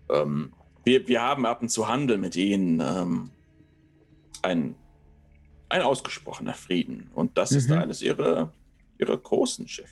Ähm, 0.09 0.53
wir, 0.83 1.07
wir 1.07 1.21
haben 1.21 1.45
ab 1.45 1.61
und 1.61 1.69
zu 1.69 1.87
Handel 1.87 2.17
mit 2.17 2.35
ihnen. 2.35 2.79
Ähm, 2.79 3.29
ein 4.41 4.75
ein 5.69 5.81
ausgesprochener 5.81 6.53
Frieden. 6.53 7.09
Und 7.13 7.37
das 7.37 7.51
ist 7.51 7.69
Mhm. 7.69 7.77
eines 7.77 8.01
ihrer, 8.01 8.53
ihrer 8.99 9.17
großen 9.17 9.67
Schiffe. 9.67 9.89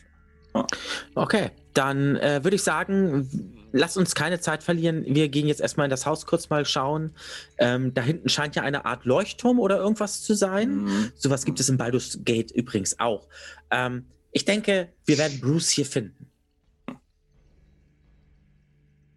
Okay, 1.16 1.50
dann 1.74 2.16
äh, 2.18 2.44
würde 2.44 2.56
ich 2.56 2.62
sagen, 2.62 3.68
lass 3.72 3.98
uns 3.98 4.14
keine 4.14 4.40
Zeit 4.40 4.62
verlieren. 4.62 5.04
Wir 5.08 5.28
gehen 5.30 5.48
jetzt 5.48 5.62
erstmal 5.62 5.86
in 5.86 5.90
das 5.90 6.06
Haus 6.06 6.28
kurz 6.28 6.52
mal 6.52 6.64
schauen. 6.64 7.12
Ähm, 7.58 7.92
da 7.96 8.04
hinten 8.04 8.30
scheint 8.30 8.56
ja 8.56 8.62
eine 8.62 8.86
Art 8.86 9.04
Leuchtturm 9.06 9.60
oder 9.60 9.78
irgendwas 9.78 10.22
zu 10.22 10.36
sein. 10.36 10.84
Mhm. 10.84 11.12
Sowas 11.16 11.46
gibt 11.46 11.60
es 11.60 11.70
in 11.70 11.78
Baldur's 11.78 12.20
Gate 12.24 12.52
übrigens 12.52 13.00
auch. 13.00 13.28
Ähm, 13.72 14.06
ich 14.34 14.46
denke, 14.46 14.90
wir 15.06 15.18
werden 15.18 15.40
Bruce 15.40 15.70
hier 15.70 15.86
finden. 15.86 16.28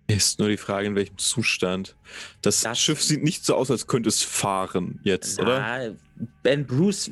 Ist 0.08 0.38
nur 0.38 0.48
die 0.48 0.56
Frage, 0.56 0.86
in 0.86 0.94
welchem 0.94 1.18
Zustand. 1.18 1.96
Das, 2.42 2.60
Das- 2.60 2.78
Schiff 2.78 3.02
sieht 3.02 3.24
nicht 3.24 3.44
so 3.44 3.56
aus, 3.56 3.70
als 3.72 3.86
könnte 3.88 4.08
es 4.08 4.22
fahren 4.22 5.00
jetzt, 5.02 5.40
oder? 5.40 5.58
Na, 5.58 6.24
wenn 6.44 6.64
Bruce 6.64 7.10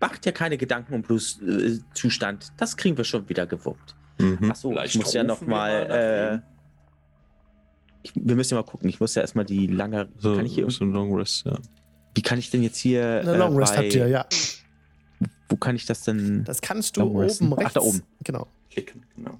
macht 0.00 0.24
ja 0.24 0.32
keine 0.32 0.56
Gedanken 0.56 0.94
um 0.94 1.02
Bruce 1.02 1.38
äh, 1.42 1.78
Zustand. 1.92 2.52
Das 2.56 2.76
kriegen 2.76 2.96
wir 2.96 3.04
schon 3.04 3.28
wieder 3.28 3.46
gewuppt. 3.46 3.94
Mhm. 4.18 4.50
Achso, 4.50 4.74
ich 4.82 4.94
muss 4.96 5.12
ja 5.12 5.22
noch 5.22 5.36
rufen 5.40 5.48
wir 5.48 5.54
mal. 5.56 5.88
mal 5.88 5.88
nach 5.88 6.38
Äh, 6.38 6.40
ich, 8.04 8.12
wir 8.14 8.36
müssen 8.36 8.54
ja 8.54 8.60
mal 8.60 8.66
gucken. 8.66 8.88
Ich 8.88 9.00
muss 9.00 9.14
ja 9.14 9.22
erstmal 9.22 9.44
die 9.44 9.66
lange. 9.66 10.08
So, 10.18 10.36
kann 10.36 10.46
ich 10.46 10.54
hier, 10.54 10.70
so 10.70 10.84
ein 10.84 10.92
Long 10.92 11.14
Rest, 11.14 11.44
ja. 11.46 11.58
wie 12.14 12.22
kann 12.22 12.38
ich 12.38 12.50
denn 12.50 12.62
jetzt 12.62 12.78
hier? 12.78 13.20
Eine 13.20 13.36
Long 13.36 13.56
Rest 13.56 13.72
äh, 13.74 13.76
bei- 13.76 13.82
habt 13.84 13.94
ihr, 13.94 14.08
ja. 14.08 14.26
Wo 15.48 15.56
kann 15.56 15.76
ich 15.76 15.86
das 15.86 16.02
denn? 16.02 16.44
Das 16.44 16.60
kannst 16.60 16.96
du 16.96 17.00
Long 17.00 17.16
resten. 17.18 17.44
oben 17.46 17.54
Ach, 17.54 17.58
rechts. 17.60 17.74
da 17.74 17.80
oben. 17.80 18.02
Genau. 18.24 18.46
Klicken, 18.70 19.02
genau. 19.16 19.38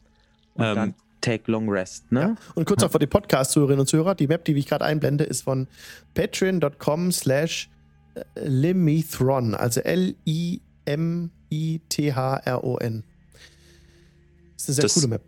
Und 0.54 0.64
Ähm, 0.64 0.74
dann 0.74 0.94
Take 1.20 1.50
Long 1.50 1.68
Rest, 1.70 2.12
ne? 2.12 2.20
Ja. 2.20 2.34
Und 2.54 2.66
kurz 2.66 2.82
auch 2.82 2.90
für 2.92 2.98
die 2.98 3.06
Podcast-Zuhörerinnen 3.06 3.80
und 3.80 3.86
Zuhörer, 3.86 4.14
die 4.14 4.26
Map, 4.26 4.44
die 4.44 4.52
ich 4.54 4.66
gerade 4.66 4.84
einblende, 4.84 5.24
ist 5.24 5.42
von 5.42 5.66
patreon.com 6.14 7.10
slash 7.12 7.70
Limithron, 8.36 9.54
also 9.54 9.80
L-I-M-I-T-H-R-O-N. 11.64 13.04
Das 14.56 14.62
ist 14.62 14.68
eine 14.68 14.74
sehr 14.74 14.82
Das- 14.82 14.94
coole 14.94 15.08
Map. 15.08 15.22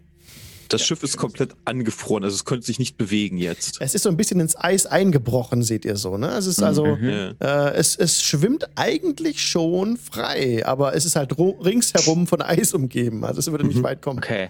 Das 0.68 0.82
Schiff 0.82 1.02
ist 1.02 1.16
komplett 1.16 1.55
angefroren, 1.64 2.24
also 2.24 2.34
es 2.34 2.44
könnte 2.44 2.66
sich 2.66 2.78
nicht 2.78 2.97
bewegen 2.97 3.38
jetzt. 3.38 3.80
Es 3.80 3.94
ist 3.94 4.02
so 4.02 4.09
ein 4.09 4.16
bisschen 4.16 4.40
ins 4.40 4.56
Eis 4.56 4.86
eingebrochen, 4.86 5.62
seht 5.62 5.84
ihr 5.84 5.97
so, 5.97 6.16
ne? 6.16 6.28
Es 6.30 6.47
ist 6.47 6.62
also, 6.62 6.84
Mhm. 6.97 7.09
Ja. 7.09 7.68
äh, 7.68 7.74
es, 7.74 7.97
es 7.97 8.22
schwimmt 8.22 8.66
eigentlich 8.76 9.43
schon 9.43 9.97
frei, 9.97 10.64
aber 10.66 10.94
es 10.94 11.05
ist 11.05 11.16
halt 11.16 11.36
ringsherum 11.38 12.26
von 12.26 12.43
Eis 12.43 12.74
umgeben, 12.74 13.24
also 13.24 13.38
es 13.40 13.51
würde 13.51 13.66
nicht 13.66 13.78
Mhm. 13.78 13.82
weit 13.84 14.02
kommen. 14.02 14.18
Okay. 14.18 14.48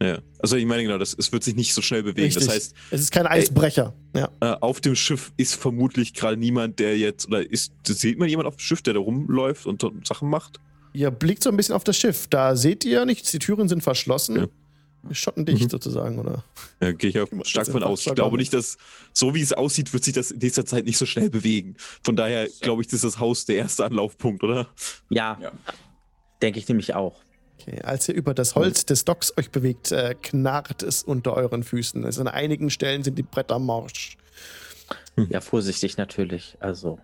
Ja. 0.00 0.18
Also 0.38 0.54
ich 0.56 0.64
meine 0.64 0.84
genau, 0.84 0.96
das, 0.98 1.14
es 1.18 1.32
wird 1.32 1.42
sich 1.42 1.56
nicht 1.56 1.74
so 1.74 1.82
schnell 1.82 2.04
bewegen. 2.04 2.26
Richtig. 2.26 2.46
Das 2.46 2.54
heißt, 2.54 2.74
es 2.92 3.00
ist 3.00 3.10
kein 3.10 3.26
Eisbrecher. 3.26 3.94
Ja. 4.14 4.28
äh, 4.40 4.56
auf 4.60 4.80
dem 4.80 4.94
Schiff 4.94 5.32
ist 5.36 5.56
vermutlich 5.56 6.14
gerade 6.14 6.36
niemand, 6.36 6.78
der 6.78 6.96
jetzt, 6.96 7.26
oder 7.26 7.48
ist, 7.50 7.72
sieht 7.84 8.16
man 8.18 8.28
jemand 8.28 8.46
auf 8.46 8.54
dem 8.56 8.60
Schiff, 8.60 8.80
der 8.82 8.94
da 8.94 9.00
rumläuft 9.00 9.66
und 9.66 9.84
Sachen 10.06 10.30
macht? 10.30 10.60
Ihr 10.92 11.10
blickt 11.10 11.42
so 11.42 11.50
ein 11.50 11.56
bisschen 11.56 11.74
auf 11.74 11.82
das 11.84 11.96
Schiff. 11.96 12.28
Da 12.28 12.54
seht 12.56 12.84
ihr 12.84 13.04
nichts, 13.06 13.30
die 13.32 13.40
Türen 13.40 13.68
sind 13.68 13.82
verschlossen. 13.82 14.36
Ja. 14.36 14.46
Schottendicht 15.12 15.64
Mhm. 15.64 15.70
sozusagen, 15.70 16.18
oder? 16.18 16.44
Ja, 16.80 16.92
gehe 16.92 17.10
ich 17.10 17.20
auch 17.20 17.28
Ich 17.32 17.48
stark 17.48 17.66
von 17.68 17.82
aus. 17.82 18.06
Ich 18.06 18.14
glaube 18.14 18.36
nicht, 18.36 18.52
dass, 18.52 18.76
so 19.12 19.34
wie 19.34 19.40
es 19.42 19.52
aussieht, 19.52 19.92
wird 19.92 20.04
sich 20.04 20.14
das 20.14 20.30
in 20.30 20.38
nächster 20.38 20.66
Zeit 20.66 20.84
nicht 20.84 20.98
so 20.98 21.06
schnell 21.06 21.30
bewegen. 21.30 21.76
Von 22.04 22.16
daher 22.16 22.48
glaube 22.60 22.82
ich, 22.82 22.88
das 22.88 22.94
ist 23.02 23.04
das 23.04 23.18
Haus 23.20 23.44
der 23.44 23.56
erste 23.56 23.84
Anlaufpunkt, 23.84 24.42
oder? 24.44 24.68
Ja, 25.08 25.38
Ja. 25.40 25.52
denke 26.42 26.58
ich 26.58 26.68
nämlich 26.68 26.94
auch. 26.94 27.20
Okay, 27.60 27.80
als 27.82 28.08
ihr 28.08 28.14
über 28.14 28.34
das 28.34 28.54
Holz 28.54 28.86
des 28.86 29.04
Docks 29.04 29.32
euch 29.36 29.50
bewegt, 29.50 29.90
äh, 29.90 30.14
knarrt 30.22 30.82
es 30.84 31.02
unter 31.02 31.34
euren 31.34 31.64
Füßen. 31.64 32.04
Also 32.04 32.20
an 32.20 32.28
einigen 32.28 32.70
Stellen 32.70 33.02
sind 33.02 33.18
die 33.18 33.24
Bretter 33.24 33.58
morsch. 33.58 34.16
Ja, 35.28 35.40
vorsichtig 35.40 35.96
natürlich. 35.96 36.56
Also. 36.60 36.98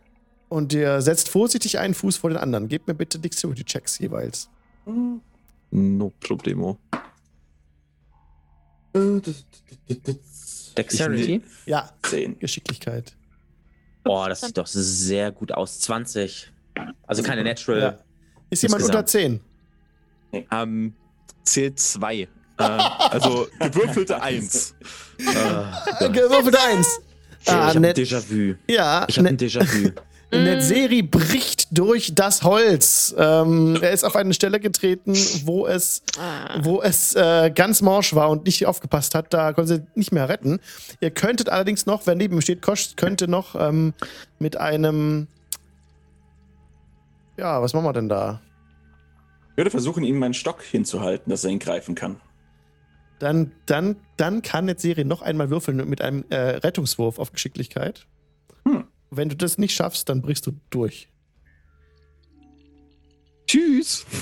Und 0.49 0.73
ihr 0.73 1.03
setzt 1.03 1.29
vorsichtig 1.29 1.79
einen 1.81 1.95
Fuß 1.95 2.19
vor 2.19 2.31
den 2.31 2.37
anderen. 2.39 2.69
Gebt 2.69 2.87
mir 2.87 2.95
bitte 2.95 3.19
Dexterity-Checks 3.19 3.99
jeweils. 3.99 4.49
No 5.71 6.13
problemo. 6.21 6.79
Dexterity? 10.77 11.43
Ja, 11.67 11.91
Zehn. 12.03 12.39
Geschicklichkeit. 12.39 13.13
Oh, 14.05 14.25
das 14.29 14.41
sieht 14.43 14.59
doch 14.59 14.67
sehr 14.67 15.33
gut 15.33 15.53
aus. 15.53 15.81
20. 15.81 16.51
Also 17.07 17.23
keine 17.23 17.43
Natural. 17.45 17.81
Ja. 17.81 17.99
Ist 18.51 18.63
jemand 18.63 18.83
Insgesamt. 18.83 18.97
unter 18.99 19.07
10? 19.07 19.41
Ähm, 20.51 20.95
zählt 21.45 21.79
zwei. 21.79 22.15
äh, 22.23 22.29
also 22.59 23.49
gewürfelte 23.61 24.21
eins. 24.21 24.75
Äh, 25.19 26.09
Gewürfelte 26.11 26.59
1. 26.61 27.01
ich 27.41 27.49
Ah, 27.49 27.67
habe 27.69 27.77
ein 27.77 27.81
nett. 27.83 27.97
Déjà-vu. 27.99 28.55
Ja, 28.69 29.05
Ich 29.09 29.19
habe 29.19 29.29
ein 29.29 29.37
Déjà-vu. 29.37 29.91
Netzeri 30.43 31.03
bricht 31.03 31.77
durch 31.77 32.15
das 32.15 32.43
Holz. 32.43 33.15
Ähm, 33.19 33.79
er 33.81 33.91
ist 33.93 34.05
auf 34.05 34.17
eine 34.17 34.35
Stelle 34.35 34.61
getreten, 34.61 35.15
wo 35.45 35.67
es 35.67 36.03
Ah. 36.19 36.61
wo 36.63 36.83
es 36.83 37.15
äh, 37.15 37.51
ganz 37.55 37.83
morsch 37.83 38.15
war 38.15 38.31
und 38.31 38.45
nicht 38.45 38.67
aufgepasst 38.67 39.15
hat, 39.15 39.33
da 39.33 39.53
konnte 39.53 39.77
sie 39.77 39.83
nicht 39.95 40.13
mehr 40.13 40.29
retten. 40.29 40.61
Ihr 41.01 41.11
könntet 41.11 41.49
allerdings 41.49 41.87
noch, 41.87 42.07
wer 42.07 42.15
neben 42.15 42.35
ihm 42.37 42.41
steht, 42.41 42.63
Kosch 42.63 42.97
könnte 42.97 43.29
noch 43.29 43.55
ähm, 43.55 43.95
mit 44.39 44.57
einem. 44.57 45.27
Ja, 47.37 47.61
was 47.63 47.73
machen 47.75 47.85
wir 47.85 47.93
denn 47.93 48.09
da? 48.09 48.41
Ich 49.53 49.57
würde 49.57 49.71
versuchen, 49.71 50.05
ihm 50.05 50.19
meinen 50.19 50.35
Stock 50.35 50.63
hinzuhalten, 50.63 51.31
dass 51.31 51.45
er 51.45 51.51
ihn 51.51 51.59
greifen 51.59 51.95
kann. 51.95 52.21
Dann, 53.19 53.53
dann, 53.67 53.97
dann 54.17 54.43
kann 54.43 54.67
jetzt 54.69 54.83
Serie 54.83 55.05
noch 55.05 55.23
einmal 55.23 55.51
würfeln 55.51 55.77
mit 55.89 56.03
einem 56.03 56.25
äh, 56.31 56.37
Rettungswurf 56.37 57.19
auf 57.19 57.33
Geschicklichkeit. 57.33 58.07
Hm. 59.15 59.17
Wenn 59.17 59.29
du 59.29 59.37
das 59.37 59.59
nicht 59.59 59.75
schaffst, 59.75 60.09
dann 60.09 60.23
brichst 60.23 60.47
du 60.47 60.53
durch. 60.71 61.09
Tschüss. 63.47 64.05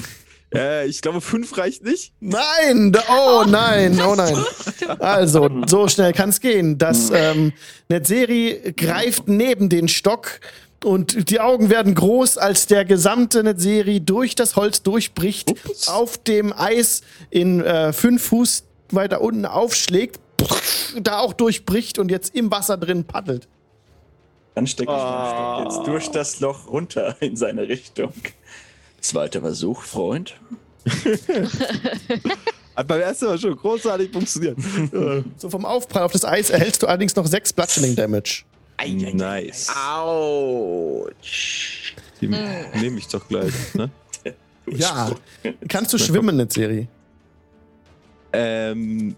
Äh, 0.55 0.87
ich 0.87 1.01
glaube, 1.01 1.23
fünf 1.23 1.57
reicht 1.57 1.83
nicht. 1.83 2.13
Nein! 2.21 2.95
Oh 3.09 3.45
nein, 3.47 3.99
oh 4.07 4.15
nein. 4.15 4.37
Also, 4.99 5.49
so 5.67 5.89
schnell 5.89 6.13
kann 6.13 6.29
es 6.29 6.41
gehen. 6.41 6.77
Das 6.77 7.11
ähm, 7.11 7.55
Netzeri 7.89 8.75
greift 8.77 9.29
neben 9.29 9.71
den 9.71 9.89
Stock 9.89 10.41
und 10.85 11.31
die 11.31 11.41
Augen 11.41 11.71
werden 11.71 11.95
groß, 11.95 12.37
als 12.37 12.67
der 12.67 12.85
gesamte 12.85 13.43
Netzeri 13.43 14.01
durch 14.01 14.35
das 14.35 14.57
Holz 14.57 14.83
durchbricht, 14.83 15.51
Ups. 15.51 15.89
auf 15.89 16.19
dem 16.19 16.53
Eis 16.53 17.01
in 17.31 17.63
äh, 17.63 17.95
fünf 17.95 18.25
Fuß 18.25 18.65
weiter 18.91 19.23
unten 19.23 19.47
aufschlägt, 19.47 20.21
da 21.01 21.21
auch 21.21 21.33
durchbricht 21.33 21.99
und 21.99 22.11
jetzt 22.11 22.35
im 22.35 22.51
Wasser 22.51 22.77
drin 22.77 23.05
paddelt. 23.05 23.49
Dann 24.55 24.67
stecke 24.67 24.91
ich 24.93 24.97
meinen 24.99 25.07
Ah. 25.09 25.57
Stock 25.61 25.73
jetzt 25.73 25.87
durch 25.87 26.11
das 26.11 26.41
Loch 26.41 26.67
runter 26.69 27.17
in 27.21 27.37
seine 27.37 27.69
Richtung. 27.69 28.13
Zweiter 29.01 29.41
Versuch, 29.41 29.83
Freund. 29.83 30.35
Hat 32.77 32.87
beim 32.89 33.01
ersten 33.01 33.27
Mal 33.27 33.39
schon 33.39 33.57
großartig 33.57 34.11
funktioniert. 34.13 34.57
So 35.39 35.49
vom 35.51 35.65
Aufprall 35.65 36.03
auf 36.05 36.13
das 36.13 36.25
Eis 36.25 36.51
erhältst 36.51 36.83
du 36.83 36.87
allerdings 36.87 37.15
noch 37.17 37.27
sechs 37.27 37.53
Bludgeoning 37.53 37.95
Damage. 37.97 38.45
nice. 39.15 39.69
Autsch. 39.97 41.95
Die 42.21 42.29
nehme 42.29 42.99
ich 42.99 43.09
doch 43.09 43.27
gleich. 43.29 43.53
Ne? 43.75 43.91
Ja. 44.67 45.11
Kannst 45.69 45.93
du 45.93 45.99
schwimmen, 45.99 46.37
Netzeri? 46.37 46.87
Ähm, 48.33 49.17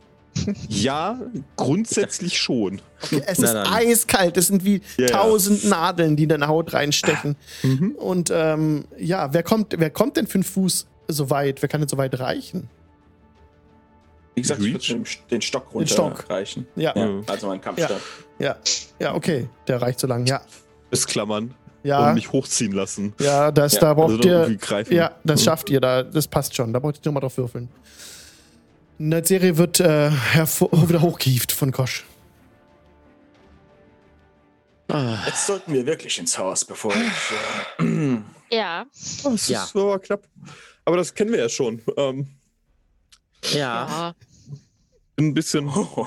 ja, 0.69 1.19
grundsätzlich 1.57 2.39
schon. 2.39 2.81
Okay, 3.03 3.23
es 3.27 3.39
ist 3.39 3.53
dann. 3.53 3.67
eiskalt. 3.67 4.37
Es 4.37 4.49
sind 4.49 4.65
wie 4.65 4.81
Ja, 4.97 5.07
ja. 5.07 5.17
tausend 5.19 5.65
Nadeln, 5.65 6.17
die 6.17 6.25
in 6.25 6.29
deine 6.29 6.49
Haut 6.49 6.73
reinstechen. 6.73 7.37
Mhm. 7.63 7.93
Und 7.97 8.31
ähm, 8.35 8.85
ja, 8.99 9.33
wer 9.33 9.43
kommt, 9.43 9.75
wer 9.79 9.91
kommt 9.91 10.17
denn 10.17 10.27
fünf 10.27 10.51
Fuß 10.51 10.87
so 11.09 11.31
weit? 11.31 11.63
Wer 11.63 11.69
kann 11.69 11.81
denn 11.81 11.89
so 11.89 11.97
weit 11.99 12.19
reichen? 12.19 12.69
Wie 14.35 14.43
gesagt, 14.43 14.61
ich 14.63 14.73
würde 14.73 15.05
den 15.31 15.41
Stock 15.43 15.71
Den 15.73 15.87
Stock. 15.87 16.19
runterreichen. 16.19 16.67
Ja, 16.75 16.93
Ja, 16.97 17.07
Ja. 17.07 17.21
also 17.29 17.47
mein 17.47 17.61
Kampfstab. 17.61 18.01
ja, 18.41 18.57
ja, 18.99 19.15
okay. 19.15 19.49
Der 19.69 19.81
reicht 19.81 20.01
so 20.01 20.07
lang. 20.09 20.27
Ja, 20.27 20.41
Bis 20.91 21.07
Klammern 21.07 21.55
ja, 21.85 22.09
und 22.09 22.15
mich 22.15 22.33
hochziehen 22.33 22.73
lassen. 22.73 23.13
ja, 23.21 23.53
das, 23.53 23.75
Ja, 23.75 23.81
da 23.81 23.87
Also 23.93 24.01
braucht 24.01 24.25
noch 24.25 24.25
ihr. 24.25 24.59
Ja, 24.91 25.13
das 25.23 25.41
Mhm. 25.41 25.45
schafft 25.45 25.71
ihr. 25.71 25.81
Da, 25.81 26.03
das 26.03 26.27
passt 26.27 26.57
schon. 26.57 26.73
Da 26.73 26.81
braucht 26.81 26.97
ihr 26.97 27.01
nur 27.05 27.15
mal 27.15 27.21
drauf 27.21 27.37
würfeln. 27.37 27.69
Eine 28.99 29.25
Serie 29.25 29.57
wird 29.57 29.81
äh, 29.81 30.11
wieder 30.35 31.01
hochgehieft 31.01 31.53
von 31.53 31.73
Kosch. 31.73 32.05
Ah, 34.89 35.19
Jetzt 35.27 35.47
sollten 35.47 35.73
wir 35.73 35.87
wirklich 35.87 36.19
ins 36.19 36.39
Haus, 36.39 36.65
bevor 36.65 36.93
ich. 36.95 37.85
Äh, 37.85 38.19
Ja. 38.51 38.87
Oh, 39.25 39.31
das 39.31 39.49
Ja. 39.49 39.65
ist 39.65 39.75
aber 39.75 39.99
knapp. 39.99 40.29
Aber 40.85 40.97
das 40.99 41.15
kennen 41.15 41.33
wir 41.33 41.41
ja 41.41 41.49
schon. 41.49 41.83
Ähm, 41.97 42.29
ja. 43.53 44.15
Bin 45.17 45.29
ein 45.29 45.35
bisschen 45.35 45.67
oh, 45.69 46.07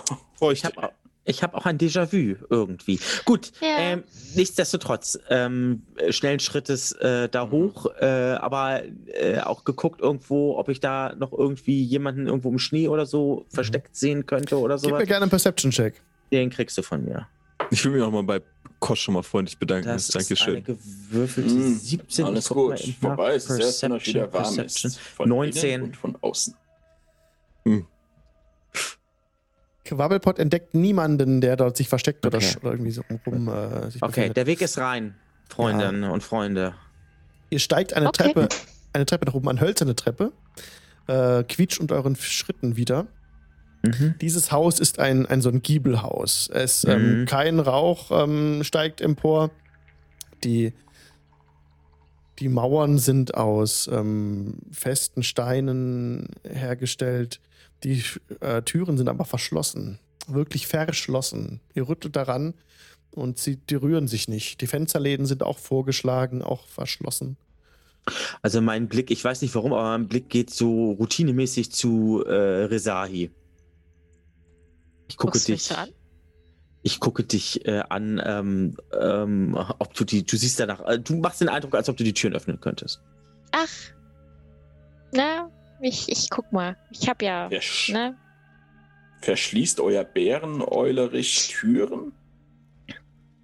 Ich 0.51 0.61
feucht. 0.61 0.63
habe 0.65 0.91
ich 1.27 1.43
hab 1.43 1.53
auch 1.53 1.65
ein 1.65 1.77
Déjà-vu 1.77 2.35
irgendwie. 2.49 2.99
Gut, 3.25 3.51
Ja. 3.61 3.67
ähm, 3.77 4.03
nichtsdestotrotz, 4.35 5.19
ähm, 5.29 5.83
äh, 5.97 6.11
schnellen 6.11 6.39
Schrittes 6.39 6.93
äh, 6.93 7.29
da 7.29 7.49
hoch, 7.51 7.85
äh, 7.99 8.05
aber 8.05 8.81
äh, 9.13 9.39
auch 9.41 9.63
geguckt 9.65 10.01
irgendwo, 10.01 10.57
ob 10.57 10.69
ich 10.69 10.79
da 10.79 11.13
noch 11.15 11.31
irgendwie 11.33 11.83
jemanden 11.83 12.27
irgendwo 12.27 12.49
im 12.49 12.59
Schnee 12.59 12.87
oder 12.87 13.05
so 13.05 13.45
versteckt 13.49 13.95
sehen 13.95 14.25
könnte 14.25 14.57
oder 14.57 14.75
Gib 14.77 14.85
mir 14.85 14.89
sowas. 14.97 15.07
gerne 15.07 15.23
einen 15.23 15.29
Perception-Check. 15.29 16.01
Den 16.31 16.49
kriegst 16.49 16.77
du 16.77 16.81
von 16.81 17.03
mir. 17.05 17.27
Ich 17.71 17.83
will 17.85 17.91
mich 17.91 18.01
auch 18.01 18.11
mal 18.11 18.23
bei 18.23 18.41
Kosch 18.79 19.01
schon 19.01 19.15
mal 19.15 19.23
freundlich 19.23 19.57
bedanken. 19.57 19.87
Das 19.87 20.09
ist 20.09 20.15
eine 20.15 20.23
Dankeschön. 20.25 20.63
gewürfelte 20.63 21.49
Mm, 21.49 21.73
17. 21.79 22.25
alles 22.25 22.45
Ich 22.45 22.49
gut. 22.51 22.93
Wobei 23.01 23.33
es 23.35 23.49
ist 23.49 23.59
erst, 23.59 23.81
wenn 23.83 23.91
euch 23.93 24.05
wieder 24.07 24.31
warm 24.31 24.43
Perception. 24.55 24.91
ist. 24.91 24.99
Von 24.99 25.29
19. 25.29 25.69
innen 25.71 25.83
und 25.85 25.97
von 25.97 26.15
außen. 26.21 26.53
Quabbelpot 29.87 30.39
entdeckt 30.39 30.73
niemanden, 30.75 31.41
der 31.41 31.55
dort 31.55 31.77
sich 31.77 31.89
versteckt 31.89 32.25
oder, 32.25 32.37
Okay. 32.37 32.45
sch- 32.47 32.61
oder 32.61 32.71
irgendwie 32.71 32.91
so 32.91 33.01
rum 33.25 33.47
äh, 33.47 33.89
sich 33.91 34.01
Okay, 34.03 34.07
befindet. 34.11 34.37
der 34.37 34.45
Weg 34.47 34.61
ist 34.61 34.77
rein, 34.77 35.15
Freundinnen 35.49 36.03
und 36.03 36.23
Freunde. 36.23 36.73
Ihr 37.49 37.59
steigt 37.59 37.93
eine 37.93 38.07
Okay. 38.09 38.23
Treppe, 38.33 38.49
eine 38.93 39.05
Treppe 39.05 39.25
nach 39.25 39.33
oben, 39.33 39.47
eine 39.49 39.61
hölzerne 39.61 39.95
Treppe, 39.95 40.31
äh, 41.07 41.43
quietscht 41.43 41.79
unter 41.79 41.95
euren 41.95 42.15
Schritten 42.15 42.75
wieder. 42.75 43.07
Mhm. 43.83 44.15
Dieses 44.19 44.51
Haus 44.51 44.79
ist 44.79 44.99
ein, 44.99 45.25
ein 45.25 45.41
so 45.41 45.49
ein 45.49 45.61
Giebelhaus. 45.61 46.49
Es 46.53 46.83
ähm, 46.83 47.21
Mhm. 47.21 47.25
kein 47.25 47.59
Rauch 47.59 48.11
ähm, 48.11 48.63
steigt 48.63 48.99
empor. 49.01 49.51
Die, 50.43 50.73
die 52.39 52.49
Mauern 52.49 52.97
sind 52.99 53.35
aus 53.35 53.87
ähm, 53.91 54.55
festen 54.71 55.23
Steinen 55.23 56.27
hergestellt. 56.43 57.39
Die 57.83 58.03
äh, 58.39 58.61
Türen 58.63 58.97
sind 58.97 59.07
aber 59.07 59.25
verschlossen. 59.25 59.99
Wirklich 60.27 60.67
verschlossen. 60.67 61.61
Ihr 61.73 61.87
rüttelt 61.87 62.15
daran 62.15 62.53
und 63.11 63.37
sie 63.37 63.57
die 63.57 63.75
rühren 63.75 64.07
sich 64.07 64.27
nicht. 64.27 64.61
Die 64.61 64.67
Fensterläden 64.67 65.25
sind 65.25 65.43
auch 65.43 65.57
vorgeschlagen, 65.57 66.41
auch 66.41 66.67
verschlossen. 66.67 67.37
Also 68.41 68.61
mein 68.61 68.87
Blick, 68.87 69.11
ich 69.11 69.23
weiß 69.23 69.41
nicht 69.41 69.53
warum, 69.55 69.73
aber 69.73 69.97
mein 69.97 70.07
Blick 70.07 70.29
geht 70.29 70.49
so 70.49 70.91
routinemäßig 70.91 71.71
zu 71.71 72.23
äh, 72.25 72.65
Rezahi. 72.65 73.31
Ich 75.09 75.17
gucke 75.17 75.33
Guckst 75.33 75.47
dich 75.47 75.75
an? 75.75 75.89
Ich 76.83 76.99
gucke 76.99 77.23
dich 77.23 77.65
äh, 77.65 77.83
an, 77.89 78.21
ähm, 78.23 78.77
ähm, 78.97 79.57
ob 79.79 79.93
du 79.93 80.05
die, 80.05 80.25
du 80.25 80.37
siehst 80.37 80.59
danach, 80.59 80.85
äh, 80.85 80.99
du 80.99 81.17
machst 81.17 81.41
den 81.41 81.49
Eindruck, 81.49 81.75
als 81.75 81.89
ob 81.89 81.97
du 81.97 82.03
die 82.03 82.13
Türen 82.13 82.33
öffnen 82.33 82.61
könntest. 82.61 83.01
Ach. 83.51 83.67
Na, 85.11 85.49
ich, 85.79 86.09
ich 86.09 86.29
guck 86.29 86.51
mal. 86.51 86.75
Ich 86.91 87.07
hab 87.07 87.21
ja, 87.21 87.49
Versch 87.49 87.89
ne? 87.89 88.15
Verschließt 89.21 89.79
euer 89.79 90.03
Bäreneulerisch 90.03 91.47
Türen? 91.47 92.13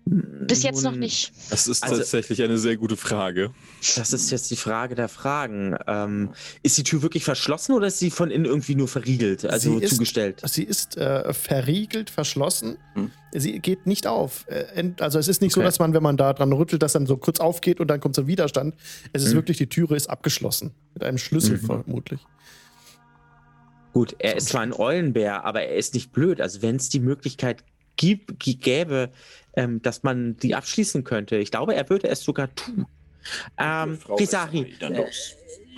Bis 0.05 0.63
jetzt 0.63 0.83
noch 0.83 0.91
Nun, 0.91 0.99
nicht. 0.99 1.31
Das 1.49 1.67
ist 1.69 1.81
Also- 1.81 1.95
tatsächlich 1.97 2.41
eine 2.43 2.57
sehr 2.57 2.75
gute 2.75 2.97
Frage. 2.97 3.51
Das 3.95 4.11
ist 4.11 4.31
jetzt 4.31 4.51
die 4.51 4.57
Frage 4.57 4.95
der 4.95 5.07
Fragen. 5.07 5.77
Ähm, 5.87 6.33
ist 6.61 6.77
die 6.77 6.83
Tür 6.83 7.01
wirklich 7.03 7.23
verschlossen 7.23 7.71
oder 7.73 7.87
ist 7.87 7.99
sie 7.99 8.11
von 8.11 8.29
innen 8.29 8.43
irgendwie 8.43 8.75
nur 8.75 8.89
verriegelt, 8.89 9.45
also 9.45 9.77
Sie 9.79 9.83
ist- 9.85 9.93
zugestellt? 9.93 10.41
Sie 10.45 10.63
ist 10.63 10.97
äh, 10.97 11.31
verriegelt, 11.33 12.09
verschlossen. 12.09 12.77
Hm. 12.95 13.11
Sie 13.31 13.57
geht 13.59 13.87
nicht 13.87 14.05
auf. 14.05 14.45
Äh, 14.49 14.91
Also 14.99 15.19
es 15.19 15.29
ist 15.29 15.41
nicht 15.41 15.53
so, 15.53 15.61
Okay. 15.61 15.67
dass 15.67 15.79
man, 15.79 15.93
wenn 15.93 16.03
man 16.03 16.17
da 16.17 16.33
dran 16.33 16.51
rüttelt, 16.51 16.83
das 16.83 16.91
dann 16.93 17.05
so 17.07 17.15
kurz 17.15 17.39
aufgeht 17.39 17.79
und 17.79 17.87
dann 17.87 18.01
kommt 18.01 18.15
so 18.15 18.23
ein 18.23 18.27
Widerstand. 18.27 18.75
Es 19.13 19.23
ist 19.23 19.31
Mhm. 19.31 19.35
wirklich, 19.37 19.57
die 19.57 19.67
Türe 19.69 19.95
ist 19.95 20.09
abgeschlossen. 20.09 20.71
Mit 20.95 21.03
einem 21.05 21.17
Schlüssel 21.17 21.57
Mhm. 21.61 21.65
vermutlich. 21.65 22.19
Gut, 23.93 24.15
er 24.19 24.35
ist 24.35 24.49
zwar 24.49 24.61
ein 24.61 24.73
Eulenbär, 24.73 25.45
aber 25.45 25.61
er 25.63 25.75
ist 25.75 25.93
nicht 25.93 26.11
blöd. 26.11 26.41
Also 26.41 26.61
wenn 26.61 26.75
es 26.77 26.89
die 26.89 26.99
Möglichkeit 26.99 27.63
gibt, 27.95 28.39
g- 28.39 28.55
gäbe, 28.55 29.11
ähm, 29.55 29.81
dass 29.81 30.03
man 30.03 30.37
die 30.37 30.55
abschließen 30.55 31.03
könnte, 31.03 31.37
ich 31.37 31.51
glaube, 31.51 31.75
er 31.75 31.89
würde 31.89 32.07
es 32.09 32.23
sogar 32.23 32.53
tun. 32.55 32.85
Ähm, 33.57 33.99
dann 34.79 34.93
äh, 34.95 35.05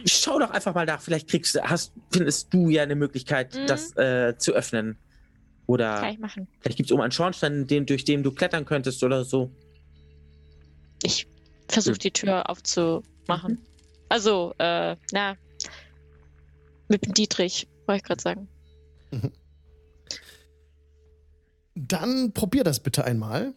schau 0.08 0.40
doch 0.40 0.50
einfach 0.52 0.74
mal 0.74 0.86
nach. 0.86 1.02
Vielleicht 1.02 1.30
kriegst, 1.30 1.56
du- 1.56 1.62
hast, 1.62 1.94
findest 2.12 2.54
du 2.54 2.70
ja 2.70 2.84
eine 2.84 2.96
Möglichkeit, 2.96 3.54
Mhm. 3.54 3.68
das 3.68 3.96
äh, 3.98 4.36
zu 4.38 4.54
öffnen. 4.54 4.98
Oder 5.68 6.00
Kann 6.00 6.14
ich 6.14 6.20
machen. 6.20 6.48
vielleicht 6.62 6.78
gibt 6.78 6.90
es 6.90 6.94
oben 6.94 7.02
einen 7.02 7.12
Schornstein, 7.12 7.66
den, 7.68 7.86
durch 7.86 8.06
den 8.06 8.24
du 8.24 8.32
klettern 8.32 8.66
könntest 8.66 9.04
oder 9.04 9.24
so. 9.26 9.52
Ich 11.04 11.28
versuche 11.68 11.98
die 11.98 12.12
Tür 12.12 12.50
aufzumachen. 12.50 13.60
Also, 14.10 14.54
äh, 14.60 14.96
na. 15.12 15.36
Mit 16.88 17.06
dem 17.06 17.14
Dietrich, 17.14 17.68
wollte 17.88 17.98
ich 17.98 18.04
gerade 18.04 18.22
sagen. 18.22 18.48
Dann 21.76 22.31
probier 22.34 22.64
das 22.64 22.80
bitte 22.80 23.03
einmal 23.03 23.53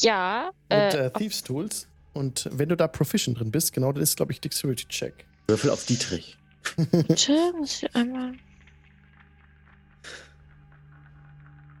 Ja, 0.00 0.50
mit 0.68 0.72
äh, 0.78 1.06
äh, 1.06 1.10
Thieves 1.10 1.42
Tools. 1.42 1.88
Und 2.12 2.48
wenn 2.52 2.68
du 2.68 2.76
da 2.76 2.86
Proficient 2.88 3.38
drin 3.40 3.50
bist, 3.50 3.72
genau, 3.72 3.92
dann 3.92 4.02
ist, 4.02 4.16
glaube 4.16 4.32
ich, 4.32 4.40
Dexterity 4.40 4.86
Check. 4.88 5.26
Würfel 5.48 5.70
auf 5.70 5.84
Dietrich. 5.86 6.36
bitte, 6.76 7.52
muss 7.58 7.82
ich 7.82 7.94
einmal. 7.94 8.32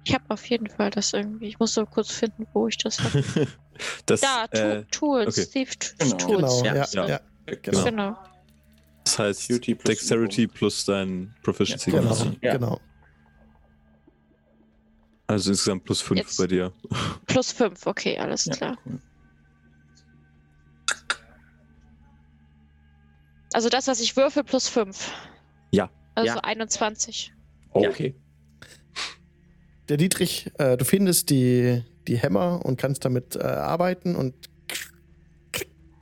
Ich 0.06 0.12
habe 0.14 0.24
auf 0.28 0.44
jeden 0.50 0.68
Fall 0.68 0.90
das 0.90 1.12
irgendwie. 1.12 1.46
Ich 1.46 1.58
muss 1.58 1.72
so 1.74 1.86
kurz 1.86 2.10
finden, 2.12 2.46
wo 2.52 2.68
ich 2.68 2.76
das 2.78 3.00
habe. 3.00 3.24
Das, 4.06 4.20
Da, 4.20 4.44
äh, 4.52 4.84
Tools, 4.92 5.36
okay. 5.36 5.48
Thief 5.50 5.74
T- 5.76 5.88
Genau. 5.98 6.16
Tools. 6.16 6.62
Genau, 6.62 6.64
Ja, 6.64 6.74
ja, 6.74 6.86
ja. 6.92 7.08
ja. 7.08 7.20
Genau. 7.60 7.84
Genau. 7.84 8.18
das 9.02 9.18
heißt 9.18 9.48
plus 9.74 9.96
Dexterity 9.96 10.46
plus 10.46 10.84
dein 10.84 11.34
Proficiency. 11.42 11.90
Ja, 11.90 12.00
Genau, 12.00 12.14
genau. 12.40 12.80
Also 15.26 15.50
insgesamt 15.50 15.84
plus 15.84 16.00
5 16.00 16.20
Jetzt. 16.20 16.36
bei 16.36 16.46
dir. 16.46 16.72
Plus 17.26 17.52
5, 17.52 17.86
okay, 17.86 18.18
alles 18.18 18.44
Ja, 18.46 18.54
klar. 18.54 18.78
cool. 18.86 19.00
Also 23.52 23.68
das, 23.68 23.86
was 23.86 24.00
ich 24.00 24.16
würfel, 24.16 24.44
plus 24.44 24.68
5. 24.68 25.12
Also 26.16 26.36
Ja. 26.36 26.44
21. 26.44 27.32
Okay. 27.70 28.14
Der 29.88 29.96
Dietrich, 29.96 30.48
äh, 30.58 30.76
du 30.76 30.84
findest 30.84 31.28
die, 31.28 31.82
die 32.06 32.16
Hämmer 32.16 32.64
und 32.64 32.76
kannst 32.80 33.04
damit 33.04 33.34
äh, 33.34 33.40
arbeiten 33.42 34.14
und 34.14 34.48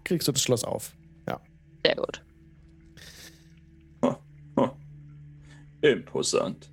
kriegst 0.05 0.29
du 0.29 0.33
das 0.33 0.43
Schloss 0.43 0.65
auf. 0.65 0.93
Sehr 1.85 1.97
gut. 1.97 2.23
Imposant. 5.81 6.71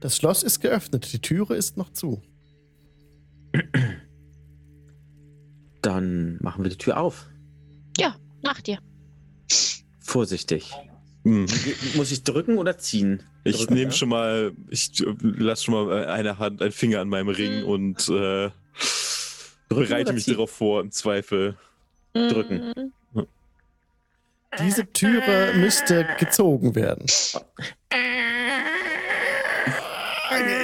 Das 0.00 0.16
Schloss 0.16 0.42
ist 0.42 0.60
geöffnet, 0.60 1.12
die 1.12 1.20
Türe 1.20 1.54
ist 1.56 1.76
noch 1.76 1.92
zu. 1.92 2.22
Dann 5.82 6.38
machen 6.40 6.64
wir 6.64 6.70
die 6.70 6.78
Tür 6.78 6.98
auf. 6.98 7.26
Mach 8.42 8.60
dir. 8.60 8.78
Vorsichtig. 9.98 10.72
Hm. 11.24 11.46
Muss 11.96 12.12
ich 12.12 12.22
drücken 12.22 12.58
oder 12.58 12.78
ziehen? 12.78 13.24
Ich 13.42 13.56
Drücken, 13.56 13.74
nehme 13.74 13.90
ja? 13.90 13.96
schon 13.96 14.08
mal, 14.08 14.52
ich 14.68 14.92
lasse 15.20 15.64
schon 15.64 15.74
mal 15.74 16.04
eine 16.06 16.38
Hand, 16.38 16.62
einen 16.62 16.70
Finger 16.70 17.00
an 17.00 17.08
meinem 17.08 17.28
Ring 17.28 17.62
Mhm. 17.62 17.68
und 17.68 18.08
äh, 18.08 18.50
bereite 19.68 20.12
mich 20.12 20.24
ziehen? 20.24 20.34
darauf 20.34 20.52
vor, 20.52 20.80
im 20.80 20.92
Zweifel. 20.92 21.56
Drücken. 22.14 22.72
Mhm. 23.12 23.26
Diese 24.60 24.86
Türe 24.92 25.54
müsste 25.56 26.06
gezogen 26.20 26.76
werden. 26.76 27.06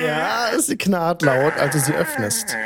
Ja, 0.04 0.50
sie 0.58 0.76
knarrt 0.76 1.22
laut, 1.22 1.56
als 1.58 1.74
du 1.74 1.80
sie 1.80 1.94
öffnest. 1.94 2.56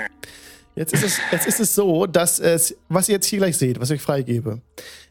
Jetzt 0.74 0.92
ist 0.92 1.04
es, 1.04 1.18
jetzt 1.32 1.46
ist 1.46 1.60
es 1.60 1.74
so, 1.74 2.06
dass 2.06 2.38
es, 2.38 2.76
was 2.88 3.08
ihr 3.08 3.14
jetzt 3.14 3.26
hier 3.26 3.38
gleich 3.38 3.56
seht, 3.56 3.80
was 3.80 3.90
ich 3.90 4.00
euch 4.00 4.04
freigebe, 4.04 4.60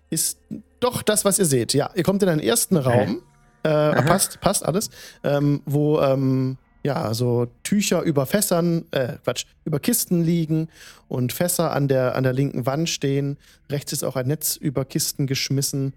ist 0.09 0.37
doch 0.79 1.01
das, 1.01 1.25
was 1.25 1.39
ihr 1.39 1.45
seht. 1.45 1.73
Ja, 1.73 1.89
ihr 1.95 2.03
kommt 2.03 2.21
in 2.21 2.29
einen 2.29 2.39
ersten 2.39 2.77
Raum, 2.77 3.23
äh, 3.63 4.01
passt, 4.03 4.39
passt 4.41 4.63
alles, 4.63 4.91
ähm, 5.23 5.61
wo 5.65 5.99
ähm, 6.01 6.57
ja 6.83 7.15
so 7.15 7.47
Tücher 7.63 8.03
über 8.03 8.27
Fässern, 8.27 8.85
äh, 8.91 9.13
Quatsch, 9.23 9.45
über 9.65 9.79
Kisten 9.79 10.23
liegen 10.23 10.69
und 11.07 11.33
Fässer 11.33 11.71
an 11.71 11.87
der, 11.87 12.15
an 12.15 12.23
der 12.23 12.33
linken 12.33 12.67
Wand 12.67 12.87
stehen. 12.87 13.37
Rechts 13.71 13.91
ist 13.91 14.03
auch 14.03 14.15
ein 14.15 14.27
Netz 14.27 14.55
über 14.55 14.85
Kisten 14.85 15.25
geschmissen. 15.25 15.93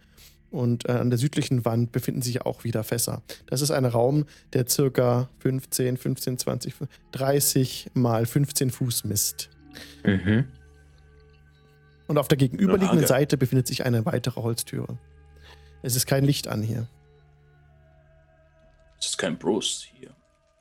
Und 0.50 0.88
äh, 0.88 0.92
an 0.92 1.10
der 1.10 1.18
südlichen 1.18 1.64
Wand 1.64 1.92
befinden 1.92 2.22
sich 2.22 2.42
auch 2.42 2.64
wieder 2.64 2.82
Fässer. 2.82 3.22
Das 3.46 3.60
ist 3.60 3.70
ein 3.70 3.84
Raum, 3.84 4.24
der 4.54 4.66
circa 4.66 5.28
15, 5.40 5.96
15, 5.96 6.38
20, 6.38 6.74
30 7.12 7.90
mal 7.94 8.24
15 8.24 8.70
Fuß 8.70 9.04
misst. 9.04 9.50
Mhm. 10.04 10.46
Und 12.06 12.16
auf 12.16 12.28
der 12.28 12.38
gegenüberliegenden 12.38 13.00
okay. 13.00 13.06
Seite 13.06 13.36
befindet 13.36 13.66
sich 13.66 13.84
eine 13.84 14.06
weitere 14.06 14.40
Holztüre. 14.40 14.98
Es 15.82 15.94
ist 15.94 16.06
kein 16.06 16.24
Licht 16.24 16.48
an 16.48 16.62
hier. 16.62 16.88
Es 18.98 19.08
ist 19.08 19.18
kein 19.18 19.38
Bruce 19.38 19.86
hier. 19.94 20.10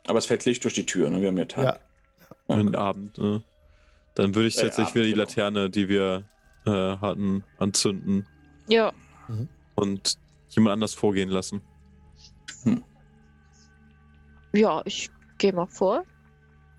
Aber 0.05 0.19
es 0.19 0.25
fällt 0.25 0.45
Licht 0.45 0.63
durch 0.63 0.73
die 0.73 0.85
Tür, 0.85 1.09
ne? 1.09 1.21
Wir 1.21 1.29
haben 1.29 1.37
ja 1.37 1.45
Tag. 1.45 1.63
Ja. 1.63 2.55
Und 2.55 2.75
Abend. 2.75 3.17
Ne? 3.17 3.43
Dann 4.15 4.35
würde 4.35 4.47
ich 4.47 4.57
Äh, 4.57 4.63
tatsächlich 4.63 4.95
wieder 4.95 5.05
die 5.05 5.11
genau. 5.11 5.23
Laterne, 5.23 5.69
die 5.69 5.89
wir 5.89 6.25
äh, 6.65 6.71
hatten, 6.71 7.43
anzünden 7.57 8.25
Ja. 8.67 8.93
Und 9.77 10.17
jemand 10.49 10.73
anders 10.73 10.93
vorgehen 10.93 11.29
lassen. 11.29 11.61
Ja, 14.53 14.81
ich 14.85 15.09
gehe 15.37 15.53
mal 15.53 15.67
vor. 15.67 16.03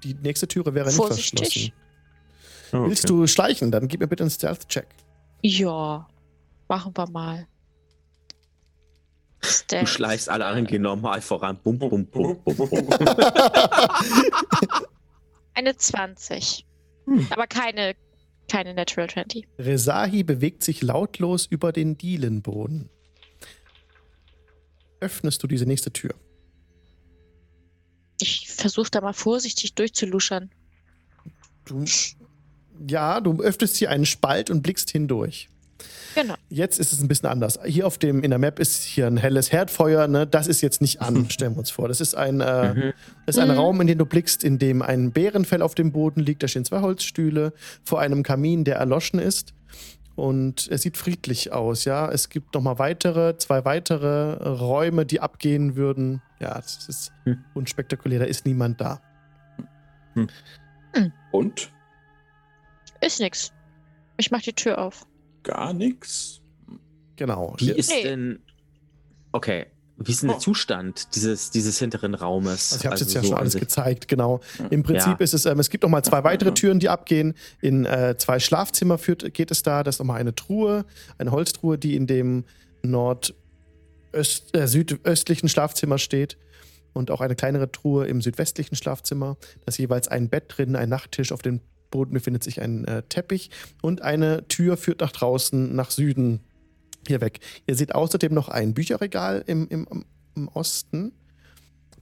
Die 0.03 0.15
nächste 0.15 0.49
Türe 0.49 0.75
wäre 0.75 0.87
nicht 0.87 0.97
Vorsichtig. 0.97 1.39
verschlossen. 1.39 1.73
Oh, 2.73 2.89
Willst 2.89 3.05
okay. 3.05 3.21
du 3.21 3.27
schleichen? 3.27 3.71
Dann 3.71 3.89
gib 3.89 4.01
mir 4.01 4.09
bitte 4.09 4.25
einen 4.25 4.31
Stealth-Check. 4.31 4.87
Ja. 5.43 6.09
Machen 6.69 6.93
wir 6.97 7.09
mal. 7.11 7.47
Du 9.41 9.47
Stealth. 9.49 9.89
schleichst 9.89 10.29
alle 10.29 10.45
anderen, 10.45 10.67
gehen 10.67 10.83
normal 10.83 11.21
voran. 11.21 11.59
Bum, 11.63 11.79
bum, 11.79 12.07
bum, 12.07 12.37
bum, 12.45 12.57
bum. 12.57 12.89
Eine 15.55 15.77
20. 15.77 16.67
Hm. 17.07 17.27
Aber 17.31 17.47
keine, 17.47 17.95
keine 18.49 18.75
Natural 18.75 19.09
20. 19.09 19.47
Resahi 19.59 20.23
bewegt 20.23 20.65
sich 20.65 20.83
lautlos 20.83 21.47
über 21.47 21.73
den 21.73 21.97
Dielenboden. 21.97 22.91
Öffnest 25.01 25.43
du 25.43 25.47
diese 25.47 25.67
nächste 25.67 25.93
Tür? 25.93 26.15
Ich 28.21 28.49
versuche 28.49 28.91
da 28.91 29.01
mal 29.01 29.13
vorsichtig 29.13 29.75
durchzuluschern. 29.75 30.51
Du, 31.65 31.85
ja, 32.89 33.21
du 33.21 33.41
öffnest 33.41 33.77
hier 33.77 33.91
einen 33.91 34.07
Spalt 34.07 34.51
und 34.51 34.63
blickst 34.63 34.91
hindurch. 34.91 35.49
Genau. 36.15 36.35
Jetzt 36.49 36.81
ist 36.81 36.93
es 36.93 37.01
ein 37.01 37.09
bisschen 37.09 37.29
anders. 37.29 37.59
Hier 37.65 37.87
auf 37.87 37.99
dem, 37.99 38.23
in 38.25 38.31
der 38.31 38.39
Map 38.39 38.59
ist 38.59 38.83
hier 38.83 39.07
ein 39.07 39.17
helles 39.17 39.53
Herdfeuer, 39.53 40.09
ne? 40.09 40.27
Das 40.27 40.47
ist 40.49 40.61
jetzt 40.61 40.81
nicht 40.81 41.01
an, 41.01 41.31
stellen 41.31 41.55
wir 41.55 41.59
uns 41.61 41.71
vor. 41.71 41.87
Das 41.89 42.01
ist 42.01 42.15
ein, 42.17 42.41
äh, 42.41 42.75
Mhm. 42.75 42.93
das 43.27 43.37
ist 43.37 43.43
ein 43.43 43.49
Mhm. 43.49 43.55
Raum, 43.55 43.81
in 43.81 43.87
den 43.87 43.99
du 43.99 44.05
blickst, 44.07 44.43
in 44.43 44.59
dem 44.59 44.83
ein 44.83 45.13
Bärenfell 45.13 45.63
auf 45.63 45.75
dem 45.75 45.93
Boden 45.93 46.21
liegt. 46.21 46.43
Da 46.43 46.49
stehen 46.49 46.65
zwei 46.65 46.81
Holzstühle 46.81 47.53
vor 47.85 48.01
einem 48.01 48.23
Kamin, 48.23 48.65
der 48.65 48.77
erloschen 48.77 49.21
ist. 49.21 49.55
Und 50.17 50.67
es 50.73 50.83
sieht 50.83 50.97
friedlich 50.97 51.53
aus, 51.53 51.85
ja. 51.85 52.11
Es 52.11 52.29
gibt 52.29 52.53
noch 52.55 52.61
mal 52.63 52.81
weitere, 52.81 53.37
zwei 53.39 53.65
weitere 53.65 54.33
Räume, 54.49 55.07
die 55.07 55.21
abgehen 55.21 55.77
würden. 55.77 56.21
Ja, 56.41 56.55
das 56.55 56.89
ist 56.89 57.13
Hm. 57.25 57.45
unspektakulär. 57.55 58.19
Da 58.19 58.25
ist 58.25 58.45
niemand 58.45 58.81
da. 58.81 59.01
Und? 61.31 61.71
Ist 63.01 63.21
nix. 63.21 63.53
Ich 64.17 64.33
mach 64.33 64.43
die 64.43 64.53
Tür 64.53 64.79
auf. 64.79 65.07
Gar 65.49 65.73
nichts. 65.73 66.41
Genau. 67.17 67.55
Wie 67.59 67.71
ist 67.73 67.91
Nee. 67.91 68.03
denn. 68.03 68.39
Okay. 69.33 69.67
Wie 70.01 70.13
ist 70.13 70.23
denn 70.23 70.29
der 70.29 70.37
Oh. 70.37 70.41
Zustand 70.41 71.15
dieses, 71.17 71.51
dieses 71.51 71.79
hinteren 71.81 72.15
Raumes? 72.15 72.73
Also 72.73 72.77
ich 72.83 72.87
habe 72.87 72.95
es 72.95 73.01
jetzt 73.01 73.15
ja 73.15 73.23
so 73.23 73.29
schon 73.31 73.37
alles 73.39 73.57
gezeigt, 73.57 74.07
genau. 74.07 74.41
Im 74.71 74.85
Prinzip 74.85 75.09
Ja. 75.19 75.25
ist 75.25 75.35
es, 75.35 75.45
ähm, 75.45 75.59
es 75.59 75.71
gibt 75.71 75.83
noch 75.83 75.91
mal 75.91 76.05
zwei 76.05 76.23
weitere. 76.23 76.55
Türen, 76.55 76.79
die 76.79 76.89
abgehen. 76.89 77.35
In 77.61 77.85
äh, 77.85 78.15
zwei 78.17 78.39
Schlafzimmer 78.39 78.97
führt, 78.99 79.35
geht 79.35 79.51
es 79.51 79.63
da. 79.65 79.83
Da 79.83 79.89
ist 79.89 79.99
noch 79.99 80.07
mal 80.07 80.15
eine 80.21 80.35
Truhe, 80.37 80.85
eine 81.19 81.33
Holztruhe, 81.33 81.79
die 81.79 81.97
in 81.97 82.07
dem 82.07 82.45
nordöst, 82.83 83.35
äh, 84.57 84.67
südöstlichen 84.69 85.49
Schlafzimmer 85.49 85.99
steht. 85.99 86.39
Und 86.93 87.11
auch 87.11 87.21
eine 87.21 87.35
kleinere 87.37 87.71
Truhe 87.71 88.07
im 88.07 88.21
südwestlichen 88.23 88.77
Schlafzimmer. 88.77 89.37
Da 89.65 89.71
ist 89.71 89.79
jeweils 89.79 90.09
ein 90.09 90.29
Bett 90.29 90.45
drin, 90.49 90.75
ein 90.77 90.89
Nachttisch. 90.89 91.33
Auf 91.33 91.43
dem 91.43 91.61
Boden 91.91 92.13
befindet 92.13 92.43
sich 92.45 92.61
ein 92.61 92.85
äh, 92.85 93.03
Teppich. 93.05 93.51
Und 93.83 94.03
eine 94.03 94.47
Tür 94.49 94.77
führt 94.77 95.01
nach 95.01 95.13
draußen, 95.13 95.75
nach 95.75 95.91
Süden, 95.91 96.41
hier 97.07 97.21
weg. 97.21 97.41
Ihr 97.67 97.75
seht 97.75 97.95
außerdem 97.95 98.35
noch 98.35 98.49
ein 98.49 98.75
Bücherregal 98.75 99.43
im, 99.47 99.67
im, 99.69 100.05
im 100.35 100.49
Osten 100.49 101.13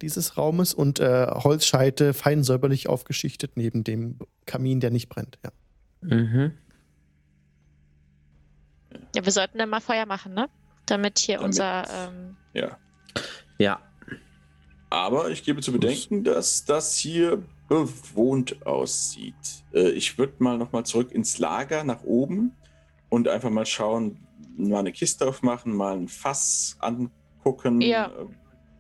dieses 0.02 0.36
Raumes 0.36 0.74
und 0.74 1.00
äh, 1.00 1.26
Holzscheite 1.30 2.12
fein 2.12 2.42
säuberlich 2.44 2.88
aufgeschichtet 2.88 3.52
neben 3.56 3.82
dem 3.84 4.18
Kamin, 4.44 4.80
der 4.80 4.90
nicht 4.90 5.08
brennt. 5.08 5.38
Ja. 5.44 5.50
Mhm. 6.02 6.52
Ja, 9.14 9.24
wir 9.24 9.32
sollten 9.32 9.58
dann 9.58 9.70
mal 9.70 9.80
Feuer 9.80 10.06
machen, 10.06 10.34
ne? 10.34 10.48
Damit 10.86 11.18
hier 11.18 11.36
Damit- 11.36 11.46
unser. 11.46 11.84
Ähm, 11.90 12.36
Ja. 12.52 12.78
Ja. 13.58 13.80
Aber 14.90 15.30
ich 15.30 15.42
gebe 15.42 15.60
zu 15.62 15.72
bedenken, 15.72 16.22
dass 16.24 16.64
das 16.64 16.96
hier 16.96 17.42
bewohnt 17.68 18.64
aussieht. 18.66 19.34
Äh, 19.72 19.90
ich 19.90 20.18
würde 20.18 20.34
mal 20.38 20.59
nochmal 20.59 20.84
zurück 20.84 21.12
ins 21.12 21.38
Lager 21.38 21.84
nach 21.84 22.02
oben 22.05 22.52
und 23.09 23.28
einfach 23.28 23.51
mal 23.51 23.66
schauen, 23.66 24.18
mal 24.56 24.80
eine 24.80 24.93
Kiste 24.93 25.26
aufmachen, 25.26 25.74
mal 25.74 25.97
ein 25.97 26.09
Fass 26.09 26.76
angucken, 26.80 27.80
Ja. 27.80 28.06
äh, 28.06 28.26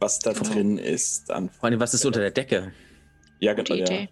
was 0.00 0.18
da 0.18 0.32
drin 0.32 0.78
ist. 0.78 1.30
An 1.30 1.48
Vor 1.50 1.64
allem, 1.68 1.80
was 1.80 1.94
ist 1.94 2.04
unter 2.04 2.20
der 2.20 2.30
Decke? 2.30 2.72
ja, 3.40 3.54
Gute 3.54 3.74
genau, 3.76 3.84
Idee. 3.86 4.08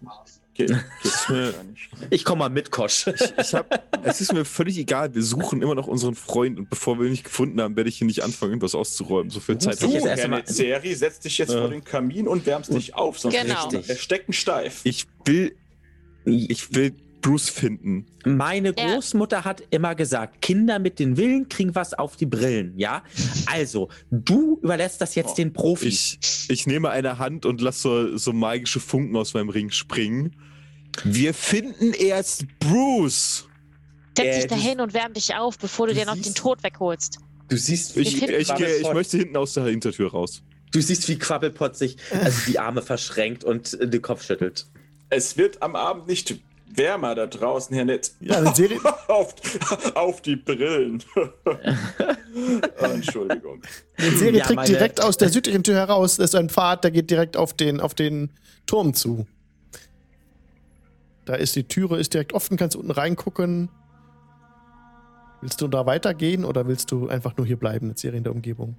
Wahrscheinlich. 0.57 1.89
Ich 2.09 2.23
komme 2.25 2.39
mal 2.39 2.49
mit, 2.49 2.71
Kosch. 2.71 3.07
Ich 3.07 3.53
hab, 3.53 3.83
es 4.03 4.21
ist 4.21 4.33
mir 4.33 4.45
völlig 4.45 4.77
egal, 4.77 5.13
wir 5.15 5.23
suchen 5.23 5.61
immer 5.61 5.75
noch 5.75 5.87
unseren 5.87 6.15
Freund 6.15 6.57
und 6.59 6.69
bevor 6.69 6.97
wir 6.99 7.05
ihn 7.05 7.11
nicht 7.11 7.23
gefunden 7.23 7.59
haben, 7.61 7.75
werde 7.75 7.89
ich 7.89 7.97
hier 7.97 8.07
nicht 8.07 8.23
anfangen, 8.23 8.51
irgendwas 8.51 8.75
auszuräumen. 8.75 9.29
So 9.29 9.39
viel 9.39 9.57
Zeit 9.57 9.81
Du, 9.81 9.85
habe 9.87 9.93
jetzt 9.93 10.03
ich. 10.03 10.09
erst 10.09 10.21
Herr 10.23 10.29
mal- 10.29 10.37
Netzeri, 10.37 10.93
setz 10.95 11.19
dich 11.19 11.37
jetzt 11.37 11.53
Ja. 11.53 11.59
vor 11.61 11.69
den 11.69 11.83
Kamin 11.83 12.27
und 12.27 12.45
wärmst 12.45 12.73
dich 12.73 12.93
auf, 12.95 13.17
sonst 13.19 13.35
Genau. 13.39 13.69
stecken 13.95 14.33
steif. 14.33 14.81
Ich 14.83 15.07
will, 15.25 15.55
ich 16.25 16.73
will 16.75 16.93
Bruce 17.25 17.49
finden. 17.49 18.05
Meine 18.23 18.73
Ja. 18.77 18.93
Großmutter 18.93 19.43
hat 19.45 19.63
immer 19.71 19.95
gesagt, 19.95 20.41
Kinder 20.41 20.77
mit 20.79 20.99
den 20.99 21.17
Willen 21.17 21.49
kriegen 21.49 21.73
was 21.73 21.93
auf 21.95 22.15
die 22.17 22.25
Brillen, 22.27 22.77
ja? 22.77 23.03
Also, 23.47 23.89
du 24.11 24.59
überlässt 24.61 25.01
das 25.01 25.15
jetzt 25.15 25.31
Oh. 25.31 25.35
den 25.35 25.51
Profis. 25.53 26.17
Ich, 26.21 26.49
ich 26.49 26.67
nehme 26.67 26.91
eine 26.91 27.17
Hand 27.17 27.45
und 27.47 27.61
lasse 27.61 27.79
so, 28.11 28.17
so 28.17 28.33
magische 28.33 28.79
Funken 28.79 29.15
aus 29.15 29.33
meinem 29.33 29.49
Ring 29.49 29.71
springen. 29.71 30.35
Wir 31.03 31.33
finden 31.33 31.93
erst 31.93 32.45
Bruce. 32.59 33.47
setz 34.17 34.27
Äh, 34.27 34.35
dich 34.41 34.47
da 34.47 34.55
du- 34.55 34.61
hin 34.61 34.79
und 34.79 34.93
wärm 34.93 35.13
dich 35.13 35.35
auf, 35.35 35.57
bevor 35.57 35.87
du 35.87 35.93
du 35.93 35.99
dir 35.99 36.05
noch 36.05 36.13
siehst- 36.15 36.27
den 36.27 36.35
Tod 36.35 36.63
wegholst. 36.63 37.17
Du 37.49 37.57
siehst, 37.57 37.97
Ich, 37.97 38.21
ich, 38.23 38.55
gehe- 38.55 38.77
ich 38.77 38.93
möchte 38.93 39.17
hinten 39.17 39.35
aus 39.37 39.53
der 39.53 39.65
Hintertür 39.65 40.11
raus. 40.11 40.41
du 40.71 40.81
siehst, 40.81 41.07
wie 41.09 41.17
Quabbelpot 41.17 41.75
sich 41.75 41.97
also 42.11 42.39
die 42.47 42.59
Arme 42.59 42.81
verschränkt 42.81 43.43
und 43.43 43.73
äh, 43.79 43.87
den 43.87 44.01
Kopf 44.01 44.23
schüttelt. 44.23 44.67
Es 45.09 45.37
wird 45.37 45.61
am 45.61 45.75
Abend 45.75 46.07
nicht 46.07 46.35
wärmer 46.67 47.15
da 47.15 47.27
draußen, 47.27 47.75
Herr 47.75 47.85
Nett. 47.85 48.13
Ja, 48.19 48.37
eine 48.37 48.53
Serie, 48.55 48.79
auf, 49.07 49.33
auf 49.95 50.21
die 50.21 50.35
Brillen. 50.35 51.03
Oh, 52.81 52.85
Entschuldigung. 52.85 53.61
eine 53.97 54.11
Serie 54.11 54.39
Ja, 54.39 54.43
trägt 54.45 54.55
meine- 54.57 54.67
direkt 54.67 55.01
aus 55.01 55.15
der 55.15 55.29
südlichen 55.29 55.63
Tür 55.63 55.75
heraus. 55.75 56.17
Das 56.17 56.31
ist 56.31 56.35
ein 56.35 56.49
Pfad, 56.49 56.83
der 56.83 56.91
geht 56.91 57.09
direkt 57.09 57.37
auf 57.37 57.53
den, 57.53 57.79
auf 57.79 57.93
den 57.93 58.29
Turm 58.65 58.93
zu. 58.93 59.25
Da 61.23 61.35
ist 61.35 61.55
die 61.55 61.63
Türe 61.63 61.97
ist 61.97 62.13
direkt 62.13 62.33
offen, 62.33 62.57
kannst 62.57 62.75
unten 62.75 62.91
reingucken. 62.91 63.69
Willst 65.41 65.61
du 65.61 65.69
da 65.69 65.85
weitergehen 65.85 66.43
oder 66.43 66.67
willst 66.67 66.91
du 66.91 67.07
einfach 67.07 67.37
nur 67.37 67.45
hier 67.47 67.57
bleiben, 67.57 67.87
eine 67.87 67.97
Serie 67.97 68.17
in 68.17 68.23
der 68.25 68.33
Umgebung? 68.33 68.75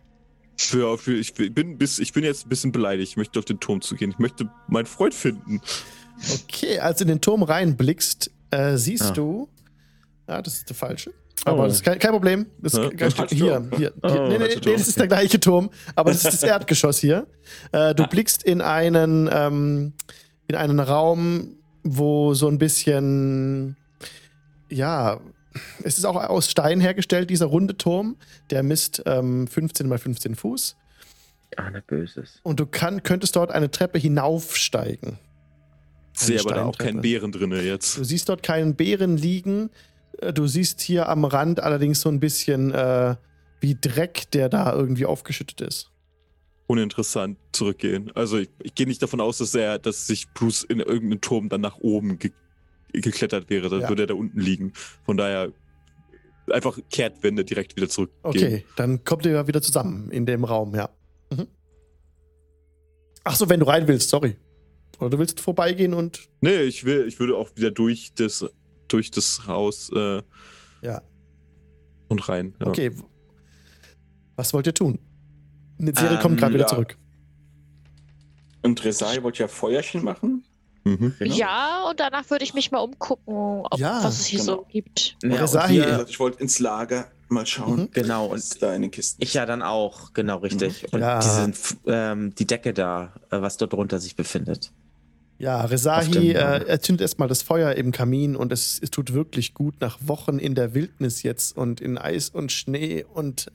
Für, 0.58 0.98
für, 0.98 1.14
ich, 1.14 1.32
bin 1.34 1.78
bis, 1.78 1.98
ich 1.98 2.12
bin 2.12 2.24
jetzt 2.24 2.44
ein 2.46 2.48
bisschen 2.50 2.72
beleidigt. 2.72 3.12
Ich 3.12 3.16
möchte 3.16 3.38
auf 3.38 3.44
den 3.46 3.58
Turm 3.60 3.80
zu 3.80 3.94
gehen. 3.94 4.10
Ich 4.10 4.18
möchte 4.18 4.50
meinen 4.68 4.86
Freund 4.86 5.14
finden. 5.14 5.60
Okay, 6.44 6.78
als 6.78 6.98
du 6.98 7.04
in 7.04 7.08
den 7.08 7.20
Turm 7.20 7.42
reinblickst, 7.42 8.30
äh, 8.50 8.76
siehst 8.76 9.02
Ah. 9.04 9.10
du. 9.10 9.48
Ja, 10.28 10.42
das 10.42 10.54
ist 10.58 10.68
der 10.68 10.76
falsche. 10.76 11.12
Aber 11.44 11.62
Oh. 11.62 11.66
das 11.66 11.74
ist 11.74 11.84
kein, 11.84 11.98
kein 11.98 12.10
Problem. 12.10 12.46
Das 12.60 12.72
ist 12.74 12.78
Ja, 12.78 12.90
kein, 12.90 13.28
hier, 13.28 13.52
Turm. 13.54 13.70
hier. 13.76 13.92
Oh, 14.02 14.08
hier. 14.10 14.28
nee, 14.28 14.38
nee, 14.38 14.48
nee, 14.64 14.72
das 14.72 14.88
ist 14.88 14.98
der 14.98 15.06
gleiche 15.06 15.38
Turm, 15.38 15.70
aber 15.94 16.10
das 16.10 16.24
ist 16.24 16.32
das 16.34 16.42
Erdgeschoss 16.50 16.98
hier. 16.98 17.26
Äh, 17.72 17.94
du 17.94 18.06
blickst 18.06 18.42
in 18.42 18.60
einen, 18.60 19.28
ähm, 19.32 19.92
in 20.48 20.54
einen 20.54 20.80
Raum, 20.80 21.56
wo 21.84 22.34
so 22.34 22.48
ein 22.48 22.58
bisschen, 22.58 23.76
ja, 24.68 25.20
es 25.84 25.98
ist 25.98 26.04
auch 26.04 26.16
aus 26.16 26.50
Stein 26.50 26.80
hergestellt, 26.80 27.30
dieser 27.30 27.46
runde 27.46 27.76
Turm. 27.76 28.16
Der 28.50 28.62
misst 28.62 29.02
ähm, 29.06 29.46
15 29.46 29.88
mal 29.88 29.98
15 29.98 30.34
Fuß. 30.34 30.76
Ahne 31.56 31.82
Böses. 31.86 32.40
Und 32.42 32.58
du 32.60 32.66
kann, 32.66 33.02
könntest 33.02 33.36
dort 33.36 33.50
eine 33.52 33.70
Treppe 33.70 33.98
hinaufsteigen. 33.98 35.18
Ich 36.18 36.22
sehe 36.22 36.40
aber 36.40 36.54
da 36.54 36.64
auch 36.64 36.78
keinen 36.78 37.00
Bären 37.02 37.30
drin 37.32 37.52
jetzt. 37.52 37.98
Du 37.98 38.04
siehst 38.04 38.28
dort 38.28 38.42
keinen 38.42 38.74
Bären 38.74 39.16
liegen. 39.16 39.70
Äh, 40.18 40.32
Du 40.32 40.46
siehst 40.46 40.80
hier 40.80 41.08
am 41.08 41.24
Rand 41.24 41.60
allerdings 41.62 42.00
so 42.00 42.08
ein 42.08 42.20
bisschen 42.20 42.72
äh, 42.72 43.16
wie 43.60 43.74
Dreck, 43.80 44.30
der 44.32 44.48
da 44.48 44.72
irgendwie 44.72 45.04
aufgeschüttet 45.06 45.60
ist. 45.60 45.90
Uninteressant 46.68 47.38
zurückgehen. 47.52 48.10
Also 48.14 48.38
ich, 48.38 48.48
ich 48.62 48.74
gehe 48.74 48.86
nicht 48.86 49.02
davon 49.02 49.20
aus, 49.20 49.38
dass 49.38 49.54
er, 49.54 49.78
dass 49.78 50.06
sich 50.06 50.26
Bruce 50.32 50.64
in 50.64 50.80
irgendeinen 50.80 51.20
Turm 51.20 51.48
dann 51.48 51.60
nach 51.60 51.76
oben 51.78 52.18
ge 52.18 52.32
geklettert 52.92 53.50
wäre. 53.50 53.68
Dann 53.68 53.82
Ja. 53.82 53.88
würde 53.90 54.04
er 54.04 54.06
da 54.06 54.14
unten 54.14 54.40
liegen. 54.40 54.72
Von 55.04 55.16
daher 55.18 55.52
einfach 56.50 56.78
Kehrtwende 56.90 57.44
direkt 57.44 57.76
wieder 57.76 57.88
zurückgehen. 57.88 58.22
Okay, 58.22 58.64
dann 58.76 59.04
kommt 59.04 59.26
ihr 59.26 59.32
ja 59.32 59.46
wieder 59.46 59.60
zusammen 59.60 60.10
in 60.10 60.24
dem 60.24 60.44
Raum, 60.44 60.74
ja. 60.74 60.88
Mhm. 61.30 61.46
Ach 63.24 63.36
so, 63.36 63.48
wenn 63.50 63.60
du 63.60 63.66
rein 63.66 63.86
willst, 63.86 64.08
sorry. 64.08 64.36
Oder 64.98 65.10
du 65.10 65.18
willst 65.18 65.40
vorbeigehen 65.40 65.94
und 65.94 66.28
Nee, 66.40 66.62
ich 66.62 66.84
will, 66.84 67.06
ich 67.06 67.18
würde 67.20 67.36
auch 67.36 67.50
wieder 67.54 67.70
durch 67.70 68.12
das, 68.14 68.44
durch 68.88 69.10
das 69.10 69.46
Haus 69.46 69.90
äh, 69.94 70.22
ja, 70.82 71.02
und 72.08 72.28
rein. 72.28 72.54
Ja. 72.60 72.66
okay. 72.68 72.92
Was 74.36 74.52
wollt 74.52 74.66
ihr 74.66 74.74
tun? 74.74 74.98
Eine 75.78 75.92
Serie 75.94 76.18
kommt 76.18 76.34
Ähm, 76.34 76.38
gerade 76.40 76.54
wieder 76.54 76.66
zurück. 76.66 76.96
Und 78.62 78.84
Resai 78.84 79.22
wollte 79.22 79.40
ja 79.40 79.48
Feuerchen 79.48 80.02
machen. 80.02 80.44
Mhm. 80.84 81.14
Genau. 81.18 81.34
Ja, 81.34 81.84
und 81.90 81.98
danach 82.00 82.28
würde 82.30 82.44
ich 82.44 82.54
mich 82.54 82.70
mal 82.70 82.78
umgucken, 82.78 83.34
ob, 83.64 83.78
Ja, 83.78 84.02
was 84.04 84.20
es 84.20 84.26
hier 84.26 84.38
genau. 84.40 84.52
so 84.58 84.66
gibt. 84.70 85.16
Ja, 85.22 85.34
Resahi, 85.34 85.82
ich 86.08 86.20
wollte 86.20 86.40
ins 86.40 86.58
Lager 86.60 87.10
mal 87.28 87.44
schauen. 87.44 87.80
Mhm. 87.82 87.90
Genau, 87.90 88.26
und 88.26 88.62
da 88.62 88.72
in 88.74 88.82
den 88.82 88.90
Kisten. 88.92 89.20
ich 89.22 89.34
ja 89.34 89.46
dann 89.46 89.62
auch, 89.62 90.12
genau 90.12 90.38
richtig. 90.38 90.92
Und 90.92 91.00
Ja. 91.00 91.18
diesen, 91.18 91.54
ähm, 91.86 92.34
die 92.36 92.46
Decke 92.46 92.72
da, 92.72 93.12
äh, 93.30 93.40
was 93.40 93.56
dort 93.56 93.72
drunter 93.72 93.98
sich 93.98 94.14
befindet. 94.14 94.72
Ja, 95.38 95.66
dem- 95.66 96.22
äh, 96.36 96.64
erzündet 96.64 97.02
erstmal 97.02 97.28
das 97.28 97.42
Feuer 97.42 97.72
im 97.74 97.92
Kamin 97.92 98.36
und 98.36 98.52
es, 98.52 98.78
es 98.82 98.90
tut 98.90 99.12
wirklich 99.12 99.52
gut 99.52 99.74
nach 99.80 99.98
Wochen 100.00 100.38
in 100.38 100.54
der 100.54 100.74
Wildnis 100.74 101.22
jetzt 101.22 101.56
und 101.56 101.80
in 101.80 101.98
Eis 101.98 102.30
und 102.30 102.52
Schnee 102.52 103.04
und 103.12 103.52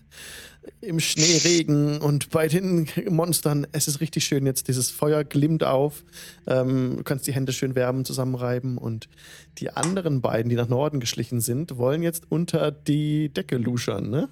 im 0.82 1.00
Schneeregen 1.00 2.00
und 2.00 2.30
bei 2.30 2.48
den 2.48 2.88
Monstern. 3.10 3.66
Es 3.72 3.88
ist 3.88 4.00
richtig 4.00 4.26
schön 4.26 4.46
jetzt. 4.46 4.68
Dieses 4.68 4.92
Feuer 4.92 5.24
glimmt 5.24 5.64
auf. 5.64 6.04
Ähm, 6.46 6.98
du 6.98 7.04
kannst 7.04 7.26
die 7.26 7.34
Hände 7.34 7.52
schön 7.52 7.74
wärmen, 7.74 8.06
zusammenreiben 8.06 8.78
und 8.78 9.10
die 9.58 9.72
anderen 9.72 10.22
beiden, 10.22 10.50
die 10.50 10.56
nach 10.56 10.68
Norden 10.70 11.00
geschlichen 11.00 11.42
sind, 11.42 11.78
wollen 11.78 12.04
jetzt 12.04 12.26
unter 12.30 12.72
die 12.72 13.30
Decke 13.30 13.58
luschern, 13.58 14.10
ne? 14.12 14.30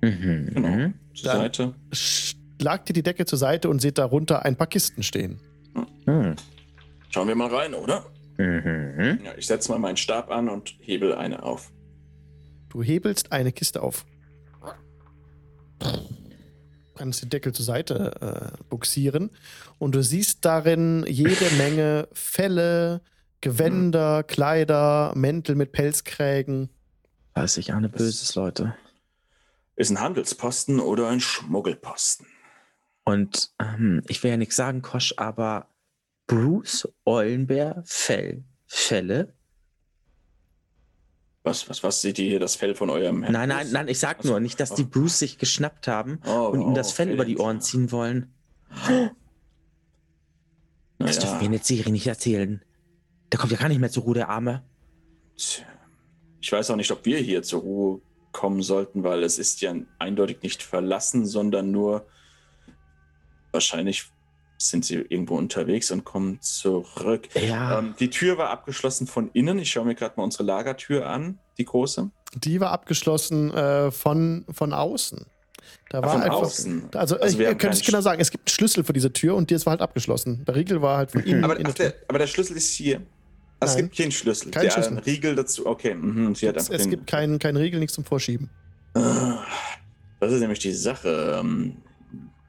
Mhm. 0.00 0.46
Genau. 0.54 0.68
mhm. 0.68 0.94
Zur 1.14 1.24
Dann- 1.32 1.38
Seite. 1.38 1.74
Schlagt 1.92 2.90
ihr 2.90 2.94
die 2.94 3.02
Decke 3.02 3.24
zur 3.26 3.38
Seite 3.38 3.68
und 3.68 3.82
seht 3.82 3.98
darunter 3.98 4.44
ein 4.44 4.54
paar 4.54 4.68
Kisten 4.68 5.02
stehen. 5.02 5.40
Mhm. 6.06 6.36
Schauen 7.12 7.28
wir 7.28 7.34
mal 7.34 7.54
rein, 7.54 7.74
oder? 7.74 8.06
Mhm. 8.38 9.20
Ja, 9.22 9.34
ich 9.36 9.46
setze 9.46 9.70
mal 9.70 9.78
meinen 9.78 9.98
Stab 9.98 10.30
an 10.30 10.48
und 10.48 10.74
hebel 10.80 11.14
eine 11.14 11.42
auf. 11.42 11.70
Du 12.70 12.82
hebelst 12.82 13.32
eine 13.32 13.52
Kiste 13.52 13.82
auf. 13.82 14.06
Kannst 16.96 17.22
den 17.22 17.28
Deckel 17.28 17.52
zur 17.52 17.66
Seite 17.66 18.54
äh, 18.56 18.64
buxieren 18.70 19.30
und 19.78 19.94
du 19.94 20.02
siehst 20.02 20.44
darin 20.46 21.04
jede 21.06 21.50
Menge 21.58 22.08
Felle, 22.12 23.02
Gewänder, 23.42 24.22
Kleider, 24.22 25.12
Mäntel 25.14 25.54
mit 25.54 25.72
Pelzkrägen. 25.72 26.70
Weiß 27.34 27.58
ich, 27.58 27.74
ahne 27.74 27.90
Böses, 27.90 28.34
Leute. 28.36 28.74
Ist 29.76 29.90
ein 29.90 30.00
Handelsposten 30.00 30.80
oder 30.80 31.08
ein 31.08 31.20
Schmuggelposten? 31.20 32.26
Und 33.04 33.52
ähm, 33.58 34.02
ich 34.06 34.22
will 34.22 34.30
ja 34.30 34.36
nichts 34.38 34.56
sagen, 34.56 34.80
Kosch, 34.80 35.14
aber 35.16 35.66
Bruce 36.26 36.88
Eulenbär 37.04 37.82
Fell, 37.84 38.44
Fälle? 38.66 39.34
Was, 41.44 41.68
was, 41.68 41.82
was 41.82 42.00
seht 42.00 42.18
ihr 42.20 42.28
hier, 42.28 42.40
das 42.40 42.54
Fell 42.54 42.74
von 42.74 42.88
eurem 42.88 43.22
Herrn? 43.22 43.32
Nein, 43.32 43.48
nein, 43.48 43.66
nein, 43.72 43.88
ich 43.88 43.98
sag 43.98 44.18
Ach 44.20 44.22
so. 44.24 44.30
nur 44.30 44.40
nicht, 44.40 44.60
dass 44.60 44.74
die 44.74 44.84
Bruce 44.84 45.18
sich 45.18 45.38
geschnappt 45.38 45.88
haben 45.88 46.20
Oh, 46.26 46.48
und 46.52 46.60
ihm 46.62 46.74
das 46.74 46.90
oh, 46.92 46.94
Fell 46.94 47.08
okay. 47.08 47.14
über 47.14 47.24
die 47.24 47.38
Ohren 47.38 47.60
ziehen 47.60 47.90
wollen. 47.90 48.32
Das 50.98 51.18
dürfen 51.18 51.40
wir 51.40 51.46
in 51.46 51.52
der 51.52 51.62
Serie 51.62 51.92
nicht 51.92 52.06
erzählen. 52.06 52.64
Der 53.32 53.40
kommt 53.40 53.50
ja 53.50 53.58
gar 53.58 53.68
nicht 53.68 53.80
mehr 53.80 53.90
zur 53.90 54.04
Ruhe, 54.04 54.14
der 54.14 54.28
Arme. 54.28 54.62
ich 56.40 56.52
weiß 56.52 56.70
auch 56.70 56.76
nicht, 56.76 56.92
ob 56.92 57.04
wir 57.04 57.18
hier 57.18 57.42
zur 57.42 57.62
Ruhe 57.62 58.00
kommen 58.30 58.62
sollten, 58.62 59.02
weil 59.02 59.24
es 59.24 59.38
ist 59.38 59.60
ja 59.62 59.74
eindeutig 59.98 60.42
nicht 60.42 60.62
verlassen, 60.62 61.26
sondern 61.26 61.72
nur 61.72 62.06
wahrscheinlich 63.50 64.11
sind 64.70 64.84
sie 64.84 64.94
irgendwo 64.96 65.36
unterwegs 65.36 65.90
und 65.90 66.04
kommen 66.04 66.40
zurück. 66.40 67.28
Ja. 67.34 67.78
Ähm, 67.78 67.94
die 67.98 68.10
Tür 68.10 68.38
war 68.38 68.50
abgeschlossen 68.50 69.06
von 69.06 69.30
innen. 69.32 69.58
Ich 69.58 69.70
schaue 69.70 69.84
mir 69.84 69.94
gerade 69.94 70.14
mal 70.16 70.24
unsere 70.24 70.44
Lagertür 70.44 71.06
an, 71.06 71.38
die 71.58 71.64
große. 71.64 72.10
Die 72.34 72.60
war 72.60 72.70
abgeschlossen 72.70 73.52
äh, 73.52 73.90
von, 73.90 74.44
von 74.50 74.72
außen. 74.72 75.26
Da 75.90 75.98
Ah, 75.98 76.02
war 76.02 76.12
von 76.12 76.22
einfach. 76.22 76.36
außen. 76.42 76.82
Also, 76.94 77.16
Also 77.18 77.26
ich 77.34 77.38
wir 77.38 77.46
ihr 77.46 77.50
haben 77.52 77.58
könnt 77.58 77.74
es 77.74 77.82
genau 77.84 78.00
sagen, 78.00 78.20
es 78.20 78.30
gibt 78.30 78.48
einen 78.48 78.52
Schlüssel 78.54 78.84
für 78.84 78.92
diese 78.92 79.12
Tür 79.12 79.34
und 79.36 79.50
die 79.50 79.54
ist 79.54 79.66
halt 79.66 79.80
abgeschlossen. 79.82 80.44
Der 80.46 80.54
Riegel 80.56 80.80
war 80.82 80.96
halt 80.96 81.12
von 81.12 81.20
innen. 81.24 81.44
Aber, 81.44 81.58
in 81.58 81.66
ach, 81.66 81.74
der 81.74 81.94
aber 82.08 82.18
der 82.18 82.26
Schlüssel 82.26 82.56
ist 82.56 82.72
hier. 82.74 83.00
Ah, 83.60 83.66
Es 83.66 83.76
gibt 83.76 83.96
keinen 83.96 84.10
Schlüssel. 84.10 84.50
Kein 84.50 84.64
der 84.64 84.70
Schlüssel. 84.70 84.98
Riegel 84.98 85.34
dazu. 85.36 85.66
Okay, 85.66 85.94
mhm, 85.94 86.34
sie 86.34 86.48
hat 86.48 86.56
es 86.56 86.68
es 86.68 86.82
den, 86.82 86.90
gibt 86.90 87.06
keinen 87.06 87.38
keinen 87.38 87.56
Riegel, 87.56 87.78
nichts 87.78 87.94
zum 87.94 88.04
Vorschieben. 88.04 88.50
Ah, 88.94 89.38
Das 90.20 90.32
ist 90.32 90.40
nämlich 90.40 90.58
die 90.58 90.72
Sache. 90.72 91.42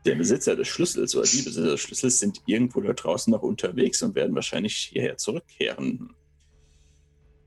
Der 0.05 0.15
Besitzer 0.15 0.55
des 0.55 0.67
Schlüssels 0.67 1.15
oder 1.15 1.25
die 1.25 1.41
Besitzer 1.41 1.71
des 1.71 1.79
Schlüssels 1.79 2.19
sind 2.19 2.41
irgendwo 2.45 2.81
da 2.81 2.93
draußen 2.93 3.31
noch 3.31 3.41
unterwegs 3.41 4.01
und 4.03 4.15
werden 4.15 4.35
wahrscheinlich 4.35 4.75
hierher 4.75 5.17
zurückkehren. 5.17 6.13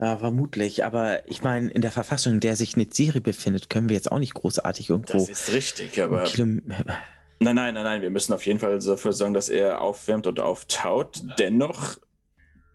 Ja, 0.00 0.16
vermutlich. 0.18 0.84
Aber 0.84 1.26
ich 1.28 1.42
meine, 1.42 1.70
in 1.70 1.80
der 1.82 1.90
Verfassung, 1.92 2.34
in 2.34 2.40
der 2.40 2.56
sich 2.56 2.76
Netziri 2.76 3.20
befindet, 3.20 3.70
können 3.70 3.88
wir 3.88 3.96
jetzt 3.96 4.10
auch 4.12 4.18
nicht 4.18 4.34
großartig 4.34 4.90
irgendwo. 4.90 5.14
Das 5.18 5.28
ist 5.28 5.52
richtig, 5.52 6.00
aber 6.02 6.24
Kilom- 6.24 6.62
nein, 6.66 7.54
nein, 7.54 7.74
nein, 7.74 7.84
nein. 7.84 8.02
Wir 8.02 8.10
müssen 8.10 8.32
auf 8.32 8.44
jeden 8.46 8.58
Fall 8.58 8.78
dafür 8.78 9.12
sorgen, 9.12 9.34
dass 9.34 9.48
er 9.48 9.80
aufwärmt 9.80 10.26
und 10.26 10.40
auftaut. 10.40 11.22
Dennoch 11.38 11.96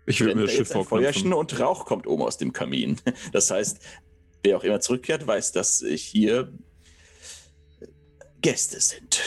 Ich 0.06 0.20
würde 0.22 0.36
mir 0.36 0.41
das 0.45 0.52
da 0.52 0.58
Schiff 0.58 0.68
Feuerchen 0.70 0.88
vorknüpfen. 1.32 1.34
und 1.34 1.60
Rauch 1.60 1.86
kommt 1.86 2.08
oben 2.08 2.24
aus 2.24 2.38
dem 2.38 2.53
Kamin. 2.53 2.98
Das 3.32 3.49
heißt, 3.52 3.80
wer 4.44 4.58
auch 4.58 4.64
immer 4.64 4.80
zurückkehrt, 4.80 5.26
weiß, 5.26 5.52
dass 5.52 5.84
hier 5.95 6.52
Gäste 8.41 8.80
sind. 8.80 9.22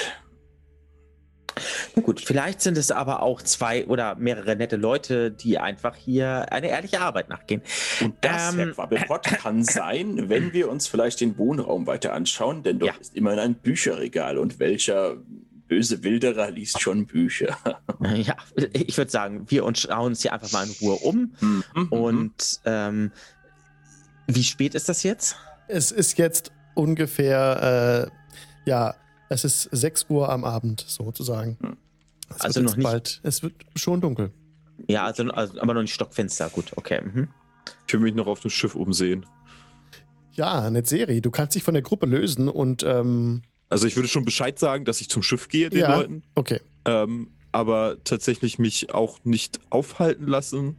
Gut, 2.02 2.20
vielleicht 2.20 2.60
sind 2.60 2.76
es 2.78 2.90
aber 2.90 3.22
auch 3.22 3.42
zwei 3.42 3.86
oder 3.86 4.14
mehrere 4.16 4.56
nette 4.56 4.76
Leute, 4.76 5.30
die 5.30 5.58
einfach 5.58 5.94
hier 5.96 6.52
eine 6.52 6.68
ehrliche 6.68 7.00
Arbeit 7.00 7.28
nachgehen. 7.28 7.62
Und 8.00 8.14
das, 8.20 8.52
Ähm, 8.52 8.58
Herr 8.58 8.72
Quabbelpott, 8.72 9.22
kann 9.42 9.62
sein, 9.64 10.28
wenn 10.28 10.52
wir 10.52 10.70
uns 10.70 10.86
vielleicht 10.88 11.20
den 11.20 11.38
Wohnraum 11.38 11.86
weiter 11.86 12.12
anschauen, 12.12 12.62
denn 12.62 12.78
dort 12.78 12.94
Ja. 12.94 13.00
ist 13.00 13.14
immerhin 13.16 13.38
ein 13.40 13.54
Bücherregal 13.54 14.38
und 14.38 14.58
welcher 14.58 15.16
böse 15.68 16.02
Wilderer 16.04 16.50
liest 16.50 16.80
schon 16.80 17.06
Bücher. 17.06 17.56
Ja, 18.16 18.36
ich 18.74 18.98
würde 18.98 19.10
sagen, 19.10 19.46
wir 19.48 19.64
uns 19.64 19.80
schauen 19.80 20.06
uns 20.08 20.20
hier 20.22 20.34
einfach 20.34 20.52
mal 20.52 20.66
in 20.66 20.74
Ruhe 20.82 20.96
um. 20.96 21.34
Mhm. 21.40 21.88
Und 21.88 22.60
ähm, 22.66 23.12
wie 24.26 24.44
spät 24.44 24.74
ist 24.74 24.88
das 24.90 25.02
jetzt? 25.04 25.36
Es 25.68 25.90
ist 25.90 26.18
jetzt 26.18 26.52
ungefähr, 26.74 28.10
äh, 28.66 28.68
ja, 28.68 28.94
es 29.28 29.44
ist 29.44 29.62
6 29.72 30.06
Uhr 30.08 30.28
am 30.28 30.44
Abend 30.44 30.84
sozusagen. 30.86 31.56
Hm. 31.60 31.76
Es 32.30 32.40
Also 32.40 32.60
wird 32.60 32.70
noch 32.70 32.76
nicht- 32.76 32.84
Bald, 32.84 33.20
es 33.22 33.42
wird 33.42 33.54
schon 33.76 34.00
dunkel. 34.00 34.30
Ja, 34.88 35.04
also, 35.04 35.24
also 35.24 35.60
aber 35.60 35.74
noch 35.74 35.82
nicht 35.82 35.94
stockfinster. 35.94 36.48
Gut, 36.50 36.72
okay. 36.76 37.00
Mhm. 37.02 37.28
Ich 37.86 37.92
will 37.92 38.00
mich 38.00 38.14
noch 38.14 38.26
auf 38.26 38.40
dem 38.40 38.50
Schiff 38.50 38.74
umsehen. 38.74 39.24
Ja, 40.32 40.62
eine 40.62 40.84
Serie. 40.84 41.20
Du 41.22 41.30
kannst 41.30 41.54
dich 41.54 41.62
von 41.62 41.74
der 41.74 41.82
Gruppe 41.82 42.06
lösen 42.06 42.48
und 42.48 42.82
ähm, 42.82 43.42
Also 43.68 43.86
ich 43.86 43.94
würde 43.96 44.08
schon 44.08 44.24
Bescheid 44.24 44.58
sagen, 44.58 44.84
dass 44.84 45.00
ich 45.00 45.08
zum 45.08 45.22
Schiff 45.22 45.48
gehe, 45.48 45.70
den 45.70 45.80
Ja. 45.80 45.94
Leuten. 45.96 46.22
okay. 46.34 46.60
Ähm, 46.86 47.30
aber 47.52 47.98
tatsächlich 48.02 48.58
mich 48.58 48.92
auch 48.92 49.20
nicht 49.24 49.60
aufhalten 49.70 50.26
lassen, 50.26 50.76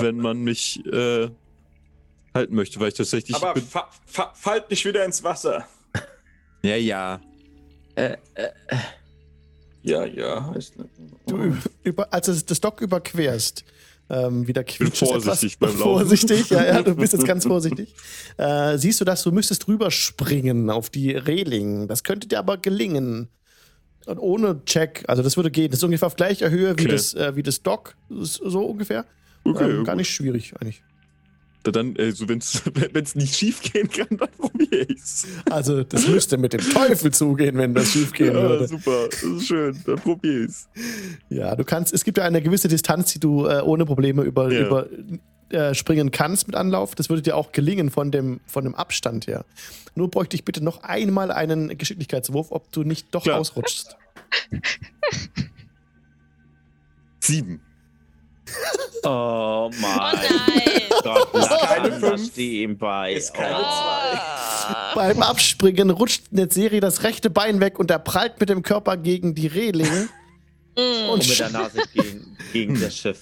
wenn 0.00 0.16
man 0.16 0.38
mich 0.42 0.84
äh, 0.86 1.30
halten 2.34 2.54
möchte, 2.56 2.80
weil 2.80 2.88
ich 2.88 2.94
tatsächlich. 2.94 3.36
Aber 3.36 3.54
fa 3.60 3.88
fa 4.06 4.32
fallt 4.34 4.68
nicht 4.70 4.84
wieder 4.84 5.04
ins 5.04 5.22
Wasser. 5.22 5.64
ja, 6.62 6.74
ja. 6.76 7.20
Äh, 7.94 8.16
äh, 8.34 8.48
Ja, 9.82 10.04
ja. 10.04 10.50
Heißt, 10.54 10.74
Du 11.26 11.36
ü- 11.36 11.52
über, 11.82 12.12
als 12.12 12.26
du 12.26 12.32
das 12.32 12.60
Dock 12.60 12.80
überquerst, 12.80 13.64
ähm, 14.10 14.46
wieder 14.46 14.64
quietscht 14.64 14.98
vorsichtig 15.06 15.54
etwas, 15.54 15.56
beim 15.58 15.78
Laufen. 15.80 15.82
Vorsichtig, 16.06 16.50
ja, 16.50 16.64
ja, 16.64 16.82
du 16.82 16.94
bist 16.94 17.12
jetzt 17.12 17.26
ganz 17.26 17.44
vorsichtig. 17.46 17.94
Äh, 18.36 18.76
siehst 18.78 19.00
du, 19.00 19.04
dass 19.04 19.22
du 19.22 19.32
müsstest 19.32 19.66
rüberspringen 19.68 20.70
auf 20.70 20.90
die 20.90 21.12
Reling. 21.12 21.88
Das 21.88 22.02
könnte 22.04 22.28
dir 22.28 22.38
aber 22.38 22.58
gelingen. 22.58 23.28
Und 24.06 24.18
ohne 24.18 24.62
Check, 24.66 25.04
also 25.08 25.22
das 25.22 25.36
würde 25.36 25.50
gehen. 25.50 25.70
Das 25.70 25.78
ist 25.80 25.84
ungefähr 25.84 26.06
auf 26.06 26.16
gleicher 26.16 26.50
Höhe 26.50 26.70
wie, 26.76 26.82
Okay. 26.82 26.88
das, 26.88 27.14
äh, 27.14 27.36
wie 27.36 27.42
das 27.42 27.62
Dock, 27.62 27.96
so 28.10 28.64
ungefähr. 28.66 29.06
Okay, 29.44 29.70
ähm, 29.70 29.84
gar 29.84 29.96
nicht 29.96 30.10
schwierig 30.10 30.52
eigentlich. 30.60 30.82
Da 31.64 31.70
Dann, 31.72 31.96
also 31.98 32.28
wenn 32.28 32.38
es 32.38 33.14
nicht 33.16 33.34
schief 33.34 33.60
gehen 33.62 33.88
kann, 33.88 34.16
dann 34.18 34.28
probiere 34.38 34.82
ich's. 34.84 35.26
Also 35.50 35.82
das 35.82 36.06
müsste 36.06 36.36
mit 36.36 36.52
dem 36.52 36.60
Teufel 36.60 37.10
zugehen, 37.12 37.56
wenn 37.56 37.74
das 37.74 37.90
schief 37.90 38.12
gehen 38.12 38.34
Ja, 38.34 38.42
würde. 38.42 38.68
super, 38.68 39.08
das 39.10 39.22
ist 39.22 39.46
schön, 39.46 39.76
dann 39.86 39.96
probiere 39.96 40.44
ich's. 40.44 40.68
Ja, 41.30 41.56
du 41.56 41.64
kannst, 41.64 41.92
es 41.92 42.04
gibt 42.04 42.18
ja 42.18 42.24
eine 42.24 42.40
gewisse 42.42 42.68
Distanz, 42.68 43.12
die 43.14 43.18
du 43.20 43.46
äh, 43.46 43.62
ohne 43.62 43.84
Probleme 43.86 44.22
über, 44.22 44.52
Ja. 44.52 44.66
über 44.66 44.86
äh, 45.50 45.74
springen 45.74 46.10
kannst 46.10 46.46
mit 46.48 46.54
Anlauf. 46.56 46.94
Das 46.94 47.08
würde 47.08 47.22
dir 47.22 47.36
auch 47.36 47.52
gelingen 47.52 47.90
von 47.90 48.10
dem, 48.10 48.40
von 48.46 48.64
dem 48.64 48.74
Abstand 48.74 49.26
her. 49.26 49.44
Nur 49.94 50.10
bräuchte 50.10 50.36
ich 50.36 50.44
bitte 50.44 50.62
noch 50.62 50.82
einmal 50.82 51.30
einen 51.30 51.76
Geschicklichkeitswurf, 51.78 52.48
ob 52.50 52.70
du 52.72 52.82
nicht 52.82 53.14
doch 53.14 53.22
Klar. 53.22 53.38
ausrutschst. 53.40 53.96
Sieben. 57.20 57.60
Oh 59.04 59.08
Oh 59.66 59.70
mein 59.80 60.14
nein! 60.14 60.82
Gott, 61.02 61.32
keine 61.60 62.16
ihm 62.36 62.78
bei. 62.78 63.14
Ist 63.14 63.34
keine 63.34 63.56
oh. 63.56 63.64
Ah. 63.64 64.92
Beim 64.94 65.22
Abspringen 65.22 65.90
rutscht 65.90 66.24
Netzeri 66.30 66.80
das 66.80 67.02
rechte 67.02 67.30
Bein 67.30 67.60
weg 67.60 67.78
und 67.78 67.90
er 67.90 67.98
prallt 67.98 68.40
mit 68.40 68.48
dem 68.48 68.62
Körper 68.62 68.96
gegen 68.96 69.34
die 69.34 69.46
Reling. 69.46 70.08
Mm. 70.76 71.10
Und 71.10 71.28
mit 71.28 71.38
der 71.38 71.50
Nase 71.50 71.82
gegen, 71.92 72.36
gegen 72.52 72.80
das 72.80 72.96
Schiff. 72.96 73.20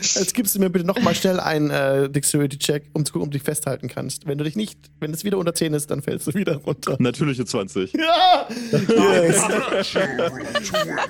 Jetzt 0.00 0.34
gibst 0.34 0.54
du 0.54 0.58
mir 0.58 0.68
bitte 0.68 0.84
noch 0.84 1.00
mal 1.00 1.14
schnell 1.14 1.40
einen 1.40 1.70
äh, 1.70 2.10
Dexterity-Check, 2.10 2.90
um 2.92 3.06
zu 3.06 3.12
gucken, 3.12 3.28
ob 3.28 3.32
du 3.32 3.38
dich 3.38 3.44
festhalten 3.44 3.88
kannst. 3.88 4.26
Wenn 4.26 4.36
du 4.36 4.44
dich 4.44 4.56
nicht, 4.56 4.78
wenn 5.00 5.12
es 5.14 5.24
wieder 5.24 5.38
unter 5.38 5.54
10 5.54 5.72
ist, 5.72 5.90
dann 5.90 6.02
fällst 6.02 6.26
du 6.26 6.34
wieder 6.34 6.56
runter. 6.56 6.96
Natürliche 6.98 7.44
20. 7.44 7.92
Ja! 8.04 8.48
Yes. 8.70 9.42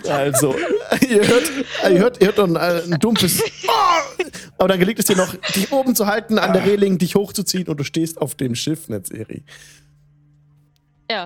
also, 0.08 0.54
ihr 1.08 1.26
hört, 1.26 1.50
ihr 1.90 1.98
hört, 1.98 2.20
ihr 2.20 2.26
hört 2.28 2.38
noch 2.38 2.44
ein, 2.44 2.56
äh, 2.56 2.82
ein 2.84 3.00
dumpfes. 3.00 3.42
Oh! 3.66 4.24
Aber 4.58 4.68
dann 4.68 4.78
gelingt 4.78 5.00
es 5.00 5.06
dir 5.06 5.16
noch, 5.16 5.34
dich 5.34 5.72
oben 5.72 5.96
zu 5.96 6.06
halten, 6.06 6.38
an 6.38 6.52
der 6.52 6.64
Reling, 6.64 6.98
dich 6.98 7.16
hochzuziehen 7.16 7.66
und 7.66 7.78
du 7.78 7.84
stehst 7.84 8.20
auf 8.20 8.34
dem 8.34 8.54
Schiff, 8.54 8.88
Netzeri. 8.88 9.42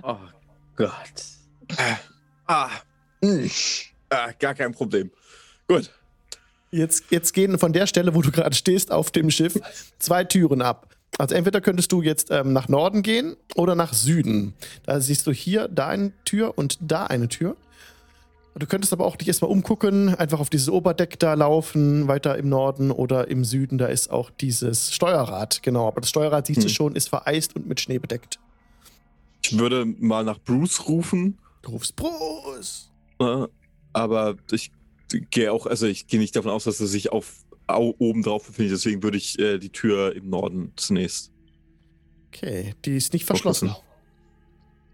Oh 0.03 0.17
Gott. 0.77 0.91
Ah, 2.47 2.71
hm. 3.23 3.51
Ah, 4.11 4.31
gar 4.39 4.55
kein 4.55 4.73
Problem. 4.73 5.11
Gut. 5.67 5.91
Jetzt, 6.71 7.05
jetzt 7.11 7.33
gehen 7.33 7.59
von 7.59 7.73
der 7.73 7.87
Stelle, 7.87 8.15
wo 8.15 8.21
du 8.23 8.31
gerade 8.31 8.55
stehst, 8.55 8.93
auf 8.93 9.11
dem 9.11 9.31
Schiff, 9.31 9.59
zwei 9.99 10.25
Türen 10.25 10.61
ab. 10.61 10.95
Also 11.17 11.35
entweder 11.35 11.61
könntest 11.63 11.91
du 11.93 12.03
jetzt 12.03 12.31
ähm, 12.31 12.53
nach 12.53 12.69
Norden 12.69 13.03
gehen 13.03 13.37
oder 13.55 13.75
nach 13.75 13.95
Süden. 13.95 14.53
Da 14.85 15.01
siehst 15.01 15.27
du 15.27 15.33
hier 15.33 15.69
da 15.69 15.89
eine 15.89 16.13
Tür 16.25 16.53
und 16.57 16.77
da 16.81 17.07
eine 17.07 17.29
Tür. 17.29 17.57
Du 18.55 18.67
könntest 18.67 18.93
aber 18.93 19.07
auch 19.07 19.17
dich 19.17 19.29
erstmal 19.29 19.51
umgucken, 19.51 20.15
einfach 20.17 20.41
auf 20.41 20.51
dieses 20.51 20.69
Oberdeck 20.69 21.19
da 21.19 21.35
laufen, 21.35 22.09
weiter 22.09 22.37
im 22.37 22.49
Norden 22.49 22.91
oder 22.91 23.29
im 23.29 23.45
Süden, 23.45 23.79
da 23.79 23.87
ist 23.87 24.11
auch 24.11 24.31
dieses 24.31 24.93
Steuerrad, 24.93 25.63
genau. 25.63 25.87
Aber 25.87 26.01
das 26.01 26.11
Steuerrad 26.11 26.47
siehst 26.49 26.59
du 26.65 26.69
Hm. 26.69 26.75
schon, 26.75 26.97
ist 26.97 27.09
vereist 27.09 27.55
und 27.57 27.67
mit 27.69 27.81
Schnee 27.81 27.99
bedeckt. 28.01 28.41
Ich 29.45 29.57
würde 29.57 29.87
mal 29.87 30.25
nach 30.25 30.39
Bruce 30.41 30.87
rufen, 30.89 31.39
Du 31.63 31.71
rufst 31.71 31.95
Bruce! 31.97 32.91
äh, 33.21 33.47
aber 33.99 34.37
ich 34.51 34.73
gehe 35.31 35.53
auch, 35.53 35.67
also 35.67 35.87
ich 35.87 36.07
gehe 36.07 36.21
nicht 36.21 36.37
davon 36.37 36.51
aus, 36.51 36.65
dass 36.65 36.81
er 36.81 36.87
sich 36.87 37.13
auf 37.13 37.45
au, 37.67 37.95
oben 37.99 38.23
drauf 38.23 38.47
befindet, 38.47 38.73
deswegen 38.73 39.03
würde 39.03 39.19
ich 39.19 39.39
äh, 39.39 39.59
die 39.59 39.71
Tür 39.71 40.15
im 40.15 40.31
Norden 40.31 40.73
zunächst 40.77 41.33
Okay, 42.29 42.75
die 42.85 42.97
ist 42.97 43.15
nicht 43.15 43.25
verschlossen. 43.25 43.75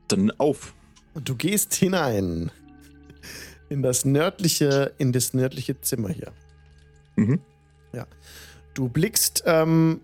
Dann 0.07 0.31
auf. 0.39 0.73
Und 1.15 1.29
du 1.29 1.35
gehst 1.35 1.75
hinein 1.75 2.53
in 3.69 3.83
das 3.83 4.05
nördliche, 4.05 4.95
in 4.99 5.13
das 5.13 5.35
nördliche 5.35 5.81
Zimmer 5.81 6.11
hier. 6.11 6.33
Mhm. 7.17 7.41
Du 8.75 8.89
blickst 8.89 9.45
ähm, 9.47 10.01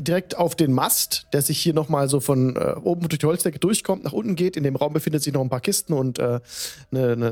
direkt 0.00 0.36
auf 0.36 0.54
den 0.54 0.72
Mast, 0.72 1.26
der 1.32 1.42
sich 1.42 1.58
hier 1.58 1.74
nochmal 1.74 2.08
so 2.08 2.20
von 2.20 2.56
äh, 2.56 2.74
oben 2.82 3.08
durch 3.08 3.18
die 3.18 3.26
Holzdecke 3.26 3.58
durchkommt, 3.58 4.04
nach 4.04 4.12
unten 4.12 4.34
geht. 4.34 4.56
In 4.56 4.64
dem 4.64 4.76
Raum 4.76 4.92
befindet 4.92 5.22
sich 5.22 5.32
noch 5.32 5.40
ein 5.40 5.50
paar 5.50 5.60
Kisten 5.60 5.92
und 5.92 6.18
äh, 6.18 6.40
eine, 6.90 7.12
eine, 7.12 7.28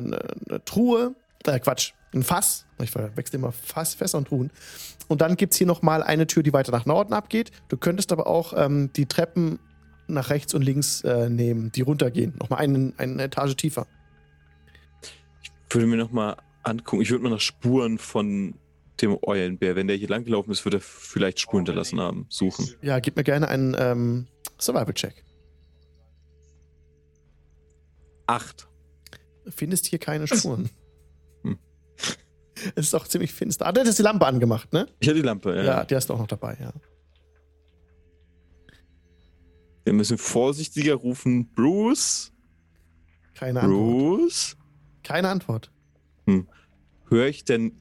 eine 0.48 0.64
Truhe. 0.64 1.14
Äh, 1.46 1.58
Quatsch, 1.58 1.92
ein 2.14 2.22
Fass. 2.22 2.66
Ich 2.80 2.90
verwechsel 2.90 3.36
immer 3.36 3.52
Fass, 3.52 3.94
Fässer 3.94 4.18
und 4.18 4.28
Truhen. 4.28 4.50
Und 5.08 5.20
dann 5.20 5.36
gibt 5.36 5.52
es 5.52 5.58
hier 5.58 5.66
nochmal 5.66 6.02
eine 6.02 6.26
Tür, 6.26 6.42
die 6.42 6.52
weiter 6.52 6.72
nach 6.72 6.86
Norden 6.86 7.12
abgeht. 7.12 7.50
Du 7.68 7.76
könntest 7.76 8.12
aber 8.12 8.26
auch 8.26 8.54
ähm, 8.56 8.90
die 8.94 9.06
Treppen 9.06 9.58
nach 10.06 10.30
rechts 10.30 10.54
und 10.54 10.62
links 10.62 11.02
äh, 11.02 11.28
nehmen, 11.28 11.72
die 11.72 11.82
runtergehen. 11.82 12.34
Nochmal 12.38 12.60
einen, 12.60 12.94
eine 12.98 13.24
Etage 13.24 13.56
tiefer. 13.56 13.86
Ich 15.42 15.74
würde 15.74 15.86
mir 15.86 15.96
nochmal 15.96 16.36
angucken, 16.62 17.02
ich 17.02 17.10
würde 17.10 17.24
mal 17.24 17.30
nach 17.30 17.40
Spuren 17.40 17.98
von 17.98 18.54
dem 19.02 19.18
Eulenbär, 19.22 19.76
wenn 19.76 19.88
der 19.88 19.96
hier 19.96 20.08
langgelaufen 20.08 20.52
ist, 20.52 20.64
würde 20.64 20.78
er 20.78 20.80
vielleicht 20.80 21.40
Spuren 21.40 21.60
hinterlassen 21.60 22.00
haben, 22.00 22.26
suchen. 22.28 22.68
Ja, 22.80 23.00
gib 23.00 23.16
mir 23.16 23.24
gerne 23.24 23.48
einen 23.48 23.76
ähm, 23.78 24.26
Survival-Check. 24.60 25.24
Acht. 28.26 28.68
Findest 29.48 29.86
hier 29.86 29.98
keine 29.98 30.26
Spuren. 30.28 30.70
Hm. 31.42 31.58
Es 32.76 32.86
ist 32.86 32.94
auch 32.94 33.08
ziemlich 33.08 33.32
finster. 33.32 33.66
Ah, 33.66 33.72
du 33.72 33.80
hättest 33.80 33.98
die 33.98 34.04
Lampe 34.04 34.24
angemacht, 34.24 34.72
ne? 34.72 34.86
Ich 35.00 35.08
hatte 35.08 35.16
die 35.16 35.26
Lampe, 35.26 35.56
ja. 35.56 35.64
Ja, 35.64 35.84
die 35.84 35.96
hast 35.96 36.08
du 36.08 36.14
auch 36.14 36.18
noch 36.18 36.28
dabei, 36.28 36.56
ja. 36.60 36.72
Wir 39.84 39.92
müssen 39.92 40.16
vorsichtiger 40.16 40.94
rufen. 40.94 41.52
Bruce? 41.54 42.32
Keine 43.34 43.62
Antwort. 43.62 43.80
Bruce? 43.80 44.56
Keine 45.02 45.28
Antwort. 45.28 45.72
Höre 47.08 47.26
ich 47.26 47.44
denn, 47.44 47.80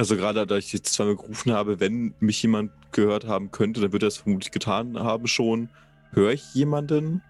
also 0.00 0.16
gerade 0.16 0.46
da 0.46 0.56
ich 0.56 0.72
jetzt 0.72 0.94
zweimal 0.94 1.14
gerufen 1.16 1.52
habe, 1.52 1.78
wenn 1.78 2.14
mich 2.20 2.42
jemand 2.42 2.70
gehört 2.90 3.26
haben 3.26 3.50
könnte, 3.50 3.82
dann 3.82 3.92
wird 3.92 4.02
er 4.02 4.08
es 4.08 4.16
vermutlich 4.16 4.50
getan 4.50 4.98
haben 4.98 5.26
schon. 5.26 5.68
Höre 6.12 6.30
ich 6.32 6.54
jemanden, 6.54 7.20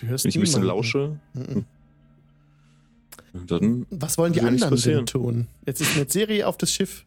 Du 0.00 0.06
hörst 0.06 0.24
wenn 0.24 0.30
ich 0.30 0.36
ein 0.36 0.40
bisschen 0.40 0.62
lausche? 0.62 1.18
Mhm. 1.34 1.66
Dann 3.46 3.86
Was 3.90 4.16
wollen 4.16 4.32
die 4.32 4.40
Würde 4.40 4.48
anderen 4.64 4.80
denn 4.80 5.04
tun? 5.06 5.46
Jetzt 5.66 5.82
ist 5.82 5.94
eine 5.94 6.08
Serie 6.08 6.46
auf 6.46 6.56
das 6.56 6.72
Schiff 6.72 7.04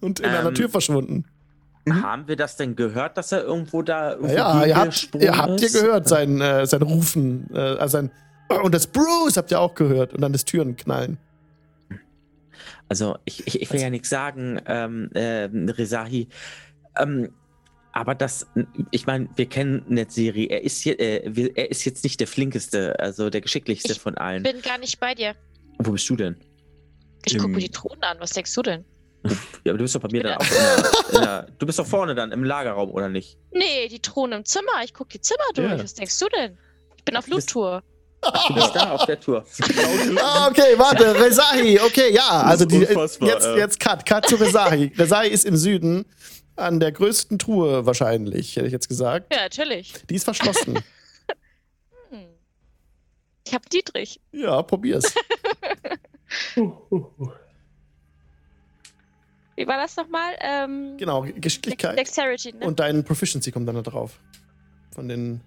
und 0.00 0.20
in 0.20 0.26
Ähm, 0.26 0.36
einer 0.36 0.54
Tür 0.54 0.68
verschwunden. 0.68 1.24
Haben 1.90 2.28
wir 2.28 2.36
das 2.36 2.56
denn 2.56 2.76
gehört, 2.76 3.18
dass 3.18 3.32
er 3.32 3.42
irgendwo 3.42 3.82
da 3.82 4.12
irgendwo 4.12 4.32
Ja, 4.32 4.64
ihr 4.64 4.76
habt, 4.76 5.10
ihr 5.20 5.36
habt 5.36 5.60
ihr 5.60 5.66
ist? 5.66 5.74
gehört, 5.74 6.08
sein, 6.08 6.40
äh, 6.40 6.64
sein 6.66 6.82
Rufen. 6.82 7.48
Äh, 7.52 7.58
also 7.58 7.98
sein, 7.98 8.10
und 8.62 8.72
das 8.72 8.86
Bruce 8.86 9.36
habt 9.36 9.50
ihr 9.50 9.58
auch 9.58 9.74
gehört. 9.74 10.14
Und 10.14 10.20
dann 10.20 10.32
das 10.32 10.44
Türen 10.44 10.76
knallen. 10.76 11.18
Also 12.88 13.16
ich, 13.24 13.46
ich, 13.46 13.62
ich 13.62 13.72
will 13.72 13.80
ja 13.80 13.90
nichts 13.90 14.08
sagen, 14.10 14.60
ähm, 14.66 15.10
ähm, 15.14 15.68
Rezahi. 15.68 16.28
Ähm, 16.98 17.32
aber 17.92 18.14
das, 18.14 18.46
ich 18.90 19.06
meine, 19.06 19.28
wir 19.36 19.46
kennen 19.46 19.84
Netzeri. 19.88 20.46
Er 20.46 20.62
ist 20.62 20.80
hier, 20.80 20.98
äh, 20.98 21.50
er 21.54 21.70
ist 21.70 21.84
jetzt 21.84 22.02
nicht 22.02 22.18
der 22.18 22.26
flinkeste, 22.26 22.98
also 22.98 23.30
der 23.30 23.40
geschicklichste 23.40 23.92
Ich 23.92 24.00
von 24.00 24.18
allen. 24.18 24.42
Bin 24.42 24.60
gar 24.62 24.78
nicht 24.78 24.98
bei 24.98 25.14
dir. 25.14 25.34
Wo 25.78 25.92
bist 25.92 26.08
du 26.10 26.16
denn? 26.16 26.36
Ich 27.24 27.38
gucke 27.38 27.50
mir 27.50 27.60
die 27.60 27.70
Truhen 27.70 28.02
an. 28.02 28.18
Was 28.20 28.30
denkst 28.30 28.52
du 28.54 28.62
denn? 28.62 28.84
Ja, 29.64 29.72
aber 29.72 29.78
du 29.78 29.84
bist 29.84 29.94
doch 29.94 30.00
bei 30.00 30.08
mir 30.10 30.22
dann 30.22 30.36
auch 30.36 30.44
in 30.44 30.50
der, 30.50 30.90
in 31.12 31.20
der, 31.22 31.46
Du 31.58 31.66
bist 31.66 31.78
doch 31.78 31.86
vorne 31.86 32.14
dann 32.14 32.32
im 32.32 32.44
Lagerraum, 32.44 32.90
oder 32.90 33.08
nicht? 33.08 33.38
Nee, 33.52 33.88
die 33.88 34.00
Truhen 34.00 34.32
im 34.32 34.44
Zimmer. 34.44 34.82
Ich 34.84 34.92
gucke 34.92 35.10
die 35.10 35.20
Zimmer 35.20 35.44
durch. 35.54 35.70
Ja. 35.70 35.82
Was 35.82 35.94
denkst 35.94 36.18
du 36.18 36.26
denn? 36.28 36.58
Ich 36.96 37.04
bin 37.04 37.16
auf 37.16 37.26
Loot-Tour. 37.28 37.82
Du 38.48 38.54
bist 38.54 38.74
da 38.74 38.90
auf 38.92 39.04
der 39.06 39.20
Tour. 39.20 39.44
Ah, 40.22 40.48
okay, 40.48 40.74
warte, 40.76 41.14
Rezahi, 41.18 41.80
okay, 41.80 42.12
ja. 42.12 42.42
Also 42.42 42.64
die, 42.64 42.78
unfassbar, 42.78 43.28
jetzt, 43.28 43.44
ja. 43.44 43.56
jetzt 43.56 43.80
Cut, 43.80 44.06
Cut 44.06 44.26
zu 44.28 44.36
Rezahi. 44.36 44.92
Rezahi 44.96 45.28
ist 45.28 45.44
im 45.44 45.56
Süden 45.56 46.04
an 46.56 46.80
der 46.80 46.92
größten 46.92 47.38
Truhe 47.38 47.86
wahrscheinlich, 47.86 48.56
hätte 48.56 48.66
ich 48.66 48.72
jetzt 48.72 48.88
gesagt. 48.88 49.32
Ja, 49.32 49.42
natürlich. 49.42 49.92
Die 50.08 50.14
ist 50.14 50.24
verschlossen. 50.24 50.78
Ich 53.46 53.52
hab 53.52 53.68
Dietrich. 53.68 54.22
ja, 54.32 54.62
probier's. 54.62 55.04
Wie 59.56 59.66
war 59.66 59.76
das 59.76 59.96
nochmal? 59.96 60.34
Ähm, 60.40 60.96
Genau, 60.96 61.26
Geschicklichkeit. 61.36 61.98
Dexterity, 61.98 62.54
ne? 62.54 62.66
Und 62.66 62.80
dein 62.80 63.04
Proficiency 63.04 63.52
kommt 63.52 63.68
dann 63.68 63.76
da 63.76 63.82
drauf. 63.82 64.18
Von 64.94 65.08
den 65.08 65.42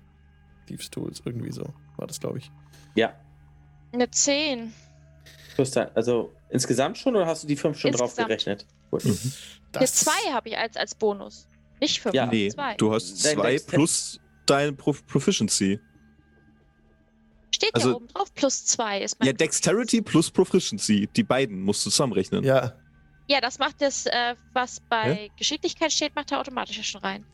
Thieves 0.68 0.90
Tools, 0.90 1.22
irgendwie 1.26 1.52
so. 1.52 1.66
War 1.98 2.08
das, 2.08 2.20
glaube 2.20 2.38
ich. 2.38 2.52
Ja. 2.96 3.14
Eine 3.94 4.10
10. 4.10 4.74
Plus 5.56 5.72
dein, 5.72 5.90
also 5.96 6.34
insgesamt 6.50 6.98
schon 6.98 7.16
oder 7.16 7.26
hast 7.26 7.44
du 7.44 7.48
die 7.48 7.56
fünf 7.56 7.78
schon 7.80 7.92
drauf 7.92 8.10
Insgesamt. 8.12 8.28
gerechnet? 8.30 8.66
Gut. 8.92 9.06
Mhm. 9.06 9.34
Eine 9.76 9.86
2 9.86 10.12
habe 10.32 10.50
ich 10.50 10.58
als, 10.58 10.78
als 10.78 10.96
Bonus. 10.96 11.48
Nicht 11.80 12.00
5, 12.00 12.16
Ja. 12.16 12.26
Nee, 12.26 12.50
2. 12.50 12.76
du 12.76 12.94
hast 12.94 13.26
Dein 13.26 13.36
zwei 13.36 13.52
Dex- 13.52 13.66
plus 13.66 14.20
deine 14.46 14.74
Pro 14.74 14.94
Proficiency. 15.08 15.80
Steht 17.54 17.74
also- 17.76 17.90
ja 17.90 17.96
oben 17.96 18.08
drauf, 18.08 18.34
plus 18.34 18.66
2 18.66 19.02
ist 19.02 19.20
mein 19.20 19.28
Ja, 19.28 19.34
Dexterity 19.34 20.02
plus 20.02 20.30
Proficiency. 20.30 21.08
Die 21.16 21.24
beiden 21.24 21.62
musst 21.62 21.86
du 21.86 21.90
zusammenrechnen. 21.90 22.44
Ja, 22.44 22.74
Ja, 23.30 23.42
das 23.42 23.60
macht 23.60 23.82
das, 23.82 24.06
äh, 24.06 24.36
was 24.54 24.80
bei 24.80 25.30
Geschicklichkeit 25.38 25.92
steht, 25.92 26.16
macht 26.16 26.32
er 26.32 26.40
automatisch 26.40 26.78
ja 26.78 26.84
schon 26.84 27.02
rein. 27.02 27.26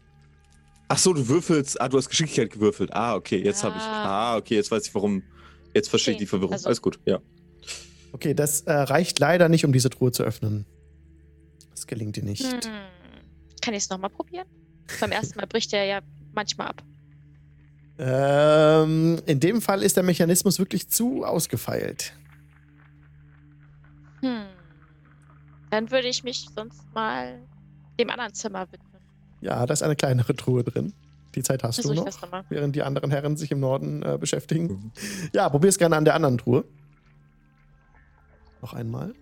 Ach 0.87 0.97
so, 0.97 1.13
du 1.13 1.27
würfelst. 1.27 1.79
Ah, 1.79 1.87
du 1.87 1.97
hast 1.97 2.09
Geschicklichkeit 2.09 2.51
gewürfelt. 2.51 2.91
Ah, 2.93 3.13
okay, 3.15 3.37
jetzt 3.37 3.63
habe 3.63 3.75
ich. 3.77 3.83
Ah, 3.83 4.35
okay, 4.37 4.55
jetzt 4.55 4.71
weiß 4.71 4.87
ich 4.87 4.95
warum. 4.95 5.21
Jetzt 5.73 5.89
verstehe 5.89 6.13
ich 6.13 6.19
die 6.19 6.25
Verwirrung. 6.25 6.53
also- 6.53 6.67
Alles 6.67 6.81
gut, 6.81 6.99
ja. 7.05 7.19
okay, 8.11 8.33
das 8.33 8.61
äh, 8.61 8.71
reicht 8.73 9.19
leider 9.19 9.49
nicht, 9.49 9.65
um 9.65 9.73
diese 9.73 9.89
Truhe 9.89 10.11
zu 10.11 10.23
öffnen. 10.23 10.65
Das 11.71 11.87
gelingt 11.87 12.15
dir 12.15 12.23
nicht. 12.23 12.43
Hm. 12.43 12.59
Kann 13.61 13.73
ich 13.73 13.83
es 13.83 13.89
nochmal 13.89 14.09
probieren? 14.09 14.45
Beim 14.99 15.11
ersten 15.11 15.39
Mal 15.39 15.47
bricht 15.47 15.73
er 15.73 15.85
ja 15.85 16.01
manchmal 16.33 16.67
ab. 16.67 16.83
Ähm, 17.97 19.19
in 19.25 19.39
dem 19.39 19.61
Fall 19.61 19.83
ist 19.83 19.95
der 19.97 20.03
Mechanismus 20.03 20.59
wirklich 20.59 20.89
zu 20.89 21.23
ausgefeilt. 21.23 22.13
Hm. 24.21 24.43
Dann 25.69 25.91
würde 25.91 26.07
ich 26.07 26.23
mich 26.23 26.47
sonst 26.55 26.81
mal 26.93 27.39
dem 27.99 28.09
anderen 28.09 28.33
Zimmer 28.33 28.67
widmen. 28.71 29.01
Ja, 29.41 29.65
da 29.65 29.73
ist 29.73 29.83
eine 29.83 29.95
kleinere 29.95 30.35
Truhe 30.35 30.63
drin. 30.63 30.93
Die 31.35 31.43
Zeit 31.43 31.63
hast 31.63 31.75
Versuche 31.75 31.95
du 31.95 32.07
ich 32.07 32.21
noch, 32.21 32.43
während 32.49 32.75
die 32.75 32.83
anderen 32.83 33.11
Herren 33.11 33.37
sich 33.37 33.51
im 33.51 33.59
Norden 33.59 34.03
äh, 34.03 34.17
beschäftigen. 34.19 34.67
Mhm. 34.67 34.91
Ja, 35.33 35.49
probier's 35.49 35.77
gerne 35.77 35.95
an 35.95 36.05
der 36.05 36.15
anderen 36.15 36.37
Truhe. 36.37 36.63
Noch 38.61 38.73
einmal. 38.73 39.13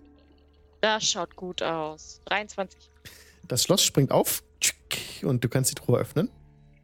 Das 0.82 1.04
schaut 1.04 1.36
gut 1.36 1.62
aus. 1.62 2.22
23. 2.26 2.90
Das 3.48 3.64
Schloss 3.64 3.84
springt 3.84 4.12
auf 4.12 4.44
und 5.24 5.44
du 5.44 5.50
kannst 5.50 5.72
die 5.72 5.76
Truhe 5.76 6.00
öffnen. 6.00 6.30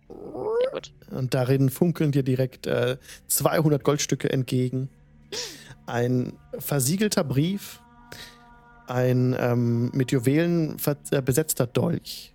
Sehr 0.08 0.72
gut. 0.72 0.94
Und 1.12 1.34
darin 1.34 1.70
funkeln 1.70 2.12
dir 2.12 2.24
direkt 2.24 2.68
äh, 2.68 2.98
200 3.28 3.84
Goldstücke 3.84 4.30
entgegen. 4.30 4.90
Ein 5.86 6.34
versiegelter 6.60 7.24
Brief. 7.24 7.82
Ein 8.88 9.36
ähm, 9.38 9.92
mit 9.94 10.12
Juwelen 10.12 10.78
äh, 11.12 11.22
besetzter 11.22 11.68
Dolch. 11.68 12.34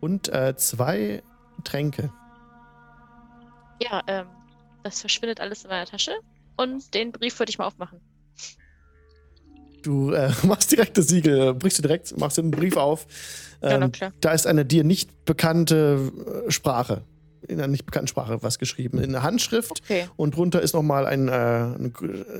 Und 0.00 0.28
äh, 0.32 0.54
zwei 0.56 1.22
Tränke. 1.64 2.12
Ja, 3.82 4.02
ähm, 4.06 4.26
das 4.82 5.00
verschwindet 5.00 5.40
alles 5.40 5.64
in 5.64 5.70
meiner 5.70 5.86
Tasche. 5.86 6.12
Und 6.56 6.94
den 6.94 7.12
Brief 7.12 7.38
würde 7.38 7.50
ich 7.50 7.58
mal 7.58 7.66
aufmachen. 7.66 8.00
Du 9.82 10.12
äh, 10.12 10.30
machst 10.42 10.72
direkt 10.72 10.98
das 10.98 11.08
Siegel, 11.08 11.54
brichst 11.54 11.78
du 11.78 11.82
direkt, 11.82 12.16
machst 12.18 12.38
den 12.38 12.50
Brief 12.50 12.76
auf. 12.76 13.06
Ja, 13.62 13.82
Ähm, 13.82 13.92
klar. 13.92 14.12
da 14.20 14.32
ist 14.32 14.46
eine 14.46 14.64
dir 14.64 14.84
nicht 14.84 15.24
bekannte 15.24 16.12
äh, 16.46 16.50
Sprache. 16.50 17.02
In 17.48 17.58
einer 17.58 17.68
nicht 17.68 17.86
bekannten 17.86 18.08
Sprache 18.08 18.42
was 18.42 18.58
geschrieben. 18.58 18.98
In 18.98 19.12
der 19.12 19.22
Handschrift. 19.22 19.80
Okay. 19.82 20.06
Und 20.16 20.36
drunter 20.36 20.60
ist 20.60 20.74
nochmal 20.74 21.06
ein, 21.06 21.28
äh, 21.28 21.32
eine 21.32 21.92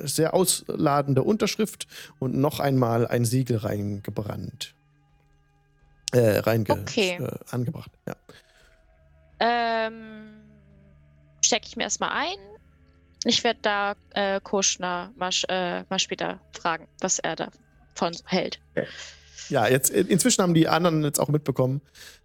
sehr 0.05 0.35
ausladende 0.35 1.23
Unterschrift 1.23 1.87
und 2.19 2.35
noch 2.35 2.61
einmal 2.61 3.07
ein 3.07 3.25
Siegel 3.25 3.57
reingebrannt. 3.57 4.75
Äh, 6.13 6.39
reinge 6.39 6.71
Okay. 6.71 7.19
äh, 7.21 7.39
angebracht. 7.51 7.91
Ja. 8.07 8.17
Ähm, 9.39 10.43
stecke 11.45 11.67
ich 11.69 11.77
mir 11.77 11.85
erstmal 11.85 12.11
ein. 12.11 12.37
Ich 13.25 13.45
werde 13.45 13.61
da 13.63 13.95
äh, 14.15 14.41
Kuschner 14.41 15.13
mal, 15.17 15.31
äh, 15.49 15.85
mal 15.89 15.99
später 15.99 16.41
fragen, 16.59 16.89
was 17.01 17.19
er 17.19 17.37
davon 17.37 18.17
hält. 18.25 18.59
ja, 19.49 19.69
jetzt 19.69 19.91
in- 19.91 20.07
inzwischen 20.09 20.43
haben 20.43 20.55
die 20.55 20.69
anderen 20.69 21.05
jetzt 21.05 21.19
auch 21.21 21.29
mitbekommen 21.29 21.81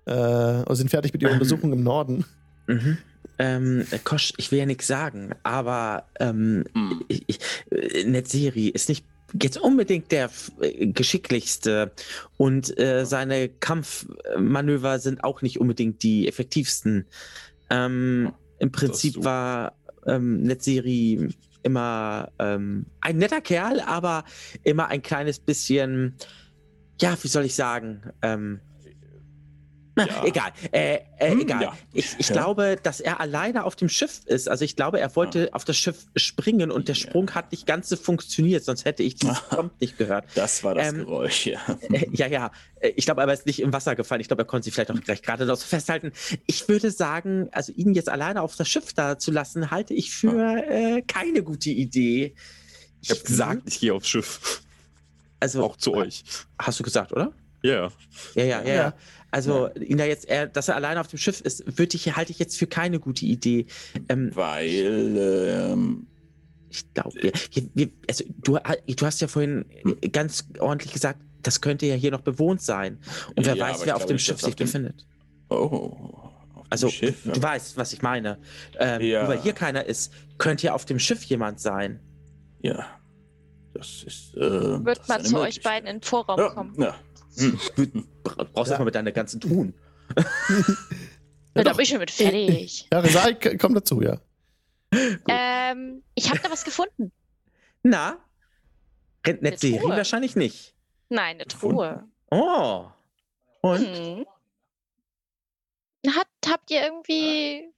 äh, 0.06 0.14
und 0.14 0.76
sind 0.76 0.90
fertig 0.90 1.12
mit 1.14 1.22
ihrer 1.22 1.34
Untersuchung 1.34 1.74
im 1.74 1.84
Norden. 1.84 2.26
Mhm. 2.68 2.98
Ähm, 3.38 3.86
Kosch, 4.06 4.32
ich 4.38 4.52
will 4.52 4.60
ja 4.60 4.66
nichts 4.66 4.88
sagen, 4.88 5.36
aber 5.44 6.08
ähm, 6.22 6.64
Hm. 6.74 7.04
ich, 7.10 7.24
ich, 7.28 7.40
äh, 7.72 8.06
Netzeri 8.06 8.70
ist 8.70 8.88
nicht 8.88 9.06
jetzt 9.42 9.58
unbedingt 9.58 10.12
der 10.12 10.30
äh, 10.62 10.88
geschicklichste 10.88 11.92
und 12.38 12.78
äh, 12.80 13.06
seine 13.06 13.50
Kampfmanöver 13.50 15.00
sind 15.00 15.24
auch 15.24 15.42
nicht 15.42 15.60
unbedingt 15.60 16.04
die 16.04 16.28
effektivsten. 16.28 17.06
Ähm, 17.70 18.34
Im 18.60 18.72
Prinzip 18.72 19.24
war 19.24 19.74
ähm, 20.06 20.44
Netzeri 20.44 21.30
immer 21.64 22.32
ähm, 22.40 22.86
ein 23.02 23.18
netter 23.18 23.42
Kerl, 23.42 23.80
aber 23.82 24.24
immer 24.64 24.88
ein 24.88 25.02
kleines 25.02 25.40
bisschen, 25.40 26.16
ja, 27.02 27.18
wie 27.22 27.28
soll 27.28 27.46
ich 27.46 27.56
sagen, 27.56 28.04
ähm, 28.22 28.62
na, 29.96 30.08
Ja. 30.08 30.24
egal, 30.26 30.52
äh, 30.72 31.00
äh, 31.20 31.32
Hm, 31.32 31.40
egal. 31.42 31.62
ja. 31.64 31.78
Ich, 31.94 32.16
ich 32.20 32.30
Ja. 32.30 32.34
glaube, 32.36 32.78
dass 32.82 33.00
er 33.00 33.20
alleine 33.20 33.64
auf 33.64 33.76
dem 33.76 33.90
Schiff 33.90 34.22
ist. 34.26 34.50
Also 34.50 34.66
ich 34.66 34.76
glaube, 34.76 35.00
er 35.00 35.16
wollte 35.16 35.50
auf 35.54 35.64
das 35.66 35.78
Schiff 35.78 36.06
springen 36.16 36.72
und 36.72 36.88
der 36.88 36.96
Ja. 36.96 37.02
Sprung 37.02 37.32
hat 37.32 37.52
nicht 37.52 37.66
ganz 37.66 37.90
so 37.90 37.96
funktioniert, 37.96 38.64
sonst 38.64 38.86
hätte 38.86 39.04
ich 39.04 39.16
dieses. 39.16 39.40
Prompt 39.50 39.80
nicht 39.82 39.98
gehört. 39.98 40.26
Das 40.36 40.64
war 40.64 40.76
das 40.76 40.90
Ähm, 40.90 40.98
Geräusch, 41.00 41.48
ja. 41.48 41.60
Äh, 41.92 42.08
ja, 42.12 42.28
ja. 42.28 42.52
Äh, 42.80 42.90
Ich 42.96 43.06
glaube, 43.06 43.22
aber 43.22 43.32
er 43.32 43.38
ist 43.38 43.46
nicht 43.46 43.60
im 43.62 43.72
Wasser 43.74 43.96
gefallen. 43.96 44.22
Ich 44.22 44.28
glaube, 44.28 44.44
er 44.44 44.46
konnte 44.46 44.66
sich 44.66 44.74
vielleicht 44.74 44.92
auch 44.92 45.00
gleich 45.02 45.22
gerade 45.22 45.46
noch 45.46 45.56
so 45.56 45.66
festhalten. 45.66 46.12
Ich 46.46 46.68
würde 46.68 46.92
sagen, 46.92 47.50
also 47.52 47.72
ihn 47.74 47.94
jetzt 47.94 48.10
alleine 48.10 48.42
auf 48.42 48.56
das 48.56 48.68
Schiff 48.68 48.94
da 48.94 49.18
zu 49.18 49.32
lassen, 49.32 49.72
halte 49.72 49.94
ich 49.94 50.12
für 50.12 50.64
äh, 50.68 51.02
keine 51.04 51.42
gute 51.44 51.70
Idee. 51.70 52.36
Ich 53.02 53.12
habe 53.12 53.22
gesagt, 53.22 53.62
ich 53.68 53.80
gehe 53.80 53.94
aufs 53.94 54.10
Schiff. 54.10 54.62
also 55.40 55.64
Auch 55.64 55.78
zu 55.78 55.94
euch. 55.94 56.24
Hast 56.60 56.80
du 56.80 56.84
gesagt, 56.84 57.12
oder? 57.14 57.32
Ja. 57.62 57.90
Ja, 58.36 58.44
ja, 58.44 58.62
ja. 58.64 58.74
Ja. 58.74 58.94
Ja. 59.36 59.66
Also, 59.66 59.70
ihn 59.76 59.98
da 59.98 60.06
jetzt, 60.06 60.28
er, 60.30 60.48
dass 60.48 60.68
er 60.70 60.76
alleine 60.76 61.00
auf 61.00 61.08
dem 61.08 61.18
Schiff 61.20 61.42
ist, 61.42 61.78
würde 61.78 61.96
ich, 61.96 62.16
halte 62.16 62.32
ich 62.32 62.40
jetzt 62.40 62.58
für 62.58 62.68
keine 62.68 63.00
gute 63.00 63.26
Idee. 63.26 63.66
Ähm, 64.10 64.32
Weil, 64.34 65.18
ähm, 65.18 66.08
ich 66.70 66.94
glaube, 66.94 67.32
wir, 67.74 67.90
also, 68.10 68.24
du, 68.44 68.58
du 68.96 69.06
hast 69.06 69.22
ja 69.22 69.28
vorhin 69.28 69.66
ganz 70.12 70.46
ordentlich 70.60 70.94
gesagt, 70.94 71.20
das 71.44 71.62
könnte 71.62 71.86
ja 71.86 71.96
hier 71.96 72.12
noch 72.12 72.22
bewohnt 72.22 72.62
sein. 72.62 72.98
Und 73.36 73.46
wer 73.46 73.56
Ja, 73.56 73.68
weiß, 73.70 73.86
wer 73.86 73.96
auf 73.96 74.06
dem 74.06 74.16
nicht, 74.16 74.26
Schiff 74.26 74.42
sich 74.42 74.56
dem- 74.56 74.66
befindet. 74.66 75.06
oh, 75.50 75.56
auf 75.56 76.64
dem 76.64 76.68
Also, 76.72 76.90
Schiff. 76.90 77.24
du 77.26 77.42
weißt, 77.42 77.78
was 77.78 77.94
ich 77.94 78.02
meine. 78.02 78.40
Ähm, 78.80 79.02
Ja. 79.02 79.22
Nur 79.24 79.30
weil 79.34 79.42
hier 79.42 79.54
keiner 79.54 79.86
ist, 79.86 80.12
könnte 80.38 80.66
ja 80.68 80.74
auf 80.74 80.86
dem 80.86 80.98
Schiff 81.00 81.24
jemand 81.24 81.60
sein. 81.60 82.00
Ja. 82.62 82.86
Das 83.74 84.04
ist. 84.04 84.34
Äh, 84.36 84.40
Wird 84.86 85.00
das 85.00 85.08
mal 85.08 85.20
ist 85.22 85.30
zu 85.30 85.40
euch 85.40 85.62
beiden 85.62 85.88
in 85.88 85.98
den 85.98 86.02
Vorraum 86.02 86.40
Ja, 86.40 86.50
kommen. 86.50 86.74
ja. 86.80 86.96
Hm. 87.38 88.08
Bra- 88.24 88.44
Brauchst 88.52 88.70
du 88.70 88.74
Ja. 88.74 88.80
mal 88.80 88.86
mit 88.86 88.96
deiner 88.96 89.12
ganzen 89.12 89.40
Truhen. 89.42 89.74
Ja, 91.56 91.64
da 91.64 91.72
bin 91.74 91.82
ich 91.82 91.90
schon 91.90 92.00
mit 92.00 92.12
fertig. 92.12 92.88
Ja, 92.92 93.00
Resai 93.00 93.34
k- 93.34 93.58
kommt 93.58 93.76
dazu, 93.78 94.02
ja. 94.02 94.20
ähm, 95.28 96.04
ich 96.16 96.30
habe 96.30 96.40
da 96.40 96.52
was 96.52 96.64
gefunden. 96.64 97.12
Na? 97.84 98.18
Netzeri 99.26 99.80
Truhe. 99.80 99.90
wahrscheinlich 99.90 100.36
nicht. 100.36 100.76
Nein, 101.10 101.36
eine 101.36 101.46
Truhe. 101.46 102.04
Oh. 102.32 102.86
Und? 103.62 103.80
Hm. 103.80 104.26
Hat, 106.08 106.28
habt 106.48 106.70
ihr 106.72 106.84
irgendwie 106.84 107.72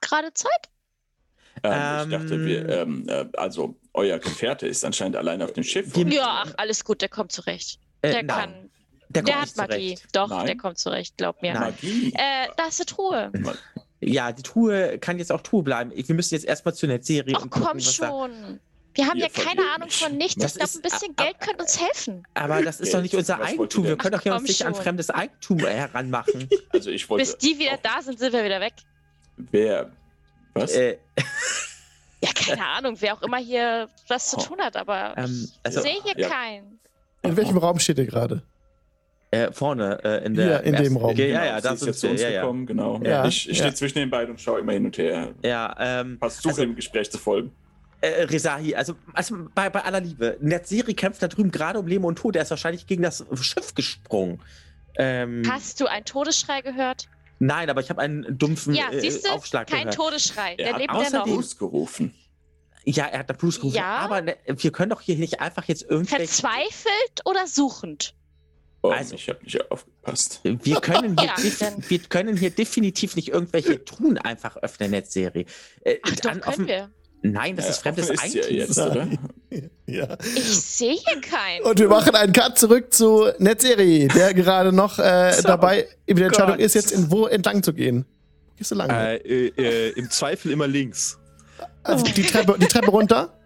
gerade 0.00 0.32
Zeit? 0.34 0.70
Ähm, 1.64 2.10
ich 2.12 2.18
dachte, 2.18 2.44
wir, 2.46 2.68
Ähm, 2.68 3.06
ähm, 3.08 3.30
äh, 3.32 3.36
also 3.36 3.76
euer 3.92 4.18
Gefährte 4.18 4.66
ist 4.66 4.84
anscheinend 4.84 5.16
alleine 5.16 5.44
auf 5.44 5.52
dem 5.52 5.64
Schiff. 5.64 5.96
Ja, 5.96 6.44
ach, 6.46 6.52
alles 6.56 6.84
gut, 6.84 7.02
der 7.02 7.08
kommt 7.08 7.32
zurecht. 7.32 7.78
Äh, 8.02 8.10
Der 8.12 8.22
nein, 8.22 8.26
kann. 8.52 8.70
Der, 9.12 9.22
Der, 9.22 9.34
kommt 9.34 9.46
hat 9.48 9.56
Magie. 9.56 9.94
zurecht. 9.96 10.16
Doch, 10.16 10.28
Nein. 10.28 10.46
der 10.46 10.56
kommt 10.56 10.78
zurecht, 10.78 11.16
glaub 11.16 11.40
mir. 11.42 11.54
Magie. 11.54 12.12
Äh, 12.14 12.48
da 12.56 12.64
ist 12.66 12.80
eine 12.80 12.86
Truhe. 12.86 13.32
Ja, 14.00 14.32
die 14.32 14.42
Truhe 14.42 14.98
kann 14.98 15.18
jetzt 15.18 15.30
auch 15.30 15.40
Truhe 15.42 15.62
bleiben. 15.62 15.92
Wir 15.94 16.14
müssen 16.14 16.34
jetzt 16.34 16.44
erstmal 16.44 16.74
zu 16.74 16.86
Netzeri 16.86 17.32
Ach 17.36 17.42
und 17.42 17.50
gucken, 17.50 17.68
komm 17.68 17.80
schon. 17.80 18.60
Wir 18.94 19.06
haben 19.06 19.18
Ihr 19.18 19.28
ja 19.28 19.42
keine 19.44 19.62
Ahnung 19.74 19.88
von 19.88 20.16
nichts. 20.18 20.42
Das 20.42 20.52
ich 20.56 20.58
glaube, 20.58 20.72
ein 20.78 20.82
bisschen 20.82 21.16
Geld 21.16 21.40
könnte 21.40 21.62
uns 21.62 21.80
helfen. 21.80 22.26
Aber 22.34 22.60
das 22.62 22.78
ist 22.80 22.92
doch 22.92 23.00
nicht 23.00 23.14
unser 23.14 23.40
Eigentum. 23.40 23.84
Wir 23.84 23.96
können 23.96 24.12
doch 24.12 24.20
hier 24.22 24.34
Ach, 24.34 24.38
uns 24.40 24.48
nicht 24.48 24.66
an 24.66 24.74
fremdes 24.74 25.08
Eigentum 25.10 25.58
heranmachen. 25.60 26.48
Also 26.70 26.90
ich 26.90 27.08
wollte. 27.08 27.24
Bis 27.24 27.38
die 27.38 27.58
wieder 27.58 27.78
da 27.82 28.02
sind, 28.02 28.18
sind 28.18 28.32
wir 28.32 28.44
wieder 28.44 28.60
weg. 28.60 28.74
Wer? 29.36 29.90
Was? 30.54 30.72
äh, 30.72 30.98
Ja, 32.22 32.30
keine 32.34 32.66
Ahnung, 32.66 32.96
wer 33.00 33.14
auch 33.14 33.22
immer 33.22 33.38
hier 33.38 33.88
was 34.08 34.30
zu 34.30 34.36
Oh. 34.38 34.42
tun 34.42 34.60
hat, 34.60 34.76
aber 34.76 35.14
Ähm, 35.16 35.48
ich 35.50 35.58
also- 35.62 35.80
sehe 35.80 35.96
hier 36.02 36.14
Ja. 36.18 36.28
keinen. 36.28 36.78
In 37.22 37.36
welchem 37.36 37.56
Raum 37.58 37.78
steht 37.78 37.98
ihr 37.98 38.06
gerade? 38.06 38.42
Äh, 39.32 39.50
vorne 39.52 39.98
äh, 40.04 40.24
in 40.24 40.34
der. 40.34 40.60
Hier, 40.62 40.62
in 40.62 40.76
dem 40.84 40.96
Raum. 40.96 41.10
Okay, 41.10 41.30
ja, 41.32 41.40
Genau, 41.40 41.50
ja, 41.52 41.56
sie 41.56 41.62
da 41.68 41.72
ist 41.74 41.78
sind 41.80 41.88
jetzt 41.88 42.00
zu 42.00 42.06
wir. 42.06 42.10
uns 42.12 42.20
Ja, 42.22 42.28
ja. 42.30 42.40
gekommen, 42.42 42.66
genau. 42.66 43.00
Ja, 43.02 43.26
ich 43.26 43.48
ich 43.48 43.58
ja. 43.58 43.64
stehe 43.64 43.74
zwischen 43.74 43.98
den 43.98 44.10
beiden 44.10 44.30
und 44.32 44.40
schaue 44.40 44.60
immer 44.60 44.72
hin 44.72 44.84
und 44.86 44.96
her. 44.98 45.34
ja 45.42 45.74
ähm, 45.80 46.18
Versuche 46.18 46.48
Also- 46.50 46.62
dem 46.62 46.76
Gespräch 46.76 47.10
zu 47.10 47.18
folgen. 47.18 47.50
äh, 48.00 48.22
Rezahi, 48.24 48.74
also, 48.74 48.94
also 49.12 49.36
bei, 49.54 49.68
bei 49.70 49.80
aller 49.84 50.00
Liebe, 50.00 50.36
Netzeri 50.40 50.94
kämpft 50.94 51.22
da 51.22 51.28
drüben 51.28 51.50
gerade 51.50 51.78
um 51.78 51.86
Leben 51.86 52.04
und 52.04 52.16
Tod. 52.16 52.36
Er 52.36 52.42
ist 52.42 52.50
wahrscheinlich 52.50 52.86
gegen 52.86 53.02
das 53.02 53.24
Schiff 53.40 53.74
gesprungen. 53.74 54.40
Ähm, 54.96 55.42
Hast 55.48 55.80
du 55.80 55.86
einen 55.86 56.04
Todesschrei 56.04 56.60
gehört? 56.60 57.08
nein, 57.38 57.68
aber 57.70 57.80
ich 57.80 57.90
habe 57.90 58.00
einen 58.02 58.38
dumpfen 58.38 58.74
Ja, 58.74 58.90
äh, 58.92 59.00
siehst 59.00 59.26
du? 59.26 59.30
Aufschlag 59.32 59.66
Kein 59.68 59.80
gehört. 59.88 59.94
Todesschrei. 59.96 60.54
Der 60.56 60.66
Er 60.66 60.72
hat 60.74 60.80
lebt 60.80 60.92
ja 60.94 61.18
noch. 61.18 61.24
Bruce 61.26 61.56
gerufen. 61.58 62.14
Ja, 62.84 63.06
er 63.06 63.20
hat 63.20 63.30
da 63.30 63.34
Blues 63.34 63.58
gerufen. 63.60 63.76
Ja. 63.76 63.98
Aber 63.98 64.20
ne, 64.20 64.36
wir 64.46 64.70
können 64.72 64.90
doch 64.90 65.00
hier 65.00 65.16
nicht 65.16 65.40
einfach 65.40 65.64
jetzt 65.66 65.82
irgendwelche. 65.88 66.26
Verzweifelt 66.26 67.20
oder 67.24 67.46
suchend? 67.46 68.14
Oh, 68.84 68.90
Also- 68.90 69.14
ich 69.14 69.28
habe 69.28 69.42
nicht 69.44 69.70
aufgepasst. 69.70 70.40
Wir 70.42 70.80
können, 70.80 71.16
hier 71.18 71.28
Ja, 71.60 71.72
wir 71.88 71.98
können 72.00 72.36
hier 72.36 72.50
definitiv 72.50 73.14
nicht 73.16 73.28
irgendwelche 73.28 73.84
Truhen 73.84 74.18
einfach 74.18 74.56
öffnen, 74.56 74.90
Netzserie. 74.90 75.44
Äh, 75.82 75.98
Ach 76.02 76.10
doch, 76.16 76.22
können 76.30 76.42
offen- 76.42 76.66
wir. 76.66 76.90
Nein, 77.24 77.54
das 77.54 77.66
Ja, 77.66 77.70
ist 77.70 77.78
fremdes 77.82 78.08
ja 78.08 78.14
Eigentum. 78.20 78.56
jetzt, 78.56 78.78
oder? 78.78 79.08
Ja. 79.86 80.16
Ich 80.34 80.42
sehe 80.60 80.94
hier 80.94 81.20
keinen. 81.20 81.62
Und 81.64 81.78
wir 81.78 81.88
machen 81.88 82.14
einen 82.16 82.32
Cut 82.32 82.58
zurück 82.58 82.92
zu 82.92 83.30
Netzeri, 83.38 84.08
der 84.08 84.34
gerade 84.34 84.72
noch 84.72 84.98
äh, 84.98 85.32
So, 85.34 85.42
dabei 85.42 85.86
in 86.06 86.16
der 86.16 86.26
Entscheidung 86.26 86.56
Gott. 86.56 86.60
ist, 86.64 86.74
jetzt 86.74 86.90
in 86.90 87.10
wo 87.12 87.26
entlang 87.26 87.62
zu 87.62 87.72
gehen. 87.74 88.04
Gehst 88.56 88.72
du 88.72 88.74
lang? 88.74 88.90
Äh, 88.90 89.16
äh, 89.18 89.52
äh, 89.56 89.90
Im 89.90 90.10
Zweifel 90.10 90.50
immer 90.50 90.66
links. 90.66 91.18
also 91.84 92.04
die 92.04 92.22
Treppe, 92.24 92.56
die 92.58 92.66
Treppe 92.66 92.90
runter? 92.90 93.38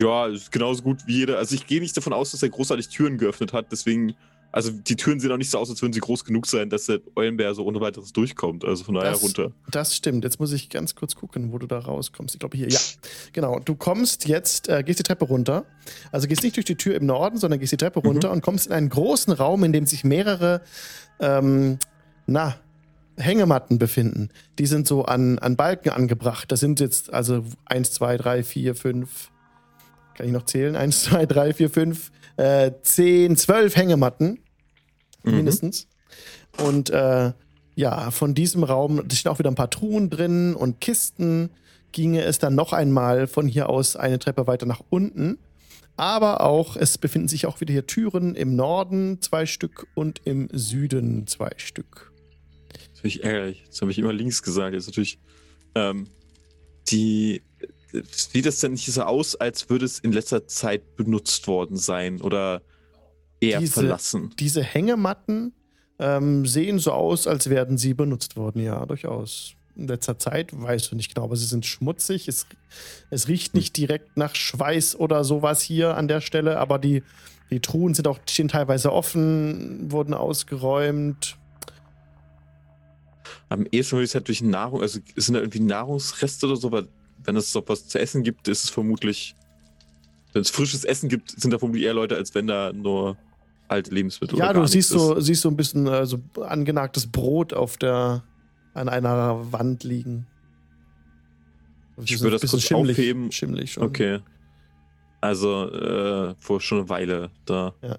Ja, 0.00 0.26
ist 0.28 0.52
genauso 0.52 0.82
gut 0.82 0.98
wie 1.06 1.16
jeder. 1.16 1.38
Also 1.38 1.56
ich 1.56 1.66
gehe 1.66 1.80
nicht 1.80 1.96
davon 1.96 2.12
aus, 2.12 2.30
dass 2.30 2.42
er 2.44 2.50
großartig 2.50 2.88
Türen 2.88 3.18
geöffnet 3.18 3.52
hat. 3.52 3.66
Deswegen, 3.72 4.14
also 4.50 4.70
die 4.70 4.96
Türen 4.96 5.20
sehen 5.20 5.30
auch 5.30 5.36
nicht 5.36 5.50
so 5.50 5.58
aus, 5.58 5.68
als 5.70 5.82
würden 5.82 5.92
sie 5.92 6.00
groß 6.00 6.24
genug 6.24 6.46
sein, 6.46 6.70
dass 6.70 6.86
der 6.86 7.00
Eulenbär 7.16 7.54
so 7.54 7.64
ohne 7.64 7.80
weiteres 7.80 8.12
durchkommt. 8.12 8.64
Also 8.64 8.84
von 8.84 8.94
daher 8.94 9.12
Das- 9.12 9.22
runter. 9.22 9.52
Das 9.70 9.94
stimmt. 9.94 10.24
Jetzt 10.24 10.40
muss 10.40 10.52
ich 10.52 10.70
ganz 10.70 10.94
kurz 10.94 11.14
gucken, 11.14 11.52
wo 11.52 11.58
du 11.58 11.66
da 11.66 11.78
rauskommst. 11.78 12.34
Ich 12.34 12.38
glaube 12.40 12.56
hier, 12.56 12.68
ja. 12.68 12.78
Genau. 13.32 13.58
Du 13.58 13.74
kommst 13.74 14.26
jetzt, 14.26 14.68
äh, 14.68 14.82
gehst 14.82 14.98
die 14.98 15.02
Treppe 15.02 15.26
runter. 15.26 15.64
Also 16.12 16.28
gehst 16.28 16.42
nicht 16.42 16.56
durch 16.56 16.64
die 16.66 16.76
Tür 16.76 16.94
im 16.94 17.04
Norden, 17.06 17.36
sondern 17.38 17.60
gehst 17.60 17.72
die 17.72 17.76
Treppe 17.76 18.00
runter 18.00 18.30
und 18.32 18.40
kommst 18.42 18.66
in 18.66 18.72
einen 18.72 18.88
großen 18.88 19.32
Raum, 19.34 19.64
in 19.64 19.72
dem 19.72 19.86
sich 19.86 20.02
mehrere, 20.04 20.62
ähm, 21.20 21.78
na, 22.26 22.56
Hängematten 23.16 23.78
befinden. 23.78 24.28
Die 24.60 24.66
sind 24.66 24.86
so 24.86 25.04
an, 25.04 25.38
an 25.40 25.56
Balken 25.56 25.90
angebracht. 25.90 26.52
Das 26.52 26.60
sind 26.60 26.78
jetzt 26.80 27.12
also 27.12 27.44
1, 27.64 27.92
2, 27.92 28.16
3, 28.16 28.42
4, 28.44 28.74
5. 28.76 29.30
Kann 30.14 30.26
ich 30.26 30.32
noch 30.32 30.44
zählen? 30.44 30.76
1, 30.76 31.02
2, 31.04 31.26
3, 31.26 31.52
4, 31.52 31.68
5, 31.70 32.12
äh, 32.38 32.72
10, 32.82 33.36
12 33.36 33.76
Hängematten. 33.76 34.38
Mhm. 35.24 35.36
Mindestens. 35.36 35.86
Und 36.62 36.90
äh, 36.90 37.32
ja, 37.74 38.10
von 38.10 38.34
diesem 38.34 38.64
Raum, 38.64 39.02
da 39.06 39.14
stehen 39.14 39.30
auch 39.30 39.38
wieder 39.38 39.50
ein 39.50 39.56
paar 39.56 39.70
Truhen 39.70 40.10
drin 40.10 40.54
und 40.54 40.80
Kisten, 40.80 41.50
ginge 41.92 42.22
es 42.22 42.38
dann 42.38 42.54
noch 42.54 42.72
einmal 42.72 43.26
von 43.26 43.46
hier 43.46 43.68
aus 43.68 43.96
eine 43.96 44.18
Treppe 44.18 44.46
weiter 44.46 44.66
nach 44.66 44.82
unten. 44.88 45.38
Aber 45.96 46.42
auch, 46.42 46.76
es 46.76 46.96
befinden 46.96 47.28
sich 47.28 47.46
auch 47.46 47.60
wieder 47.60 47.72
hier 47.72 47.86
Türen 47.86 48.36
im 48.36 48.54
Norden, 48.54 49.20
zwei 49.20 49.46
Stück, 49.46 49.88
und 49.94 50.20
im 50.24 50.48
Süden 50.52 51.26
zwei 51.26 51.50
Stück. 51.56 52.12
Das 52.72 53.00
finde 53.00 53.08
ich 53.08 53.24
ärgerlich. 53.24 53.62
Jetzt 53.64 53.80
habe 53.80 53.90
ich 53.90 53.98
immer 53.98 54.12
links 54.12 54.42
gesagt. 54.42 54.74
Jetzt 54.74 54.86
natürlich. 54.86 55.18
Ähm, 55.74 56.06
die. 56.88 57.42
Sieht 57.92 58.46
das 58.46 58.60
denn 58.60 58.72
nicht 58.72 58.86
so 58.92 59.02
aus, 59.02 59.36
als 59.36 59.70
würde 59.70 59.84
es 59.84 59.98
in 59.98 60.12
letzter 60.12 60.46
Zeit 60.46 60.96
benutzt 60.96 61.46
worden 61.46 61.76
sein 61.76 62.20
oder 62.20 62.62
eher 63.40 63.60
Diese- 63.60 63.74
verlassen? 63.74 64.34
Diese 64.38 64.62
Hängematten 64.62 65.52
ähm, 65.98 66.46
sehen 66.46 66.78
so 66.78 66.92
aus, 66.92 67.26
als 67.26 67.50
werden 67.50 67.78
sie 67.78 67.94
benutzt 67.94 68.36
worden, 68.36 68.62
ja, 68.62 68.84
durchaus. 68.86 69.54
In 69.74 69.88
letzter 69.88 70.18
Zeit 70.18 70.50
weißt 70.52 70.90
du 70.90 70.96
nicht 70.96 71.14
genau, 71.14 71.24
aber 71.24 71.36
sie 71.36 71.46
sind 71.46 71.64
schmutzig. 71.64 72.28
Es, 72.28 72.46
es 73.10 73.28
riecht 73.28 73.54
nicht 73.54 73.76
direkt 73.76 74.16
nach 74.16 74.34
Schweiß 74.34 74.96
oder 74.96 75.24
sowas 75.24 75.62
hier 75.62 75.96
an 75.96 76.08
der 76.08 76.20
Stelle, 76.20 76.58
aber 76.58 76.78
die, 76.78 77.02
die 77.50 77.60
Truhen 77.60 77.94
sind 77.94 78.06
auch 78.08 78.18
stehen 78.28 78.48
teilweise 78.48 78.92
offen, 78.92 79.90
wurden 79.90 80.14
ausgeräumt. 80.14 81.36
Am 83.48 83.66
ehesten 83.70 83.92
würde 83.92 84.04
ich 84.04 84.10
es 84.10 84.14
halt 84.14 84.28
durch 84.28 84.42
Nahrung, 84.42 84.82
also 84.82 85.00
sind 85.16 85.34
da 85.34 85.40
irgendwie 85.40 85.60
Nahrungsreste 85.60 86.46
oder 86.46 86.56
so, 86.56 86.70
weil 86.72 86.88
wenn 87.28 87.36
es 87.36 87.52
doch 87.52 87.62
was 87.66 87.86
zu 87.86 88.00
essen 88.00 88.22
gibt, 88.22 88.48
ist 88.48 88.64
es 88.64 88.70
vermutlich, 88.70 89.36
wenn 90.32 90.40
es 90.40 90.48
frisches 90.50 90.84
Essen 90.84 91.10
gibt, 91.10 91.30
sind 91.30 91.52
da 91.52 91.58
vermutlich 91.58 91.84
eher 91.84 91.92
Leute, 91.92 92.16
als 92.16 92.34
wenn 92.34 92.46
da 92.46 92.72
nur 92.72 93.18
alte 93.68 93.90
Lebensmittel 93.90 94.38
ja, 94.38 94.50
du 94.54 94.66
siehst 94.66 94.88
so, 94.88 95.20
siehst 95.20 95.42
so 95.42 95.50
ein 95.50 95.56
bisschen 95.56 95.86
äh, 95.86 96.06
so 96.06 96.18
angenagtes 96.40 97.06
Brot 97.06 97.52
auf 97.52 97.76
der, 97.76 98.24
an 98.72 98.88
einer 98.88 99.52
Wand 99.52 99.84
liegen. 99.84 100.26
Ich 102.02 102.18
würde 102.20 102.38
das 102.38 102.50
kurz 102.50 102.62
schimmelig, 102.62 102.96
aufheben. 102.96 103.30
Schimmelig 103.30 103.72
schon. 103.72 103.82
Okay. 103.82 104.20
Also, 105.20 105.70
äh, 105.70 106.34
vor 106.38 106.62
schon 106.62 106.78
eine 106.78 106.88
Weile 106.88 107.30
da. 107.44 107.74
Ja. 107.82 107.98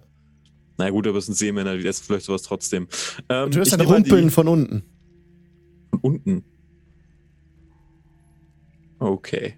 Na 0.80 0.90
gut, 0.90 1.06
aber 1.06 1.20
es 1.20 1.28
sind 1.28 1.36
Seemänner, 1.36 1.78
die 1.78 1.86
essen 1.86 2.04
vielleicht 2.04 2.26
sowas 2.26 2.42
trotzdem. 2.42 2.88
Ähm, 3.28 3.52
du 3.52 3.58
hörst 3.60 3.74
ein 3.74 3.78
mal 3.78 3.86
die 3.86 3.92
Rumpeln 3.92 4.32
von 4.32 4.48
unten. 4.48 4.84
Von 5.92 6.00
unten. 6.00 6.44
Okay. 9.00 9.58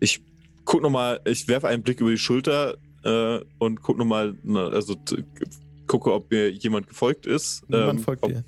Ich 0.00 0.22
guck 0.64 0.82
noch 0.82 0.90
mal, 0.90 1.20
ich 1.24 1.48
werfe 1.48 1.68
einen 1.68 1.82
Blick 1.82 2.00
über 2.00 2.10
die 2.10 2.18
Schulter 2.18 2.76
äh, 3.04 3.40
und 3.58 3.82
guck 3.82 3.98
noch 3.98 4.04
mal, 4.04 4.36
na, 4.42 4.68
also 4.68 4.96
gucke, 5.86 6.12
ob 6.12 6.30
mir 6.30 6.50
jemand 6.50 6.88
gefolgt 6.88 7.26
ist. 7.26 7.68
Niemand 7.68 7.98
Ähm, 7.98 8.04
folgt 8.04 8.22
ob, 8.24 8.30
dir. 8.30 8.44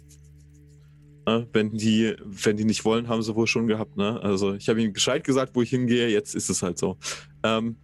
äh, 1.26 1.44
wenn 1.52 1.72
die, 1.72 2.14
wenn 2.24 2.56
die 2.56 2.64
nicht 2.64 2.84
wollen, 2.84 3.08
haben 3.08 3.22
sie 3.22 3.34
wohl 3.34 3.46
schon 3.46 3.66
gehabt. 3.66 3.96
Ne? 3.96 4.20
Also 4.20 4.54
ich 4.54 4.68
habe 4.68 4.82
ihnen 4.82 4.92
Bescheid 4.92 5.24
gesagt, 5.24 5.54
wo 5.54 5.62
ich 5.62 5.70
hingehe. 5.70 6.08
Jetzt 6.08 6.34
ist 6.34 6.50
es 6.50 6.62
halt 6.62 6.78
so. 6.78 6.96
Ähm, 7.42 7.76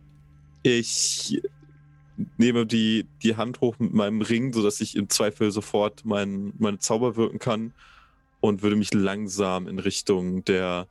ich 0.62 1.40
nehme 2.36 2.66
die, 2.66 3.06
die 3.22 3.36
Hand 3.36 3.60
hoch 3.60 3.78
mit 3.78 3.92
meinem 3.92 4.20
Ring, 4.22 4.52
sodass 4.52 4.80
ich 4.80 4.96
im 4.96 5.08
Zweifel 5.08 5.50
sofort 5.50 6.04
mein, 6.04 6.52
meine 6.58 6.78
Zauber 6.78 7.16
wirken 7.16 7.38
kann 7.38 7.72
und 8.40 8.62
würde 8.62 8.76
mich 8.76 8.94
langsam 8.94 9.66
in 9.68 9.78
Richtung 9.78 10.44
der 10.44 10.86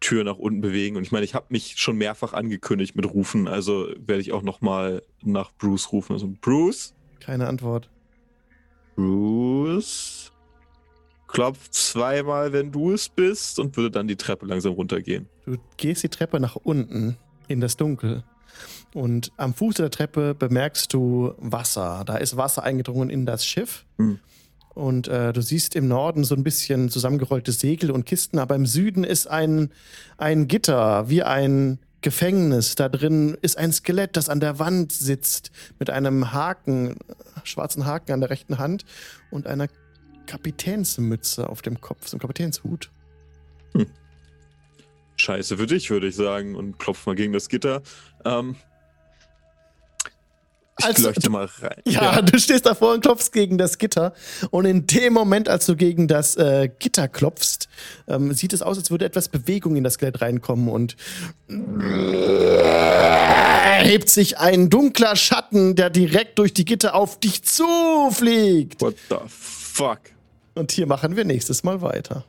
Tür 0.00 0.24
nach 0.24 0.36
unten 0.36 0.60
bewegen. 0.60 0.96
Und 0.96 1.02
ich 1.02 1.12
meine, 1.12 1.24
ich 1.24 1.34
habe 1.34 1.46
mich 1.48 1.74
schon 1.78 1.96
mehrfach 1.96 2.32
angekündigt 2.32 2.94
mit 2.96 3.12
Rufen, 3.12 3.48
also 3.48 3.88
werde 3.98 4.20
ich 4.20 4.32
auch 4.32 4.42
noch 4.42 4.60
mal 4.60 5.02
nach 5.22 5.52
Bruce 5.52 5.92
rufen. 5.92 6.12
Also 6.12 6.32
Bruce, 6.40 6.94
Keine 7.20 7.46
Antwort. 7.46 7.90
Bruce, 8.96 10.32
klopf 11.26 11.68
zweimal, 11.70 12.52
wenn 12.52 12.72
du 12.72 12.92
es 12.92 13.08
bist 13.08 13.58
und 13.58 13.76
würde 13.76 13.90
dann 13.90 14.08
die 14.08 14.16
Treppe 14.16 14.46
langsam 14.46 14.72
runtergehen. 14.72 15.28
Du 15.44 15.56
gehst 15.76 16.02
die 16.02 16.08
Treppe 16.08 16.40
nach 16.40 16.56
unten 16.56 17.16
in 17.48 17.60
das 17.60 17.76
Dunkel. 17.76 18.24
Und 18.94 19.32
am 19.36 19.54
Fuß 19.54 19.76
der 19.76 19.90
Treppe 19.90 20.34
bemerkst 20.34 20.92
du 20.92 21.34
Wasser. 21.38 22.02
Da 22.06 22.16
ist 22.16 22.36
Wasser 22.36 22.62
eingedrungen 22.62 23.10
in 23.10 23.26
das 23.26 23.44
Schiff. 23.44 23.84
Hm. 23.98 24.18
Und 24.74 25.08
äh, 25.08 25.32
du 25.32 25.40
siehst 25.40 25.74
im 25.74 25.88
Norden 25.88 26.24
so 26.24 26.34
ein 26.34 26.44
bisschen 26.44 26.88
zusammengerollte 26.88 27.52
Segel 27.52 27.90
und 27.90 28.06
Kisten, 28.06 28.38
aber 28.38 28.54
im 28.54 28.66
Süden 28.66 29.02
ist 29.04 29.26
ein, 29.26 29.70
ein 30.18 30.46
Gitter, 30.46 31.08
wie 31.08 31.22
ein 31.22 31.78
Gefängnis. 32.00 32.76
Da 32.76 32.88
drin 32.88 33.36
ist 33.42 33.58
ein 33.58 33.72
Skelett, 33.72 34.16
das 34.16 34.28
an 34.28 34.40
der 34.40 34.58
Wand 34.58 34.92
sitzt, 34.92 35.50
mit 35.78 35.90
einem 35.90 36.32
Haken, 36.32 36.96
schwarzen 37.42 37.86
Haken 37.86 38.12
an 38.12 38.20
der 38.20 38.30
rechten 38.30 38.58
Hand 38.58 38.84
und 39.30 39.46
einer 39.46 39.68
Kapitänsmütze 40.26 41.48
auf 41.48 41.62
dem 41.62 41.80
Kopf, 41.80 42.06
so 42.06 42.16
ein 42.16 42.20
Kapitänshut. 42.20 42.90
Scheiße 45.16 45.56
für 45.56 45.66
dich, 45.66 45.90
würde 45.90 46.06
ich 46.06 46.14
sagen, 46.14 46.54
und 46.54 46.78
klopf 46.78 47.04
mal 47.06 47.16
gegen 47.16 47.32
das 47.32 47.48
Gitter. 47.48 47.82
Ähm, 48.24 48.54
ich 50.90 50.98
leuchte 50.98 51.20
du- 51.22 51.30
mal 51.30 51.48
rein. 51.60 51.80
Ja, 51.86 52.20
du 52.22 52.38
stehst 52.38 52.66
davor 52.66 52.94
und 52.94 53.00
klopfst 53.02 53.30
gegen 53.32 53.58
das 53.58 53.78
Gitter. 53.78 54.12
Und 54.50 54.64
in 54.64 54.86
dem 54.86 55.12
Moment, 55.12 55.48
als 55.48 55.66
du 55.66 55.76
gegen 55.76 56.08
das 56.08 56.36
äh, 56.36 56.68
Gitter 56.78 57.08
klopfst, 57.08 57.68
ähm, 58.06 58.32
sieht 58.32 58.52
es 58.52 58.62
aus, 58.62 58.78
als 58.78 58.90
würde 58.90 59.04
etwas 59.04 59.28
Bewegung 59.28 59.76
in 59.76 59.84
das 59.84 59.94
Skelett 59.94 60.20
reinkommen 60.20 60.68
und 60.68 60.96
hebt 63.82 64.08
sich 64.08 64.38
ein 64.38 64.70
dunkler 64.70 65.16
Schatten, 65.16 65.74
der 65.76 65.90
direkt 65.90 66.38
durch 66.38 66.52
die 66.54 66.64
Gitter 66.64 66.94
auf 66.94 67.18
dich 67.20 67.42
zufliegt. 67.44 68.80
What 68.80 68.96
the 69.08 69.16
fuck? 69.28 70.00
Und 70.54 70.72
hier 70.72 70.86
machen 70.86 71.16
wir 71.16 71.24
nächstes 71.24 71.62
Mal 71.64 71.80
weiter. 71.82 72.24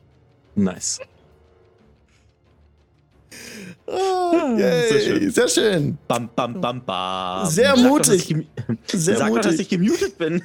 Nice. 0.56 1.00
Ah, 3.88 4.56
yay, 4.58 4.90
sehr 4.90 5.00
schön. 5.02 5.32
Sehr 5.32 5.48
schön. 5.48 5.98
Bam, 6.08 6.30
bam, 6.36 6.60
bam, 6.62 6.84
bam. 6.86 7.46
Sehr 7.48 7.76
Sag 7.76 7.76
doch, 7.76 7.84
mutig. 7.84 8.06
dass 8.06 8.16
ich 8.16 8.36
Sehr 9.02 9.18
Sag 9.18 9.30
doch, 9.30 9.36
dass 9.38 9.46
mutig. 9.54 9.62
ich 9.62 9.70
gemutet 9.70 10.18
bin. 10.18 10.44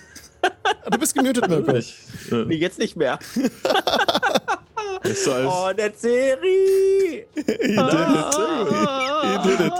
Du 0.90 0.98
bist 0.98 1.15
gemutet, 1.15 1.48
Mirko. 1.48 1.73
Äh, 2.31 2.44
Nee, 2.47 2.56
jetzt 2.56 2.78
nicht 2.78 2.97
mehr. 2.97 3.19
ist 5.02 5.24
so 5.24 5.32
als, 5.32 5.47
Oh, 5.47 5.70
der 5.77 5.93
Serie. 5.94 7.27
He 7.35 7.43
did 7.43 7.59
it. 7.59 8.35
He 9.23 9.39
did 9.48 9.61
it. 9.61 9.73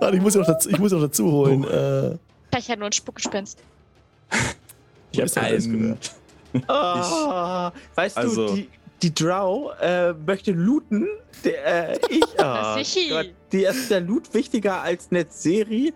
Warte, 0.00 0.16
ich 0.16 0.22
muss 0.22 0.34
noch 0.34 0.46
dazu, 0.46 0.70
ich 0.70 0.78
muss 0.78 0.92
noch 0.92 1.00
dazu 1.00 1.30
holen. 1.30 1.64
Äh, 1.64 2.16
Vielleicht 2.50 2.68
ja 2.68 2.76
nur 2.76 2.86
ein 2.86 2.92
Spuckgespenst. 2.92 3.58
Ich 5.12 5.18
denn 5.32 5.42
alles 5.44 5.64
gehört. 5.68 6.12
Ah, 6.66 7.70
weißt 7.94 8.16
Also- 8.16 8.48
du, 8.48 8.54
die, 8.54 8.68
die 9.02 9.14
Drow 9.14 9.72
äh, 9.80 10.12
möchte 10.12 10.52
looten. 10.52 11.06
Der, 11.44 11.90
äh, 11.94 11.98
ich, 12.08 12.22
oh. 12.38 13.10
Gott, 13.10 13.32
die 13.52 13.64
ist 13.64 13.90
der 13.90 14.00
Loot 14.00 14.32
wichtiger 14.34 14.82
als 14.82 15.10
Netzeri. 15.10 15.92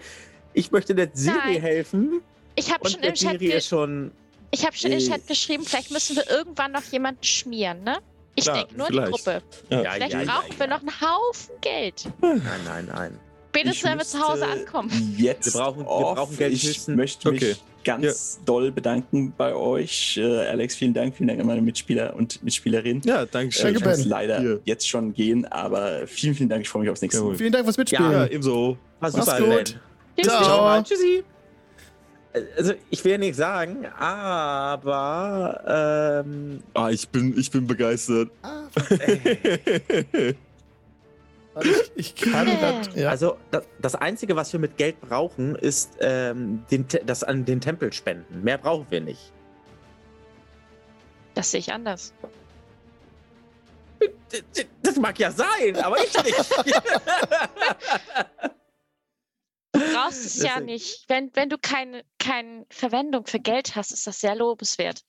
Ich 0.52 0.70
möchte 0.70 0.94
Netzeri 0.94 1.60
helfen. 1.60 2.22
Ich 2.56 2.72
habe 2.72 2.89
schon 2.89 3.01
im 3.02 3.14
Chat, 3.14 3.43
ist 3.43 3.68
schon. 3.68 4.12
ich 4.51 4.64
hab 4.64 4.76
schon 4.76 4.93
im 4.93 4.98
äh, 4.98 5.02
Chat 5.09 5.26
geschrieben, 5.26 5.64
vielleicht 5.64 5.90
müssen 5.90 6.16
wir 6.16 6.28
irgendwann 6.31 6.72
noch 6.72 6.85
jemanden 6.85 7.22
schmieren, 7.24 7.82
ne? 7.82 7.98
Ich 8.36 8.44
denke 8.44 8.74
nur 8.76 8.86
vielleicht. 8.86 9.09
die 9.09 9.12
Gruppe. 9.12 9.43
Ja, 9.70 9.78
Vielleicht 9.93 10.12
ja, 10.12 10.24
brauchen 10.24 10.52
ja, 10.52 10.59
wir 10.59 10.66
ja. 10.66 10.66
noch 10.66 10.81
einen 10.81 11.01
Haufen 11.01 11.55
Geld. 11.60 12.05
Nein, 12.20 12.43
nein, 12.64 12.89
nein. 12.93 13.20
Spätestens, 13.51 13.85
wenn 13.85 13.98
wir 13.98 14.05
zu 14.05 14.20
Hause 14.20 14.47
ankommen. 14.47 15.14
Jetzt 15.16 15.55
Wir 15.55 15.60
brauchen- 15.60 15.81
wir 15.85 16.14
brauchen 16.14 16.36
Geld 16.36 16.52
Ich 16.52 16.64
höchstens- 16.64 16.97
möchte 16.97 17.31
mich 17.31 17.43
Okay. 17.43 17.56
Ganz 17.85 18.40
doll 18.44 18.70
bedanken 18.73 19.32
bei 19.36 19.55
euch. 19.55 20.16
Äh, 20.20 20.47
Alex, 20.48 20.74
vielen 20.77 20.94
Dank. 20.94 21.15
Vielen 21.16 21.28
Dank 21.28 21.40
an 21.40 21.47
meine 21.47 21.62
Mitspieler 21.62 22.15
und 22.16 22.43
Mitspielerinnen. 22.43 23.02
Ja, 23.05 23.27
danke 23.27 23.48
Äh, 23.48 23.52
schön. 23.52 23.74
ich 23.74 23.81
Danke, 23.82 23.97
muss 23.98 24.06
leider 24.06 24.40
Hier. 24.40 24.61
jetzt 24.65 24.89
schon 24.89 25.12
gehen, 25.15 25.44
aber 25.47 26.06
vielen, 26.06 26.35
vielen 26.35 26.48
Dank. 26.48 26.62
Ich 26.62 26.69
freue 26.69 26.82
mich 26.82 26.90
aufs 26.90 27.02
nächste 27.02 27.23
Mal. 27.23 27.35
Vielen 27.35 27.52
Dank 27.52 27.65
fürs 27.65 27.77
Mitspielen. 27.77 28.11
Ja, 28.12 28.24
Ja, 28.24 28.31
ebenso. 28.31 28.77
War 29.01 29.11
Mach's 29.12 29.15
super, 29.15 29.39
gut. 29.39 29.78
Ben. 30.16 30.24
Ciao. 30.24 30.43
Ciao. 30.44 30.82
Tschüssi. 30.82 31.23
Also, 32.56 32.73
ich 32.90 33.05
will 33.05 33.12
ja 33.12 33.19
nichts 33.19 33.36
sagen, 33.36 33.86
aber 33.97 35.61
ähm, 36.27 36.59
Ah, 36.74 36.90
ich 36.90 37.09
bin, 37.09 37.39
ich 37.39 37.48
bin 37.48 37.65
begeistert. 37.65 38.28
Ah, 38.43 38.65
äh, 38.90 40.35
ich, 41.62 41.93
ich 41.94 42.14
kann 42.16 42.47
grad, 42.47 42.97
ja. 42.97 43.09
also 43.09 43.36
das, 43.51 43.64
das 43.81 43.94
Einzige, 43.94 44.36
was 44.36 44.52
wir 44.52 44.60
mit 44.60 44.76
Geld 44.76 45.01
brauchen, 45.01 45.55
ist 45.56 45.97
ähm, 46.01 46.64
den, 46.70 46.86
das 47.05 47.22
an 47.22 47.44
den 47.44 47.60
Tempel 47.60 47.93
spenden. 47.93 48.43
Mehr 48.43 48.59
brauchen 48.59 48.86
wir 48.90 49.01
nicht. 49.01 49.32
Das 51.35 51.51
sehe 51.51 51.60
ich 51.60 51.72
anders. 51.72 52.12
Das 54.82 54.97
mag 54.97 55.18
ja 55.18 55.31
sein, 55.31 55.76
aber 55.76 55.97
ich 55.98 56.12
nicht. 56.22 56.36
Du 59.72 59.81
brauchst 59.93 60.24
es 60.24 60.40
ja 60.40 60.60
nicht. 60.60 61.05
Wenn, 61.09 61.35
wenn 61.35 61.48
du 61.48 61.59
keine, 61.59 62.05
keine 62.18 62.64
Verwendung 62.70 63.26
für 63.26 63.40
Geld 63.40 63.74
hast, 63.74 63.90
ist 63.90 64.06
das 64.06 64.20
sehr 64.20 64.36
lobenswert. 64.36 65.02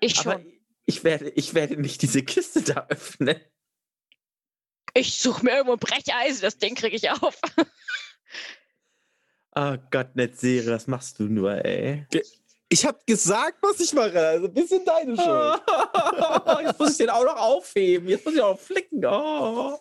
Ich 0.00 0.18
aber 0.20 0.32
schon. 0.34 0.52
ich 0.84 1.02
werde, 1.02 1.30
ich 1.30 1.54
werde 1.54 1.80
nicht 1.80 2.02
diese 2.02 2.22
Kiste 2.22 2.60
da 2.62 2.86
öffnen. 2.90 3.40
Ich 4.94 5.18
suche 5.18 5.44
mir 5.44 5.52
irgendwo 5.52 5.72
ein 5.72 5.78
Brecheisen, 5.78 6.42
das 6.42 6.58
Ding 6.58 6.74
kriege 6.74 6.96
ich 6.96 7.10
auf. 7.10 7.38
Oh 9.54 9.76
Gott, 9.90 10.14
nicht 10.14 10.38
Serie, 10.38 10.72
was 10.74 10.86
machst 10.86 11.18
du 11.18 11.24
nur, 11.24 11.64
ey? 11.64 12.06
Ich 12.68 12.86
hab 12.86 13.06
gesagt, 13.06 13.58
was 13.62 13.80
ich 13.80 13.92
mache. 13.92 14.18
Also 14.18 14.46
ein 14.46 14.54
bisschen 14.54 14.84
deine 14.84 15.16
Schuld. 15.16 16.66
Jetzt 16.66 16.78
muss 16.78 16.90
ich 16.92 16.96
den 16.98 17.10
auch 17.10 17.24
noch 17.24 17.36
aufheben. 17.36 18.08
Jetzt 18.08 18.24
muss 18.24 18.34
ich 18.34 18.40
auch 18.40 18.52
noch 18.52 18.60
flicken. 18.60 19.04
Oh. 19.04 19.78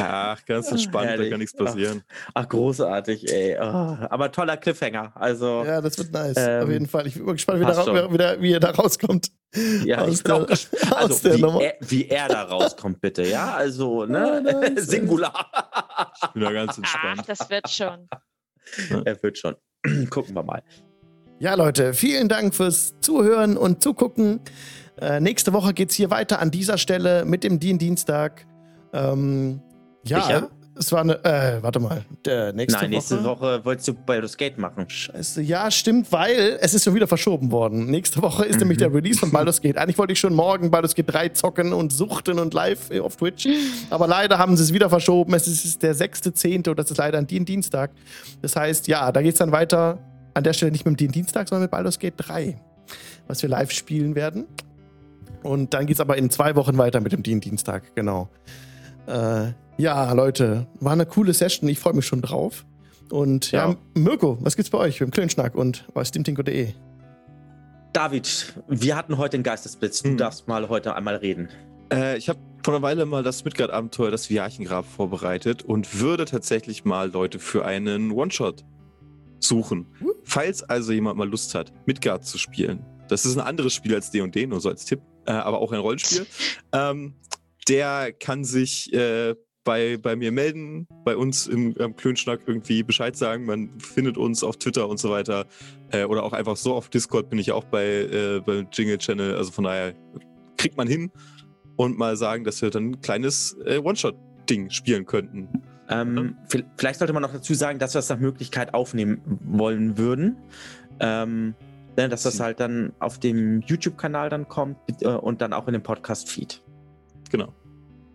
Ach, 0.00 0.44
ganz 0.46 0.70
entspannt, 0.70 1.06
da 1.06 1.10
Herrlich. 1.10 1.30
kann 1.30 1.40
nichts 1.40 1.56
passieren. 1.56 2.02
Ach, 2.32 2.48
großartig, 2.48 3.30
ey. 3.32 3.56
Oh, 3.60 3.64
aber 3.64 4.30
toller 4.30 4.56
Cliffhanger. 4.56 5.10
Also, 5.16 5.64
ja, 5.64 5.72
ja, 5.74 5.80
das 5.80 5.98
wird 5.98 6.12
nice. 6.12 6.36
Ähm, 6.38 6.62
Auf 6.62 6.70
jeden 6.70 6.86
Fall. 6.86 7.06
Ich 7.08 7.14
bin 7.14 7.24
mal 7.26 7.32
gespannt, 7.32 7.60
wie, 7.60 7.64
da, 7.64 8.12
wie, 8.12 8.16
da, 8.18 8.40
wie 8.40 8.50
ihr 8.52 8.60
da 8.60 8.70
rauskommt. 8.70 9.28
ich 9.52 9.96
aus 9.96 10.22
bin 10.22 10.32
auch 10.32 10.38
der- 10.38 10.46
gespannt, 10.46 10.92
aus 10.92 10.98
also, 11.02 11.28
der 11.28 11.36
wie, 11.38 11.42
Nummer. 11.42 11.60
er, 11.62 11.74
wie 11.80 12.08
er 12.08 12.28
da 12.28 12.42
rauskommt, 12.44 13.00
bitte. 13.00 13.24
Ja, 13.24 13.54
also, 13.54 14.02
Ah, 14.02 14.06
ne? 14.06 14.40
nice. 14.74 14.86
Singular. 14.88 15.50
Ich 16.22 16.28
bin 16.30 16.42
da 16.42 16.52
ganz 16.52 16.72
Ach, 16.74 16.78
entspannt. 16.78 17.22
das 17.26 17.50
wird 17.50 17.68
schon. 17.68 18.08
er 19.04 19.22
wird 19.22 19.36
schon. 19.38 19.56
Gucken 20.10 20.34
wir 20.34 20.42
mal. 20.44 20.62
Ja, 21.40 21.54
Leute, 21.54 21.92
vielen 21.94 22.28
Dank 22.28 22.54
fürs 22.54 22.94
Zuhören 23.00 23.56
und 23.56 23.82
Zugucken. 23.82 24.40
Äh, 25.00 25.20
nächste 25.20 25.52
Woche 25.52 25.72
geht's 25.74 25.94
hier 25.94 26.10
weiter 26.10 26.40
an 26.40 26.50
dieser 26.50 26.78
Stelle 26.78 27.24
mit 27.24 27.42
dem 27.44 27.58
Dien 27.60 27.78
Dienstag. 27.78 28.46
Ähm, 28.92 29.60
ja, 30.08 30.22
Sicher? 30.22 30.48
es 30.76 30.92
war 30.92 31.00
eine. 31.00 31.24
Äh, 31.24 31.62
warte 31.62 31.80
mal. 31.80 32.04
Der 32.24 32.52
nächste 32.52 32.80
Nein, 32.80 32.90
nächste 32.90 33.22
Woche. 33.24 33.40
Woche 33.40 33.64
wolltest 33.64 33.88
du 33.88 33.94
Baldur's 33.94 34.36
Gate 34.36 34.58
machen. 34.58 34.88
Scheiße, 34.88 35.42
ja, 35.42 35.70
stimmt, 35.70 36.10
weil 36.12 36.56
es 36.60 36.72
ist 36.74 36.84
schon 36.84 36.94
wieder 36.94 37.06
verschoben 37.08 37.50
worden. 37.50 37.86
Nächste 37.86 38.22
Woche 38.22 38.44
ist 38.44 38.54
Mhm. 38.54 38.60
nämlich 38.60 38.78
der 38.78 38.92
Release 38.94 39.18
von 39.18 39.30
Baldur's 39.30 39.60
Gate. 39.60 39.76
Eigentlich 39.76 39.98
wollte 39.98 40.12
ich 40.12 40.20
schon 40.20 40.34
morgen 40.34 40.70
Baldur's 40.70 40.94
Gate 40.94 41.12
3 41.12 41.28
zocken 41.30 41.72
und 41.72 41.92
suchten 41.92 42.38
und 42.38 42.54
live 42.54 42.90
auf 43.00 43.16
Twitch. 43.16 43.48
Aber 43.90 44.06
leider 44.06 44.38
haben 44.38 44.56
sie 44.56 44.62
es 44.62 44.72
wieder 44.72 44.88
verschoben. 44.88 45.34
Es 45.34 45.48
ist 45.48 45.82
der 45.82 45.94
6.10. 45.94 46.68
und 46.68 46.78
das 46.78 46.90
ist 46.90 46.96
leider 46.98 47.18
ein 47.18 47.26
Dien 47.26 47.44
Dienstag. 47.44 47.90
Das 48.42 48.54
heißt, 48.56 48.86
ja, 48.88 49.10
da 49.10 49.20
geht's 49.22 49.38
dann 49.38 49.52
weiter. 49.52 49.98
An 50.34 50.44
der 50.44 50.52
Stelle 50.52 50.70
nicht 50.70 50.84
mit 50.84 50.92
dem 50.92 50.96
Dien 50.96 51.10
Dienstag, 51.12 51.48
sondern 51.48 51.62
mit 51.62 51.72
Baldur's 51.72 51.98
Gate 51.98 52.14
3, 52.16 52.56
was 53.26 53.42
wir 53.42 53.48
live 53.48 53.72
spielen 53.72 54.14
werden. 54.14 54.46
Und 55.42 55.74
dann 55.74 55.86
geht's 55.86 56.00
aber 56.00 56.16
in 56.16 56.30
zwei 56.30 56.54
Wochen 56.54 56.78
weiter 56.78 57.00
mit 57.00 57.12
dem 57.12 57.22
Dien 57.24 57.40
Dienstag, 57.40 57.94
genau. 57.96 58.28
Äh, 59.08 59.52
ja, 59.78 60.12
Leute, 60.12 60.66
war 60.80 60.92
eine 60.92 61.06
coole 61.06 61.32
Session. 61.32 61.68
Ich 61.68 61.78
freue 61.78 61.94
mich 61.94 62.06
schon 62.06 62.20
drauf. 62.20 62.66
Und 63.10 63.52
ja. 63.52 63.70
Ja. 63.70 63.76
Mirko, 63.94 64.38
was 64.40 64.56
gibt's 64.56 64.70
bei 64.70 64.78
euch 64.78 64.98
beim 64.98 65.10
Klönschnack 65.10 65.54
und 65.54 65.86
bei 65.94 66.04
steamtinko.de? 66.04 66.72
David, 67.92 68.54
wir 68.68 68.96
hatten 68.96 69.16
heute 69.16 69.38
den 69.38 69.42
Geistesblitz. 69.42 70.02
Du 70.02 70.10
Hm. 70.10 70.16
darfst 70.18 70.46
mal 70.46 70.68
heute 70.68 70.94
einmal 70.94 71.16
reden. 71.16 71.48
Äh, 71.92 72.18
ich 72.18 72.28
habe 72.28 72.38
vor 72.62 72.74
einer 72.74 72.82
Weile 72.82 73.06
mal 73.06 73.22
das 73.22 73.44
Midgard-Abenteuer, 73.44 74.10
das 74.10 74.28
Viarchengrab, 74.28 74.84
vorbereitet 74.84 75.62
und 75.62 76.00
würde 76.00 76.26
tatsächlich 76.26 76.84
mal 76.84 77.10
Leute 77.10 77.38
für 77.38 77.64
einen 77.64 78.10
One-Shot 78.10 78.64
suchen. 79.40 79.86
Uh. 80.02 80.10
Falls 80.24 80.62
also 80.64 80.92
jemand 80.92 81.16
mal 81.16 81.28
Lust 81.28 81.54
hat, 81.54 81.72
Midgard 81.86 82.26
zu 82.26 82.36
spielen. 82.36 82.84
Das 83.08 83.24
ist 83.24 83.36
ein 83.38 83.40
anderes 83.46 83.72
Spiel 83.72 83.94
als 83.94 84.10
D&D, 84.10 84.46
nur 84.46 84.60
so 84.60 84.68
als 84.68 84.84
Tipp, 84.84 85.00
äh, 85.26 85.30
aber 85.30 85.60
auch 85.60 85.72
ein 85.72 85.80
Rollenspiel. 85.80 86.26
ähm, 86.72 87.14
der 87.68 88.12
kann 88.12 88.44
sich 88.44 88.92
äh, 88.92 89.34
bei, 89.64 89.98
bei 89.98 90.16
mir 90.16 90.32
melden, 90.32 90.86
bei 91.04 91.16
uns 91.16 91.46
im, 91.46 91.74
im 91.76 91.94
Klönschnack 91.94 92.40
irgendwie 92.46 92.82
Bescheid 92.82 93.14
sagen. 93.14 93.44
Man 93.44 93.78
findet 93.80 94.16
uns 94.16 94.42
auf 94.42 94.56
Twitter 94.56 94.88
und 94.88 94.98
so 94.98 95.10
weiter. 95.10 95.46
Äh, 95.90 96.04
oder 96.04 96.22
auch 96.22 96.32
einfach 96.32 96.56
so 96.56 96.72
auf 96.74 96.88
Discord 96.88 97.28
bin 97.28 97.38
ich 97.38 97.52
auch 97.52 97.64
bei, 97.64 97.84
äh, 97.84 98.40
beim 98.40 98.68
Jingle 98.72 98.96
Channel. 98.96 99.36
Also 99.36 99.52
von 99.52 99.64
daher 99.64 99.94
kriegt 100.56 100.76
man 100.76 100.88
hin 100.88 101.10
und 101.76 101.98
mal 101.98 102.16
sagen, 102.16 102.44
dass 102.44 102.62
wir 102.62 102.70
dann 102.70 102.92
ein 102.92 103.00
kleines 103.02 103.56
äh, 103.66 103.78
One-Shot-Ding 103.78 104.70
spielen 104.70 105.04
könnten. 105.04 105.48
Ähm, 105.90 106.36
vi- 106.48 106.64
Vielleicht 106.76 106.98
sollte 106.98 107.12
man 107.12 107.22
noch 107.22 107.32
dazu 107.32 107.52
sagen, 107.54 107.78
dass 107.78 107.94
wir 107.94 107.98
es 107.98 108.08
nach 108.08 108.18
Möglichkeit 108.18 108.72
aufnehmen 108.72 109.20
wollen 109.44 109.98
würden. 109.98 110.36
Ähm, 111.00 111.54
ne, 111.96 112.08
dass 112.08 112.22
das 112.22 112.40
halt 112.40 112.58
dann 112.60 112.92
auf 113.00 113.18
dem 113.18 113.60
YouTube-Kanal 113.60 114.30
dann 114.30 114.48
kommt 114.48 114.78
äh, 115.02 115.08
und 115.08 115.42
dann 115.42 115.52
auch 115.52 115.66
in 115.66 115.74
dem 115.74 115.82
Podcast-Feed. 115.82 116.62
Genau. 117.30 117.52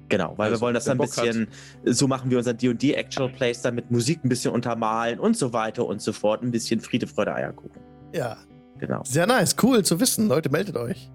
Genau, 0.09 0.33
weil 0.37 0.49
Also, 0.51 0.57
wir 0.57 0.65
wollen 0.65 0.73
das 0.75 0.85
dann 0.85 0.95
ein 0.95 0.97
Bock 0.99 1.15
hat. 1.17 1.23
bisschen, 1.25 1.47
so 1.85 2.07
machen 2.07 2.29
wir 2.29 2.37
unser 2.37 2.53
D&D 2.53 2.93
Actual 2.93 3.29
Plays 3.29 3.61
dann 3.61 3.73
mit 3.75 3.89
Musik 3.89 4.23
ein 4.23 4.29
bisschen 4.29 4.53
untermalen 4.53 5.17
und 5.19 5.35
so 5.37 5.53
weiter 5.53 5.85
und 5.85 6.01
so 6.01 6.13
fort. 6.13 6.43
Ein 6.43 6.51
bisschen 6.51 6.81
Friede, 6.81 7.07
Freude, 7.07 7.33
Eierkuchen. 7.33 7.81
Ja, 8.13 8.37
Genau, 8.79 9.01
sehr 9.05 9.25
nice, 9.27 9.55
cool 9.63 9.83
zu 9.85 9.99
wissen. 9.99 10.27
Leute, 10.27 10.49
meldet 10.49 10.75
euch. 10.75 11.09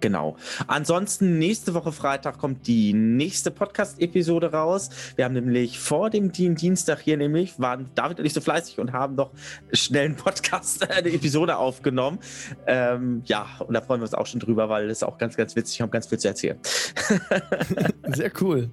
Genau. 0.00 0.36
Ansonsten, 0.66 1.38
nächste 1.38 1.74
Woche 1.74 1.92
Freitag 1.92 2.38
kommt 2.38 2.66
die 2.66 2.92
nächste 2.92 3.50
Podcast-Episode 3.50 4.52
raus. 4.52 4.90
Wir 5.16 5.24
haben 5.24 5.34
nämlich 5.34 5.78
vor 5.78 6.10
dem 6.10 6.32
Dien- 6.32 6.54
Dienstag 6.54 7.00
hier 7.00 7.16
nämlich, 7.16 7.58
waren 7.58 7.90
David 7.94 8.20
und 8.20 8.24
ich 8.26 8.32
so 8.32 8.40
fleißig 8.40 8.78
und 8.78 8.92
haben 8.92 9.14
noch 9.14 9.30
schnell 9.72 10.06
einen 10.06 10.16
Podcast, 10.16 10.88
eine 10.90 11.10
Episode 11.10 11.56
aufgenommen. 11.56 12.18
Ähm, 12.66 13.22
ja, 13.26 13.46
und 13.60 13.74
da 13.74 13.80
freuen 13.80 14.00
wir 14.00 14.04
uns 14.04 14.14
auch 14.14 14.26
schon 14.26 14.40
drüber, 14.40 14.68
weil 14.68 14.88
es 14.90 15.02
auch 15.02 15.18
ganz, 15.18 15.36
ganz 15.36 15.56
witzig 15.56 15.82
und 15.82 15.92
ganz 15.92 16.06
viel 16.06 16.18
zu 16.18 16.28
erzählen. 16.28 16.58
Sehr 18.08 18.32
cool. 18.40 18.70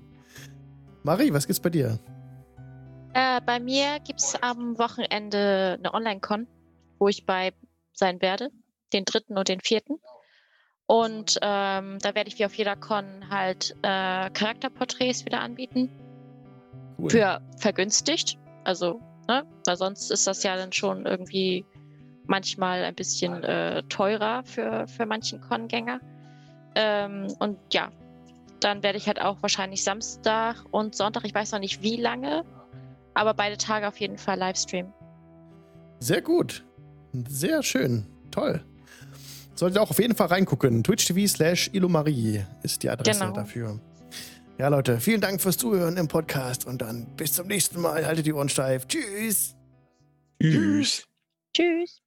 Marie, 1.04 1.32
was 1.32 1.46
gibt's 1.46 1.60
bei 1.60 1.70
dir? 1.70 2.00
Äh, 3.14 3.40
bei 3.46 3.60
mir 3.60 4.00
gibt 4.06 4.20
es 4.20 4.36
am 4.42 4.78
Wochenende 4.78 5.78
eine 5.80 5.94
Online-Con, 5.94 6.48
wo 7.00 7.08
ich 7.08 7.26
bei 7.26 7.54
sein 7.94 8.22
werde, 8.22 8.50
den 8.92 9.06
dritten 9.06 9.38
und 9.38 9.48
den 9.48 9.62
vierten. 9.62 10.00
Und 10.88 11.40
ähm, 11.42 11.98
da 12.00 12.14
werde 12.14 12.28
ich 12.28 12.38
wie 12.38 12.46
auf 12.46 12.54
jeder 12.54 12.76
Con 12.76 13.30
halt 13.30 13.76
äh, 13.82 14.30
Charakterporträts 14.30 15.26
wieder 15.26 15.42
anbieten. 15.42 15.90
Cool. 17.00 17.10
Für 17.10 17.42
vergünstigt. 17.58 18.38
Also, 18.64 19.00
ne? 19.28 19.46
Weil 19.66 19.78
sonst 19.78 20.12
ist 20.12 20.28
das 20.28 20.44
ja 20.44 20.56
dann 20.56 20.72
schon 20.72 21.06
irgendwie 21.06 21.66
manchmal 22.28 22.84
ein 22.84 22.96
bisschen 22.96 23.44
äh, 23.44 23.84
teurer 23.84 24.44
für, 24.44 24.88
für 24.88 25.06
manchen 25.06 25.42
Con-Gänger. 25.42 26.00
Ähm, 26.76 27.28
und 27.40 27.58
ja, 27.72 27.92
dann 28.60 28.84
werde 28.84 28.98
ich 28.98 29.08
halt 29.08 29.22
auch 29.22 29.42
wahrscheinlich 29.42 29.84
Samstag 29.84 30.64
und 30.72 30.96
Sonntag, 30.96 31.24
ich 31.26 31.34
weiß 31.34 31.52
noch 31.52 31.60
nicht 31.60 31.82
wie 31.84 31.98
lange, 31.98 32.44
aber 33.14 33.34
beide 33.34 33.58
Tage 33.58 33.88
auf 33.88 34.00
jeden 34.00 34.18
Fall 34.18 34.38
Livestream. 34.38 34.92
Sehr 36.00 36.22
gut. 36.22 36.66
Sehr 37.28 37.64
schön. 37.64 38.06
Toll. 38.32 38.64
Solltet 39.56 39.78
ihr 39.78 39.82
auch 39.82 39.90
auf 39.90 40.00
jeden 40.00 40.16
Fall 40.16 40.28
reingucken. 40.28 40.84
Twitch 40.84 41.06
TV 41.06 41.28
slash 41.28 41.70
Ilomarie 41.74 42.44
ist 42.64 42.84
die 42.84 42.90
Adresse 42.90 43.22
Genau. 43.22 43.34
dafür. 43.34 43.80
Ja, 44.58 44.68
Leute, 44.70 45.00
vielen 45.00 45.22
Dank 45.22 45.42
fürs 45.42 45.58
Zuhören 45.58 45.98
im 45.98 46.08
Podcast 46.08 46.66
und 46.66 46.82
dann 46.82 47.08
bis 47.18 47.34
zum 47.34 47.48
nächsten 47.48 47.82
Mal. 47.82 48.06
Haltet 48.06 48.26
die 48.26 48.34
Ohren 48.34 48.50
steif. 48.50 48.88
Tschüss. 48.88 49.56
Tschüss. 50.42 51.04
Tschüss. 51.54 52.05